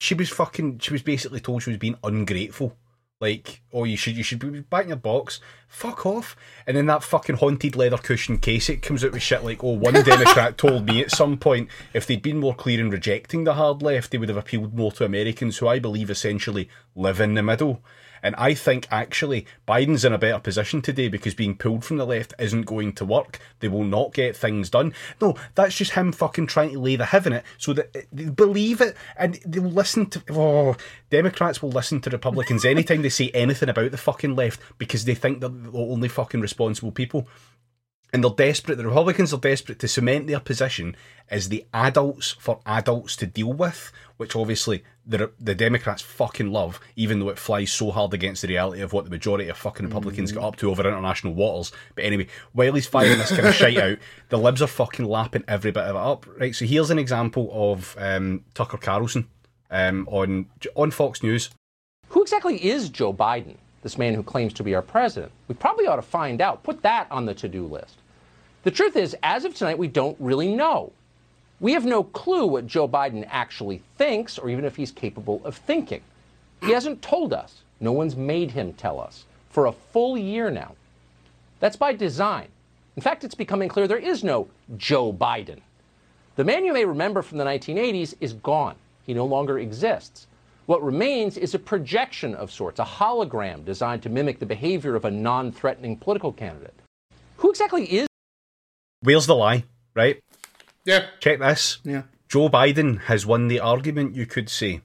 she 0.00 0.14
was 0.14 0.30
fucking, 0.30 0.78
she 0.78 0.92
was 0.92 1.02
basically 1.02 1.40
told 1.40 1.62
she 1.62 1.70
was 1.70 1.78
being 1.78 1.98
ungrateful. 2.02 2.76
Like, 3.20 3.62
oh, 3.72 3.84
you 3.84 3.96
should 3.96 4.16
you 4.16 4.22
should 4.22 4.40
be 4.40 4.60
back 4.60 4.82
in 4.82 4.88
your 4.88 4.96
box. 4.96 5.40
Fuck 5.68 6.04
off. 6.04 6.36
And 6.66 6.76
then 6.76 6.86
that 6.86 7.02
fucking 7.04 7.36
haunted 7.36 7.76
leather 7.76 7.96
cushion 7.96 8.38
case 8.38 8.68
it 8.68 8.82
comes 8.82 9.04
out 9.04 9.12
with 9.12 9.22
shit 9.22 9.44
like, 9.44 9.62
oh, 9.62 9.70
one 9.70 9.94
Democrat 10.04 10.58
told 10.58 10.86
me 10.86 11.00
at 11.00 11.10
some 11.10 11.38
point 11.38 11.68
if 11.94 12.06
they'd 12.06 12.20
been 12.20 12.40
more 12.40 12.54
clear 12.54 12.80
in 12.80 12.90
rejecting 12.90 13.44
the 13.44 13.54
hard 13.54 13.82
left, 13.82 14.10
they 14.10 14.18
would 14.18 14.28
have 14.28 14.36
appealed 14.36 14.76
more 14.76 14.92
to 14.92 15.04
Americans 15.04 15.56
who 15.56 15.68
I 15.68 15.78
believe 15.78 16.10
essentially 16.10 16.68
live 16.94 17.20
in 17.20 17.34
the 17.34 17.42
middle. 17.42 17.82
And 18.24 18.34
I 18.36 18.54
think 18.54 18.88
actually 18.90 19.46
Biden's 19.68 20.02
in 20.02 20.14
a 20.14 20.18
better 20.18 20.38
position 20.38 20.80
today 20.80 21.08
because 21.08 21.34
being 21.34 21.58
pulled 21.58 21.84
from 21.84 21.98
the 21.98 22.06
left 22.06 22.32
isn't 22.38 22.62
going 22.62 22.94
to 22.94 23.04
work. 23.04 23.38
They 23.60 23.68
will 23.68 23.84
not 23.84 24.14
get 24.14 24.34
things 24.34 24.70
done. 24.70 24.94
No, 25.20 25.36
that's 25.54 25.76
just 25.76 25.92
him 25.92 26.10
fucking 26.10 26.46
trying 26.46 26.72
to 26.72 26.80
lay 26.80 26.96
the 26.96 27.04
heaven 27.04 27.34
it 27.34 27.44
so 27.58 27.74
that 27.74 27.94
eh, 27.94 28.00
they 28.10 28.30
believe 28.30 28.80
it 28.80 28.96
and 29.18 29.34
they'll 29.44 29.64
listen 29.64 30.06
to. 30.06 30.22
Oh, 30.30 30.74
Democrats 31.10 31.60
will 31.60 31.70
listen 31.70 32.00
to 32.00 32.10
Republicans 32.10 32.64
anytime 32.64 33.02
they 33.02 33.10
say 33.10 33.30
anything 33.34 33.68
about 33.68 33.90
the 33.90 33.98
fucking 33.98 34.34
left 34.34 34.58
because 34.78 35.04
they 35.04 35.14
think 35.14 35.40
they're 35.40 35.50
the 35.50 35.70
only 35.74 36.08
fucking 36.08 36.40
responsible 36.40 36.92
people 36.92 37.28
and 38.14 38.22
they're 38.22 38.30
desperate. 38.30 38.76
The 38.76 38.86
Republicans 38.86 39.34
are 39.34 39.40
desperate 39.40 39.80
to 39.80 39.88
cement 39.88 40.28
their 40.28 40.40
position 40.40 40.96
as 41.28 41.50
the 41.50 41.66
adults 41.74 42.30
for 42.30 42.60
adults 42.64 43.16
to 43.16 43.26
deal 43.26 43.52
with, 43.52 43.92
which 44.16 44.36
obviously 44.36 44.84
the 45.06 45.30
the 45.38 45.54
Democrats 45.54 46.00
fucking 46.02 46.50
love, 46.50 46.80
even 46.96 47.20
though 47.20 47.28
it 47.28 47.38
flies 47.38 47.70
so 47.72 47.90
hard 47.90 48.14
against 48.14 48.42
the 48.42 48.48
reality 48.48 48.80
of 48.80 48.92
what 48.92 49.04
the 49.04 49.10
majority 49.10 49.48
of 49.48 49.56
fucking 49.56 49.86
Republicans 49.86 50.30
Mm. 50.32 50.34
get 50.36 50.42
up 50.44 50.56
to 50.56 50.70
over 50.70 50.86
international 50.86 51.34
waters. 51.34 51.72
But 51.94 52.04
anyway, 52.04 52.26
while 52.52 52.72
he's 52.72 52.86
firing 52.86 53.18
this 53.18 53.30
kind 53.30 53.46
of 53.48 53.54
shite 53.54 53.76
out, 53.78 53.98
the 54.30 54.38
libs 54.38 54.62
are 54.62 54.66
fucking 54.66 55.04
lapping 55.04 55.44
every 55.46 55.70
bit 55.72 55.82
of 55.84 55.96
it 55.96 55.98
up. 55.98 56.26
Right, 56.38 56.54
so 56.54 56.64
here's 56.64 56.90
an 56.90 56.98
example 56.98 57.50
of 57.52 57.94
um, 57.98 58.44
Tucker 58.54 58.78
Carlson 58.78 59.28
um, 59.70 60.08
on 60.10 60.46
on 60.74 60.90
Fox 60.90 61.22
News. 61.22 61.50
Who 62.08 62.22
exactly 62.22 62.64
is 62.64 62.88
Joe 62.88 63.12
Biden, 63.12 63.56
this 63.82 63.98
man 63.98 64.14
who 64.14 64.22
claims 64.22 64.52
to 64.54 64.62
be 64.62 64.74
our 64.74 64.82
president? 64.82 65.32
We 65.48 65.54
probably 65.54 65.86
ought 65.86 65.96
to 65.96 66.02
find 66.02 66.40
out. 66.40 66.62
Put 66.62 66.82
that 66.82 67.06
on 67.10 67.26
the 67.26 67.34
to 67.34 67.48
do 67.48 67.66
list. 67.66 67.96
The 68.62 68.70
truth 68.70 68.96
is, 68.96 69.14
as 69.22 69.44
of 69.44 69.54
tonight, 69.54 69.76
we 69.78 69.88
don't 69.88 70.16
really 70.18 70.54
know. 70.54 70.92
We 71.60 71.72
have 71.72 71.84
no 71.84 72.02
clue 72.02 72.46
what 72.46 72.66
Joe 72.66 72.88
Biden 72.88 73.26
actually 73.30 73.82
thinks 73.96 74.38
or 74.38 74.50
even 74.50 74.64
if 74.64 74.76
he's 74.76 74.90
capable 74.90 75.40
of 75.44 75.56
thinking. 75.56 76.02
He 76.62 76.72
hasn't 76.72 77.02
told 77.02 77.32
us. 77.32 77.62
No 77.80 77.92
one's 77.92 78.16
made 78.16 78.52
him 78.52 78.72
tell 78.72 79.00
us 79.00 79.24
for 79.50 79.66
a 79.66 79.72
full 79.72 80.16
year 80.16 80.50
now. 80.50 80.74
That's 81.60 81.76
by 81.76 81.92
design. 81.92 82.48
In 82.96 83.02
fact, 83.02 83.24
it's 83.24 83.34
becoming 83.34 83.68
clear 83.68 83.86
there 83.86 83.98
is 83.98 84.24
no 84.24 84.48
Joe 84.76 85.12
Biden. 85.12 85.60
The 86.36 86.44
man 86.44 86.64
you 86.64 86.72
may 86.72 86.84
remember 86.84 87.22
from 87.22 87.38
the 87.38 87.44
1980s 87.44 88.14
is 88.20 88.32
gone. 88.32 88.76
He 89.06 89.14
no 89.14 89.24
longer 89.24 89.58
exists. 89.58 90.26
What 90.66 90.82
remains 90.82 91.36
is 91.36 91.54
a 91.54 91.58
projection 91.58 92.34
of 92.34 92.50
sorts, 92.50 92.80
a 92.80 92.84
hologram 92.84 93.64
designed 93.64 94.02
to 94.04 94.08
mimic 94.08 94.38
the 94.38 94.46
behavior 94.46 94.96
of 94.96 95.04
a 95.04 95.10
non 95.10 95.52
threatening 95.52 95.96
political 95.96 96.32
candidate. 96.32 96.74
Who 97.36 97.50
exactly 97.50 97.84
is 97.84 98.06
Where's 99.02 99.26
the 99.26 99.34
lie? 99.34 99.64
Right, 99.94 100.23
Yeah. 100.84 101.06
check 101.20 101.38
this. 101.38 101.78
Yeah. 101.84 102.02
Joe 102.28 102.48
Biden 102.48 103.00
has 103.02 103.24
won 103.24 103.48
the 103.48 103.60
argument, 103.60 104.14
you 104.14 104.26
could 104.26 104.48
say. 104.48 104.80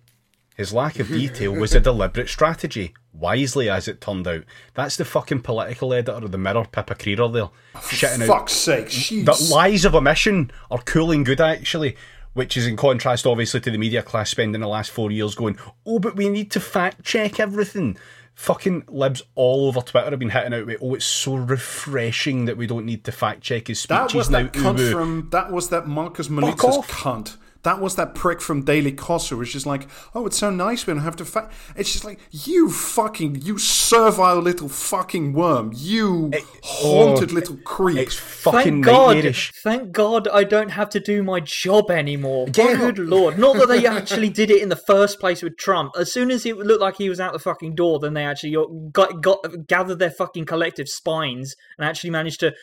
His 0.56 0.74
lack 0.74 1.00
of 1.00 1.08
detail 1.08 1.54
was 1.54 1.74
a 1.74 1.80
deliberate 1.80 2.28
strategy, 2.28 2.94
wisely 3.14 3.70
as 3.70 3.88
it 3.88 4.02
turned 4.02 4.28
out. 4.28 4.44
That's 4.74 4.98
the 4.98 5.06
fucking 5.06 5.42
political 5.42 5.94
editor 5.94 6.12
of 6.12 6.32
the 6.34 6.38
Mirror, 6.38 6.66
Pippa 6.72 6.96
Crerar, 6.96 7.32
there, 7.32 7.44
oh, 7.44 7.52
shitting 7.76 8.24
out 8.24 8.28
Fuck's 8.28 8.54
sake, 8.54 8.90
she's 8.90 9.24
that 9.24 9.40
lies 9.50 9.86
of 9.86 9.96
omission 9.96 10.52
are 10.70 10.82
cool 10.82 11.12
and 11.12 11.26
good 11.26 11.40
actually 11.40 11.96
which 12.34 12.56
is 12.56 12.68
in 12.68 12.78
contrast 12.78 13.26
obviously 13.26 13.60
to 13.60 13.72
the 13.72 13.78
media 13.78 14.04
class 14.04 14.30
spending 14.30 14.62
the 14.62 14.68
last 14.68 14.92
four 14.92 15.12
years 15.12 15.34
going 15.34 15.58
oh 15.86 16.00
but 16.00 16.16
we 16.16 16.30
need 16.30 16.52
to 16.52 16.60
fact 16.60 17.04
check 17.04 17.40
everything 17.40 17.98
fucking 18.40 18.86
libs 18.88 19.22
all 19.36 19.68
over 19.68 19.82
twitter 19.82 20.10
have 20.10 20.18
been 20.18 20.30
hitting 20.30 20.54
out 20.54 20.66
with 20.66 20.78
oh 20.82 20.94
it's 20.94 21.04
so 21.04 21.36
refreshing 21.36 22.46
that 22.46 22.56
we 22.56 22.66
don't 22.66 22.86
need 22.86 23.04
to 23.04 23.12
fact 23.12 23.42
check 23.42 23.68
his 23.68 23.84
That 23.84 24.10
speeches 24.10 24.16
was 24.16 24.30
now 24.30 24.44
that 24.44 24.54
cunt 24.54 24.78
uwu." 24.78 24.92
from 24.94 25.28
that 25.32 25.52
was 25.52 25.68
that 25.70 25.88
Marcus 25.90 26.28
off. 26.28 26.32
Malitz's 26.32 26.78
cunt. 26.86 27.36
That 27.64 27.82
was 27.82 27.96
that 27.96 28.16
prick 28.16 28.42
from 28.42 28.64
Daily 28.64 28.92
Kosser, 28.92 29.38
which 29.38 29.56
is 29.56 29.66
like, 29.66 29.88
oh, 30.16 30.26
it's 30.26 30.38
so 30.38 30.50
nice 30.50 30.88
we 30.88 30.94
don't 30.94 31.04
have 31.04 31.18
to. 31.18 31.50
It's 31.76 31.92
just 31.92 32.06
like 32.06 32.20
you 32.32 32.70
fucking, 32.70 33.42
you 33.42 33.58
servile 33.58 34.40
little 34.40 34.70
fucking 34.70 35.34
worm, 35.34 35.72
you 35.76 36.32
haunted 36.64 37.32
oh, 37.32 37.34
little 37.34 37.58
creep. 37.58 37.98
it's 37.98 38.16
fucking 38.16 38.84
Thank 38.84 38.86
God, 38.86 39.16
nightmarish 39.16 39.52
thank 39.64 39.92
God 39.92 40.28
I 40.28 40.44
don't 40.44 40.70
have 40.70 40.90
to 40.92 41.00
do 41.00 41.24
my 41.24 41.40
job 41.40 41.92
anymore. 41.92 42.48
Yeah. 42.56 42.66
Oh, 42.70 42.78
good 42.78 43.00
lord. 43.00 43.38
Not 43.38 43.58
that 43.58 43.68
they 43.68 43.86
actually 43.86 44.30
did 44.30 44.50
it 44.50 44.62
in 44.62 44.70
the 44.70 44.76
first 44.76 45.20
place 45.20 45.42
with 45.42 45.58
Trump. 45.58 45.94
As 45.98 46.12
soon 46.12 46.32
as 46.32 46.46
it 46.46 46.58
looked 46.58 46.82
like 46.82 46.98
he 46.98 47.10
was 47.10 47.20
out 47.20 47.34
the 47.34 47.40
fucking 47.40 47.76
door, 47.76 48.00
then 48.00 48.14
they 48.14 48.26
actually 48.26 48.56
got, 48.92 49.22
got 49.22 49.68
gathered 49.68 50.00
their 50.00 50.12
fucking 50.12 50.46
collective 50.46 50.88
spines 50.88 51.56
and 51.78 51.88
actually 51.88 52.10
managed 52.10 52.40
to 52.40 52.54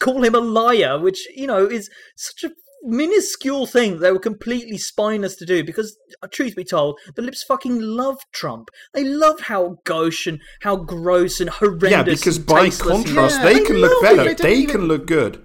call 0.00 0.22
him 0.24 0.34
a 0.34 0.40
liar, 0.40 0.98
which, 0.98 1.28
you 1.36 1.46
know, 1.46 1.66
is 1.66 1.90
such 2.16 2.44
a 2.44 2.52
minuscule 2.82 3.66
thing 3.66 3.98
they 3.98 4.12
were 4.12 4.18
completely 4.18 4.78
spineless 4.78 5.34
to 5.36 5.44
do 5.44 5.64
because 5.64 5.96
uh, 6.22 6.26
truth 6.30 6.54
be 6.54 6.64
told 6.64 6.98
the 7.16 7.22
lips 7.22 7.42
fucking 7.42 7.80
love 7.80 8.18
trump 8.32 8.70
they 8.94 9.02
love 9.04 9.40
how 9.40 9.78
gauche 9.84 10.26
and 10.26 10.40
how 10.60 10.76
gross 10.76 11.40
and 11.40 11.50
horrendous 11.50 11.90
yeah, 11.90 12.02
because 12.04 12.38
by 12.38 12.64
tasteless 12.64 12.98
he 12.98 13.00
is. 13.02 13.04
contrast, 13.06 13.36
Yeah, 13.38 13.44
they 13.44 13.60
I 13.60 13.64
can 13.64 13.76
look 13.76 14.02
better. 14.02 14.16
they 14.16 14.24
didn't 14.28 14.42
They 14.42 14.54
even- 14.54 14.70
can 14.70 14.82
look 14.86 15.06
good. 15.06 15.42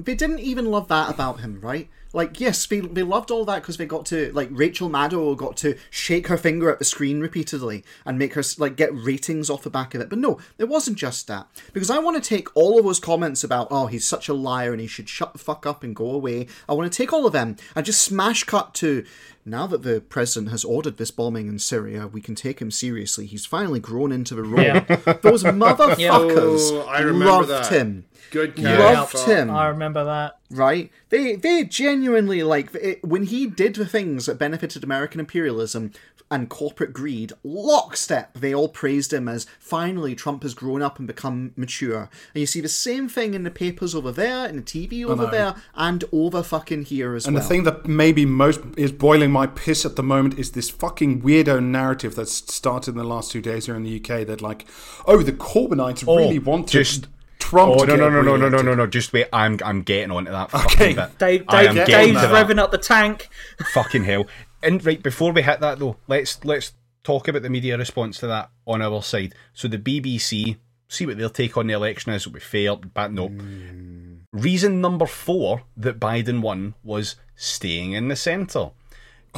They 0.00 0.14
didn't 0.16 0.40
even 0.40 0.66
love 0.66 0.88
that 0.88 1.10
about 1.10 1.40
him, 1.40 1.60
right? 1.60 1.88
Like, 2.12 2.38
yes, 2.40 2.66
they, 2.66 2.80
they 2.80 3.02
loved 3.02 3.30
all 3.30 3.44
that 3.46 3.62
because 3.62 3.76
they 3.78 3.86
got 3.86 4.04
to, 4.06 4.30
like, 4.32 4.48
Rachel 4.50 4.90
Maddow 4.90 5.36
got 5.36 5.56
to 5.58 5.76
shake 5.90 6.26
her 6.28 6.36
finger 6.36 6.70
at 6.70 6.78
the 6.78 6.84
screen 6.84 7.20
repeatedly 7.20 7.84
and 8.04 8.18
make 8.18 8.34
her, 8.34 8.42
like, 8.58 8.76
get 8.76 8.94
ratings 8.94 9.48
off 9.48 9.62
the 9.62 9.70
back 9.70 9.94
of 9.94 10.00
it. 10.00 10.10
But 10.10 10.18
no, 10.18 10.38
it 10.58 10.68
wasn't 10.68 10.98
just 10.98 11.26
that. 11.28 11.46
Because 11.72 11.88
I 11.90 11.98
want 11.98 12.22
to 12.22 12.28
take 12.28 12.54
all 12.54 12.78
of 12.78 12.84
those 12.84 13.00
comments 13.00 13.42
about, 13.42 13.68
oh, 13.70 13.86
he's 13.86 14.06
such 14.06 14.28
a 14.28 14.34
liar 14.34 14.72
and 14.72 14.80
he 14.80 14.86
should 14.86 15.08
shut 15.08 15.32
the 15.32 15.38
fuck 15.38 15.64
up 15.66 15.82
and 15.82 15.96
go 15.96 16.10
away. 16.10 16.48
I 16.68 16.74
want 16.74 16.92
to 16.92 16.96
take 16.96 17.12
all 17.12 17.26
of 17.26 17.32
them 17.32 17.56
and 17.74 17.86
just 17.86 18.02
smash 18.02 18.44
cut 18.44 18.74
to, 18.74 19.04
now 19.46 19.66
that 19.66 19.82
the 19.82 20.00
president 20.00 20.50
has 20.50 20.64
ordered 20.64 20.98
this 20.98 21.10
bombing 21.10 21.48
in 21.48 21.58
Syria, 21.58 22.06
we 22.06 22.20
can 22.20 22.34
take 22.34 22.60
him 22.60 22.70
seriously. 22.70 23.26
He's 23.26 23.46
finally 23.46 23.80
grown 23.80 24.12
into 24.12 24.34
the 24.34 24.42
role. 24.42 24.62
Yeah. 24.64 24.80
Those 25.22 25.44
oh, 25.44 25.52
motherfuckers 25.52 26.70
Oh, 26.72 26.86
I 26.88 27.00
loved 27.02 27.48
that. 27.48 27.68
him. 27.68 28.04
Good 28.32 28.58
Yeah. 28.58 28.78
Loved 28.78 29.12
Fuck. 29.12 29.28
him 29.28 29.50
i 29.50 29.68
remember 29.68 30.04
that 30.04 30.38
right? 30.52 30.90
They 31.08 31.36
they 31.36 31.64
genuinely 31.64 32.42
like 32.42 32.74
it, 32.74 33.04
when 33.04 33.24
he 33.24 33.46
did 33.46 33.74
the 33.74 33.86
things 33.86 34.26
that 34.26 34.38
benefited 34.38 34.84
American 34.84 35.20
imperialism 35.20 35.92
and 36.30 36.48
corporate 36.48 36.94
greed. 36.94 37.32
Lockstep, 37.44 38.32
they 38.38 38.54
all 38.54 38.68
praised 38.68 39.12
him 39.12 39.28
as 39.28 39.46
finally 39.58 40.14
Trump 40.14 40.42
has 40.44 40.54
grown 40.54 40.80
up 40.80 40.98
and 40.98 41.06
become 41.06 41.52
mature. 41.56 42.08
And 42.34 42.40
you 42.40 42.46
see 42.46 42.62
the 42.62 42.68
same 42.70 43.06
thing 43.06 43.34
in 43.34 43.42
the 43.42 43.50
papers 43.50 43.94
over 43.94 44.10
there, 44.10 44.48
in 44.48 44.56
the 44.56 44.62
TV 44.62 45.04
over 45.04 45.26
there, 45.26 45.54
and 45.74 46.04
over 46.10 46.42
fucking 46.42 46.84
here 46.84 47.14
as 47.14 47.26
And 47.26 47.34
well. 47.34 47.42
And 47.42 47.44
the 47.44 47.48
thing 47.54 47.64
that 47.64 47.86
maybe 47.86 48.24
most 48.24 48.60
is 48.78 48.92
boiling 48.92 49.30
my 49.30 49.46
piss 49.46 49.84
at 49.84 49.96
the 49.96 50.02
moment 50.02 50.38
is 50.38 50.52
this 50.52 50.70
fucking 50.70 51.20
weirdo 51.20 51.62
narrative 51.62 52.14
that's 52.14 52.32
started 52.32 52.92
in 52.92 52.96
the 52.96 53.04
last 53.04 53.30
two 53.30 53.42
days 53.42 53.66
here 53.66 53.76
in 53.76 53.82
the 53.82 53.96
UK 53.96 54.26
that 54.26 54.40
like, 54.40 54.66
oh, 55.06 55.22
the 55.22 55.32
Corbynites 55.32 56.04
Oh, 56.06 56.16
really 56.16 56.38
want 56.38 56.68
to 56.68 56.78
just- 56.78 57.08
Trump. 57.42 57.74
oh 57.78 57.84
no 57.84 57.96
no 57.96 58.08
no 58.08 58.20
no 58.22 58.36
no 58.36 58.48
no 58.48 58.62
no 58.62 58.74
no 58.74 58.86
just 58.86 59.12
wait 59.12 59.26
i'm 59.32 59.58
i'm 59.64 59.82
getting 59.82 60.10
onto 60.10 60.30
that 60.30 60.52
Okay. 60.54 60.94
fucking 60.94 60.96
bit 60.96 61.18
Dave, 61.18 61.46
Dave, 61.46 61.86
Dave's 61.86 62.20
revving 62.20 62.58
up 62.58 62.70
the 62.70 62.78
tank. 62.78 63.28
fucking 63.74 64.04
hell. 64.04 64.26
And 64.62 64.84
right 64.86 65.02
before 65.02 65.32
we 65.32 65.42
hit 65.42 65.60
that 65.60 65.78
though, 65.78 65.96
let's 66.08 66.44
let's 66.44 66.72
talk 67.04 67.26
about 67.28 67.42
the 67.42 67.50
media 67.50 67.76
response 67.76 68.18
to 68.20 68.26
that 68.28 68.50
on 68.66 68.80
our 68.80 69.02
side. 69.02 69.34
So 69.52 69.66
the 69.68 69.78
BBC, 69.78 70.56
see 70.88 71.06
what 71.06 71.18
their 71.18 71.28
take 71.28 71.56
on 71.56 71.66
the 71.66 71.74
election 71.74 72.12
is. 72.12 72.26
Be 72.26 72.38
fair, 72.38 72.76
but 72.76 73.12
no. 73.12 73.26
Hmm. 73.28 74.14
Reason 74.32 74.80
number 74.80 75.06
four 75.06 75.62
that 75.76 75.98
Biden 76.00 76.40
won 76.42 76.74
was 76.84 77.16
staying 77.34 77.92
in 77.92 78.06
the 78.08 78.16
centre. 78.16 78.70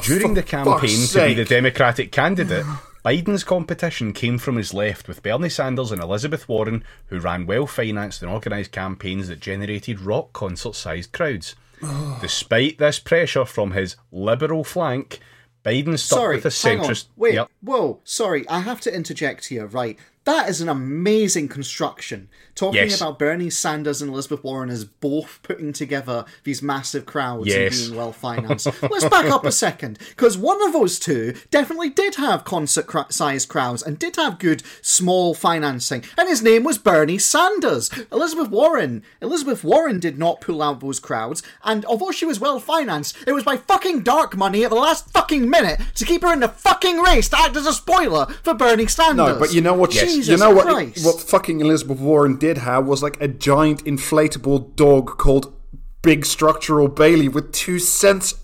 During 0.03 0.35
the 0.35 0.43
campaign 0.43 1.07
to 1.07 1.25
be 1.25 1.33
the. 1.33 1.45
Democratic 1.45 2.11
candidate, 2.11 2.65
Biden's 3.05 3.43
competition 3.43 4.13
came 4.13 4.39
from 4.39 4.55
his 4.55 4.73
left 4.73 5.07
with 5.07 5.21
Bernie 5.21 5.47
Sanders 5.47 5.91
and 5.91 6.01
Elizabeth 6.01 6.49
Warren, 6.49 6.83
who 7.07 7.19
ran 7.19 7.45
well 7.45 7.67
financed 7.67 8.23
and 8.23 8.31
organised 8.31 8.71
campaigns 8.71 9.27
that 9.27 9.39
generated 9.39 9.99
rock 10.01 10.33
concert 10.33 10.73
sized 10.73 11.11
crowds. 11.11 11.55
Despite 12.21 12.79
this 12.79 12.97
pressure 12.97 13.45
from 13.45 13.71
his 13.73 13.95
liberal 14.11 14.63
flank, 14.63 15.19
Biden 15.63 15.99
stuck 15.99 16.17
Sorry, 16.17 16.35
with 16.37 16.45
a 16.47 16.67
hang 16.67 16.79
on. 16.79 16.85
centrist. 16.87 17.05
Wait, 17.15 17.35
Yep. 17.35 17.51
whoa, 17.61 17.99
sorry, 18.03 18.47
I 18.49 18.61
have 18.61 18.81
to 18.81 18.93
interject 18.95 19.49
here, 19.49 19.67
right? 19.67 19.99
That 20.25 20.49
is 20.49 20.59
an 20.61 20.69
amazing 20.69 21.47
construction. 21.49 22.29
Talking 22.55 22.83
Yes. 22.89 23.01
about 23.01 23.19
Bernie 23.19 23.49
Sanders 23.49 24.01
and 24.01 24.09
Elizabeth 24.09 24.41
Warren 24.43 24.69
as 24.69 24.85
both 24.85 25.39
putting 25.43 25.73
together 25.73 26.23
these 26.45 26.61
massive 26.61 27.05
crowds 27.05 27.47
Yes. 27.47 27.79
and 27.79 27.89
being 27.89 27.97
well 27.99 28.11
financed. 28.27 28.67
Let's 28.81 29.05
back 29.09 29.25
up 29.29 29.45
a 29.45 29.51
second, 29.51 29.99
because 30.09 30.37
one 30.37 30.65
of 30.65 30.71
those 30.73 30.97
two 30.97 31.35
definitely 31.51 31.89
did 31.89 32.15
have 32.15 32.45
concert 32.45 32.87
cra- 32.87 33.07
sized 33.09 33.49
crowds 33.49 33.83
and 33.83 33.99
did 33.99 34.15
have 34.15 34.39
good 34.39 34.63
small 34.81 35.33
financing, 35.33 36.03
and 36.17 36.29
his 36.29 36.41
name 36.41 36.63
was 36.63 36.77
Bernie 36.77 37.17
Sanders. 37.17 37.91
Elizabeth 38.11 38.49
Warren, 38.49 39.03
Elizabeth 39.21 39.63
Warren 39.65 39.99
did 39.99 40.17
not 40.17 40.39
pull 40.41 40.61
out 40.63 40.79
those 40.79 40.99
crowds, 40.99 41.43
and 41.65 41.83
although 41.85 42.11
she 42.11 42.25
was 42.25 42.39
well 42.39 42.59
financed, 42.61 43.17
it 43.27 43.33
was 43.33 43.43
by 43.43 43.57
fucking 43.57 44.01
dark 44.01 44.37
money 44.37 44.63
at 44.63 44.69
the 44.69 44.75
last 44.77 45.09
fucking 45.11 45.49
minute 45.49 45.81
to 45.95 46.05
keep 46.05 46.21
her 46.23 46.31
in 46.31 46.39
the 46.39 46.47
fucking 46.47 46.99
race 46.99 47.27
to 47.29 47.37
act 47.37 47.57
as 47.57 47.67
a 47.67 47.73
spoiler 47.73 48.27
for 48.43 48.53
Bernie 48.53 48.87
Sanders. 48.87 49.17
No, 49.17 49.37
but 49.39 49.53
you 49.53 49.59
know 49.61 49.73
what? 49.73 49.91
Jesus 50.15 50.39
you 50.39 50.45
know 50.45 50.53
what? 50.53 50.65
Christ. 50.67 51.05
What 51.05 51.19
fucking 51.21 51.59
Elizabeth 51.59 51.99
Warren 51.99 52.37
did 52.37 52.59
have 52.59 52.85
was 52.85 53.03
like 53.03 53.19
a 53.21 53.27
giant 53.27 53.83
inflatable 53.85 54.75
dog 54.75 55.17
called 55.17 55.53
Big 56.01 56.25
Structural 56.25 56.87
Bailey 56.87 57.27
with 57.27 57.51
two 57.51 57.79
cents 57.79 58.35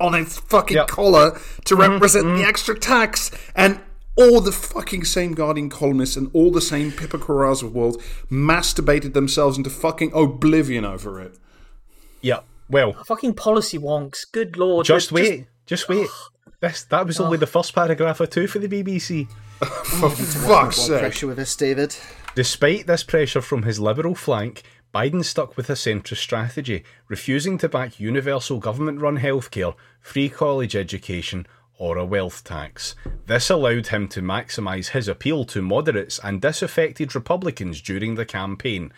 on 0.00 0.14
its 0.14 0.38
fucking 0.38 0.76
Yep. 0.76 0.88
collar 0.88 1.38
to 1.66 1.74
mm-hmm, 1.74 1.92
represent 1.92 2.24
the 2.24 2.30
mm-hmm. 2.30 2.48
extra 2.48 2.78
tax. 2.78 3.30
And 3.54 3.80
all 4.16 4.40
the 4.40 4.52
fucking 4.52 5.04
same 5.04 5.34
Guardian 5.34 5.70
columnists 5.70 6.16
and 6.16 6.30
all 6.32 6.50
the 6.50 6.60
same 6.60 6.92
Pippa 6.92 7.18
Crerars 7.18 7.62
of 7.62 7.74
world 7.74 8.02
masturbated 8.30 9.14
themselves 9.14 9.56
into 9.56 9.70
fucking 9.70 10.12
oblivion 10.14 10.84
over 10.84 11.20
it. 11.20 11.36
Yeah. 12.20 12.40
Well, 12.68 12.92
Fucking 13.04 13.34
policy 13.34 13.78
wonks. 13.78 14.24
Good 14.30 14.56
lord. 14.56 14.86
just 14.86 15.12
They're 15.12 15.22
wait. 15.22 15.46
Just 15.66 15.88
wait. 15.88 16.08
This 16.60 16.84
that 16.84 17.06
was 17.06 17.18
only 17.18 17.38
the 17.38 17.46
first 17.46 17.74
paragraph 17.74 18.20
or 18.20 18.26
two 18.26 18.46
for 18.46 18.58
the 18.58 18.68
BBC. 18.68 19.28
For 19.84 20.10
fuck's 20.10 20.76
sake. 20.76 21.00
pressure 21.00 21.26
with 21.26 21.36
this, 21.36 21.54
David. 21.54 21.94
Despite 22.34 22.86
this 22.86 23.02
pressure 23.02 23.42
from 23.42 23.64
his 23.64 23.78
liberal 23.78 24.14
flank, 24.14 24.62
Biden 24.94 25.24
stuck 25.24 25.56
with 25.56 25.68
a 25.68 25.74
centrist 25.74 26.16
strategy, 26.16 26.84
refusing 27.08 27.58
to 27.58 27.68
back 27.68 28.00
universal 28.00 28.58
government 28.58 29.00
run 29.00 29.18
healthcare, 29.18 29.74
free 30.00 30.28
college 30.28 30.74
education, 30.74 31.46
or 31.76 31.96
a 31.96 32.04
wealth 32.04 32.42
tax. 32.42 32.94
This 33.26 33.50
allowed 33.50 33.88
him 33.88 34.08
to 34.08 34.22
maximise 34.22 34.88
his 34.88 35.08
appeal 35.08 35.44
to 35.46 35.62
moderates 35.62 36.18
and 36.22 36.40
disaffected 36.40 37.14
Republicans 37.14 37.80
during 37.80 38.14
the 38.14 38.26
campaign. 38.26 38.92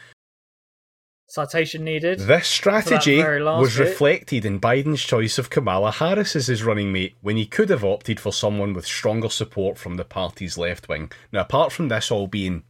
Citation 1.33 1.83
needed. 1.83 2.19
This 2.19 2.47
strategy 2.47 3.17
was 3.17 3.79
bit. 3.79 3.89
reflected 3.89 4.45
in 4.45 4.61
Biden's 4.61 5.03
choice 5.03 5.39
of 5.39 5.49
Kamala 5.49 5.91
Harris 5.91 6.37
as 6.37 6.49
his 6.49 6.63
running 6.63 6.93
mate 6.93 7.15
when 7.23 7.39
he 7.39 7.47
could 7.47 7.71
have 7.71 7.83
opted 7.83 8.21
for 8.21 8.35
someone 8.35 8.75
with 8.75 8.85
stronger 8.85 9.31
support 9.31 9.79
from 9.79 9.95
the 9.95 10.05
party's 10.05 10.59
left 10.59 10.91
wing. 10.91 11.11
Now, 11.33 11.41
apart 11.41 11.73
from 11.73 11.89
this 11.89 12.11
all 12.11 12.27
being 12.27 12.65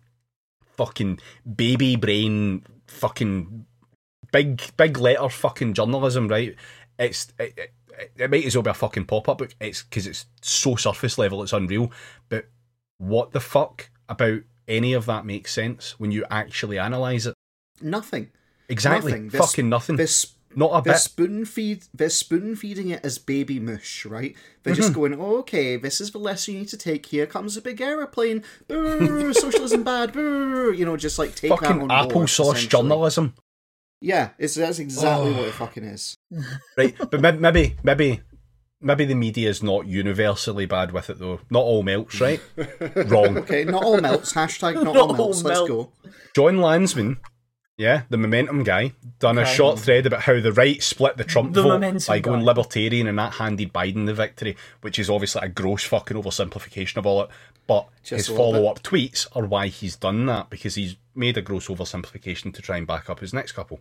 fucking 0.76 1.18
baby 1.56 1.96
brain, 1.96 2.62
fucking 2.86 3.66
big, 4.30 4.62
big 4.76 4.96
letter 4.96 5.28
fucking 5.28 5.74
journalism, 5.74 6.28
right? 6.28 6.54
It's. 7.00 7.32
It, 7.40 7.58
it, 7.58 8.12
it 8.16 8.30
might 8.30 8.46
as 8.46 8.54
well 8.54 8.62
be 8.62 8.70
a 8.70 8.74
fucking 8.74 9.06
pop 9.06 9.28
up 9.28 9.38
book. 9.38 9.56
It's 9.58 9.82
because 9.82 10.06
it's 10.06 10.26
so 10.40 10.76
surface 10.76 11.18
level, 11.18 11.42
it's 11.42 11.52
unreal. 11.52 11.90
But 12.28 12.46
what 12.98 13.32
the 13.32 13.40
fuck 13.40 13.90
about 14.08 14.42
any 14.68 14.92
of 14.92 15.06
that 15.06 15.26
makes 15.26 15.52
sense 15.52 15.98
when 15.98 16.12
you 16.12 16.24
actually 16.30 16.76
analyse 16.76 17.26
it? 17.26 17.34
Nothing. 17.80 18.30
Exactly. 18.72 19.12
Nothing. 19.12 19.28
They're 19.28 19.40
Fucking 19.40 19.68
nothing. 19.68 19.96
They're, 19.96 20.06
sp- 20.10 20.34
Not 20.56 20.70
a 20.70 20.82
they're 20.82 20.94
bit. 20.94 21.00
spoon 21.00 21.44
feed. 21.44 21.84
They're 21.94 22.10
spoon 22.10 22.56
feeding 22.56 22.88
it 22.90 23.04
as 23.04 23.18
baby 23.18 23.60
mush, 23.60 24.04
right? 24.06 24.34
They're 24.62 24.72
Mm-hmm. 24.74 24.82
just 24.82 24.94
going, 24.94 25.14
oh, 25.20 25.38
okay, 25.38 25.76
this 25.76 26.00
is 26.00 26.10
the 26.10 26.18
lesson 26.18 26.54
you 26.54 26.60
need 26.60 26.68
to 26.70 26.76
take. 26.76 27.06
Here 27.06 27.26
comes 27.26 27.56
a 27.56 27.62
big 27.62 27.80
aeroplane. 27.80 28.42
Brr, 28.68 29.32
socialism 29.34 29.82
bad. 29.84 30.12
Brr, 30.12 30.72
you 30.74 30.84
know, 30.84 30.96
just 30.96 31.18
like 31.18 31.34
take 31.34 31.50
that 31.50 31.60
fucking 31.60 31.82
on 31.82 31.88
applesauce 32.08 32.68
journalism. 32.68 33.34
Yeah, 34.00 34.30
it's 34.38 34.54
that's 34.56 34.78
exactly 34.80 35.30
Oh. 35.32 35.36
what 35.38 35.48
it 35.48 35.52
fucking 35.54 35.84
is. 35.84 36.16
Right. 36.76 36.96
but 36.98 37.20
may- 37.20 37.32
maybe, 37.38 37.76
maybe, 37.84 38.20
maybe 38.80 39.04
the 39.04 39.14
media 39.14 39.48
is 39.48 39.62
not 39.62 39.86
universally 39.86 40.66
bad 40.66 40.90
with 40.92 41.08
it 41.08 41.18
though. 41.20 41.38
Not 41.50 41.60
all 41.62 41.82
melts, 41.84 42.20
right? 42.20 42.40
Wrong. 42.96 43.38
Okay, 43.38 43.62
not 43.64 43.84
all 43.84 44.00
melts. 44.00 44.32
Hashtag 44.32 44.74
not, 44.74 44.84
Not 44.84 44.96
all 44.96 45.10
all 45.10 45.16
melts. 45.16 45.44
Let's 45.44 45.58
melt. 45.60 45.68
go. 45.68 45.92
John 46.34 46.56
Lansman, 46.56 47.18
yeah, 47.78 48.02
the 48.10 48.18
momentum 48.18 48.64
guy, 48.64 48.92
done 49.18 49.38
a 49.38 49.46
short 49.46 49.78
thread 49.78 50.06
about 50.06 50.22
how 50.22 50.40
the 50.40 50.52
right 50.52 50.82
split 50.82 51.16
the 51.16 51.24
Trump 51.24 51.54
The 51.54 51.62
vote 51.62 52.06
by 52.06 52.20
going 52.20 52.40
guy. 52.40 52.46
libertarian 52.46 53.06
and 53.06 53.18
that 53.18 53.34
handed 53.34 53.72
Biden 53.72 54.06
the 54.06 54.14
victory, 54.14 54.56
which 54.82 54.98
is 54.98 55.08
obviously 55.08 55.40
a 55.42 55.48
gross 55.48 55.82
fucking 55.84 56.16
oversimplification 56.16 56.98
of 56.98 57.06
all 57.06 57.22
it. 57.22 57.30
But 57.66 57.88
Just 58.02 58.28
his 58.28 58.36
follow 58.36 58.66
up 58.66 58.82
tweets 58.82 59.26
are 59.34 59.46
why 59.46 59.68
he's 59.68 59.96
done 59.96 60.26
that 60.26 60.50
because 60.50 60.74
he's 60.74 60.96
made 61.14 61.38
a 61.38 61.42
gross 61.42 61.68
oversimplification 61.68 62.52
to 62.54 62.62
try 62.62 62.76
and 62.76 62.86
back 62.86 63.08
up 63.08 63.20
his 63.20 63.32
next 63.32 63.52
couple. 63.52 63.80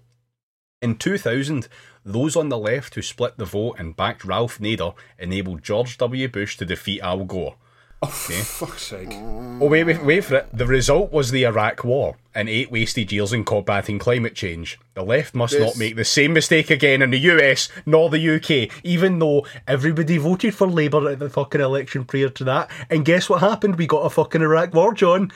In 0.82 0.96
2000, 0.96 1.68
those 2.04 2.36
on 2.36 2.50
the 2.50 2.58
left 2.58 2.96
who 2.96 3.02
split 3.02 3.38
the 3.38 3.46
vote 3.46 3.76
and 3.78 3.96
backed 3.96 4.26
Ralph 4.26 4.58
Nader 4.58 4.96
enabled 5.20 5.64
George 5.64 5.98
W. 5.98 6.28
Bush 6.28 6.58
to 6.58 6.66
defeat 6.66 7.02
Al 7.02 7.24
Gore. 7.24 7.56
Oh, 8.04 8.08
for 8.08 8.34
fuck's 8.34 8.82
sake. 8.82 9.10
Oh, 9.12 9.68
wait, 9.68 9.84
wait, 9.84 10.04
wait 10.04 10.26
for 10.26 10.38
it. 10.38 10.47
The 10.52 10.66
result 10.66 11.12
was 11.12 11.30
the 11.30 11.43
Iraq 11.45 11.84
War 11.84 12.16
and 12.34 12.49
eight 12.49 12.72
wasted 12.72 13.12
years 13.12 13.32
in 13.32 13.43
combating 13.43 13.99
climate 13.99 14.34
change. 14.34 14.80
The 14.95 15.04
left 15.04 15.36
must 15.36 15.54
This- 15.54 15.62
not 15.62 15.78
make 15.78 15.95
the 15.95 16.04
same 16.06 16.34
mistake 16.34 16.72
again 16.72 17.04
in 17.04 17.12
the 17.12 17.20
US 17.20 17.70
nor 17.86 18.10
the 18.10 18.18
UK, 18.18 18.72
even 18.84 19.20
though 19.20 19.45
everybody 19.68 20.18
voted 20.18 20.56
for 20.56 20.68
Labour 20.68 21.10
at 21.12 21.20
the 21.20 21.30
fucking 21.30 21.62
election 21.62 22.04
prior 22.06 22.30
to 22.30 22.43
that. 22.45 22.72
And 22.89 23.06
guess 23.06 23.30
what 23.30 23.41
happened? 23.41 23.76
We 23.78 23.86
got 23.86 24.06
a 24.06 24.10
fucking 24.10 24.41
Iraq 24.41 24.74
War, 24.74 24.95
John. 24.95 25.32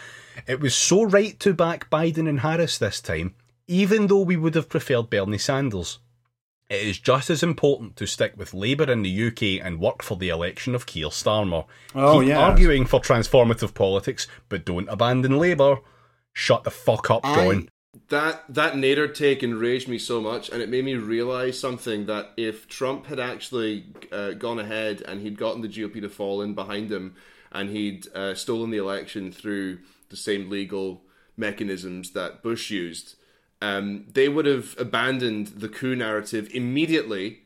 It 0.47 0.59
was 0.59 0.73
so 0.73 1.03
right 1.03 1.39
to 1.41 1.53
back 1.53 1.89
Biden 1.91 2.27
and 2.27 2.39
Harris 2.39 2.79
this 2.79 2.99
time, 2.99 3.35
even 3.67 4.07
though 4.07 4.21
we 4.21 4.37
would 4.37 4.55
have 4.55 4.69
preferred 4.69 5.11
Bernie 5.11 5.37
Sanders. 5.37 5.99
It 6.69 6.81
is 6.81 6.97
just 6.97 7.29
as 7.29 7.43
important 7.43 7.95
to 7.97 8.07
stick 8.07 8.33
with 8.35 8.53
Labour 8.53 8.91
in 8.91 9.03
the 9.03 9.27
UK 9.27 9.63
and 9.63 9.79
work 9.79 10.01
for 10.01 10.17
the 10.17 10.29
election 10.29 10.73
of 10.73 10.87
Keir 10.87 11.09
Starmer. 11.09 11.65
Oh, 11.93 12.19
Keep 12.19 12.29
yes. 12.29 12.37
arguing 12.37 12.85
for 12.85 12.99
transformative 12.99 13.75
politics, 13.75 14.27
but 14.49 14.65
don't 14.65 14.89
abandon 14.89 15.37
Labour. 15.37 15.77
Shut 16.33 16.63
the 16.63 16.71
fuck 16.71 17.11
up, 17.11 17.23
John. 17.23 17.69
That 18.09 18.43
that 18.49 18.73
Nader 18.73 19.13
take 19.13 19.41
enraged 19.41 19.87
me 19.87 19.97
so 19.99 20.19
much, 20.19 20.49
and 20.49 20.61
it 20.61 20.67
made 20.67 20.83
me 20.83 20.95
realize 20.95 21.57
something 21.57 22.07
that 22.07 22.31
if 22.35 22.67
Trump 22.67 23.05
had 23.05 23.19
actually 23.19 23.85
uh, 24.11 24.31
gone 24.31 24.59
ahead 24.59 25.01
and 25.07 25.21
he'd 25.21 25.37
gotten 25.37 25.61
the 25.61 25.69
GOP 25.69 26.01
to 26.01 26.09
fall 26.09 26.41
in 26.41 26.55
behind 26.55 26.91
him, 26.91 27.15
and 27.51 27.69
he'd 27.69 28.07
uh, 28.13 28.33
stolen 28.33 28.71
the 28.71 28.77
election 28.77 29.31
through 29.31 29.79
the 30.09 30.17
same 30.17 30.49
legal 30.49 31.03
mechanisms 31.37 32.11
that 32.11 32.43
Bush 32.43 32.69
used, 32.69 33.15
um, 33.65 34.05
they 34.13 34.29
would 34.29 34.45
have 34.45 34.75
abandoned 34.77 35.47
the 35.47 35.67
coup 35.67 35.95
narrative 35.95 36.49
immediately 36.53 37.41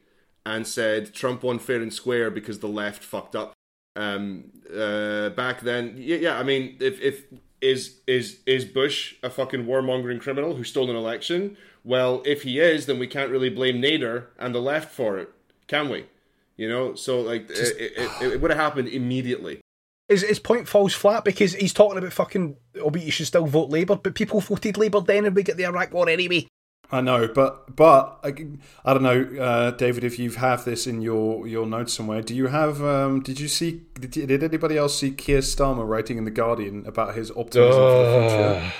and 0.45 0.67
said 0.67 1.13
Trump 1.13 1.43
won 1.43 1.59
fair 1.59 1.81
and 1.81 1.93
square 1.93 2.29
because 2.29 2.59
the 2.59 2.67
left 2.67 3.03
fucked 3.03 3.35
up. 3.35 3.53
Um, 3.95 4.51
uh, 4.75 5.29
back 5.29 5.61
then, 5.61 5.95
yeah, 5.97 6.17
yeah. 6.17 6.37
I 6.37 6.43
mean, 6.43 6.75
if 6.79 6.99
if 7.01 7.23
is 7.61 7.99
is 8.05 8.39
is 8.45 8.65
Bush 8.65 9.15
a 9.23 9.29
fucking 9.29 9.65
warmongering 9.65 10.19
criminal 10.19 10.55
who 10.55 10.63
stole 10.63 10.89
an 10.89 10.95
election? 10.95 11.57
Well, 11.85 12.21
if 12.25 12.43
he 12.43 12.59
is, 12.59 12.85
then 12.85 12.99
we 12.99 13.07
can't 13.07 13.31
really 13.31 13.49
blame 13.49 13.81
Nader 13.81 14.25
and 14.37 14.53
the 14.53 14.59
left 14.59 14.93
for 14.93 15.17
it, 15.17 15.29
can 15.67 15.89
we? 15.89 16.05
You 16.57 16.67
know, 16.67 16.95
so 16.95 17.21
like 17.21 17.49
it, 17.49 17.77
it, 17.79 17.93
it, 17.97 18.33
it 18.33 18.41
would 18.41 18.51
have 18.51 18.59
happened 18.59 18.89
immediately. 18.89 19.61
His, 20.09 20.23
his 20.23 20.39
point 20.39 20.67
falls 20.67 20.93
flat 20.93 21.23
because 21.23 21.53
he's 21.53 21.71
talking 21.73 21.97
about 21.97 22.11
fucking, 22.11 22.57
oh, 22.81 22.89
but 22.89 23.01
you 23.03 23.11
should 23.11 23.27
still 23.27 23.45
vote 23.45 23.69
Labour, 23.69 23.95
but 23.95 24.15
people 24.15 24.41
voted 24.41 24.75
Labour 24.77 25.01
then 25.01 25.25
and 25.25 25.35
we 25.35 25.43
get 25.43 25.55
the 25.55 25.65
Iraq 25.65 25.93
War 25.93 26.09
anyway. 26.09 26.47
I 26.91 27.01
know, 27.01 27.27
but 27.27 27.75
but 27.75 28.19
I, 28.23 28.29
I 28.83 28.93
don't 28.95 29.03
know, 29.03 29.39
uh, 29.39 29.69
David. 29.71 30.03
If 30.03 30.17
you 30.17 30.31
have 30.31 30.65
this 30.65 30.87
in 30.87 31.03
your, 31.03 31.45
your 31.47 31.67
notes 31.67 31.93
somewhere, 31.93 32.23
do 32.23 32.33
you 32.35 32.47
have? 32.47 32.81
Um, 32.83 33.19
did 33.21 33.39
you 33.39 33.47
see? 33.47 33.83
Did, 33.99 34.15
you- 34.15 34.25
did 34.25 34.41
anybody 34.43 34.75
else 34.75 34.97
see 34.97 35.11
Keir 35.11 35.41
Starmer 35.41 35.87
writing 35.87 36.17
in 36.17 36.25
the 36.25 36.31
Guardian 36.31 36.87
about 36.87 37.13
his 37.13 37.29
optimism 37.29 37.79
for 37.79 38.03
the 38.03 38.71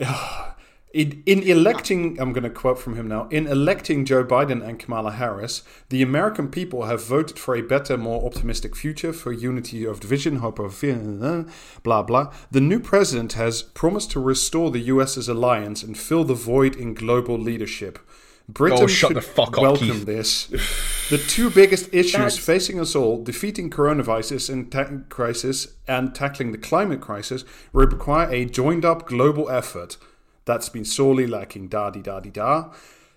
future? 0.00 0.14
In, 0.92 1.22
in 1.24 1.42
electing, 1.42 2.20
I'm 2.20 2.34
going 2.34 2.42
to 2.44 2.50
quote 2.50 2.78
from 2.78 2.96
him 2.96 3.08
now. 3.08 3.26
In 3.30 3.46
electing 3.46 4.04
Joe 4.04 4.24
Biden 4.24 4.62
and 4.62 4.78
Kamala 4.78 5.12
Harris, 5.12 5.62
the 5.88 6.02
American 6.02 6.48
people 6.48 6.84
have 6.84 7.02
voted 7.02 7.38
for 7.38 7.56
a 7.56 7.62
better, 7.62 7.96
more 7.96 8.26
optimistic 8.26 8.76
future, 8.76 9.14
for 9.14 9.32
unity 9.32 9.86
of 9.86 10.00
vision, 10.02 10.36
hope 10.36 10.58
of 10.58 10.78
blah 11.82 12.02
blah. 12.02 12.32
The 12.50 12.60
new 12.60 12.78
president 12.78 13.32
has 13.34 13.62
promised 13.62 14.10
to 14.10 14.20
restore 14.20 14.70
the 14.70 14.80
U.S.'s 14.80 15.28
alliance 15.28 15.82
and 15.82 15.96
fill 15.96 16.24
the 16.24 16.34
void 16.34 16.76
in 16.76 16.92
global 16.92 17.38
leadership. 17.38 17.98
Britain 18.48 18.80
Oh, 18.82 18.86
shut 18.86 19.10
should 19.10 19.16
the 19.16 19.22
fuck 19.22 19.56
up, 19.56 19.62
welcome 19.62 19.88
Keith. 19.88 20.06
this. 20.06 20.48
The 21.10 21.18
two 21.18 21.50
biggest 21.50 21.92
issues 21.92 22.12
That's- 22.12 22.38
facing 22.38 22.80
us 22.80 22.94
all, 22.96 23.22
defeating 23.22 23.68
coronavirus 23.68 24.48
and 24.50 24.72
ta- 24.72 24.88
crisis 25.10 25.74
and 25.86 26.14
tackling 26.14 26.52
the 26.52 26.58
climate 26.58 27.02
crisis, 27.02 27.44
require 27.74 28.30
a 28.30 28.46
joined-up 28.46 29.06
global 29.08 29.50
effort 29.50 29.98
that's 30.44 30.68
been 30.68 30.84
sorely 30.84 31.26
lacking. 31.26 31.68
Da 31.68 31.90
di 31.90 32.00
da 32.00 32.20
di 32.20 32.30
da. 32.30 32.70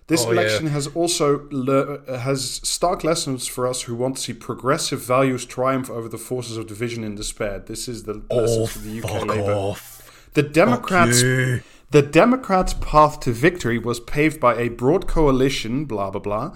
This 0.08 0.24
Oh, 0.24 0.30
election 0.30 0.66
yeah. 0.66 0.72
has 0.72 0.86
also 0.94 1.46
le- 1.50 1.94
uh, 2.06 2.18
has 2.18 2.60
stark 2.62 3.02
lessons 3.02 3.48
for 3.48 3.66
us 3.66 3.82
who 3.82 3.94
want 3.96 4.16
to 4.16 4.22
see 4.22 4.32
progressive 4.34 5.00
values 5.02 5.44
triumph 5.44 5.90
over 5.90 6.08
the 6.08 6.18
forces 6.18 6.56
of 6.56 6.66
division 6.68 7.02
and 7.02 7.16
despair. 7.16 7.58
This 7.58 7.88
is 7.88 8.04
the 8.04 8.22
Oh, 8.30 8.36
lessons 8.36 8.70
for 8.72 8.78
the 8.78 8.98
UK 9.00 9.24
Labour. 9.26 9.52
off. 9.52 10.30
The 10.34 10.42
Democrats 10.44 11.22
the 11.92 12.02
Democrats' 12.02 12.74
path 12.80 13.20
to 13.20 13.30
victory 13.32 13.78
was 13.78 14.00
paved 14.00 14.38
by 14.40 14.54
a 14.56 14.68
broad 14.68 15.06
coalition, 15.08 15.84
blah 15.86 16.10
blah 16.10 16.20
blah. 16.20 16.50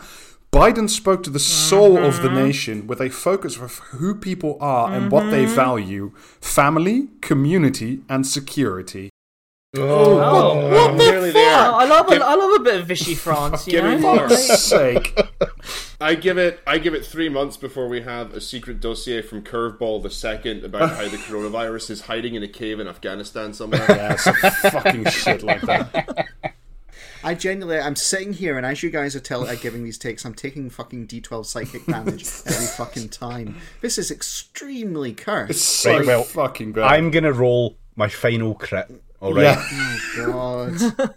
Biden 0.52 0.88
spoke 0.90 1.22
to 1.22 1.30
the 1.30 1.38
soul 1.38 1.96
of 1.96 2.22
the 2.22 2.28
nation 2.30 2.86
with 2.88 3.00
a 3.00 3.08
focus 3.10 3.56
of 3.56 3.78
who 3.92 4.14
people 4.14 4.58
are 4.60 4.92
and 4.92 5.10
what 5.12 5.30
they 5.30 5.44
value 5.44 6.10
family, 6.40 7.08
community, 7.20 8.00
and 8.08 8.26
security. 8.26 9.10
Oh, 9.76 10.88
I'm 10.88 10.96
nearly 10.96 11.30
there. 11.30 11.56
Oh, 11.58 11.74
I 11.76 11.84
love 11.84 12.10
a, 12.10 12.16
I 12.16 12.34
love 12.34 12.60
a 12.60 12.64
bit 12.64 12.80
of 12.80 12.86
Vichy 12.86 13.14
France. 13.16 13.66
You 13.68 13.72
Give 13.72 13.84
me 13.84 13.90
know? 13.96 14.16
more. 14.16 14.28
For 14.28 14.34
sake. 14.36 15.16
I 16.00 16.14
give 16.16 16.38
it 16.38 16.60
I 16.66 16.78
give 16.78 16.94
it 16.94 17.04
three 17.04 17.28
months 17.28 17.56
before 17.56 17.86
we 17.86 18.00
have 18.00 18.32
a 18.34 18.40
secret 18.40 18.80
dossier 18.80 19.22
from 19.22 19.42
Curveball 19.42 20.02
the 20.02 20.10
second 20.10 20.64
about 20.64 20.90
how 20.96 21.04
the 21.08 21.18
coronavirus 21.18 21.90
is 21.90 22.00
hiding 22.02 22.34
in 22.34 22.42
a 22.42 22.48
cave 22.48 22.80
in 22.80 22.88
Afghanistan 22.88 23.52
somewhere. 23.52 23.80
Yeah, 23.90 24.16
some 24.16 24.34
fucking 24.34 25.04
shit 25.06 25.42
like 25.42 25.60
that. 25.62 26.26
I 27.22 27.34
genuinely, 27.34 27.78
I'm 27.78 27.97
sitting 27.97 28.32
here, 28.32 28.56
and 28.56 28.64
as 28.64 28.82
you 28.82 28.88
guys 28.88 29.14
are 29.14 29.20
telling, 29.20 29.51
are 29.51 29.52
uh, 29.52 29.56
giving 29.56 29.84
these 29.84 29.98
takes, 29.98 30.24
I'm 30.24 30.32
taking 30.32 30.70
fucking 30.70 31.06
D12 31.06 31.44
psychic 31.44 31.84
damage 31.84 32.24
every 32.47 32.66
fucking 32.66 33.10
time. 33.10 33.56
This 33.82 33.98
is 33.98 34.10
extremely 34.10 35.12
cursed. 35.12 35.51
It's 35.51 35.60
so 35.60 35.98
Right, 35.98 36.06
well, 36.06 36.22
fucking 36.22 36.72
bad. 36.72 36.84
I'm 36.84 37.10
gonna 37.10 37.32
roll 37.32 37.76
my 37.94 38.09
final 38.09 38.55
crit. 38.55 38.90
All 39.20 39.34
right. 39.34 39.42
Yeah. 39.42 39.64
Oh, 40.26 40.70
God. 40.97 41.14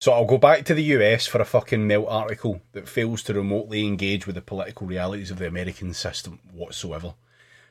So 0.00 0.12
I'll 0.12 0.26
go 0.26 0.36
back 0.38 0.64
to 0.66 0.74
the 0.74 0.82
US 0.82 1.26
for 1.26 1.40
a 1.40 1.44
fucking 1.46 1.86
melt 1.86 2.06
article 2.10 2.60
that 2.72 2.88
fails 2.88 3.22
to 3.22 3.34
remotely 3.34 3.86
engage 3.86 4.26
with 4.26 4.34
the 4.34 4.42
political 4.42 4.86
realities 4.86 5.30
of 5.30 5.38
the 5.38 5.46
American 5.46 5.94
system 5.94 6.40
whatsoever. 6.52 7.14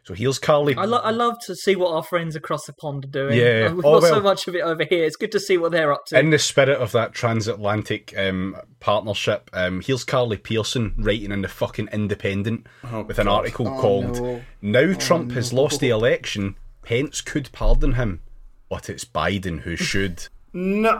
So 0.06 0.14
here's 0.16 0.40
Carly. 0.40 0.76
I, 0.76 0.84
lo- 0.86 0.98
I 1.02 1.12
love 1.12 1.36
to 1.46 1.56
see 1.56 1.76
what 1.78 1.92
our 1.94 2.04
friends 2.04 2.36
across 2.36 2.66
the 2.66 2.74
pond 2.74 3.06
are 3.06 3.08
doing. 3.08 3.38
Yeah. 3.40 3.72
We've 3.74 3.86
Oh, 3.86 4.02
got 4.02 4.10
so 4.10 4.20
much 4.20 4.48
of 4.48 4.56
it 4.56 4.62
over 4.62 4.84
here. 4.84 5.06
It's 5.06 5.16
good 5.16 5.32
to 5.34 5.40
see 5.40 5.58
what 5.58 5.72
they're 5.72 5.94
up 5.94 6.06
to. 6.08 6.20
in 6.20 6.30
the 6.32 6.40
spirit 6.40 6.78
of 6.82 6.92
that 6.94 7.14
transatlantic 7.14 8.14
um, 8.18 8.58
partnership, 8.80 9.50
um, 9.54 9.80
here's 9.82 10.04
Carly 10.04 10.38
Pearson 10.38 10.94
writing 10.98 11.32
in 11.32 11.42
the 11.42 11.48
fucking 11.48 11.88
Independent 11.94 12.68
with 13.08 13.20
an 13.20 13.28
article 13.28 13.68
Oh, 13.68 13.80
called 13.80 14.22
no. 14.22 14.42
"Now 14.62 14.94
Trump 14.94 15.32
has 15.34 15.54
lost 15.54 15.80
the 15.80 15.90
election, 15.90 16.56
Pence 16.84 17.22
could 17.22 17.50
pardon 17.54 17.94
him, 17.94 18.22
but 18.70 18.90
it's 18.90 19.06
Biden 19.06 19.62
who 19.62 19.76
should." 19.76 20.28
no. 20.54 20.98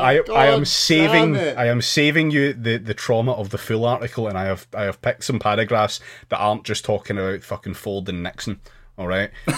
I, 0.00 0.20
I 0.32 0.46
am 0.46 0.64
saving. 0.64 1.36
I 1.36 1.66
am 1.66 1.82
saving 1.82 2.30
you 2.30 2.52
the, 2.54 2.78
the 2.78 2.94
trauma 2.94 3.32
of 3.32 3.50
the 3.50 3.58
full 3.58 3.84
article, 3.84 4.28
and 4.28 4.38
I 4.38 4.44
have 4.44 4.66
I 4.74 4.84
have 4.84 5.02
picked 5.02 5.24
some 5.24 5.38
paragraphs 5.38 6.00
that 6.28 6.38
aren't 6.38 6.64
just 6.64 6.84
talking 6.84 7.18
about 7.18 7.42
fucking 7.42 7.74
Ford 7.74 8.08
and 8.08 8.22
Nixon. 8.22 8.60
All 8.96 9.06
right. 9.08 9.30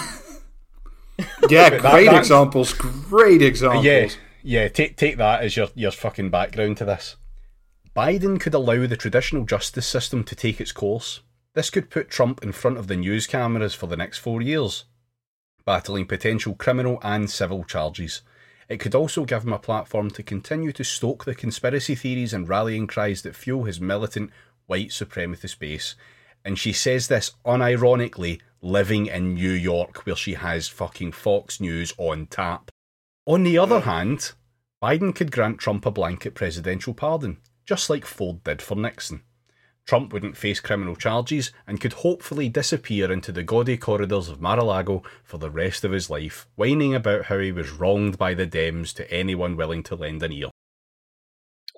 Yeah, 1.49 1.69
great 1.69 2.05
that- 2.09 2.17
examples. 2.17 2.73
Great 2.73 3.43
examples. 3.43 3.85
Yeah, 3.85 4.07
yeah. 4.41 4.67
Take 4.69 4.97
take 4.97 5.17
that 5.17 5.41
as 5.43 5.55
your 5.55 5.67
your 5.75 5.91
fucking 5.91 6.31
background 6.31 6.77
to 6.77 6.85
this. 6.85 7.15
Biden 7.95 8.39
could 8.39 8.53
allow 8.55 8.87
the 8.87 8.97
traditional 8.97 9.43
justice 9.45 9.85
system 9.85 10.23
to 10.23 10.35
take 10.35 10.59
its 10.59 10.71
course. 10.71 11.21
This 11.53 11.69
could 11.69 11.89
put 11.89 12.09
Trump 12.09 12.43
in 12.43 12.53
front 12.53 12.77
of 12.77 12.87
the 12.87 12.95
news 12.95 13.27
cameras 13.27 13.73
for 13.73 13.87
the 13.87 13.97
next 13.97 14.19
four 14.19 14.41
years, 14.41 14.85
battling 15.65 16.05
potential 16.05 16.55
criminal 16.55 16.97
and 17.03 17.29
civil 17.29 17.65
charges. 17.65 18.21
It 18.69 18.79
could 18.79 18.95
also 18.95 19.25
give 19.25 19.43
him 19.43 19.51
a 19.51 19.59
platform 19.59 20.11
to 20.11 20.23
continue 20.23 20.71
to 20.71 20.85
stoke 20.85 21.25
the 21.25 21.35
conspiracy 21.35 21.93
theories 21.93 22.33
and 22.33 22.47
rallying 22.47 22.87
cries 22.87 23.21
that 23.23 23.35
fuel 23.35 23.65
his 23.65 23.81
militant 23.81 24.31
white 24.65 24.91
supremacist 24.91 25.59
base. 25.59 25.95
And 26.45 26.57
she 26.57 26.71
says 26.71 27.09
this 27.09 27.31
unironically, 27.45 28.39
living 28.61 29.07
in 29.07 29.33
New 29.33 29.51
York, 29.51 30.05
where 30.05 30.15
she 30.15 30.35
has 30.35 30.69
fucking 30.69 31.11
Fox 31.11 31.59
News 31.59 31.93
on 31.97 32.27
tap. 32.27 32.71
On 33.25 33.43
the 33.43 33.57
other 33.57 33.81
hand, 33.81 34.31
Biden 34.81 35.13
could 35.13 35.33
grant 35.33 35.59
Trump 35.59 35.85
a 35.85 35.91
blanket 35.91 36.33
presidential 36.33 36.93
pardon, 36.93 37.39
just 37.65 37.89
like 37.89 38.05
Ford 38.05 38.41
did 38.45 38.61
for 38.61 38.75
Nixon. 38.75 39.23
Trump 39.85 40.13
wouldn't 40.13 40.37
face 40.37 40.59
criminal 40.59 40.95
charges 40.95 41.51
and 41.67 41.81
could 41.81 41.93
hopefully 41.93 42.49
disappear 42.49 43.11
into 43.11 43.31
the 43.31 43.43
gaudy 43.43 43.77
corridors 43.77 44.29
of 44.29 44.41
Mar-a-Lago 44.41 45.03
for 45.23 45.37
the 45.37 45.49
rest 45.49 45.83
of 45.83 45.91
his 45.91 46.09
life, 46.09 46.47
whining 46.55 46.95
about 46.95 47.25
how 47.25 47.39
he 47.39 47.51
was 47.51 47.71
wronged 47.71 48.17
by 48.17 48.33
the 48.33 48.47
Dems 48.47 48.93
to 48.95 49.11
anyone 49.11 49.57
willing 49.57 49.83
to 49.83 49.95
lend 49.95 50.23
an 50.23 50.31
ear. 50.31 50.49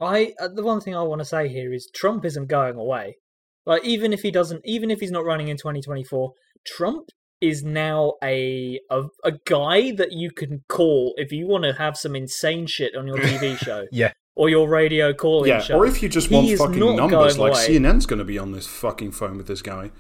I 0.01 0.33
uh, 0.39 0.47
the 0.47 0.63
one 0.63 0.81
thing 0.81 0.95
I 0.95 1.03
want 1.03 1.19
to 1.19 1.25
say 1.25 1.47
here 1.47 1.71
is 1.73 1.89
Trump 1.93 2.25
isn't 2.25 2.47
going 2.47 2.75
away. 2.75 3.17
Like 3.65 3.85
even 3.85 4.11
if 4.11 4.21
he 4.21 4.31
doesn't, 4.31 4.61
even 4.65 4.91
if 4.91 4.99
he's 4.99 5.11
not 5.11 5.25
running 5.25 5.47
in 5.47 5.57
2024, 5.57 6.33
Trump 6.65 7.09
is 7.41 7.63
now 7.63 8.13
a 8.23 8.79
a, 8.89 9.03
a 9.23 9.33
guy 9.45 9.91
that 9.91 10.11
you 10.11 10.31
can 10.31 10.63
call 10.67 11.13
if 11.17 11.31
you 11.31 11.47
want 11.47 11.63
to 11.65 11.73
have 11.73 11.97
some 11.97 12.15
insane 12.15 12.65
shit 12.65 12.95
on 12.95 13.07
your 13.07 13.17
TV 13.17 13.57
show 13.63 13.85
Yeah, 13.91 14.13
or 14.35 14.49
your 14.49 14.67
radio 14.67 15.13
calling 15.13 15.49
Yeah, 15.49 15.59
show. 15.61 15.77
or 15.77 15.85
if 15.85 16.01
you 16.01 16.09
just 16.09 16.31
want 16.31 16.47
is 16.47 16.59
fucking 16.59 16.79
numbers, 16.79 17.37
going 17.37 17.37
like 17.37 17.51
away. 17.67 17.67
CNN's 17.77 18.05
going 18.05 18.19
to 18.19 18.25
be 18.25 18.37
on 18.37 18.51
this 18.51 18.67
fucking 18.67 19.11
phone 19.11 19.37
with 19.37 19.47
this 19.47 19.61
guy. 19.61 19.91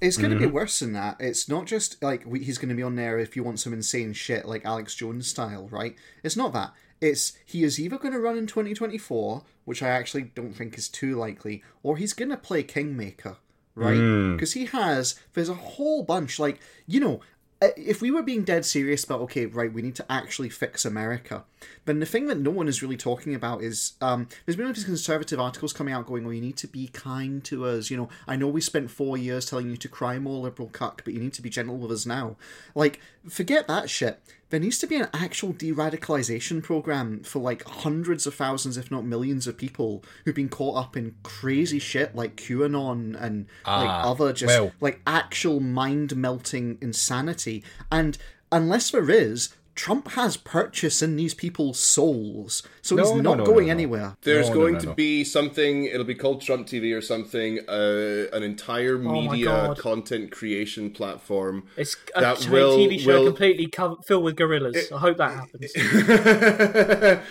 It's 0.00 0.16
going 0.18 0.30
to 0.30 0.36
Mm-hmm. 0.36 0.46
be 0.46 0.50
worse 0.52 0.78
than 0.80 0.92
that. 0.92 1.16
It's 1.20 1.48
not 1.48 1.64
just 1.66 2.02
like 2.02 2.22
we, 2.26 2.44
he's 2.44 2.58
going 2.58 2.68
to 2.68 2.74
be 2.74 2.82
on 2.82 2.96
there 2.96 3.18
if 3.18 3.34
you 3.34 3.42
want 3.42 3.58
some 3.60 3.72
insane 3.72 4.12
shit 4.12 4.44
like 4.44 4.64
Alex 4.64 4.94
Jones 4.94 5.26
style, 5.26 5.68
right? 5.68 5.96
It's 6.22 6.36
not 6.36 6.52
that. 6.52 6.72
It's 7.00 7.32
he 7.44 7.64
is 7.64 7.80
either 7.80 7.98
going 7.98 8.12
to 8.14 8.20
run 8.20 8.36
in 8.38 8.46
2024, 8.46 9.42
which 9.64 9.82
I 9.82 9.88
actually 9.88 10.22
don't 10.34 10.52
think 10.52 10.76
is 10.78 10.88
too 10.88 11.14
likely, 11.16 11.62
or 11.82 11.96
he's 11.96 12.12
going 12.12 12.28
to 12.30 12.36
play 12.36 12.62
Kingmaker, 12.62 13.36
right? 13.74 14.32
Because 14.32 14.52
he 14.52 14.66
has, 14.66 15.18
there's 15.34 15.48
a 15.50 15.54
whole 15.54 16.02
bunch, 16.02 16.38
like, 16.38 16.60
you 16.86 17.00
know, 17.00 17.20
if 17.60 18.02
we 18.02 18.10
were 18.10 18.22
being 18.22 18.44
dead 18.44 18.64
serious 18.64 19.04
about 19.04 19.20
okay 19.20 19.46
right 19.46 19.72
we 19.72 19.80
need 19.80 19.94
to 19.94 20.12
actually 20.12 20.50
fix 20.50 20.84
america 20.84 21.42
then 21.86 22.00
the 22.00 22.06
thing 22.06 22.26
that 22.26 22.38
no 22.38 22.50
one 22.50 22.68
is 22.68 22.82
really 22.82 22.96
talking 22.96 23.34
about 23.34 23.62
is 23.62 23.94
um, 24.02 24.28
there's 24.44 24.56
been 24.56 24.66
all 24.66 24.72
these 24.72 24.84
conservative 24.84 25.40
articles 25.40 25.72
coming 25.72 25.94
out 25.94 26.06
going 26.06 26.26
oh 26.26 26.30
you 26.30 26.40
need 26.40 26.56
to 26.56 26.66
be 26.66 26.88
kind 26.88 27.42
to 27.44 27.64
us 27.64 27.90
you 27.90 27.96
know 27.96 28.10
i 28.26 28.36
know 28.36 28.46
we 28.46 28.60
spent 28.60 28.90
four 28.90 29.16
years 29.16 29.46
telling 29.46 29.70
you 29.70 29.76
to 29.76 29.88
cry 29.88 30.18
more 30.18 30.42
liberal 30.42 30.68
cuck 30.68 31.02
but 31.04 31.14
you 31.14 31.20
need 31.20 31.32
to 31.32 31.42
be 31.42 31.48
gentle 31.48 31.76
with 31.76 31.92
us 31.92 32.04
now. 32.04 32.36
Like 32.74 33.00
forget 33.28 33.66
that 33.68 33.88
shit 33.88 34.20
there 34.50 34.60
needs 34.60 34.78
to 34.78 34.86
be 34.86 34.96
an 34.96 35.08
actual 35.12 35.52
de-radicalization 35.52 36.62
program 36.62 37.22
for 37.24 37.40
like 37.40 37.64
hundreds 37.64 38.26
of 38.26 38.34
thousands 38.34 38.76
if 38.76 38.90
not 38.90 39.04
millions 39.04 39.46
of 39.46 39.56
people 39.56 40.04
who've 40.24 40.34
been 40.36 40.48
caught 40.48 40.76
up 40.76 40.96
in 40.96 41.14
crazy 41.22 41.78
shit 41.78 42.14
like 42.14 42.36
qanon 42.36 43.20
and 43.20 43.46
like 43.66 43.88
Ah, 43.88 44.10
other 44.10 44.32
just 44.32 44.46
well. 44.58 44.72
like 44.80 45.00
actual 45.06 45.60
mind 45.60 46.14
melting 46.16 46.78
insanity. 46.80 47.64
And 47.90 48.16
unless 48.52 48.90
there 48.90 49.10
is, 49.10 49.54
Trump 49.76 50.08
has 50.12 50.36
purchase 50.38 51.02
in 51.02 51.16
these 51.16 51.34
people's 51.34 51.78
souls, 51.78 52.62
so 52.82 52.96
he's 52.96 53.10
No, 53.10 53.16
no, 53.16 53.20
not 53.20 53.38
no, 53.38 53.44
going 53.44 53.66
no, 53.66 53.72
no. 53.72 53.76
anywhere. 53.78 54.16
There's 54.22 54.48
No, 54.48 54.54
no, 54.54 54.60
going 54.60 54.74
no, 54.74 54.80
to 54.80 54.86
no. 54.86 54.94
be 54.94 55.22
something. 55.22 55.84
It'll 55.84 56.04
be 56.04 56.14
called 56.14 56.40
Trump 56.40 56.66
TV 56.66 56.96
or 56.96 57.02
something. 57.02 57.60
Uh, 57.68 58.26
an 58.32 58.42
entire 58.42 58.96
media 58.98 59.44
God. 59.44 59.78
content 59.78 60.32
creation 60.32 60.90
platform. 60.90 61.64
it's 61.76 61.94
a 62.16 62.20
that 62.22 62.38
t- 62.38 62.48
will- 62.50 62.78
TV 62.78 62.98
show 62.98 63.20
will- 63.20 63.26
completely 63.26 63.66
co- 63.68 64.00
filled 64.06 64.24
with 64.24 64.34
gorillas. 64.36 64.90
I 64.90 64.98
hope 64.98 65.18
that 65.18 65.32
happens. 65.32 65.72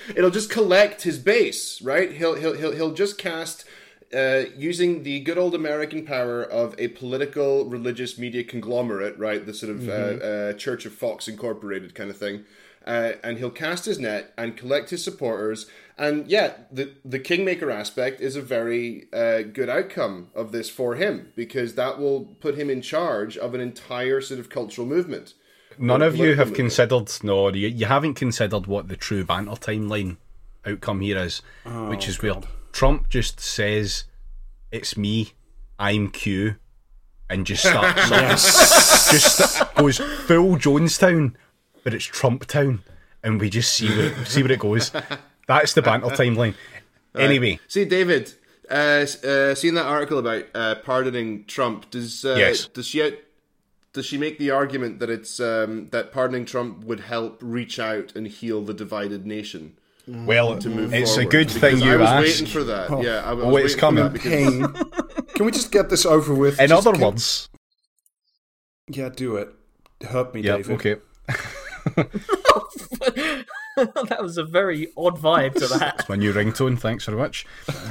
It'll 0.15 0.29
just 0.29 0.49
collect 0.49 1.01
his 1.01 1.17
base, 1.17 1.81
right? 1.81 2.11
He'll 2.11 2.35
he'll 2.35 2.53
he'll 2.53 2.71
he'll 2.73 2.93
just 2.93 3.17
cast. 3.17 3.65
Uh, 4.13 4.43
using 4.55 5.03
the 5.03 5.19
good 5.21 5.37
old 5.37 5.55
American 5.55 6.05
power 6.05 6.43
of 6.43 6.75
a 6.77 6.89
political 6.89 7.65
religious 7.65 8.17
media 8.17 8.43
conglomerate, 8.43 9.17
right? 9.17 9.45
The 9.45 9.53
sort 9.53 9.71
of 9.71 9.89
uh, 9.89 9.91
uh, 9.91 10.53
Church 10.53 10.85
of 10.85 10.93
Fox 10.93 11.27
Incorporated 11.27 11.95
kind 11.95 12.09
of 12.09 12.17
thing. 12.17 12.45
Uh, 12.85 13.13
and 13.23 13.39
he'll 13.39 13.49
cast 13.49 13.85
his 13.85 13.97
net 13.97 14.31
and 14.37 14.55
collect 14.55 14.91
his 14.91 15.03
supporters. 15.03 15.65
And 15.97 16.27
yeah, 16.27 16.53
the 16.71 16.93
the 17.03 17.17
kingmaker 17.17 17.71
aspect 17.71 18.21
is 18.21 18.35
a 18.35 18.41
very 18.43 19.07
uh, 19.11 19.41
good 19.41 19.69
outcome 19.69 20.29
of 20.35 20.51
this 20.51 20.69
for 20.69 20.95
him 20.95 21.33
because 21.35 21.73
that 21.75 21.97
will 21.97 22.25
put 22.39 22.55
him 22.55 22.69
in 22.69 22.81
charge 22.83 23.37
of 23.37 23.55
an 23.55 23.61
entire 23.61 24.21
sort 24.21 24.39
of 24.39 24.49
cultural 24.49 24.85
movement. 24.85 25.33
None 25.79 26.03
of 26.03 26.15
you 26.15 26.35
have 26.35 26.49
movement. 26.49 26.55
considered, 26.55 27.11
no, 27.23 27.49
you, 27.49 27.67
you 27.67 27.85
haven't 27.87 28.13
considered 28.13 28.67
what 28.67 28.87
the 28.87 28.95
true 28.95 29.25
banter 29.25 29.51
timeline 29.53 30.17
outcome 30.65 31.01
here 31.01 31.17
is, 31.17 31.41
which 31.63 32.07
is 32.07 32.21
where 32.21 32.35
Trump 32.75 33.07
just 33.07 33.39
says, 33.39 34.03
"It's 34.69 34.97
me, 34.97 35.31
I'm 35.79 36.09
Q," 36.09 36.57
and 37.29 37.45
just 37.45 37.63
starts, 37.63 38.09
just 39.11 39.75
goes 39.75 39.97
full 39.97 40.57
Jonestown, 40.57 41.35
but 41.85 41.93
it's 41.93 42.03
Trump 42.03 42.45
Town, 42.47 42.83
and 43.23 43.39
we 43.39 43.49
just 43.49 43.73
see 43.73 43.87
where 43.87 44.07
it, 44.07 44.27
see 44.27 44.43
where 44.43 44.51
it 44.51 44.59
goes. 44.59 44.91
That's 45.47 45.73
the 45.73 45.81
banter 45.81 46.09
timeline. 46.09 46.53
Anyway, 47.15 47.61
See, 47.69 47.85
David, 47.85 48.33
uh, 48.69 49.05
uh, 49.23 49.55
seeing 49.55 49.75
that 49.75 49.85
article 49.85 50.19
about 50.19 50.43
uh, 50.53 50.75
pardoning 50.83 51.45
Trump, 51.45 51.89
does 51.91 52.25
uh, 52.25 52.35
Yes. 52.37 52.67
does 52.67 52.87
she 52.87 53.15
does 53.93 54.05
she 54.05 54.17
make 54.17 54.37
the 54.37 54.51
argument 54.51 54.99
that 54.99 55.09
it's 55.09 55.39
um, 55.39 55.87
that 55.91 56.11
pardoning 56.11 56.43
Trump 56.43 56.83
would 56.83 56.99
help 56.99 57.39
reach 57.41 57.79
out 57.79 58.13
and 58.17 58.27
heal 58.27 58.61
the 58.61 58.73
divided 58.73 59.25
nation? 59.25 59.77
Mm. 60.07 60.25
well, 60.25 60.53
Move 60.55 60.93
it's 60.93 61.11
a 61.11 61.15
forward? 61.15 61.31
good 61.31 61.47
Because 61.47 61.61
thing 61.61 61.83
I 61.83 61.91
you 61.93 61.99
was 61.99 62.09
asked. 62.09 62.21
waiting 62.23 62.45
for 62.47 62.63
that. 62.65 62.91
Oh. 62.91 63.01
Yeah, 63.01 63.23
I, 63.25 63.29
I 63.29 63.33
was 63.33 63.45
Oh, 63.45 63.55
it's 63.57 63.63
waiting 63.63 63.79
coming. 63.79 64.03
For 64.03 64.09
that 64.09 64.13
because 64.13 64.31
Pain. 64.31 65.25
Can 65.35 65.45
we 65.45 65.51
just 65.51 65.71
get 65.71 65.89
this 65.89 66.05
over 66.05 66.33
with? 66.33 66.59
In 66.59 66.69
Just 66.69 66.85
other 66.87 66.95
can- 66.97 67.07
words, 67.07 67.49
yeah, 68.87 69.09
do 69.09 69.35
it. 69.37 69.49
Hurt 70.07 70.33
me, 70.33 70.41
yeah, 70.41 70.57
David. 70.57 70.71
okay. 70.75 70.95
that 73.75 74.17
was 74.21 74.37
a 74.37 74.43
very 74.43 74.87
odd 74.97 75.17
vibe 75.19 75.53
to 75.55 75.67
that. 75.67 76.07
my 76.07 76.15
new 76.15 76.31
ringtone. 76.33 76.79
Thanks 76.79 77.05
very 77.05 77.17
much. 77.17 77.45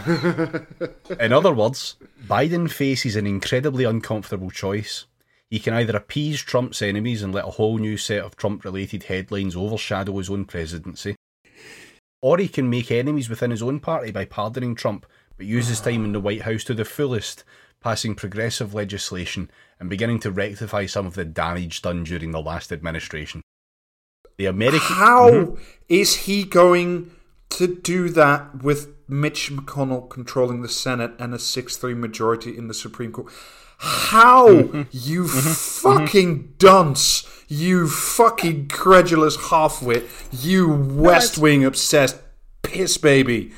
In 1.21 1.33
other 1.33 1.53
words, 1.53 1.97
Biden 2.27 2.71
faces 2.71 3.17
an 3.17 3.27
incredibly 3.27 3.85
uncomfortable 3.85 4.51
choice. 4.51 5.07
He 5.51 5.59
can 5.59 5.75
either 5.75 5.97
appease 5.97 6.41
Trump's 6.41 6.81
enemies 6.83 7.23
and 7.23 7.35
let 7.35 7.45
a 7.47 7.51
whole 7.51 7.79
new 7.79 7.97
set 7.97 8.23
of 8.23 8.37
Trump 8.37 8.65
related 8.65 9.05
headlines 9.05 9.55
overshadow 9.55 10.17
his 10.19 10.31
own 10.31 10.45
presidency, 10.47 11.17
or 12.25 12.39
he 12.39 12.49
can 12.49 12.71
make 12.71 12.91
enemies 12.91 13.29
within 13.29 13.51
his 13.51 13.61
own 13.63 13.79
party 13.79 14.11
by 14.11 14.25
pardoning 14.25 14.75
Trump, 14.75 15.05
but 15.37 15.45
use 15.45 15.69
his 15.69 15.79
time 15.79 16.07
in 16.07 16.13
the 16.13 16.21
White 16.21 16.41
House 16.41 16.65
to 16.65 16.73
the 16.73 16.83
fullest, 16.87 17.45
passing 17.83 18.15
progressive 18.15 18.73
legislation 18.73 19.51
and 19.79 19.91
beginning 19.91 20.19
to 20.21 20.31
rectify 20.31 20.87
some 20.87 21.05
of 21.05 21.17
the 21.17 21.25
damage 21.27 21.83
done 21.83 22.03
during 22.03 22.31
the 22.31 22.41
last 22.41 22.73
administration. 22.73 23.43
The 24.39 24.47
American. 24.47 24.81
How 24.97 25.31
Mhm. 25.31 25.59
is 25.91 26.17
he 26.25 26.45
going 26.45 27.11
to 27.51 27.67
do 27.67 28.09
that 28.09 28.63
with 28.63 28.89
Mitch 29.07 29.53
McConnell 29.53 30.09
controlling 30.09 30.63
the 30.63 30.69
Senate 30.71 31.13
and 31.19 31.35
a 31.35 31.39
6 31.39 31.77
3 31.77 31.93
majority 31.93 32.57
in 32.57 32.69
the 32.69 32.75
Supreme 32.75 33.13
Court? 33.13 33.31
How, 33.77 34.49
Mm-hmm. 34.49 34.83
you 34.93 35.29
fucking 35.29 36.55
dunce, 36.59 37.25
you 37.49 37.89
fucking 37.89 38.69
credulous 38.69 39.37
halfwit, 39.37 40.05
you 40.45 40.69
West 40.73 41.39
Wing 41.39 41.65
obsessed 41.65 42.17
piss 42.63 42.97
baby. 42.97 43.53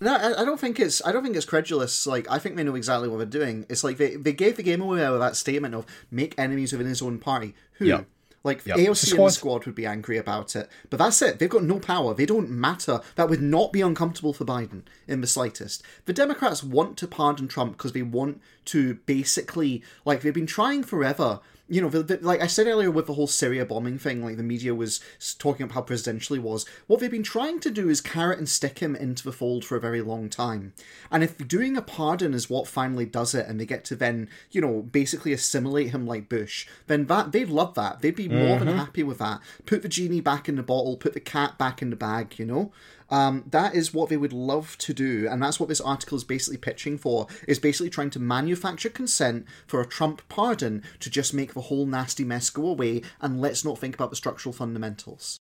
No, 0.00 0.14
I, 0.14 0.42
I 0.42 0.44
don't 0.44 0.60
think 0.60 0.78
it's. 0.78 1.00
I 1.06 1.12
don't 1.12 1.22
think 1.22 1.36
it's 1.36 1.46
credulous. 1.46 2.06
Like 2.06 2.30
I 2.30 2.38
think 2.38 2.56
they 2.56 2.64
know 2.64 2.74
exactly 2.74 3.08
what 3.08 3.16
they're 3.18 3.26
doing. 3.26 3.64
It's 3.68 3.82
like 3.82 3.96
they, 3.96 4.16
they 4.16 4.32
gave 4.32 4.56
the 4.56 4.62
game 4.62 4.80
away 4.82 5.08
with 5.10 5.20
that 5.20 5.36
statement 5.36 5.74
of 5.74 5.86
make 6.10 6.34
enemies 6.38 6.72
within 6.72 6.86
his 6.88 7.00
own 7.00 7.18
party. 7.18 7.54
Who? 7.74 7.86
Yeah. 7.86 8.02
Like 8.44 8.64
Yeah. 8.66 8.74
AOC 8.74 8.76
The 8.76 8.86
and 8.86 8.92
the 8.94 8.96
squad. 8.96 9.28
squad 9.30 9.66
would 9.66 9.74
be 9.74 9.86
angry 9.86 10.18
about 10.18 10.54
it, 10.54 10.68
but 10.90 10.98
that's 10.98 11.20
it. 11.22 11.38
They've 11.38 11.48
got 11.48 11.64
no 11.64 11.80
power. 11.80 12.12
They 12.14 12.26
don't 12.26 12.50
matter. 12.50 13.00
That 13.16 13.28
would 13.30 13.40
not 13.42 13.72
be 13.72 13.80
uncomfortable 13.80 14.34
for 14.34 14.44
Biden 14.44 14.82
in 15.08 15.20
the 15.22 15.26
slightest. 15.26 15.82
The 16.04 16.12
Democrats 16.12 16.62
want 16.62 16.96
to 16.98 17.08
pardon 17.08 17.48
Trump 17.48 17.72
because 17.72 17.92
they 17.92 18.02
want 18.02 18.40
to 18.66 18.94
basically, 19.06 19.82
like, 20.04 20.20
they've 20.20 20.32
been 20.34 20.46
trying 20.46 20.84
forever. 20.84 21.40
You 21.68 21.80
know, 21.80 21.88
the, 21.88 22.02
the, 22.02 22.18
like 22.18 22.40
I 22.40 22.46
said 22.46 22.68
earlier 22.68 22.92
with 22.92 23.06
the 23.06 23.14
whole 23.14 23.26
Syria 23.26 23.66
bombing 23.66 23.98
thing, 23.98 24.24
like 24.24 24.36
the 24.36 24.42
media 24.44 24.74
was 24.74 25.00
talking 25.38 25.64
about 25.64 25.74
how 25.74 25.82
presidential 25.82 26.34
he 26.34 26.40
was. 26.40 26.64
What 26.86 27.00
they've 27.00 27.10
been 27.10 27.24
trying 27.24 27.58
to 27.60 27.70
do 27.70 27.88
is 27.88 28.00
carrot 28.00 28.38
and 28.38 28.48
stick 28.48 28.78
him 28.78 28.94
into 28.94 29.24
the 29.24 29.32
fold 29.32 29.64
for 29.64 29.76
a 29.76 29.80
very 29.80 30.00
long 30.00 30.28
time. 30.28 30.74
And 31.10 31.24
if 31.24 31.36
doing 31.48 31.76
a 31.76 31.82
pardon 31.82 32.34
is 32.34 32.48
what 32.48 32.68
finally 32.68 33.04
does 33.04 33.34
it, 33.34 33.46
and 33.48 33.58
they 33.58 33.66
get 33.66 33.84
to 33.86 33.96
then, 33.96 34.28
you 34.52 34.60
know, 34.60 34.82
basically 34.82 35.32
assimilate 35.32 35.90
him 35.90 36.06
like 36.06 36.28
Bush, 36.28 36.68
then 36.86 37.06
that 37.06 37.32
they'd 37.32 37.48
love 37.48 37.74
that. 37.74 38.00
They'd 38.00 38.14
be 38.14 38.28
more 38.28 38.58
than 38.58 38.68
mm-hmm. 38.68 38.78
happy 38.78 39.02
with 39.02 39.18
that. 39.18 39.40
Put 39.64 39.82
the 39.82 39.88
genie 39.88 40.20
back 40.20 40.48
in 40.48 40.54
the 40.54 40.62
bottle, 40.62 40.96
put 40.96 41.14
the 41.14 41.20
cat 41.20 41.58
back 41.58 41.82
in 41.82 41.90
the 41.90 41.96
bag. 41.96 42.38
You 42.38 42.46
know, 42.46 42.72
um, 43.10 43.44
that 43.50 43.74
is 43.74 43.94
what 43.94 44.08
they 44.08 44.16
would 44.16 44.32
love 44.32 44.76
to 44.78 44.92
do, 44.92 45.28
and 45.28 45.42
that's 45.42 45.60
what 45.60 45.68
this 45.68 45.80
article 45.80 46.16
is 46.16 46.24
basically 46.24 46.58
pitching 46.58 46.98
for. 46.98 47.26
Is 47.46 47.58
basically 47.58 47.90
trying 47.90 48.10
to 48.10 48.18
manufacture 48.18 48.88
consent 48.88 49.46
for 49.66 49.80
a 49.80 49.86
Trump 49.86 50.22
pardon 50.28 50.82
to 51.00 51.10
just 51.10 51.34
make 51.34 51.54
the 51.54 51.62
whole 51.62 51.86
nasty 51.86 52.24
mess 52.24 52.50
go 52.50 52.66
away, 52.66 53.02
and 53.20 53.40
let's 53.40 53.64
not 53.64 53.78
think 53.78 53.94
about 53.94 54.10
the 54.10 54.16
structural 54.16 54.52
fundamentals. 54.52 55.38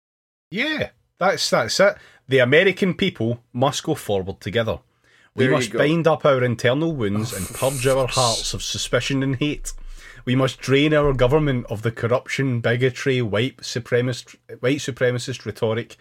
Yeah, 0.51 0.90
that's 1.18 1.48
that's 1.51 1.78
it. 1.80 1.97
The 2.28 2.39
American 2.39 2.94
people 2.94 3.40
must 3.52 3.82
go 3.82 3.94
forward 3.94 4.40
together. 4.40 4.80
We 5.34 5.44
There 5.44 5.52
must 5.52 5.72
bind 5.72 6.06
up 6.06 6.26
our 6.26 6.44
internal 6.44 6.93
wounds 6.93 7.32
and 7.32 7.47
purge 7.55 7.86
our 7.86 8.06
hearts 8.06 8.52
of 8.52 8.62
suspicion 8.62 9.22
and 9.22 9.36
hate. 9.36 9.72
We 10.24 10.36
must 10.36 10.60
drain 10.60 10.94
our 10.94 11.12
government 11.14 11.66
of 11.70 11.82
the 11.82 11.90
corruption, 11.90 12.60
bigotry, 12.60 13.22
white 13.22 13.59
supremacist, 13.59 14.36
white 14.60 14.78
supremacist 14.78 15.44
rhetoric, 15.47 15.97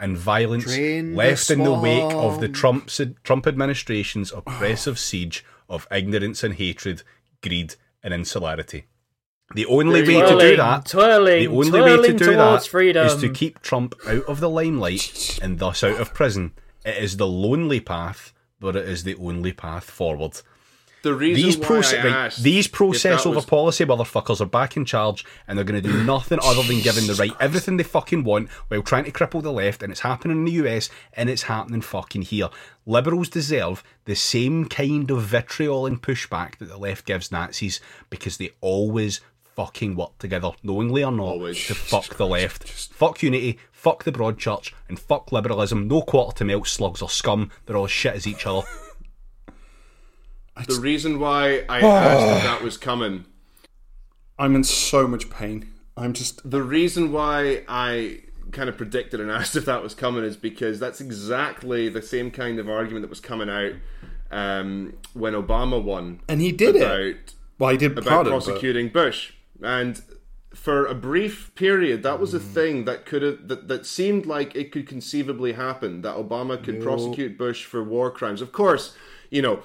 and 0.00 0.16
violence 0.16 0.64
Drain 0.64 1.10
the 1.10 1.16
left 1.16 1.50
in 1.50 1.62
the 1.64 1.72
wake 1.72 2.12
of 2.12 2.40
the 2.40 2.46
swamp. 2.46 2.88
Trump's, 2.88 3.00
Trump 3.24 3.46
administration's 3.46 4.32
oppressive 4.32 4.98
siege 4.98 5.44
of 5.68 5.86
ignorance 5.90 6.42
and 6.44 6.54
hatred, 6.54 7.02
greed 7.42 7.74
and 8.02 8.14
insularity. 8.14 8.86
The 9.54 9.66
only 9.66 10.02
There 10.02 10.18
way 10.18 10.30
to 10.30 10.38
do 10.38 10.56
that 10.56 10.86
twirling, 10.86 11.48
the 11.48 11.56
only 11.56 11.80
way 11.80 11.96
to 11.96 12.12
do 12.12 12.18
towards 12.18 12.64
that 12.64 12.70
freedom. 12.70 13.06
is 13.06 13.16
to 13.16 13.30
keep 13.30 13.62
Trump 13.62 13.94
out 14.06 14.24
of 14.24 14.40
the 14.40 14.50
limelight 14.50 15.38
and 15.40 15.58
thus 15.58 15.82
out 15.82 16.00
of 16.00 16.12
prison. 16.12 16.52
It 16.84 17.02
is 17.02 17.16
the 17.16 17.26
lonely 17.26 17.80
path, 17.80 18.34
but 18.60 18.76
it 18.76 18.86
is 18.86 19.04
the 19.04 19.16
only 19.16 19.52
path 19.52 19.84
forward. 19.84 20.42
The 21.02 21.14
reason 21.14 21.44
These, 21.44 21.58
why 21.58 21.66
proce- 21.66 22.00
I 22.00 22.04
right, 22.04 22.14
asked 22.26 22.42
these 22.42 22.66
process 22.66 23.24
over 23.24 23.36
was- 23.36 23.46
policy 23.46 23.84
motherfuckers 23.84 24.40
are 24.40 24.46
back 24.46 24.76
in 24.76 24.84
charge 24.84 25.24
and 25.46 25.56
they're 25.56 25.64
going 25.64 25.80
to 25.80 25.88
do 25.88 26.02
nothing 26.04 26.38
other 26.42 26.62
than 26.64 26.80
giving 26.80 27.06
the 27.06 27.14
right 27.14 27.32
everything 27.40 27.76
they 27.76 27.84
fucking 27.84 28.24
want 28.24 28.48
while 28.68 28.82
trying 28.82 29.04
to 29.04 29.12
cripple 29.12 29.42
the 29.42 29.52
left. 29.52 29.82
And 29.82 29.92
it's 29.92 30.00
happening 30.00 30.38
in 30.38 30.44
the 30.44 30.52
US 30.68 30.90
and 31.12 31.30
it's 31.30 31.42
happening 31.44 31.80
fucking 31.82 32.22
here. 32.22 32.48
Liberals 32.84 33.28
deserve 33.28 33.84
the 34.06 34.16
same 34.16 34.64
kind 34.64 35.10
of 35.10 35.22
vitriol 35.22 35.86
and 35.86 36.02
pushback 36.02 36.58
that 36.58 36.68
the 36.68 36.78
left 36.78 37.04
gives 37.06 37.30
Nazis 37.30 37.80
because 38.10 38.36
they 38.38 38.50
always 38.60 39.20
fucking 39.54 39.96
work 39.96 40.16
together, 40.18 40.52
knowingly 40.62 41.02
or 41.02 41.10
not, 41.10 41.26
Always. 41.26 41.66
to 41.66 41.74
fuck 41.74 42.14
the 42.16 42.26
left. 42.26 42.66
Just... 42.66 42.92
Fuck 42.94 43.22
unity, 43.24 43.58
fuck 43.72 44.04
the 44.04 44.12
broad 44.12 44.38
church, 44.38 44.72
and 44.88 44.98
fuck 45.00 45.32
liberalism. 45.32 45.88
No 45.88 46.00
quarter 46.02 46.36
to 46.38 46.44
melt 46.44 46.68
slugs 46.68 47.02
or 47.02 47.10
scum. 47.10 47.50
They're 47.66 47.76
all 47.76 47.86
as 47.86 47.90
shit 47.90 48.14
as 48.14 48.26
each 48.26 48.46
other. 48.46 48.62
The 50.66 50.80
reason 50.80 51.18
why 51.20 51.64
I 51.68 51.80
asked 51.80 52.36
if 52.38 52.42
that 52.44 52.62
was 52.62 52.76
coming, 52.76 53.24
I'm 54.38 54.54
in 54.56 54.64
so 54.64 55.06
much 55.06 55.30
pain. 55.30 55.72
I'm 55.96 56.12
just. 56.12 56.48
the 56.48 56.62
reason 56.62 57.12
why 57.12 57.64
I 57.68 58.20
kind 58.52 58.68
of 58.68 58.76
predicted 58.76 59.20
and 59.20 59.30
asked 59.40 59.56
if 59.56 59.64
that 59.66 59.82
was 59.82 59.94
coming 59.94 60.24
is 60.24 60.36
because 60.36 60.78
that's 60.80 61.00
exactly 61.00 61.88
the 61.88 62.02
same 62.02 62.30
kind 62.30 62.58
of 62.58 62.68
argument 62.68 63.02
that 63.02 63.10
was 63.10 63.20
coming 63.20 63.48
out 63.50 63.72
um, 64.30 64.94
when 65.14 65.34
Obama 65.34 65.82
won. 65.82 66.20
And 66.28 66.40
he 66.40 66.52
did 66.52 66.76
about, 66.76 67.00
it. 67.00 67.34
Well, 67.58 67.70
he 67.70 67.76
did 67.76 67.92
about 67.92 68.04
pardon, 68.04 68.32
but- 68.32 68.44
prosecuting 68.44 68.88
Bush, 68.88 69.32
and 69.62 70.00
for 70.54 70.86
a 70.86 70.94
brief 70.94 71.54
period, 71.54 72.02
that 72.02 72.16
Mm. 72.16 72.20
was 72.20 72.34
a 72.34 72.40
thing 72.40 72.84
that 72.84 73.04
could 73.06 73.22
have 73.22 73.48
that, 73.48 73.68
that 73.68 73.86
seemed 73.86 74.24
like 74.26 74.56
it 74.56 74.72
could 74.72 74.86
conceivably 74.88 75.52
happen. 75.52 76.02
That 76.02 76.16
Obama 76.16 76.62
could 76.62 76.80
prosecute 76.82 77.36
Bush 77.38 77.64
for 77.64 77.84
war 77.84 78.10
crimes. 78.10 78.40
Of 78.40 78.50
course, 78.52 78.96
you 79.30 79.42
know, 79.42 79.62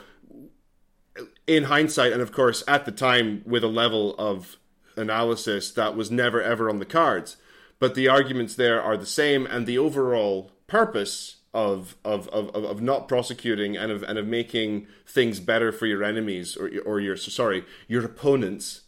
in 1.48 1.66
hindsight, 1.66 2.14
and 2.14 2.22
of 2.22 2.32
course 2.32 2.64
at 2.68 2.86
the 2.86 2.92
time 2.92 3.44
with 3.46 3.64
a 3.64 3.68
level 3.68 4.16
of 4.18 4.58
analysis 4.96 5.72
that 5.72 5.96
was 5.96 6.12
never 6.12 6.42
ever 6.42 6.70
on 6.70 6.80
the 6.80 6.86
cards. 6.86 7.38
But 7.80 7.96
the 7.96 8.08
arguments 8.08 8.56
there 8.56 8.82
are 8.82 8.96
the 8.96 9.06
same, 9.06 9.46
and 9.46 9.66
the 9.66 9.78
overall 9.78 10.52
purpose 10.68 11.38
of 11.54 11.96
of, 12.04 12.28
of, 12.30 12.50
of 12.56 12.82
not 12.82 13.08
prosecuting 13.08 13.78
and 13.78 13.92
of 13.92 14.04
and 14.04 14.18
of 14.18 14.26
making 14.26 14.88
things 15.06 15.40
better 15.40 15.72
for 15.72 15.86
your 15.86 16.04
enemies 16.04 16.58
or 16.58 16.72
or 16.86 17.00
your 17.00 17.18
sorry 17.18 17.64
your 17.88 18.06
opponents, 18.06 18.82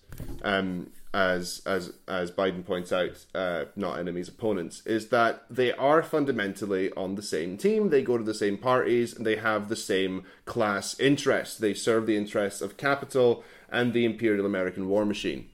um, 0.44 0.92
as 1.16 1.62
as 1.66 1.94
as 2.10 2.30
Biden 2.30 2.66
points 2.66 2.92
out, 2.92 3.26
uh, 3.34 3.66
not 3.76 3.98
enemies, 3.98 4.28
opponents, 4.28 4.86
is 4.86 5.08
that 5.10 5.46
they 5.50 5.72
are 5.72 6.04
fundamentally 6.04 6.92
on 6.92 7.16
the 7.16 7.22
same 7.24 7.58
team. 7.58 7.90
They 7.90 8.02
go 8.02 8.18
to 8.18 8.24
the 8.24 8.34
same 8.34 8.58
parties 8.58 9.16
and 9.16 9.26
they 9.26 9.38
have 9.38 9.70
the 9.70 9.78
same 9.78 10.24
class 10.44 11.00
interests. 11.00 11.58
They 11.58 11.74
serve 11.74 12.06
the 12.06 12.18
interests 12.18 12.62
of 12.62 12.76
capital 12.76 13.44
and 13.70 13.94
the 13.94 14.04
imperial 14.06 14.46
American 14.46 14.90
war 14.90 15.06
machine, 15.06 15.48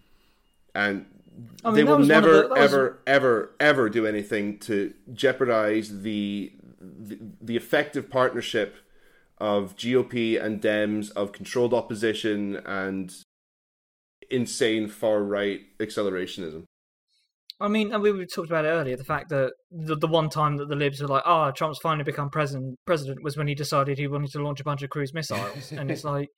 and 0.73 1.05
I 1.63 1.67
mean, 1.69 1.75
they 1.75 1.83
will 1.83 1.99
was 1.99 2.09
one 2.09 2.17
of 2.17 2.23
never 2.23 2.33
the- 2.35 2.41
that 2.41 2.49
was- 2.49 2.73
ever 2.73 2.99
ever 3.05 3.51
ever 3.59 3.89
do 3.89 4.07
anything 4.07 4.57
to 4.59 4.93
jeopardize 5.13 6.01
the, 6.01 6.51
the 6.81 7.19
the 7.39 7.55
effective 7.55 8.09
partnership 8.09 8.75
of 9.37 9.75
GOP 9.75 10.37
and 10.43 10.59
Dems 10.61 11.11
of 11.11 11.31
controlled 11.31 11.73
opposition 11.73 12.55
and 12.65 13.13
insane 14.31 14.87
far 14.87 15.23
right 15.23 15.61
accelerationism. 15.79 16.65
I 17.61 17.67
mean, 17.67 17.93
and 17.93 18.01
we 18.01 18.11
we 18.11 18.25
talked 18.25 18.49
about 18.49 18.65
it 18.65 18.69
earlier. 18.69 18.97
The 18.97 19.03
fact 19.03 19.29
that 19.29 19.53
the, 19.69 19.95
the 19.95 20.07
one 20.07 20.29
time 20.29 20.57
that 20.57 20.67
the 20.67 20.75
libs 20.75 20.99
were 20.99 21.07
like, 21.07 21.23
"Ah, 21.25 21.51
Trump's 21.51 21.77
finally 21.77 22.03
become 22.03 22.31
president," 22.31 22.79
president 22.85 23.23
was 23.23 23.37
when 23.37 23.47
he 23.47 23.53
decided 23.53 23.99
he 23.99 24.07
wanted 24.07 24.31
to 24.31 24.43
launch 24.43 24.59
a 24.59 24.63
bunch 24.63 24.81
of 24.81 24.89
cruise 24.89 25.13
missiles, 25.13 25.71
and 25.71 25.91
it's 25.91 26.03
like, 26.15 26.29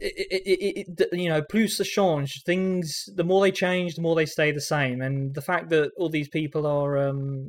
it, 0.00 0.26
it, 0.30 0.42
it, 0.46 1.00
it, 1.00 1.18
you 1.18 1.30
know, 1.30 1.42
plus 1.50 1.78
the 1.78 1.84
change. 1.84 2.42
Things, 2.44 3.08
the 3.14 3.24
more 3.24 3.40
they 3.40 3.50
change, 3.50 3.94
the 3.94 4.02
more 4.02 4.14
they 4.14 4.26
stay 4.26 4.52
the 4.52 4.60
same. 4.60 5.00
And 5.00 5.34
the 5.34 5.40
fact 5.40 5.70
that 5.70 5.92
all 5.96 6.10
these 6.10 6.28
people 6.28 6.66
are, 6.66 6.98
um, 7.08 7.48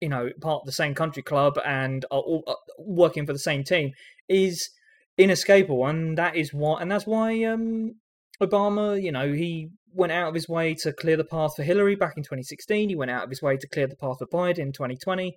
you 0.00 0.08
know, 0.08 0.30
part 0.40 0.62
of 0.62 0.66
the 0.66 0.72
same 0.72 0.94
country 0.94 1.22
club 1.22 1.58
and 1.66 2.06
are 2.10 2.20
all 2.20 2.44
uh, 2.46 2.54
working 2.78 3.26
for 3.26 3.34
the 3.34 3.38
same 3.38 3.62
team 3.62 3.92
is 4.26 4.70
inescapable, 5.18 5.86
and 5.86 6.16
that 6.16 6.34
is 6.34 6.54
why, 6.54 6.80
and 6.80 6.90
that's 6.90 7.06
why 7.06 7.44
um, 7.44 7.92
Obama, 8.40 9.00
you 9.00 9.12
know, 9.12 9.32
he 9.32 9.70
went 9.92 10.12
out 10.12 10.28
of 10.28 10.34
his 10.34 10.48
way 10.48 10.74
to 10.74 10.92
clear 10.92 11.16
the 11.16 11.24
path 11.24 11.52
for 11.56 11.62
Hillary 11.62 11.96
back 11.96 12.16
in 12.16 12.22
2016. 12.22 12.88
He 12.88 12.94
went 12.94 13.10
out 13.10 13.24
of 13.24 13.30
his 13.30 13.42
way 13.42 13.56
to 13.56 13.68
clear 13.68 13.86
the 13.86 13.96
path 13.96 14.18
for 14.18 14.26
Biden 14.26 14.58
in 14.58 14.72
2020, 14.72 15.36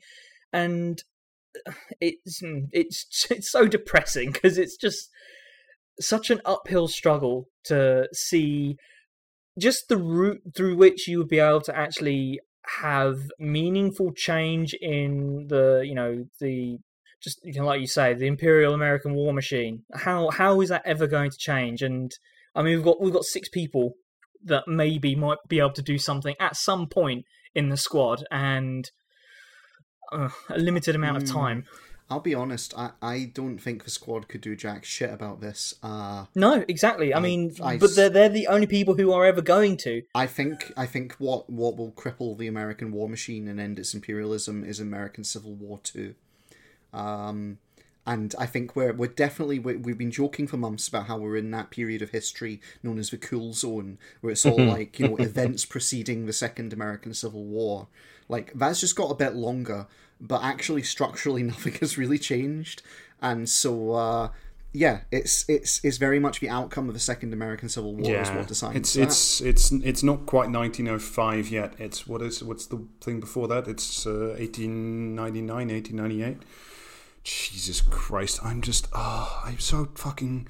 and 0.52 1.02
uh, 1.68 1.72
it's 2.00 2.42
mm, 2.42 2.68
it's 2.72 3.28
it's 3.32 3.52
so 3.52 3.68
depressing 3.68 4.32
because 4.32 4.58
it's 4.58 4.78
just 4.78 5.10
such 6.00 6.30
an 6.30 6.42
uphill 6.46 6.88
struggle 6.88 7.46
to 7.66 8.08
see 8.14 8.78
just 9.60 9.88
the 9.88 9.98
route 9.98 10.42
through 10.56 10.76
which 10.76 11.08
you 11.08 11.20
would 11.20 11.28
be 11.28 11.40
able 11.40 11.62
to 11.62 11.78
actually 11.78 12.40
have 12.80 13.20
meaningful 13.40 14.12
change 14.14 14.74
in 14.82 15.46
the 15.50 15.84
you 15.86 15.94
know 15.94 16.26
the 16.40 16.78
just 17.22 17.40
you 17.44 17.54
know, 17.54 17.66
like 17.66 17.80
you 17.80 17.88
say 17.88 18.14
the 18.14 18.28
imperial 18.28 18.74
american 18.74 19.14
war 19.14 19.34
machine. 19.34 19.84
How 19.94 20.30
how 20.30 20.62
is 20.62 20.70
that 20.70 20.84
ever 20.86 21.08
going 21.08 21.32
to 21.32 21.38
change? 21.38 21.82
And 21.82 22.12
i 22.56 22.62
mean 22.62 22.76
we've 22.76 22.86
got 22.86 23.02
we've 23.02 23.14
got 23.14 23.24
six 23.26 23.50
people 23.50 23.94
that 24.44 24.64
maybe 24.68 25.16
might 25.16 25.38
be 25.48 25.60
able 25.60 25.72
to 25.72 25.82
do 25.82 25.98
something 25.98 26.36
at 26.40 26.56
some 26.56 26.88
point 26.88 27.26
in 27.56 27.70
the 27.70 27.78
squad 27.78 28.24
and 28.32 28.92
uh, 30.12 30.30
a 30.50 30.58
limited 30.58 30.96
amount 30.96 31.18
of 31.18 31.24
Hmm. 31.24 31.34
time 31.34 31.66
I'll 32.10 32.20
be 32.20 32.36
honest. 32.36 32.74
I, 32.78 32.92
I 33.02 33.32
don't 33.34 33.58
think 33.58 33.86
the 33.86 33.90
squad 33.90 34.28
could 34.28 34.42
do 34.42 34.56
jack 34.56 34.84
shit 34.84 35.10
about 35.10 35.40
this. 35.42 35.74
Uh, 35.82 36.26
No, 36.36 36.64
exactly. 36.68 37.12
I 37.14 37.20
mean, 37.20 37.56
I 37.64 37.78
but 37.78 37.96
they're 37.96 38.10
they're 38.10 38.30
the 38.30 38.48
only 38.48 38.68
people 38.68 38.94
who 38.96 39.12
are 39.14 39.26
ever 39.26 39.42
going 39.42 39.78
to. 39.78 40.04
I 40.14 40.28
think 40.28 40.72
I 40.78 40.86
think 40.86 41.14
what 41.14 41.50
what 41.50 41.76
will 41.78 41.92
cripple 41.94 42.38
the 42.38 42.46
American 42.46 42.92
war 42.92 43.08
machine 43.10 43.48
and 43.48 43.60
end 43.60 43.80
its 43.80 43.94
imperialism 43.96 44.64
is 44.66 44.80
American 44.82 45.24
Civil 45.24 45.56
War 45.56 45.80
two. 45.82 46.14
Um, 46.94 47.58
and 48.06 48.36
I 48.38 48.46
think 48.46 48.76
we're 48.76 48.94
we're 48.94 49.08
definitely 49.08 49.60
we, 49.60 49.76
we've 49.78 49.98
been 49.98 50.12
joking 50.12 50.48
for 50.48 50.58
months 50.58 50.88
about 50.88 51.08
how 51.08 51.18
we're 51.18 51.38
in 51.38 51.52
that 51.52 51.70
period 51.70 52.02
of 52.02 52.10
history 52.10 52.60
known 52.82 53.00
as 53.00 53.10
the 53.10 53.18
cool 53.18 53.54
zone, 53.54 53.98
where 54.22 54.32
it's 54.32 54.46
all 54.46 54.60
like 54.60 55.00
you 55.00 55.08
know 55.08 55.16
events 55.20 55.66
preceding 55.66 56.26
the 56.26 56.34
Second 56.34 56.74
American 56.74 57.14
Civil 57.14 57.44
War. 57.44 57.88
Like 58.28 58.52
that's 58.54 58.80
just 58.82 58.96
got 58.96 59.12
a 59.12 59.16
bit 59.16 59.36
longer, 59.36 59.88
but 60.20 60.44
actually 60.44 60.84
structurally 60.84 61.44
nothing 61.44 61.74
has 61.76 61.98
really 61.98 62.20
changed, 62.20 62.82
and 63.22 63.48
so. 63.50 63.94
uh 63.94 64.30
yeah, 64.76 65.02
it's 65.12 65.48
it's 65.48 65.80
it's 65.86 65.98
very 65.98 66.20
much 66.20 66.40
the 66.40 66.50
outcome 66.50 66.88
of 66.88 66.96
the 66.96 67.00
Second 67.00 67.32
American 67.32 67.70
Civil 67.70 67.94
War 67.94 68.12
is 68.16 68.32
what 68.32 68.48
decides 68.48 68.76
it's 68.76 68.94
that. 68.94 69.04
it's 69.04 69.42
it's 69.42 69.72
it's 69.72 70.02
not 70.02 70.26
quite 70.26 70.50
1905 70.50 71.50
yet. 71.50 71.76
It's 71.78 72.08
what 72.08 72.24
is 72.24 72.44
what's 72.44 72.66
the 72.66 72.84
thing 73.00 73.20
before 73.20 73.48
that? 73.50 73.68
It's 73.68 74.08
uh, 74.08 74.34
1899, 74.40 75.68
1898. 75.68 76.42
Jesus 77.24 77.82
Christ! 77.82 78.40
I'm 78.44 78.62
just 78.62 78.88
oh, 78.94 79.42
I'm 79.46 79.60
so 79.60 79.90
fucking 79.96 80.48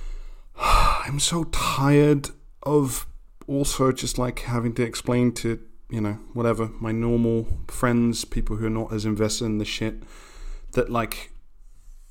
I'm 0.56 1.20
so 1.20 1.44
tired 1.44 2.30
of 2.62 3.06
also 3.46 3.92
just 3.92 4.18
like 4.18 4.40
having 4.40 4.74
to 4.74 4.82
explain 4.82 5.32
to 5.32 5.60
you 5.88 6.00
know 6.00 6.18
whatever 6.32 6.68
my 6.80 6.92
normal 6.92 7.46
friends, 7.68 8.24
people 8.24 8.56
who 8.56 8.66
are 8.66 8.70
not 8.70 8.92
as 8.92 9.04
invested 9.04 9.44
in 9.46 9.58
the 9.58 9.64
shit, 9.64 10.02
that 10.72 10.90
like 10.90 11.30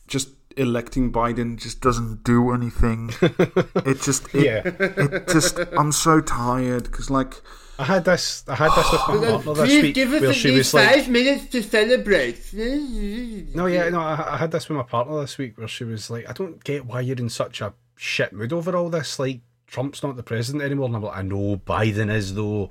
just 0.07 0.29
electing 0.57 1.11
Biden 1.11 1.57
just 1.57 1.79
doesn't 1.81 2.23
do 2.23 2.51
anything. 2.51 3.11
it 3.21 4.01
just 4.01 4.33
it, 4.33 4.45
Yeah. 4.45 4.61
it 4.65 5.27
just 5.27 5.59
I'm 5.77 5.91
so 5.91 6.19
tired 6.21 6.83
because 6.83 7.09
like 7.09 7.41
I 7.79 7.85
had 7.85 8.03
this. 8.03 8.43
I 8.45 8.55
had 8.55 8.71
this 8.75 8.91
with 9.07 9.21
my 9.21 9.29
partner 9.29 9.53
this 9.53 9.65
Please 9.65 9.81
week, 9.83 9.95
give 9.95 10.13
us 10.13 10.21
where 10.21 10.29
at 10.31 10.35
she 10.35 10.51
least 10.51 10.57
was 10.57 10.73
like, 10.73 10.95
five 10.95 11.07
minutes 11.07 11.45
to 11.45 11.63
celebrate. 11.63 12.53
No, 13.55 13.67
yeah, 13.67 13.87
no, 13.87 14.01
I, 14.01 14.33
I 14.33 14.37
had 14.37 14.51
this 14.51 14.67
with 14.67 14.77
my 14.77 14.83
partner 14.83 15.21
this 15.21 15.37
week 15.37 15.57
where 15.57 15.67
she 15.67 15.85
was 15.85 16.09
like, 16.09 16.29
I 16.29 16.33
don't 16.33 16.61
get 16.63 16.85
why 16.85 16.99
you're 16.99 17.17
in 17.17 17.29
such 17.29 17.61
a 17.61 17.73
shit 17.95 18.33
mood 18.33 18.51
over 18.51 18.75
all 18.75 18.89
this. 18.89 19.17
Like, 19.17 19.39
Trump's 19.65 20.03
not 20.03 20.17
the 20.17 20.23
president 20.23 20.63
anymore. 20.63 20.87
And 20.87 20.97
I'm 20.97 21.03
like, 21.03 21.17
I 21.17 21.21
know 21.21 21.55
Biden 21.55 22.11
is, 22.13 22.35
though. 22.35 22.69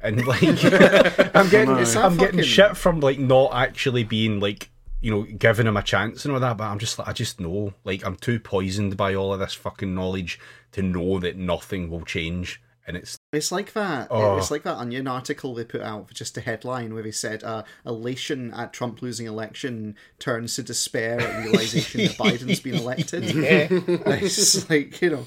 And 0.00 0.26
like, 0.26 0.42
I'm 1.34 1.50
getting, 1.50 1.76
Is 1.76 1.94
I'm 1.94 2.16
getting 2.16 2.42
shit 2.42 2.78
from 2.78 3.00
like 3.00 3.18
not 3.18 3.52
actually 3.54 4.04
being 4.04 4.40
like, 4.40 4.70
you 5.02 5.10
know, 5.10 5.22
giving 5.24 5.66
him 5.66 5.76
a 5.76 5.82
chance 5.82 6.24
and 6.24 6.32
all 6.32 6.40
that. 6.40 6.56
But 6.56 6.64
I'm 6.64 6.78
just 6.78 6.98
like, 6.98 7.08
I 7.08 7.12
just 7.12 7.40
know, 7.40 7.74
like, 7.84 8.06
I'm 8.06 8.16
too 8.16 8.40
poisoned 8.40 8.96
by 8.96 9.14
all 9.14 9.34
of 9.34 9.40
this 9.40 9.52
fucking 9.52 9.94
knowledge 9.94 10.40
to 10.72 10.80
know 10.80 11.18
that 11.18 11.36
nothing 11.36 11.90
will 11.90 12.06
change. 12.06 12.62
And 12.86 12.96
it's 12.96 13.18
It's 13.32 13.50
like 13.50 13.72
that. 13.72 14.08
Oh. 14.10 14.36
It's 14.38 14.50
like 14.50 14.62
that 14.62 14.76
Onion 14.76 15.08
article 15.08 15.54
they 15.54 15.64
put 15.64 15.80
out 15.80 16.08
for 16.08 16.14
just 16.14 16.36
a 16.36 16.40
headline 16.40 16.94
where 16.94 17.02
they 17.02 17.10
said 17.10 17.42
uh, 17.42 17.64
elation 17.84 18.54
at 18.54 18.72
Trump 18.72 19.02
losing 19.02 19.26
election 19.26 19.96
turns 20.18 20.54
to 20.54 20.62
despair 20.62 21.20
at 21.20 21.44
realization 21.44 22.02
that 22.02 22.12
Biden's 22.16 22.60
been 22.60 22.76
elected. 22.76 23.24
Yeah. 23.36 23.66
it's 23.70 24.70
like 24.70 25.00
you 25.02 25.10
know, 25.10 25.26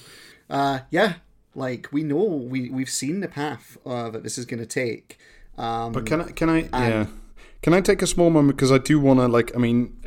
uh, 0.49 0.79
yeah, 0.89 1.15
like 1.53 1.89
we 1.91 2.03
know 2.03 2.23
we 2.23 2.69
we've 2.69 2.89
seen 2.89 3.19
the 3.19 3.27
path 3.27 3.77
uh, 3.85 4.09
that 4.09 4.23
this 4.23 4.37
is 4.37 4.45
going 4.45 4.59
to 4.61 4.65
take. 4.65 5.19
Um, 5.57 5.91
But 5.91 6.05
can 6.05 6.21
I? 6.21 6.31
Can 6.31 6.49
I? 6.49 6.59
yeah. 6.71 7.05
Can 7.61 7.73
I 7.73 7.81
take 7.81 8.01
a 8.01 8.07
small 8.07 8.29
moment 8.29 8.57
because 8.57 8.71
I 8.71 8.77
do 8.77 8.99
want 8.99 9.19
to 9.19 9.27
like? 9.27 9.53
I 9.55 9.59
mean, 9.59 9.97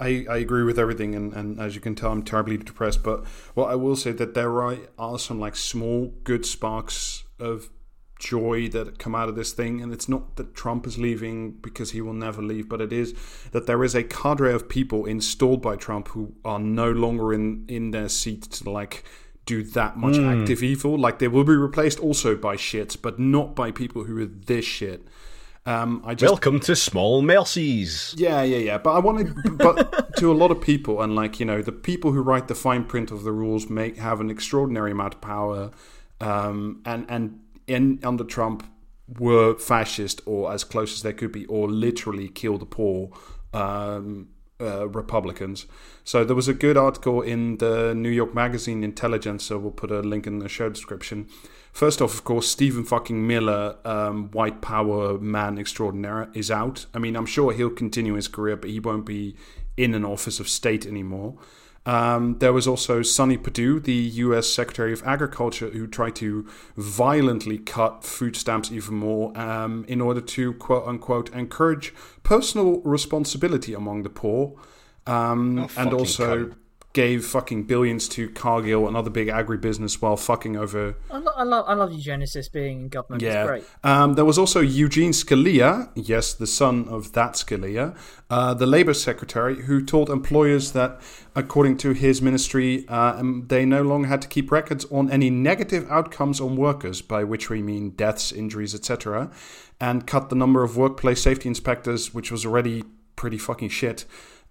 I 0.00 0.26
I 0.28 0.36
agree 0.36 0.64
with 0.64 0.78
everything, 0.78 1.14
and, 1.14 1.32
and 1.32 1.58
as 1.58 1.74
you 1.74 1.80
can 1.80 1.94
tell, 1.94 2.12
I'm 2.12 2.22
terribly 2.22 2.58
depressed. 2.58 3.02
But 3.02 3.26
what 3.54 3.70
I 3.70 3.74
will 3.74 3.96
say 3.96 4.12
that 4.12 4.34
there 4.34 4.62
are, 4.62 4.76
are 4.98 5.18
some 5.18 5.40
like 5.40 5.56
small 5.56 6.12
good 6.24 6.44
sparks 6.44 7.24
of 7.38 7.70
joy 8.18 8.68
that 8.68 8.98
come 8.98 9.14
out 9.14 9.30
of 9.30 9.34
this 9.34 9.52
thing, 9.52 9.80
and 9.80 9.94
it's 9.94 10.08
not 10.08 10.36
that 10.36 10.54
Trump 10.54 10.86
is 10.86 10.98
leaving 10.98 11.52
because 11.52 11.92
he 11.92 12.02
will 12.02 12.12
never 12.12 12.42
leave, 12.42 12.68
but 12.68 12.82
it 12.82 12.92
is 12.92 13.14
that 13.52 13.66
there 13.66 13.82
is 13.82 13.94
a 13.94 14.04
cadre 14.04 14.52
of 14.52 14.68
people 14.68 15.06
installed 15.06 15.62
by 15.62 15.76
Trump 15.76 16.08
who 16.08 16.34
are 16.44 16.60
no 16.60 16.90
longer 16.92 17.32
in 17.32 17.64
in 17.66 17.92
their 17.92 18.10
seat 18.10 18.42
to 18.42 18.70
like 18.70 19.04
do 19.46 19.62
that 19.62 19.96
much 19.96 20.16
hmm. 20.16 20.28
active 20.28 20.62
evil. 20.62 20.98
Like 20.98 21.18
they 21.18 21.28
will 21.28 21.44
be 21.44 21.56
replaced 21.56 21.98
also 21.98 22.36
by 22.36 22.56
shits, 22.56 22.94
but 23.00 23.18
not 23.18 23.56
by 23.56 23.70
people 23.70 24.04
who 24.04 24.22
are 24.22 24.26
this 24.26 24.66
shit. 24.66 25.08
Um, 25.66 26.02
I 26.06 26.14
just 26.14 26.30
welcome 26.30 26.58
to 26.60 26.74
Small 26.74 27.20
Mercies. 27.20 28.14
yeah, 28.16 28.42
yeah, 28.42 28.56
yeah. 28.56 28.78
But 28.78 28.92
I 28.92 28.98
wanted, 28.98 29.34
but 29.58 30.16
to 30.16 30.32
a 30.32 30.34
lot 30.34 30.50
of 30.50 30.60
people, 30.60 31.02
and 31.02 31.14
like 31.14 31.38
you 31.38 31.46
know, 31.46 31.60
the 31.60 31.72
people 31.72 32.12
who 32.12 32.22
write 32.22 32.48
the 32.48 32.54
fine 32.54 32.84
print 32.84 33.10
of 33.10 33.24
the 33.24 33.32
rules 33.32 33.68
make 33.68 33.98
have 33.98 34.20
an 34.20 34.30
extraordinary 34.30 34.92
amount 34.92 35.14
of 35.14 35.20
power, 35.20 35.70
um, 36.20 36.80
and 36.86 37.04
and 37.08 37.40
in 37.66 38.00
under 38.02 38.24
Trump 38.24 38.64
were 39.18 39.58
fascist 39.58 40.22
or 40.24 40.52
as 40.52 40.64
close 40.64 40.94
as 40.94 41.02
they 41.02 41.12
could 41.12 41.32
be, 41.32 41.44
or 41.46 41.68
literally 41.68 42.28
kill 42.28 42.56
the 42.56 42.66
poor. 42.66 43.10
Um, 43.52 44.28
uh, 44.60 44.86
Republicans. 44.88 45.64
So 46.04 46.22
there 46.22 46.36
was 46.36 46.46
a 46.46 46.52
good 46.52 46.76
article 46.76 47.22
in 47.22 47.56
the 47.56 47.94
New 47.94 48.10
York 48.10 48.34
Magazine 48.34 48.84
Intelligence. 48.84 49.44
So 49.44 49.58
we'll 49.58 49.70
put 49.70 49.90
a 49.90 50.00
link 50.00 50.26
in 50.26 50.38
the 50.38 50.50
show 50.50 50.68
description. 50.68 51.28
First 51.72 52.02
off, 52.02 52.14
of 52.14 52.24
course, 52.24 52.48
Stephen 52.48 52.84
fucking 52.84 53.26
Miller, 53.26 53.76
um, 53.84 54.30
white 54.32 54.60
power 54.60 55.18
man 55.18 55.58
extraordinaire, 55.58 56.28
is 56.34 56.50
out. 56.50 56.86
I 56.92 56.98
mean, 56.98 57.16
I'm 57.16 57.26
sure 57.26 57.52
he'll 57.52 57.70
continue 57.70 58.14
his 58.14 58.28
career, 58.28 58.56
but 58.56 58.70
he 58.70 58.80
won't 58.80 59.06
be 59.06 59.36
in 59.76 59.94
an 59.94 60.04
office 60.04 60.40
of 60.40 60.48
state 60.48 60.84
anymore. 60.84 61.38
Um, 61.86 62.38
there 62.38 62.52
was 62.52 62.66
also 62.68 63.00
Sonny 63.02 63.38
Perdue, 63.38 63.80
the 63.80 63.92
U.S. 63.92 64.48
Secretary 64.48 64.92
of 64.92 65.02
Agriculture, 65.06 65.70
who 65.70 65.86
tried 65.86 66.14
to 66.16 66.46
violently 66.76 67.56
cut 67.58 68.04
food 68.04 68.36
stamps 68.36 68.70
even 68.70 68.96
more 68.96 69.36
um, 69.38 69.84
in 69.88 70.00
order 70.00 70.20
to 70.20 70.52
quote 70.54 70.86
unquote 70.86 71.32
encourage 71.34 71.94
personal 72.22 72.80
responsibility 72.82 73.72
among 73.72 74.02
the 74.02 74.10
poor, 74.10 74.54
um, 75.06 75.68
and 75.76 75.94
also. 75.94 76.52
Gave 76.92 77.24
fucking 77.24 77.64
billions 77.64 78.08
to 78.08 78.28
Cargill, 78.30 78.88
another 78.88 79.10
big 79.10 79.28
agribusiness, 79.28 80.02
while 80.02 80.16
fucking 80.16 80.56
over 80.56 80.96
I, 81.10 81.18
lo- 81.18 81.32
I 81.36 81.44
love 81.44 81.64
I 81.68 81.74
love 81.74 81.90
eugenicist 81.90 82.52
being 82.52 82.80
in 82.80 82.88
government. 82.88 83.22
It's 83.22 83.32
yeah. 83.32 83.46
great. 83.46 83.64
Um, 83.84 84.14
there 84.14 84.24
was 84.24 84.38
also 84.38 84.60
Eugene 84.60 85.12
Scalia, 85.12 85.90
yes, 85.94 86.34
the 86.34 86.46
son 86.46 86.88
of 86.88 87.12
that 87.12 87.34
Scalia, 87.34 87.96
uh, 88.28 88.54
the 88.54 88.66
Labour 88.66 88.94
Secretary, 88.94 89.62
who 89.62 89.84
told 89.84 90.10
employers 90.10 90.72
that, 90.72 91.00
according 91.36 91.76
to 91.78 91.92
his 91.92 92.20
ministry, 92.20 92.86
uh, 92.88 93.20
um, 93.20 93.44
they 93.48 93.64
no 93.64 93.82
longer 93.82 94.08
had 94.08 94.22
to 94.22 94.28
keep 94.28 94.50
records 94.50 94.84
on 94.86 95.10
any 95.10 95.30
negative 95.30 95.88
outcomes 95.90 96.40
on 96.40 96.56
workers, 96.56 97.02
by 97.02 97.22
which 97.22 97.48
we 97.50 97.62
mean 97.62 97.90
deaths, 97.90 98.32
injuries, 98.32 98.74
etc., 98.74 99.30
and 99.80 100.06
cut 100.06 100.28
the 100.28 100.36
number 100.36 100.62
of 100.62 100.76
workplace 100.76 101.22
safety 101.22 101.48
inspectors, 101.48 102.12
which 102.12 102.30
was 102.30 102.44
already 102.44 102.84
pretty 103.16 103.38
fucking 103.38 103.68
shit, 103.68 104.04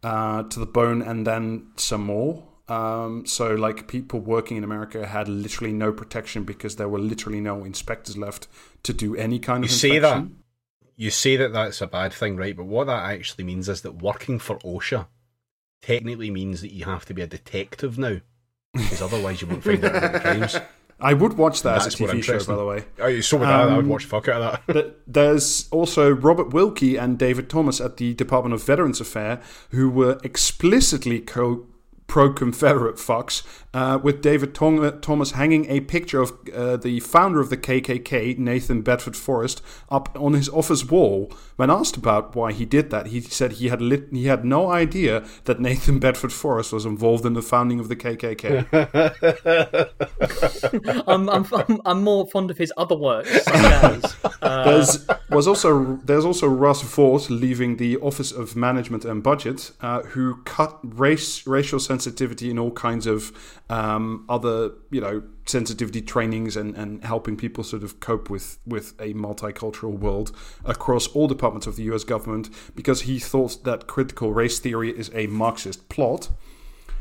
uh, 0.04 0.44
to 0.44 0.60
the 0.60 0.66
bone, 0.66 1.02
and 1.02 1.26
then 1.26 1.68
some 1.76 2.06
more. 2.06 2.44
Um, 2.68 3.26
so, 3.26 3.56
like, 3.56 3.88
people 3.88 4.20
working 4.20 4.58
in 4.58 4.64
America 4.64 5.08
had 5.08 5.28
literally 5.28 5.74
no 5.74 5.92
protection 5.92 6.44
because 6.44 6.76
there 6.76 6.88
were 6.88 7.00
literally 7.00 7.42
no 7.42 7.64
inspectors 7.64 8.18
left 8.18 8.48
to 8.84 8.94
do 8.94 9.16
any 9.16 9.40
kind 9.40 9.64
of 9.64 9.72
You 9.72 9.76
of 9.76 9.80
say 9.80 10.00
that. 10.00 10.28
You 10.96 11.10
say 11.10 11.38
that 11.38 11.54
that's 11.54 11.82
a 11.82 11.88
bad 11.88 12.14
thing, 12.14 12.36
right? 12.36 12.56
But 12.56 12.66
what 12.66 12.88
that 12.88 13.10
actually 13.10 13.46
means 13.46 13.70
is 13.70 13.82
that 13.82 14.02
working 14.02 14.38
for 14.38 14.60
OSHA 14.60 15.08
technically 15.82 16.30
means 16.30 16.62
that 16.62 16.74
you 16.74 16.86
have 16.86 17.06
to 17.06 17.14
be 17.14 17.22
a 17.22 17.28
detective 17.28 17.98
now, 17.98 18.20
because 18.74 19.02
otherwise 19.02 19.42
you 19.42 19.48
won't 19.48 19.64
find 19.64 19.84
out 19.86 19.96
about 19.96 20.14
the 20.14 20.20
crimes. 20.20 20.58
I 21.02 21.14
would 21.14 21.38
watch 21.38 21.62
that 21.64 21.82
That's 21.82 21.88
as 21.88 21.94
a 21.96 22.04
TV 22.04 22.22
show, 22.24 22.40
by 22.46 22.56
the 22.56 22.66
way. 22.66 22.84
Oh, 23.00 23.22
so 23.22 23.38
would 23.38 23.48
I. 23.48 23.62
I 23.64 23.66
would 23.76 23.86
Um, 23.86 23.90
watch 23.90 24.06
fuck 24.06 24.28
out 24.28 24.42
of 24.42 24.52
that. 24.52 24.74
But 24.74 25.02
there's 25.08 25.68
also 25.72 26.10
Robert 26.12 26.50
Wilkie 26.54 26.98
and 26.98 27.18
David 27.18 27.50
Thomas 27.50 27.80
at 27.80 27.98
the 27.98 28.14
Department 28.14 28.54
of 28.54 28.64
Veterans 28.64 29.00
Affairs 29.00 29.40
who 29.72 29.90
were 29.90 30.20
explicitly 30.24 31.20
co- 31.20 31.66
pro-Confederate 32.10 32.98
fucks, 32.98 33.44
uh, 33.74 34.00
with 34.02 34.22
David 34.22 34.54
Thom- 34.54 35.00
Thomas 35.00 35.32
hanging 35.32 35.70
a 35.70 35.80
picture 35.82 36.22
of 36.22 36.34
uh, 36.54 36.76
the 36.76 37.00
founder 37.00 37.40
of 37.40 37.50
the 37.50 37.58
KKK, 37.58 38.38
Nathan 38.38 38.82
Bedford 38.82 39.16
Forrest, 39.16 39.62
up 39.90 40.10
on 40.20 40.34
his 40.34 40.50
office 40.50 40.84
wall. 40.84 41.32
When 41.56 41.70
asked 41.70 41.96
about 41.96 42.36
why 42.36 42.52
he 42.52 42.66
did 42.66 42.90
that, 42.90 43.08
he 43.08 43.22
said 43.22 43.54
he 43.54 43.70
had 43.70 43.82
lit- 43.82 44.10
he 44.12 44.26
had 44.26 44.44
no 44.44 44.72
idea 44.72 45.24
that 45.46 45.60
Nathan 45.60 46.00
Bedford 46.00 46.34
Forrest 46.34 46.74
was 46.74 46.86
involved 46.86 47.26
in 47.26 47.34
the 47.34 47.42
founding 47.44 47.80
of 47.80 47.90
the 47.90 47.96
KKK. 47.96 48.66
I'm, 51.08 51.30
I'm, 51.30 51.46
I'm, 51.54 51.82
I'm 51.86 52.04
more 52.04 52.28
fond 52.28 52.50
of 52.50 52.58
his 52.58 52.74
other 52.76 52.96
works, 52.96 53.30
such 53.44 53.56
as 53.56 54.16
uh, 54.42 54.64
There's 54.64 55.08
was 55.30 55.48
also 55.48 56.00
there's 56.04 56.26
also 56.26 56.48
Russ 56.48 56.82
Vought 56.82 57.30
leaving 57.30 57.78
the 57.78 57.98
Office 57.98 58.32
of 58.32 58.56
Management 58.56 59.06
and 59.06 59.22
Budget, 59.22 59.72
uh, 59.82 60.02
who 60.02 60.42
cut 60.44 60.80
race 60.82 61.46
racial 61.46 61.80
sensitivity 61.80 61.99
in 62.08 62.60
all 62.60 62.72
kinds 62.72 63.08
of 63.08 63.32
um, 63.70 64.26
other 64.30 64.72
you 64.92 65.02
know 65.02 65.24
sensitivity 65.46 66.02
trainings 66.02 66.56
and, 66.56 66.76
and 66.76 67.04
helping 67.04 67.36
people 67.36 67.64
sort 67.64 67.84
of 67.84 68.00
cope 68.00 68.30
with 68.30 68.60
with 68.66 68.94
a 69.00 69.14
multicultural 69.14 69.98
world 69.98 70.36
across 70.66 71.08
all 71.08 71.28
departments 71.28 71.68
of 71.68 71.76
the 71.76 71.84
U.S. 71.84 72.04
government 72.04 72.50
because 72.76 73.02
he 73.02 73.20
thought 73.20 73.64
that 73.64 73.88
critical 73.88 74.34
race 74.34 74.60
theory 74.60 74.98
is 74.98 75.12
a 75.14 75.28
Marxist 75.28 75.90
plot. 75.90 76.30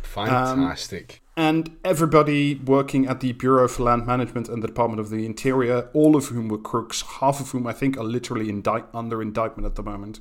Fantastic. 0.03 1.23
And 1.37 1.77
everybody 1.85 2.57
working 2.57 3.07
at 3.07 3.21
the 3.21 3.33
Bureau 3.33 3.69
for 3.69 3.85
Land 3.85 4.07
Management 4.07 4.49
and 4.49 4.61
the 4.61 4.67
Department 4.67 4.99
of 4.99 5.09
the 5.09 5.25
Interior, 5.25 5.89
all 5.93 6.17
of 6.17 6.27
whom 6.27 6.49
were 6.49 6.59
crooks, 6.59 7.03
half 7.03 7.39
of 7.39 7.53
whom 7.53 7.65
I 7.65 7.73
think 7.73 7.97
are 7.97 8.03
literally 8.03 8.49
indict- 8.49 8.87
under 8.93 9.23
indictment 9.23 9.65
at 9.65 9.77
the 9.77 9.85
moment, 9.85 10.19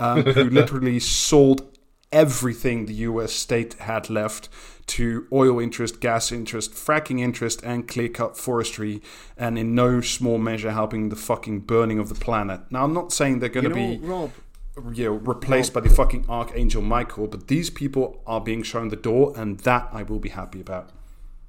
um, 0.00 0.22
who 0.22 0.44
literally 0.50 0.98
sold 0.98 1.75
everything 2.12 2.86
the 2.86 2.94
US 2.94 3.32
state 3.32 3.74
had 3.74 4.08
left 4.10 4.48
to 4.86 5.26
oil 5.32 5.58
interest, 5.58 6.00
gas 6.00 6.30
interest, 6.30 6.72
fracking 6.72 7.20
interest, 7.20 7.60
and 7.64 7.88
clear 7.88 8.08
cut 8.08 8.36
forestry, 8.36 9.02
and 9.36 9.58
in 9.58 9.74
no 9.74 10.00
small 10.00 10.38
measure 10.38 10.70
helping 10.70 11.08
the 11.08 11.16
fucking 11.16 11.60
burning 11.60 11.98
of 11.98 12.08
the 12.08 12.14
planet. 12.14 12.60
Now, 12.70 12.84
I'm 12.84 12.94
not 12.94 13.12
saying 13.12 13.40
they're 13.40 13.48
going 13.48 13.64
You 13.64 13.70
to 13.70 13.74
know, 13.74 13.96
be 13.96 14.06
Rob, 14.06 14.32
you 14.94 15.04
know, 15.06 15.12
replaced 15.12 15.72
by 15.72 15.80
the 15.80 15.90
fucking 15.90 16.26
Archangel 16.28 16.82
Michael, 16.82 17.26
but 17.26 17.48
these 17.48 17.70
people 17.70 18.22
are 18.26 18.40
being 18.40 18.62
shown 18.62 18.88
the 18.88 18.96
door, 18.96 19.32
and 19.36 19.58
that 19.60 19.88
I 19.92 20.02
will 20.04 20.20
be 20.20 20.28
happy 20.28 20.60
about. 20.60 20.90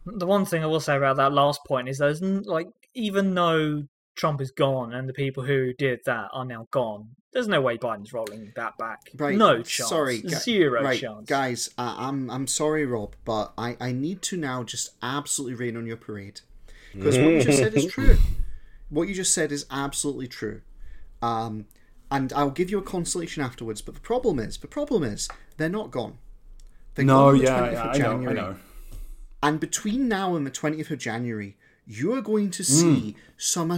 The 0.06 0.26
one 0.26 0.46
thing 0.46 0.64
I 0.64 0.68
will 0.68 0.80
say 0.80 0.96
about 0.96 1.18
that 1.18 1.34
last 1.34 1.62
point 1.66 1.90
is 1.90 1.98
there's 1.98 2.22
like 2.22 2.68
even 2.94 3.36
though 3.36 3.84
Trump 4.16 4.42
is 4.42 4.52
gone 4.52 4.94
and 4.94 5.08
the 5.08 5.14
people 5.14 5.44
who 5.44 5.74
did 5.74 6.00
that 6.06 6.30
are 6.34 6.46
now 6.46 6.68
gone, 6.72 7.10
there's 7.38 7.48
no 7.48 7.62
way 7.62 7.78
Biden's 7.78 8.12
rolling 8.14 8.52
that 8.56 8.80
back. 8.80 9.12
Right. 9.16 9.38
No 9.38 9.62
chance. 9.62 9.90
Sorry, 9.92 10.22
gu- 10.22 10.30
Zero 10.30 10.82
right, 10.82 11.00
chance. 11.00 11.30
guys. 11.30 11.70
I, 11.78 12.08
I'm 12.08 12.32
I'm 12.32 12.48
sorry, 12.48 12.84
Rob, 12.84 13.14
but 13.26 13.54
I 13.60 13.78
I 13.80 13.92
need 13.92 14.24
to 14.24 14.38
now 14.38 14.64
just 14.64 14.90
absolutely 15.04 15.54
rain 15.54 15.78
on 15.78 15.86
your 15.86 15.98
parade 15.98 16.42
because 16.96 17.16
what 17.16 17.28
you 17.34 17.44
just 17.44 17.60
said 17.60 17.76
is 17.76 17.86
true. 17.92 18.18
What 18.90 19.08
you 19.08 19.14
just 19.14 19.36
said 19.36 19.52
is 19.52 19.68
absolutely 19.70 20.28
true. 20.28 20.62
Um, 21.22 21.68
and 22.10 22.34
I'll 22.34 22.50
give 22.50 22.72
you 22.72 22.80
a 22.80 22.82
consolation 22.82 23.44
afterwards. 23.44 23.84
But 23.84 23.94
the 23.94 24.02
problem 24.02 24.40
is, 24.40 24.58
the 24.58 24.68
problem 24.68 25.04
is, 25.04 25.30
they're 25.58 25.70
not 25.70 25.92
gone. 25.92 26.18
They're 26.96 27.06
No, 27.06 27.14
gone 27.14 27.28
on 27.34 27.38
the 27.38 27.44
yeah, 27.44 27.60
20th 27.60 27.72
yeah, 27.74 27.78
of 27.78 27.78
I 27.78 27.84
know, 27.84 27.90
I 27.90 27.98
January. 28.14 28.34
know. 28.34 28.56
And 29.44 29.60
between 29.60 30.08
now 30.08 30.36
and 30.36 30.48
the 30.48 30.50
20th 30.52 30.90
of 30.90 30.98
January, 30.98 31.56
you 31.86 32.14
are 32.14 32.22
going 32.22 32.50
to 32.50 32.64
see 32.64 33.16
some 33.38 33.70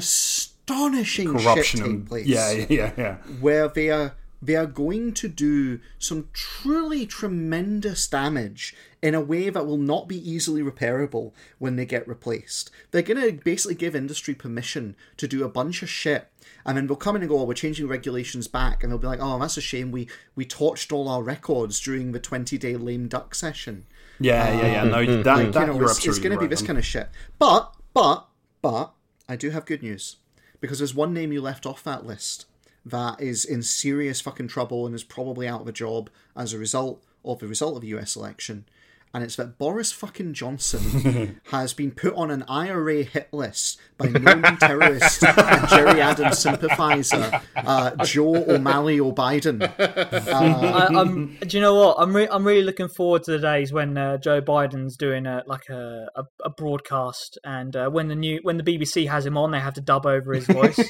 astonishing. 0.70 1.34
Corruption 1.34 1.64
shit 1.64 1.80
take 1.80 1.86
and 1.86 2.08
place 2.08 2.28
yeah, 2.28 2.52
yeah, 2.70 2.92
yeah, 2.98 3.16
where 3.40 3.68
they 3.68 3.90
are 3.90 4.16
they 4.42 4.56
are 4.56 4.66
going 4.66 5.14
to 5.14 5.28
do 5.28 5.82
some 5.98 6.30
truly 6.32 7.06
tremendous 7.06 8.08
damage 8.08 8.74
in 9.02 9.14
a 9.14 9.20
way 9.20 9.50
that 9.50 9.66
will 9.66 9.78
not 9.78 10.08
be 10.08 10.30
easily 10.30 10.62
repairable 10.62 11.34
when 11.58 11.76
they 11.76 11.86
get 11.86 12.08
replaced. 12.08 12.72
They're 12.92 13.02
going 13.02 13.22
to 13.22 13.44
basically 13.44 13.76
give 13.76 13.98
industry 13.98 14.34
permission 14.34 14.96
to 15.18 15.28
do 15.28 15.44
a 15.44 15.50
bunch 15.50 15.84
of 15.84 15.90
shit, 15.90 16.30
and 16.66 16.78
then 16.78 16.88
they'll 16.88 16.96
come 16.96 17.18
in 17.18 17.22
and 17.22 17.30
go, 17.30 17.40
oh, 17.40 17.44
"We're 17.44 17.54
changing 17.54 17.88
regulations 17.88 18.48
back," 18.48 18.82
and 18.82 18.92
they'll 18.92 19.00
be 19.00 19.08
like, 19.08 19.20
"Oh, 19.22 19.40
that's 19.40 19.58
a 19.58 19.62
shame. 19.62 19.92
We 19.92 20.08
we 20.36 20.46
torched 20.46 20.94
all 20.94 21.10
our 21.10 21.24
records 21.24 21.80
during 21.80 22.12
the 22.12 22.20
twenty 22.20 22.58
day 22.58 22.76
lame 22.76 23.08
duck 23.08 23.36
session." 23.36 23.86
Yeah, 24.22 24.54
yeah, 24.54 24.72
yeah. 24.72 24.82
Um, 24.82 24.90
no, 24.90 25.06
that, 25.24 25.54
that 25.54 25.68
you 25.68 25.74
know, 25.74 25.82
it's, 25.86 26.06
it's 26.06 26.20
going 26.20 26.34
to 26.34 26.40
be 26.40 26.48
this 26.48 26.62
kind 26.62 26.78
of 26.78 26.86
shit. 26.86 27.08
But, 27.38 27.74
but, 27.94 28.28
but, 28.62 28.92
I 29.30 29.38
do 29.38 29.50
have 29.52 29.66
good 29.66 29.82
news 29.82 30.18
because 30.62 30.80
there's 30.80 30.96
one 30.96 31.14
name 31.14 31.32
you 31.32 31.42
left 31.42 31.66
off 31.66 31.84
that 31.84 32.06
list 32.06 32.46
that 32.86 33.22
is 33.22 33.46
in 33.46 33.62
serious 33.62 34.22
fucking 34.22 34.48
trouble 34.48 34.86
and 34.86 34.96
is 34.96 35.04
probably 35.04 35.48
out 35.48 35.62
of 35.62 35.68
a 35.68 35.74
job 35.74 36.10
as 36.36 36.54
a 36.54 36.58
result 36.58 37.04
of 37.26 37.40
the 37.40 37.48
result 37.48 37.76
of 37.76 37.82
the 37.82 37.88
US 37.90 38.16
election. 38.16 38.66
And 39.14 39.24
it's 39.24 39.36
that 39.38 39.58
Boris 39.58 39.92
fucking 39.92 40.34
Johnson 40.34 41.40
has 41.52 41.74
been 41.74 41.92
put 41.92 42.14
on 42.16 42.30
an 42.30 42.44
IRA 42.48 43.04
hit 43.04 43.28
list 43.34 43.80
by 43.98 44.08
known 44.08 44.58
terrorist 44.58 45.24
and 45.24 45.70
Gerry 45.70 46.00
Adams 46.00 46.38
sympathizer 46.38 47.42
uh, 47.56 48.06
Joe 48.06 48.36
O'Malley 48.48 49.00
O'Biden. 49.00 49.64
I, 49.80 50.88
I'm, 51.00 51.38
do 51.38 51.58
you 51.58 51.62
know 51.62 51.76
what? 51.76 51.96
I'm 51.98 52.16
re- 52.16 52.28
I'm 52.30 52.46
really 52.46 52.62
looking 52.62 52.88
forward 52.88 53.24
to 53.24 53.32
the 53.32 53.40
days 53.40 53.74
when 53.74 53.98
uh, 53.98 54.18
Joe 54.18 54.42
Biden's 54.42 54.96
doing 54.96 55.26
a 55.26 55.44
like 55.48 55.70
a, 55.70 56.08
a, 56.16 56.24
a 56.46 56.50
broadcast, 56.50 57.40
and 57.44 57.76
uh, 57.76 57.90
when 57.90 58.08
the 58.08 58.16
new 58.16 58.40
when 58.44 58.58
the 58.58 58.64
BBC 58.64 59.08
has 59.10 59.26
him 59.26 59.38
on, 59.38 59.52
they 59.52 59.60
have 59.60 59.74
to 59.74 59.82
dub 59.82 60.06
over 60.06 60.34
his 60.34 60.46
voice. 60.46 60.80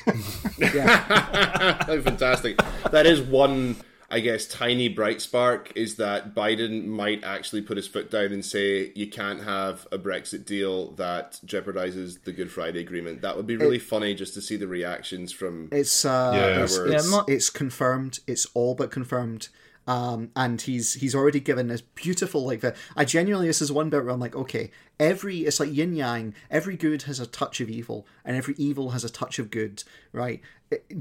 Yeah, 0.60 1.74
fantastic. 2.02 2.58
That 2.92 3.06
is 3.06 3.22
one, 3.22 3.78
I 4.12 4.20
guess, 4.22 4.48
tiny 4.48 4.90
bright 4.90 5.22
spark 5.22 5.72
is 5.76 5.96
that 5.96 6.34
Biden 6.34 6.86
might 6.88 7.24
actually 7.24 7.62
put 7.62 7.78
his 7.78 7.88
foot 7.88 8.10
down 8.10 8.32
and 8.32 8.44
say 8.44 8.92
you 8.96 9.08
can't 9.08 9.44
have 9.44 9.88
a 9.92 9.98
Brexit 10.00 10.46
deal 10.46 10.92
that 10.94 11.40
jeopardizes 11.46 12.24
the 12.24 12.32
Good 12.32 12.52
Friday 12.52 12.80
Agreement. 12.80 13.22
That 13.22 13.38
would 13.38 13.46
be 13.48 13.58
really 13.58 13.80
funny 13.80 14.16
just 14.16 14.34
to 14.34 14.42
see 14.42 14.56
the 14.56 14.68
reactions 14.68 15.32
from. 15.32 15.70
It's 15.72 16.06
uh, 16.06 16.32
Yeah. 16.34 16.64
it's, 16.64 16.78
Yeah, 16.78 16.96
it's, 16.96 17.18
it's 17.28 17.50
confirmed. 17.50 18.20
It's 18.26 18.48
all 18.54 18.74
but 18.76 18.90
confirmed. 18.92 19.50
Um, 19.88 20.30
and 20.36 20.62
he's 20.62 20.94
he's 20.96 21.16
already 21.16 21.40
given 21.40 21.68
this 21.68 21.82
beautiful 21.82 22.46
like 22.46 22.62
the 22.62 22.76
I 22.96 23.06
genuinely 23.06 23.48
this 23.48 23.60
is 23.60 23.72
one 23.72 23.90
bit 23.90 24.04
where 24.04 24.14
I'm 24.14 24.20
like 24.20 24.36
okay 24.36 24.70
every 25.00 25.40
it's 25.40 25.60
like 25.60 25.74
yin 25.74 25.96
yang 25.96 26.36
every 26.52 26.76
good 26.78 27.04
has 27.04 27.20
a 27.20 27.26
touch 27.26 27.60
of 27.60 27.72
evil 27.72 28.06
and 28.24 28.38
every 28.38 28.54
evil 28.60 28.92
has 28.92 29.04
a 29.04 29.10
touch 29.10 29.40
of 29.40 29.50
good 29.50 29.84
right 30.12 30.42
It- 30.42 30.42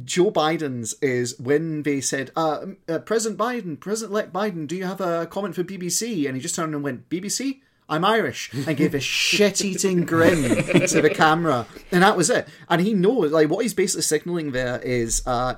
Joe 0.04 0.30
Biden's 0.30 0.94
is 1.02 1.38
when 1.38 1.82
they 1.82 2.00
said 2.00 2.30
uh, 2.34 2.66
uh, 2.88 2.98
President 3.00 3.38
Biden 3.38 3.78
President 3.78 4.12
elect 4.12 4.32
Biden 4.32 4.66
do 4.66 4.76
you 4.76 4.84
have 4.84 5.00
a 5.00 5.26
comment 5.26 5.54
for 5.54 5.64
BBC 5.64 6.26
and 6.26 6.36
he 6.36 6.40
just 6.40 6.54
turned 6.54 6.74
and 6.74 6.82
went 6.82 7.08
BBC 7.10 7.60
I'm 7.90 8.04
Irish 8.04 8.52
and 8.52 8.76
gave 8.76 8.94
a 8.94 9.00
shit 9.00 9.64
eating 9.64 10.04
grin 10.04 10.42
to 10.88 11.00
the 11.00 11.08
camera. 11.08 11.66
And 11.90 12.02
that 12.02 12.18
was 12.18 12.28
it. 12.28 12.46
And 12.68 12.82
he 12.82 12.92
knows, 12.92 13.32
like, 13.32 13.48
what 13.48 13.62
he's 13.62 13.72
basically 13.72 14.02
signaling 14.02 14.52
there 14.52 14.78
is 14.80 15.22
uh, 15.26 15.54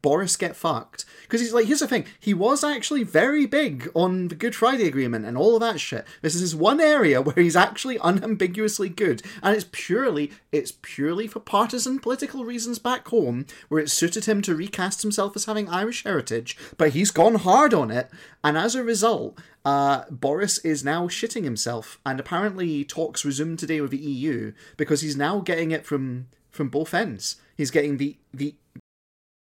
Boris 0.00 0.36
get 0.36 0.54
fucked. 0.54 1.04
Because 1.22 1.40
he's 1.40 1.52
like, 1.52 1.66
here's 1.66 1.80
the 1.80 1.88
thing, 1.88 2.06
he 2.20 2.34
was 2.34 2.62
actually 2.62 3.02
very 3.02 3.46
big 3.46 3.90
on 3.96 4.28
the 4.28 4.36
Good 4.36 4.54
Friday 4.54 4.86
Agreement 4.86 5.24
and 5.24 5.36
all 5.36 5.56
of 5.56 5.60
that 5.60 5.80
shit. 5.80 6.06
This 6.20 6.36
is 6.36 6.54
one 6.54 6.80
area 6.80 7.20
where 7.22 7.42
he's 7.42 7.56
actually 7.56 7.98
unambiguously 8.00 8.88
good. 8.88 9.22
And 9.42 9.56
it's 9.56 9.66
purely, 9.72 10.30
it's 10.52 10.74
purely 10.82 11.26
for 11.26 11.40
partisan 11.40 11.98
political 11.98 12.44
reasons 12.44 12.78
back 12.78 13.08
home, 13.08 13.46
where 13.68 13.82
it 13.82 13.90
suited 13.90 14.26
him 14.26 14.40
to 14.42 14.54
recast 14.54 15.02
himself 15.02 15.34
as 15.34 15.46
having 15.46 15.68
Irish 15.68 16.04
heritage. 16.04 16.56
But 16.78 16.90
he's 16.90 17.10
gone 17.10 17.36
hard 17.36 17.74
on 17.74 17.90
it. 17.90 18.08
And 18.44 18.56
as 18.56 18.76
a 18.76 18.84
result, 18.84 19.36
uh, 19.64 20.04
Boris 20.10 20.58
is 20.58 20.84
now 20.84 21.06
shitting 21.06 21.44
himself, 21.44 21.98
and 22.04 22.18
apparently 22.18 22.84
talks 22.84 23.24
resumed 23.24 23.58
today 23.58 23.80
with 23.80 23.90
the 23.90 23.98
EU 23.98 24.52
because 24.76 25.00
he's 25.00 25.16
now 25.16 25.40
getting 25.40 25.70
it 25.70 25.86
from 25.86 26.28
from 26.50 26.68
both 26.68 26.94
ends. 26.94 27.36
He's 27.56 27.70
getting 27.70 27.96
the 27.96 28.16
the 28.32 28.54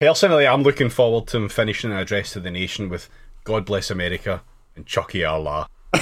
Personally, 0.01 0.47
I'm 0.47 0.63
looking 0.63 0.91
forward 0.91 1.27
to 1.29 1.39
him 1.39 1.49
finishing 1.49 1.91
an 1.91 1.97
address 1.97 2.33
to 2.33 2.41
the 2.41 2.51
nation 2.51 2.89
with 2.89 3.09
God 3.45 3.65
bless 3.65 3.91
America 3.91 4.43
and 4.75 4.87
Chucky 4.87 5.25
Allah. 5.25 5.69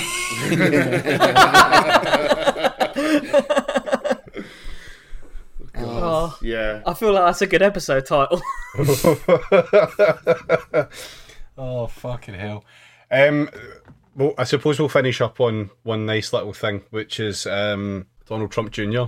oh, 5.77 6.37
Yeah. 6.43 6.83
I 6.85 6.95
feel 6.95 7.13
like 7.13 7.27
that's 7.27 7.43
a 7.43 7.47
good 7.47 7.63
episode 7.63 8.07
title. 8.07 8.43
Oh 11.57 11.87
fucking 11.87 12.35
hell! 12.35 12.65
Um, 13.11 13.49
well, 14.17 14.35
I 14.39 14.45
suppose 14.45 14.79
we'll 14.79 14.89
finish 14.89 15.21
up 15.21 15.41
on 15.41 15.71
one 15.83 16.07
nice 16.07 16.33
little 16.33 16.53
thing, 16.53 16.83
which 16.91 17.19
is 17.21 17.47
um, 17.47 18.07
Donald 18.29 18.51
Trump 18.51 18.71
Jr. 18.71 19.05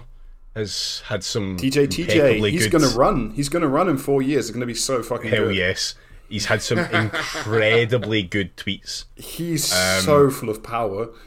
has 0.55 1.03
had 1.07 1.23
some 1.25 1.57
TJ, 1.57 1.89
TJ, 1.89 2.51
he's 2.51 2.69
going 2.69 2.83
to 2.85 2.97
run. 2.97 3.31
He's 3.31 3.49
going 3.49 3.63
to 3.63 3.69
run 3.69 3.89
in 3.89 3.99
four 3.99 4.23
years. 4.23 4.47
It's 4.47 4.51
going 4.51 4.61
to 4.61 4.67
be 4.67 4.75
so 4.75 5.03
fucking 5.03 5.31
Hell 5.31 5.45
good. 5.47 5.57
yes, 5.57 5.95
he's 6.29 6.47
had 6.47 6.63
some 6.63 6.79
incredibly 6.93 8.23
good 8.23 8.57
tweets. 8.57 9.05
He's 9.17 9.73
Um, 9.73 10.03
so 10.03 10.31
full 10.31 10.51
of 10.51 10.63
power. 10.63 11.09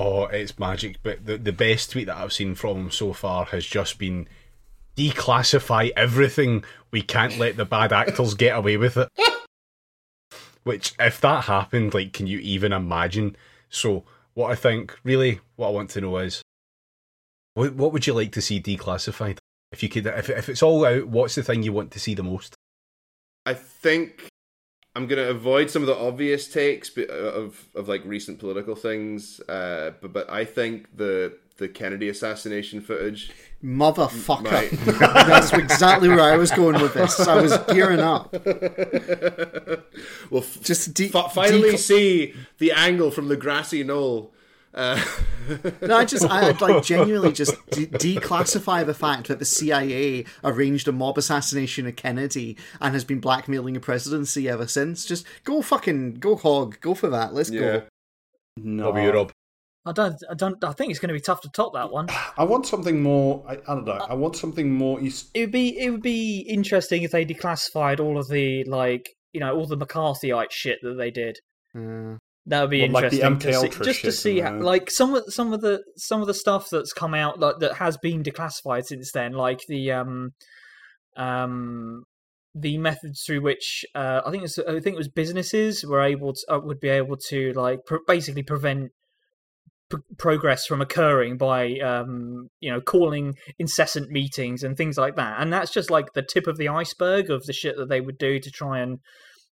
Oh, 0.00 0.26
it's 0.26 0.56
magic! 0.60 0.98
But 1.02 1.26
the 1.26 1.36
the 1.36 1.50
best 1.50 1.90
tweet 1.90 2.06
that 2.06 2.16
I've 2.18 2.32
seen 2.32 2.54
from 2.54 2.76
him 2.76 2.90
so 2.92 3.12
far 3.12 3.46
has 3.46 3.66
just 3.66 3.98
been 3.98 4.28
declassify 4.96 5.90
everything. 5.96 6.62
We 6.92 7.02
can't 7.02 7.36
let 7.36 7.56
the 7.56 7.64
bad 7.64 7.92
actors 7.92 8.34
get 8.34 8.56
away 8.56 8.76
with 8.76 8.96
it. 8.96 9.08
Which, 10.64 10.94
if 10.98 11.20
that 11.20 11.44
happened, 11.44 11.94
like, 11.94 12.12
can 12.12 12.26
you 12.26 12.38
even 12.38 12.72
imagine? 12.72 13.36
So, 13.70 14.04
what 14.34 14.50
I 14.50 14.54
think, 14.54 14.98
really, 15.04 15.40
what 15.56 15.68
I 15.68 15.72
want 15.72 15.90
to 15.90 16.00
know 16.00 16.18
is, 16.18 16.42
what 17.54 17.74
what 17.74 17.92
would 17.92 18.06
you 18.06 18.14
like 18.14 18.32
to 18.32 18.42
see 18.42 18.60
declassified? 18.60 19.38
If 19.72 19.82
you 19.82 19.88
could, 19.88 20.06
if 20.06 20.30
if 20.30 20.48
it's 20.48 20.62
all 20.62 20.84
out, 20.84 21.08
what's 21.08 21.34
the 21.34 21.42
thing 21.42 21.62
you 21.62 21.72
want 21.72 21.90
to 21.92 22.00
see 22.00 22.14
the 22.14 22.22
most? 22.22 22.54
I 23.44 23.54
think 23.54 24.28
I'm 24.94 25.06
going 25.06 25.24
to 25.24 25.30
avoid 25.30 25.70
some 25.70 25.82
of 25.82 25.86
the 25.86 25.96
obvious 25.96 26.52
takes 26.52 26.96
of 26.96 27.66
of 27.74 27.88
like 27.88 28.02
recent 28.04 28.38
political 28.38 28.74
things, 28.74 29.40
uh, 29.48 29.92
but 30.00 30.12
but 30.12 30.30
I 30.30 30.44
think 30.44 30.96
the 30.96 31.36
the 31.58 31.68
Kennedy 31.68 32.08
assassination 32.08 32.80
footage. 32.80 33.30
motherfucker. 33.62 34.50
Right. 34.50 34.70
That's 35.26 35.52
exactly 35.52 36.08
where 36.08 36.20
I 36.20 36.36
was 36.36 36.50
going 36.50 36.80
with 36.80 36.94
this. 36.94 37.20
I 37.20 37.40
was 37.40 37.56
gearing 37.68 38.00
up. 38.00 38.32
Well, 40.30 40.42
f- 40.42 40.60
Just 40.62 40.94
de- 40.94 41.08
fi- 41.08 41.28
finally 41.28 41.72
deco- 41.72 41.78
see 41.78 42.34
the 42.58 42.72
angle 42.72 43.10
from 43.10 43.28
the 43.28 43.36
grassy 43.36 43.82
knoll. 43.84 44.32
Uh, 44.74 45.02
No, 45.80 45.96
I 45.96 46.04
just, 46.04 46.26
I, 46.26 46.50
like 46.50 46.84
genuinely 46.84 47.32
just 47.32 47.54
de- 47.70 47.86
declassify 47.86 48.84
the 48.84 48.92
fact 48.92 49.28
that 49.28 49.38
the 49.38 49.46
CIA 49.46 50.26
arranged 50.44 50.86
a 50.88 50.92
mob 50.92 51.16
assassination 51.16 51.86
of 51.86 51.96
Kennedy 51.96 52.54
and 52.82 52.92
has 52.92 53.02
been 53.02 53.18
blackmailing 53.18 53.74
a 53.76 53.80
presidency 53.80 54.46
ever 54.46 54.66
since. 54.66 55.06
Just 55.06 55.24
go 55.44 55.62
fucking, 55.62 56.16
go 56.16 56.36
hog, 56.36 56.78
go 56.82 56.94
for 56.94 57.08
that. 57.08 57.32
Let's 57.32 57.50
yeah. 57.50 57.60
go. 57.60 57.82
No, 58.58 58.84
W 58.92 59.10
Rob. 59.10 59.32
I 59.88 59.92
don't, 59.92 60.16
I 60.30 60.34
don't, 60.34 60.62
I 60.62 60.72
think 60.72 60.90
it's 60.90 61.00
going 61.00 61.08
to 61.08 61.14
be 61.14 61.20
tough 61.20 61.40
to 61.42 61.50
top 61.50 61.74
that 61.74 61.90
one. 61.90 62.08
I 62.36 62.44
want 62.44 62.66
something 62.66 63.02
more. 63.02 63.44
I, 63.48 63.54
I 63.54 63.74
don't 63.74 63.84
know. 63.86 64.06
I 64.08 64.14
want 64.14 64.36
something 64.36 64.72
more 64.72 65.00
East. 65.00 65.30
It 65.34 65.40
would 65.40 65.52
be, 65.52 65.78
it 65.78 65.90
would 65.90 66.02
be 66.02 66.40
interesting 66.40 67.02
if 67.02 67.10
they 67.10 67.24
declassified 67.24 68.00
all 68.00 68.18
of 68.18 68.28
the 68.28 68.64
like, 68.64 69.10
you 69.32 69.40
know, 69.40 69.54
all 69.54 69.66
the 69.66 69.76
McCarthyite 69.76 70.50
shit 70.50 70.78
that 70.82 70.94
they 70.94 71.10
did. 71.10 71.38
That 72.48 72.62
would 72.62 72.70
be 72.70 72.80
What, 72.88 73.02
like 73.02 73.10
the 73.10 73.26
interesting 73.26 73.70
MK 73.70 73.72
to 73.72 73.76
see, 73.76 73.84
just 73.84 74.00
to 74.02 74.12
see, 74.12 74.40
how, 74.40 74.58
like 74.58 74.90
some 74.90 75.14
of 75.14 75.24
some 75.28 75.52
of 75.52 75.60
the 75.60 75.82
some 75.96 76.22
of 76.22 76.26
the 76.26 76.34
stuff 76.34 76.70
that's 76.70 76.94
come 76.94 77.12
out 77.12 77.38
like, 77.38 77.58
that 77.58 77.74
has 77.74 77.98
been 77.98 78.22
declassified 78.22 78.86
since 78.86 79.12
then, 79.12 79.32
like 79.32 79.60
the 79.68 79.92
um 79.92 80.32
um 81.16 82.04
the 82.54 82.78
methods 82.78 83.22
through 83.22 83.42
which 83.42 83.84
uh, 83.94 84.22
I 84.24 84.30
think 84.30 84.44
it's 84.44 84.58
I 84.58 84.80
think 84.80 84.94
it 84.94 84.96
was 84.96 85.08
businesses 85.08 85.84
were 85.84 86.00
able 86.00 86.32
to 86.32 86.54
uh, 86.54 86.58
would 86.58 86.80
be 86.80 86.88
able 86.88 87.18
to 87.28 87.52
like 87.52 87.80
pr- 87.86 87.96
basically 88.06 88.42
prevent 88.42 88.92
p- 89.90 89.98
progress 90.16 90.66
from 90.66 90.80
occurring 90.80 91.36
by 91.36 91.78
um 91.78 92.48
you 92.60 92.70
know 92.70 92.80
calling 92.80 93.34
incessant 93.58 94.10
meetings 94.10 94.62
and 94.62 94.76
things 94.76 94.98
like 94.98 95.16
that 95.16 95.40
and 95.40 95.52
that's 95.52 95.72
just 95.72 95.90
like 95.90 96.12
the 96.12 96.22
tip 96.22 96.46
of 96.46 96.56
the 96.56 96.68
iceberg 96.68 97.30
of 97.30 97.44
the 97.46 97.52
shit 97.52 97.76
that 97.76 97.88
they 97.88 98.00
would 98.00 98.18
do 98.18 98.38
to 98.38 98.50
try 98.50 98.80
and 98.80 98.98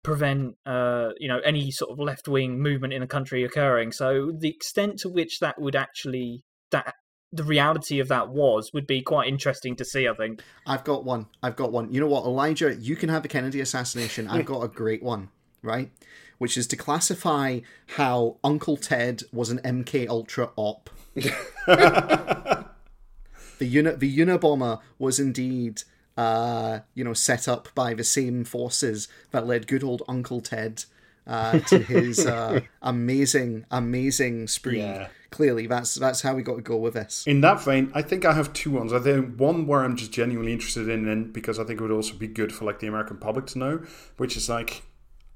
prevent 0.04 0.56
uh 0.66 1.10
you 1.18 1.28
know 1.28 1.40
any 1.46 1.72
sort 1.72 1.92
of 1.92 2.00
left 2.00 2.28
wing 2.28 2.60
movement 2.60 2.94
in 2.94 3.02
the 3.02 3.08
country 3.08 3.44
occurring 3.44 3.92
so 3.92 4.32
the 4.38 4.50
extent 4.50 4.98
to 4.98 5.10
which 5.10 5.40
that 5.40 5.60
would 5.60 5.76
actually 5.76 6.44
that 6.72 6.96
the 7.32 7.44
reality 7.44 8.00
of 8.00 8.10
that 8.10 8.30
was 8.30 8.72
would 8.74 8.86
be 8.86 9.02
quite 9.02 9.28
interesting 9.28 9.76
to 9.76 9.86
see 9.86 10.08
i 10.08 10.14
think 10.14 10.42
I've 10.66 10.84
got 10.84 11.04
one. 11.04 11.28
I've 11.42 11.56
got 11.56 11.72
one. 11.72 11.92
You 11.92 12.00
know 12.00 12.08
what, 12.08 12.24
Elijah? 12.24 12.74
You 12.74 12.96
can 12.96 13.10
have 13.10 13.22
the 13.22 13.28
Kennedy 13.28 13.60
assassination. 13.60 14.28
I've 14.30 14.46
got 14.54 14.62
a 14.62 14.70
great 14.70 15.04
one, 15.04 15.30
right? 15.62 15.92
Which 16.44 16.57
is 16.57 16.68
to 16.68 16.76
classify 16.76 17.61
how 17.95 18.36
Uncle 18.44 18.76
Ted 18.76 19.24
was 19.32 19.49
an 19.49 19.60
MK 19.60 20.10
Ultra 20.10 20.49
op. 20.57 20.90
the 21.15 22.65
unit, 23.60 24.02
the 24.02 24.18
Unabomber 24.18 24.82
was 24.99 25.22
indeed, 25.22 25.84
uh, 26.18 26.80
you 26.95 27.06
know, 27.06 27.14
set 27.14 27.48
up 27.48 27.70
by 27.74 27.94
the 27.94 28.03
same 28.03 28.44
forces 28.44 29.07
that 29.32 29.48
led 29.48 29.68
good 29.68 29.86
old 29.86 30.03
Uncle 30.10 30.41
Ted 30.41 30.84
uh, 31.26 31.60
to 31.60 31.80
his 31.80 32.26
uh, 32.26 32.60
amazing, 32.82 33.65
amazing 33.72 34.49
spree. 34.49 34.80
Yeah. 34.80 35.07
Clearly, 35.32 35.65
that's 35.68 35.95
that's 35.95 36.24
how 36.24 36.36
we 36.36 36.44
got 36.44 36.57
to 36.57 36.61
go 36.61 36.76
with 36.76 36.95
this. 36.95 37.24
In 37.26 37.40
that 37.40 37.64
vein, 37.64 37.90
I 37.95 38.02
think 38.02 38.26
I 38.26 38.34
have 38.34 38.52
two 38.52 38.72
ones. 38.72 38.91
I 38.91 38.99
think 38.99 39.40
one 39.40 39.65
where 39.65 39.86
I'm 39.86 39.95
just 39.95 40.11
genuinely 40.11 40.52
interested 40.52 40.90
in, 40.90 41.07
and 41.07 41.32
because 41.32 41.57
I 41.57 41.64
think 41.64 41.80
it 41.80 41.84
would 41.84 41.90
also 41.90 42.15
be 42.15 42.28
good 42.28 42.53
for 42.53 42.65
like 42.65 42.80
the 42.80 42.88
American 42.88 43.15
public 43.15 43.45
to 43.48 43.60
know, 43.60 43.82
which 44.18 44.36
is 44.36 44.49
like 44.49 44.84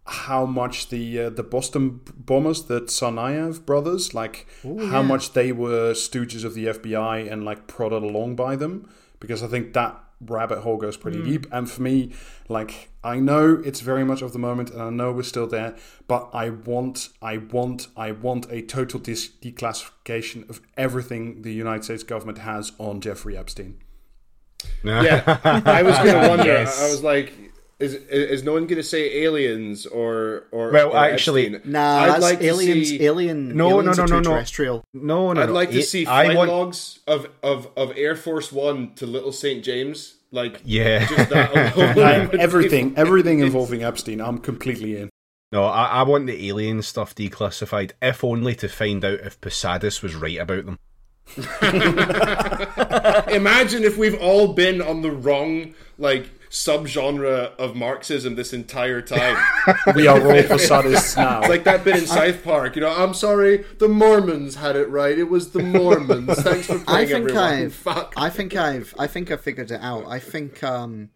how 0.07 0.45
much 0.45 0.89
the 0.89 1.19
uh, 1.19 1.29
the 1.29 1.43
Boston 1.43 2.01
bombers, 2.15 2.63
the 2.63 2.81
Tsarnaev 2.81 3.65
brothers, 3.65 4.13
like 4.13 4.47
how 4.63 5.01
much 5.01 5.33
they 5.33 5.51
were 5.51 5.93
stooges 5.93 6.43
of 6.43 6.53
the 6.53 6.67
FBI 6.67 7.31
and 7.31 7.43
like 7.43 7.67
prodded 7.67 8.03
along 8.03 8.35
by 8.35 8.55
them. 8.55 8.89
Because 9.19 9.41
I 9.43 9.47
think 9.47 9.73
that 9.73 9.99
rabbit 10.21 10.59
hole 10.59 10.77
goes 10.77 10.97
pretty 10.97 11.21
deep. 11.21 11.45
And 11.51 11.69
for 11.69 11.81
me, 11.81 12.13
like 12.49 12.89
I 13.03 13.19
know 13.19 13.61
it's 13.63 13.81
very 13.81 14.03
much 14.03 14.21
of 14.21 14.33
the 14.33 14.39
moment, 14.39 14.69
and 14.71 14.81
I 14.81 14.89
know 14.89 15.11
we're 15.11 15.23
still 15.23 15.47
there, 15.47 15.75
but 16.07 16.29
I 16.33 16.49
want, 16.49 17.09
I 17.21 17.37
want, 17.37 17.87
I 17.95 18.11
want 18.11 18.47
a 18.49 18.61
total 18.61 18.99
dis- 18.99 19.29
declassification 19.41 20.49
of 20.49 20.61
everything 20.75 21.41
the 21.41 21.53
United 21.53 21.83
States 21.83 22.03
government 22.03 22.39
has 22.39 22.71
on 22.77 23.01
Jeffrey 23.01 23.37
Epstein. 23.37 23.77
yeah, 24.83 25.39
I 25.43 25.83
was 25.83 25.97
going 25.97 26.21
to 26.21 26.29
wonder. 26.29 26.45
Yes. 26.45 26.81
I 26.81 26.89
was 26.89 27.03
like, 27.03 27.33
is 27.79 27.93
is 27.93 28.43
no 28.43 28.53
one 28.53 28.63
going 28.63 28.77
to 28.77 28.83
say 28.83 29.21
aliens 29.23 29.85
or 29.85 30.45
or? 30.51 30.71
Well, 30.71 30.91
or 30.93 30.97
actually- 30.97 31.47
Epstein? 31.53 31.71
Nah, 31.71 31.97
I'd 31.99 32.09
that's 32.09 32.21
like 32.21 32.41
aliens. 32.41 32.89
see- 32.89 33.03
Alien. 33.03 33.55
No, 33.55 33.69
aliens 33.81 33.97
no, 33.97 34.05
no, 34.05 34.15
no, 34.15 34.19
no. 34.21 34.29
terrestrial. 34.31 34.83
No, 34.93 35.33
no, 35.33 35.41
I'd 35.41 35.47
no. 35.47 35.53
like 35.53 35.71
to 35.71 35.79
It- 35.79 35.83
see 35.83 36.07
I 36.07 36.25
flight 36.25 36.37
want- 36.37 36.49
logs 36.51 36.99
of, 37.07 37.27
of, 37.43 37.69
of 37.77 37.93
Air 37.95 38.15
Force 38.15 38.51
One 38.51 38.93
to 38.95 39.05
Little 39.05 39.31
St 39.31 39.63
James. 39.63 40.15
Like, 40.31 40.59
Yeah. 40.65 41.05
just 41.07 41.29
that 41.29 41.51
alone 41.77 41.99
I- 41.99 42.19
would 42.19 42.31
be 42.31 42.39
everything, 42.39 42.93
everything 42.97 43.39
involving 43.39 43.83
Epstein, 43.83 44.19
I'm 44.21 44.39
completely 44.39 44.97
in. 44.97 45.09
No, 45.53 45.63
I, 45.63 45.85
I 45.85 46.03
want 46.03 46.27
the 46.27 46.47
alien 46.49 46.81
stuff 46.81 47.15
declassified, 47.15 47.91
if 48.01 48.23
only 48.25 48.53
to 48.55 48.67
find 48.67 49.05
out 49.05 49.21
if 49.21 49.39
Posadas 49.39 50.01
was 50.01 50.15
right 50.15 50.37
about 50.37 50.65
them. 50.65 50.77
Imagine 53.29 53.83
if 53.83 53.97
we've 53.97 54.19
all 54.19 54.53
been 54.53 54.81
on 54.81 55.01
the 55.01 55.11
wrong 55.11 55.73
like 55.97 56.29
subgenre 56.49 57.55
of 57.57 57.75
Marxism 57.75 58.35
this 58.35 58.53
entire 58.53 59.01
time. 59.01 59.37
We 59.95 60.07
are 60.07 60.21
all 60.21 60.43
Posadists 60.43 61.17
now. 61.17 61.39
It's 61.39 61.49
like 61.49 61.63
that 61.63 61.83
bit 61.83 61.97
in 61.97 62.05
South 62.05 62.43
Park, 62.43 62.75
you 62.75 62.81
know. 62.81 62.89
I'm 62.89 63.13
sorry, 63.13 63.65
the 63.79 63.87
Mormons 63.87 64.55
had 64.55 64.75
it 64.75 64.89
right. 64.89 65.17
It 65.17 65.29
was 65.29 65.51
the 65.51 65.63
Mormons. 65.63 66.41
Thanks 66.41 66.67
for 66.67 66.83
I 66.87 67.05
think 67.05 67.11
everyone. 67.11 67.43
I've, 67.43 67.73
Fuck. 67.73 68.13
I 68.17 68.29
think 68.29 68.55
I've, 68.55 68.93
I 68.99 69.07
think 69.07 69.31
I 69.31 69.37
figured 69.37 69.71
it 69.71 69.81
out. 69.81 70.05
I 70.07 70.19
think, 70.19 70.63
um, 70.63 71.09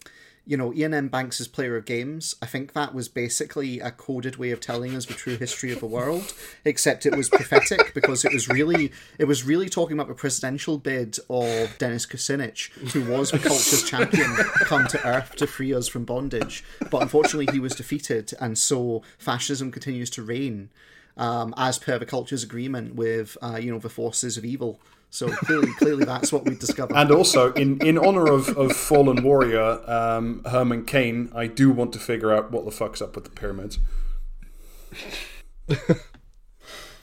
you 0.46 0.58
know, 0.58 0.74
Iain 0.74 0.94
M. 0.94 1.08
Banks' 1.08 1.48
Player 1.48 1.78
of 1.78 1.86
Games. 1.86 2.36
I 2.42 2.46
think 2.46 2.74
that 2.74 2.94
was 2.94 3.08
basically 3.08 3.80
a 3.80 3.92
coded 3.92 4.38
way 4.38 4.52
of 4.52 4.60
telling 4.60 4.96
us 4.96 5.06
the 5.06 5.14
true 5.14 5.38
history 5.38 5.72
of 5.72 5.80
the 5.80 5.86
world, 5.86 6.34
except 6.66 7.06
it 7.06 7.16
was 7.16 7.30
prophetic 7.30 7.94
because 7.94 8.26
it 8.26 8.34
was 8.34 8.50
really, 8.50 8.92
it 9.20 9.26
was 9.26 9.44
really 9.44 9.70
talking 9.70 9.94
about 9.94 10.08
the 10.08 10.16
presidential 10.16 10.78
bid 10.78 11.18
of 11.30 11.78
Dennis 11.78 12.06
Kucinich, 12.06 12.72
who 12.92 13.06
was 13.06 13.32
the 13.32 13.40
culture's 13.40 13.88
champion, 13.88 14.34
come 14.66 14.88
to 14.88 15.08
Earth 15.08 15.36
to 15.36 15.48
free 15.48 15.74
us 15.74 15.88
from 15.88 16.06
bondage. 16.06 16.64
But 16.90 17.04
unfortunately, 17.04 17.48
he 17.52 17.60
was 17.60 17.76
defeated, 17.76 18.34
and 18.40 18.58
so 18.58 19.04
fascism 19.18 19.72
continues 19.72 20.10
to 20.12 20.24
reign. 20.24 20.70
Um, 21.18 21.54
as 21.58 21.78
per 21.78 22.00
the 22.00 22.06
culture's 22.06 22.44
agreement 22.44 22.96
with, 22.96 23.38
uh, 23.42 23.60
you 23.62 23.72
know, 23.72 23.80
the 23.80 23.90
forces 23.90 24.38
of 24.38 24.46
evil. 24.46 24.80
So 25.10 25.28
clearly, 25.28 25.74
clearly, 25.74 26.06
that's 26.06 26.32
what 26.32 26.46
we 26.46 26.56
discovered. 26.56 26.96
And 26.96 27.12
also, 27.12 27.52
in, 27.54 27.86
in 27.86 27.98
honor 27.98 28.28
of, 28.32 28.48
of 28.58 28.72
fallen 28.72 29.24
warrior 29.24 29.82
um, 29.90 30.42
Herman 30.46 30.86
Cain, 30.86 31.30
I 31.36 31.48
do 31.48 31.70
want 31.70 31.92
to 31.94 32.00
figure 32.00 32.34
out 32.34 32.52
what 32.52 32.64
the 32.64 32.72
fuck's 32.72 33.02
up 33.02 33.14
with 33.16 33.26
the 33.26 33.32
pyramids. 33.32 33.80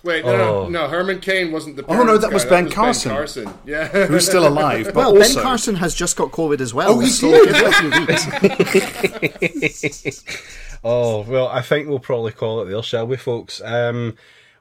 Wait, 0.04 0.24
no, 0.24 0.32
Oh. 0.32 0.68
no, 0.68 0.70
no. 0.84 0.88
Herman 0.88 1.20
Cain 1.20 1.50
wasn't 1.52 1.76
the. 1.76 1.84
Oh, 1.86 2.02
no, 2.04 2.16
that 2.16 2.28
guy, 2.28 2.34
was 2.34 2.44
Ben 2.44 2.70
Carson. 2.70 3.10
Carson. 3.10 3.52
Yeah. 3.66 3.88
Who's 4.06 4.24
still 4.24 4.46
alive, 4.46 4.86
but 4.86 4.94
well, 4.94 5.16
also 5.18 5.34
Ben 5.34 5.42
Carson 5.42 5.74
has 5.74 5.94
just 5.94 6.16
got 6.16 6.30
COVID 6.30 6.60
as 6.60 6.72
well. 6.72 6.92
Oh, 6.92 7.00
he 7.00 7.10
so 7.10 7.28
did? 7.30 7.54
give 10.82 10.90
it 10.90 10.98
a 10.98 11.24
few 11.24 11.24
weeks. 11.24 11.28
Oh, 11.28 11.32
well, 11.32 11.48
I 11.48 11.62
think 11.62 11.88
we'll 11.88 11.98
probably 11.98 12.32
call 12.32 12.62
it 12.62 12.66
there, 12.66 12.82
shall 12.82 13.06
we, 13.06 13.16
folks? 13.16 13.60
Um, 13.64 14.16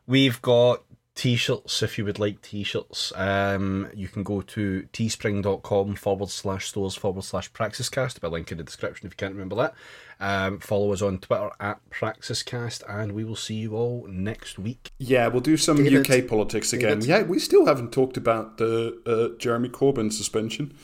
we've 0.05 0.41
got 0.41 0.83
t-shirts 1.17 1.81
if 1.81 1.97
you 1.97 2.05
would 2.05 2.19
like 2.19 2.41
t-shirts. 2.41 3.11
Um, 3.15 3.89
you 3.93 4.07
can 4.07 4.23
go 4.23 4.41
to 4.41 4.87
teespring.com 4.93 5.95
forward 5.95 6.29
slash 6.29 6.67
stores 6.67 6.95
forward 6.95 7.23
slash 7.23 7.51
praxiscast. 7.51 8.19
I'll 8.23 8.29
link 8.29 8.51
in 8.51 8.59
the 8.59 8.63
description 8.63 9.07
if 9.07 9.13
you 9.13 9.17
can't 9.17 9.33
remember 9.33 9.55
that. 9.55 9.73
Um, 10.19 10.59
follow 10.59 10.93
us 10.93 11.01
on 11.01 11.17
Twitter 11.19 11.49
at 11.59 11.79
praxiscast, 11.89 12.83
and 12.87 13.11
we 13.11 13.23
will 13.23 13.35
see 13.35 13.55
you 13.55 13.75
all 13.75 14.05
next 14.07 14.57
week. 14.59 14.91
Yeah, 14.99 15.27
we'll 15.27 15.41
do 15.41 15.57
some 15.57 15.77
David. 15.77 16.09
UK 16.09 16.27
politics 16.27 16.71
again. 16.71 16.99
David. 16.99 17.05
Yeah, 17.05 17.23
we 17.23 17.39
still 17.39 17.65
haven't 17.65 17.91
talked 17.91 18.17
about 18.17 18.57
the 18.57 19.01
uh, 19.05 19.37
Jeremy 19.39 19.69
Corbyn 19.69 20.13
suspension. 20.13 20.75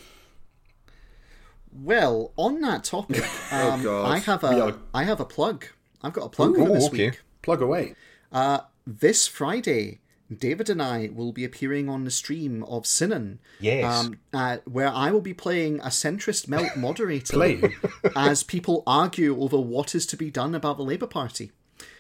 Well, 1.76 2.32
on 2.38 2.62
that 2.62 2.84
topic, 2.84 3.24
um, 3.52 3.84
God. 3.84 4.12
I 4.12 4.20
have 4.20 4.44
a 4.44 4.62
are- 4.66 4.78
I 4.94 5.04
have 5.04 5.20
a 5.20 5.26
plug. 5.26 5.66
I've 6.02 6.14
got 6.14 6.26
a 6.26 6.30
plug 6.30 6.56
for 6.56 6.70
this 6.70 6.88
okay. 6.88 7.10
week. 7.10 7.22
Plug 7.42 7.62
away. 7.62 7.96
Uh, 8.32 8.60
this 8.86 9.28
Friday, 9.28 10.00
David 10.34 10.70
and 10.70 10.82
I 10.82 11.10
will 11.14 11.32
be 11.32 11.46
appearing 11.46 11.90
on 11.90 12.04
the 12.04 12.12
stream 12.12 12.64
of 12.64 12.86
Sinan. 12.86 13.40
Yes. 13.60 14.06
Um, 14.06 14.20
uh, 14.34 14.58
where 14.66 14.90
I 14.90 15.12
will 15.12 15.22
be 15.22 15.34
playing 15.34 15.80
a 15.80 15.88
centrist 15.88 16.48
melt 16.48 16.70
moderator 16.78 17.72
as 18.16 18.44
people 18.44 18.84
argue 18.86 19.42
over 19.42 19.58
what 19.58 19.96
is 19.96 20.06
to 20.08 20.18
be 20.18 20.30
done 20.30 20.56
about 20.56 20.78
the 20.78 20.84
Labour 20.84 21.08
Party. 21.08 21.52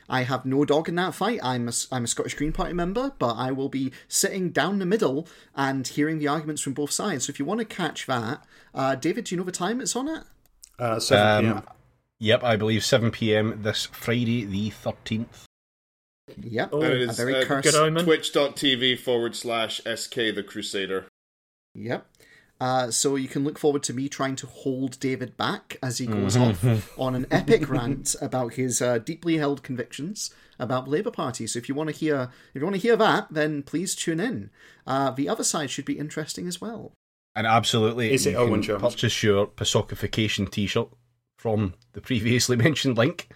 I 0.09 0.23
have 0.23 0.45
no 0.45 0.65
dog 0.65 0.89
in 0.89 0.95
that 0.95 1.13
fight. 1.15 1.39
I'm 1.43 1.67
a, 1.69 1.73
I'm 1.91 2.03
a 2.03 2.07
Scottish 2.07 2.33
Green 2.35 2.51
Party 2.51 2.73
member, 2.73 3.13
but 3.19 3.33
I 3.33 3.51
will 3.51 3.69
be 3.69 3.91
sitting 4.07 4.49
down 4.51 4.79
the 4.79 4.85
middle 4.85 5.27
and 5.55 5.87
hearing 5.87 6.19
the 6.19 6.27
arguments 6.27 6.61
from 6.61 6.73
both 6.73 6.91
sides. 6.91 7.25
So 7.25 7.31
if 7.31 7.39
you 7.39 7.45
want 7.45 7.59
to 7.59 7.65
catch 7.65 8.05
that, 8.07 8.43
uh, 8.73 8.95
David, 8.95 9.25
do 9.25 9.35
you 9.35 9.39
know 9.39 9.45
the 9.45 9.51
time 9.51 9.79
it's 9.81 9.95
on 9.95 10.09
at? 10.09 10.23
Uh, 10.79 10.99
7 10.99 11.43
p.m. 11.45 11.57
Um, 11.57 11.63
Yep, 12.19 12.43
I 12.43 12.55
believe 12.55 12.85
7 12.85 13.11
pm 13.11 13.63
this 13.63 13.85
Friday, 13.87 14.45
the 14.45 14.69
13th. 14.69 15.43
Yep, 16.41 16.69
Oh, 16.71 16.81
And 16.81 16.93
it 16.93 17.09
a 17.09 17.13
very 17.13 17.35
uh, 17.35 17.45
cursed. 17.45 17.71
good. 17.73 17.99
Twitch.tv 17.99 18.97
forward 18.99 19.35
slash 19.35 19.81
SK 19.83 20.15
the 20.33 20.43
Crusader. 20.47 21.07
Yep. 21.75 22.05
Uh, 22.63 22.89
so 22.89 23.17
you 23.17 23.27
can 23.27 23.43
look 23.43 23.59
forward 23.59 23.83
to 23.83 23.91
me 23.93 24.07
trying 24.07 24.37
to 24.37 24.47
hold 24.47 24.97
David 25.01 25.35
back 25.35 25.75
as 25.83 25.97
he 25.97 26.05
goes 26.05 26.37
off 26.37 26.97
on 26.97 27.13
an 27.13 27.25
epic 27.29 27.67
rant 27.67 28.15
about 28.21 28.53
his 28.53 28.81
uh, 28.81 28.99
deeply 28.99 29.35
held 29.37 29.63
convictions 29.63 30.33
about 30.57 30.85
the 30.85 30.91
Labour 30.91 31.11
Party. 31.11 31.45
So 31.45 31.59
if 31.59 31.67
you 31.67 31.75
want 31.75 31.89
to 31.89 31.95
hear, 31.95 32.29
if 32.53 32.61
you 32.61 32.65
want 32.65 32.75
to 32.77 32.81
hear 32.81 32.95
that, 32.95 33.27
then 33.29 33.63
please 33.63 33.95
tune 33.95 34.21
in. 34.21 34.49
Uh, 34.87 35.11
the 35.11 35.27
other 35.27 35.43
side 35.43 35.71
should 35.71 35.83
be 35.83 35.99
interesting 35.99 36.47
as 36.47 36.61
well. 36.61 36.93
And 37.35 37.45
absolutely, 37.45 38.13
Is 38.13 38.25
it 38.25 38.31
you 38.31 38.37
Owen 38.37 38.61
can 38.61 38.61
Jones? 38.61 38.81
purchase 38.81 39.21
your 39.23 39.45
Pasocification 39.47 40.49
T-shirt 40.49 40.87
from 41.37 41.73
the 41.91 41.99
previously 41.99 42.55
mentioned 42.67 42.95
link, 42.97 43.27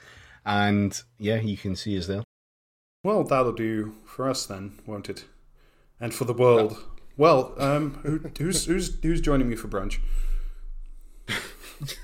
and 0.46 1.04
yeah, 1.20 1.42
you 1.42 1.58
can 1.58 1.76
see 1.76 1.98
us 1.98 2.08
there. 2.08 2.24
Well, 3.04 3.26
that'll 3.26 3.52
do 3.52 3.94
for 4.06 4.30
us 4.30 4.46
then, 4.46 4.80
won't 4.86 5.10
it? 5.10 5.26
And 6.00 6.14
for 6.14 6.24
the 6.24 6.34
world. 6.34 6.72
Well, 6.72 6.84
um, 7.58 8.00
who, 8.04 8.20
who's 8.38 8.66
who's 8.66 8.98
who's 9.02 9.22
joining 9.22 9.50
me 9.50 9.56
for 9.56 9.68
brunch? 9.68 9.98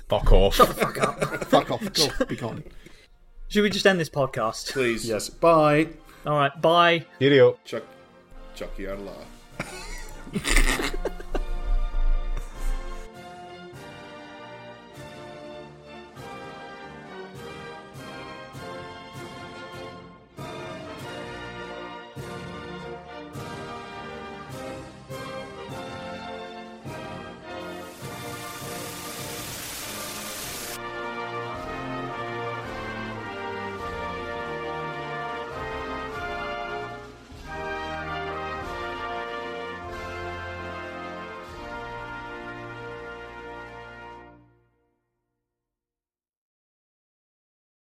Fuck 0.08 0.32
off. 0.32 0.56
Fuck 0.56 1.70
off, 1.70 1.92
go, 1.92 2.04
off, 2.04 2.28
be 2.28 2.36
gone. 2.36 2.64
Should 3.48 3.62
we 3.62 3.70
just 3.70 3.86
end 3.86 4.00
this 4.00 4.10
podcast? 4.10 4.72
Please, 4.72 5.06
Yes. 5.06 5.28
Bye. 5.28 5.88
All 6.26 6.36
right, 6.36 6.60
bye. 6.60 7.06
Cheerio. 7.18 7.58
Chuck, 7.64 7.84
Chucky 8.54 8.88
out 8.88 8.98
of 8.98 9.02
law. 9.02 11.02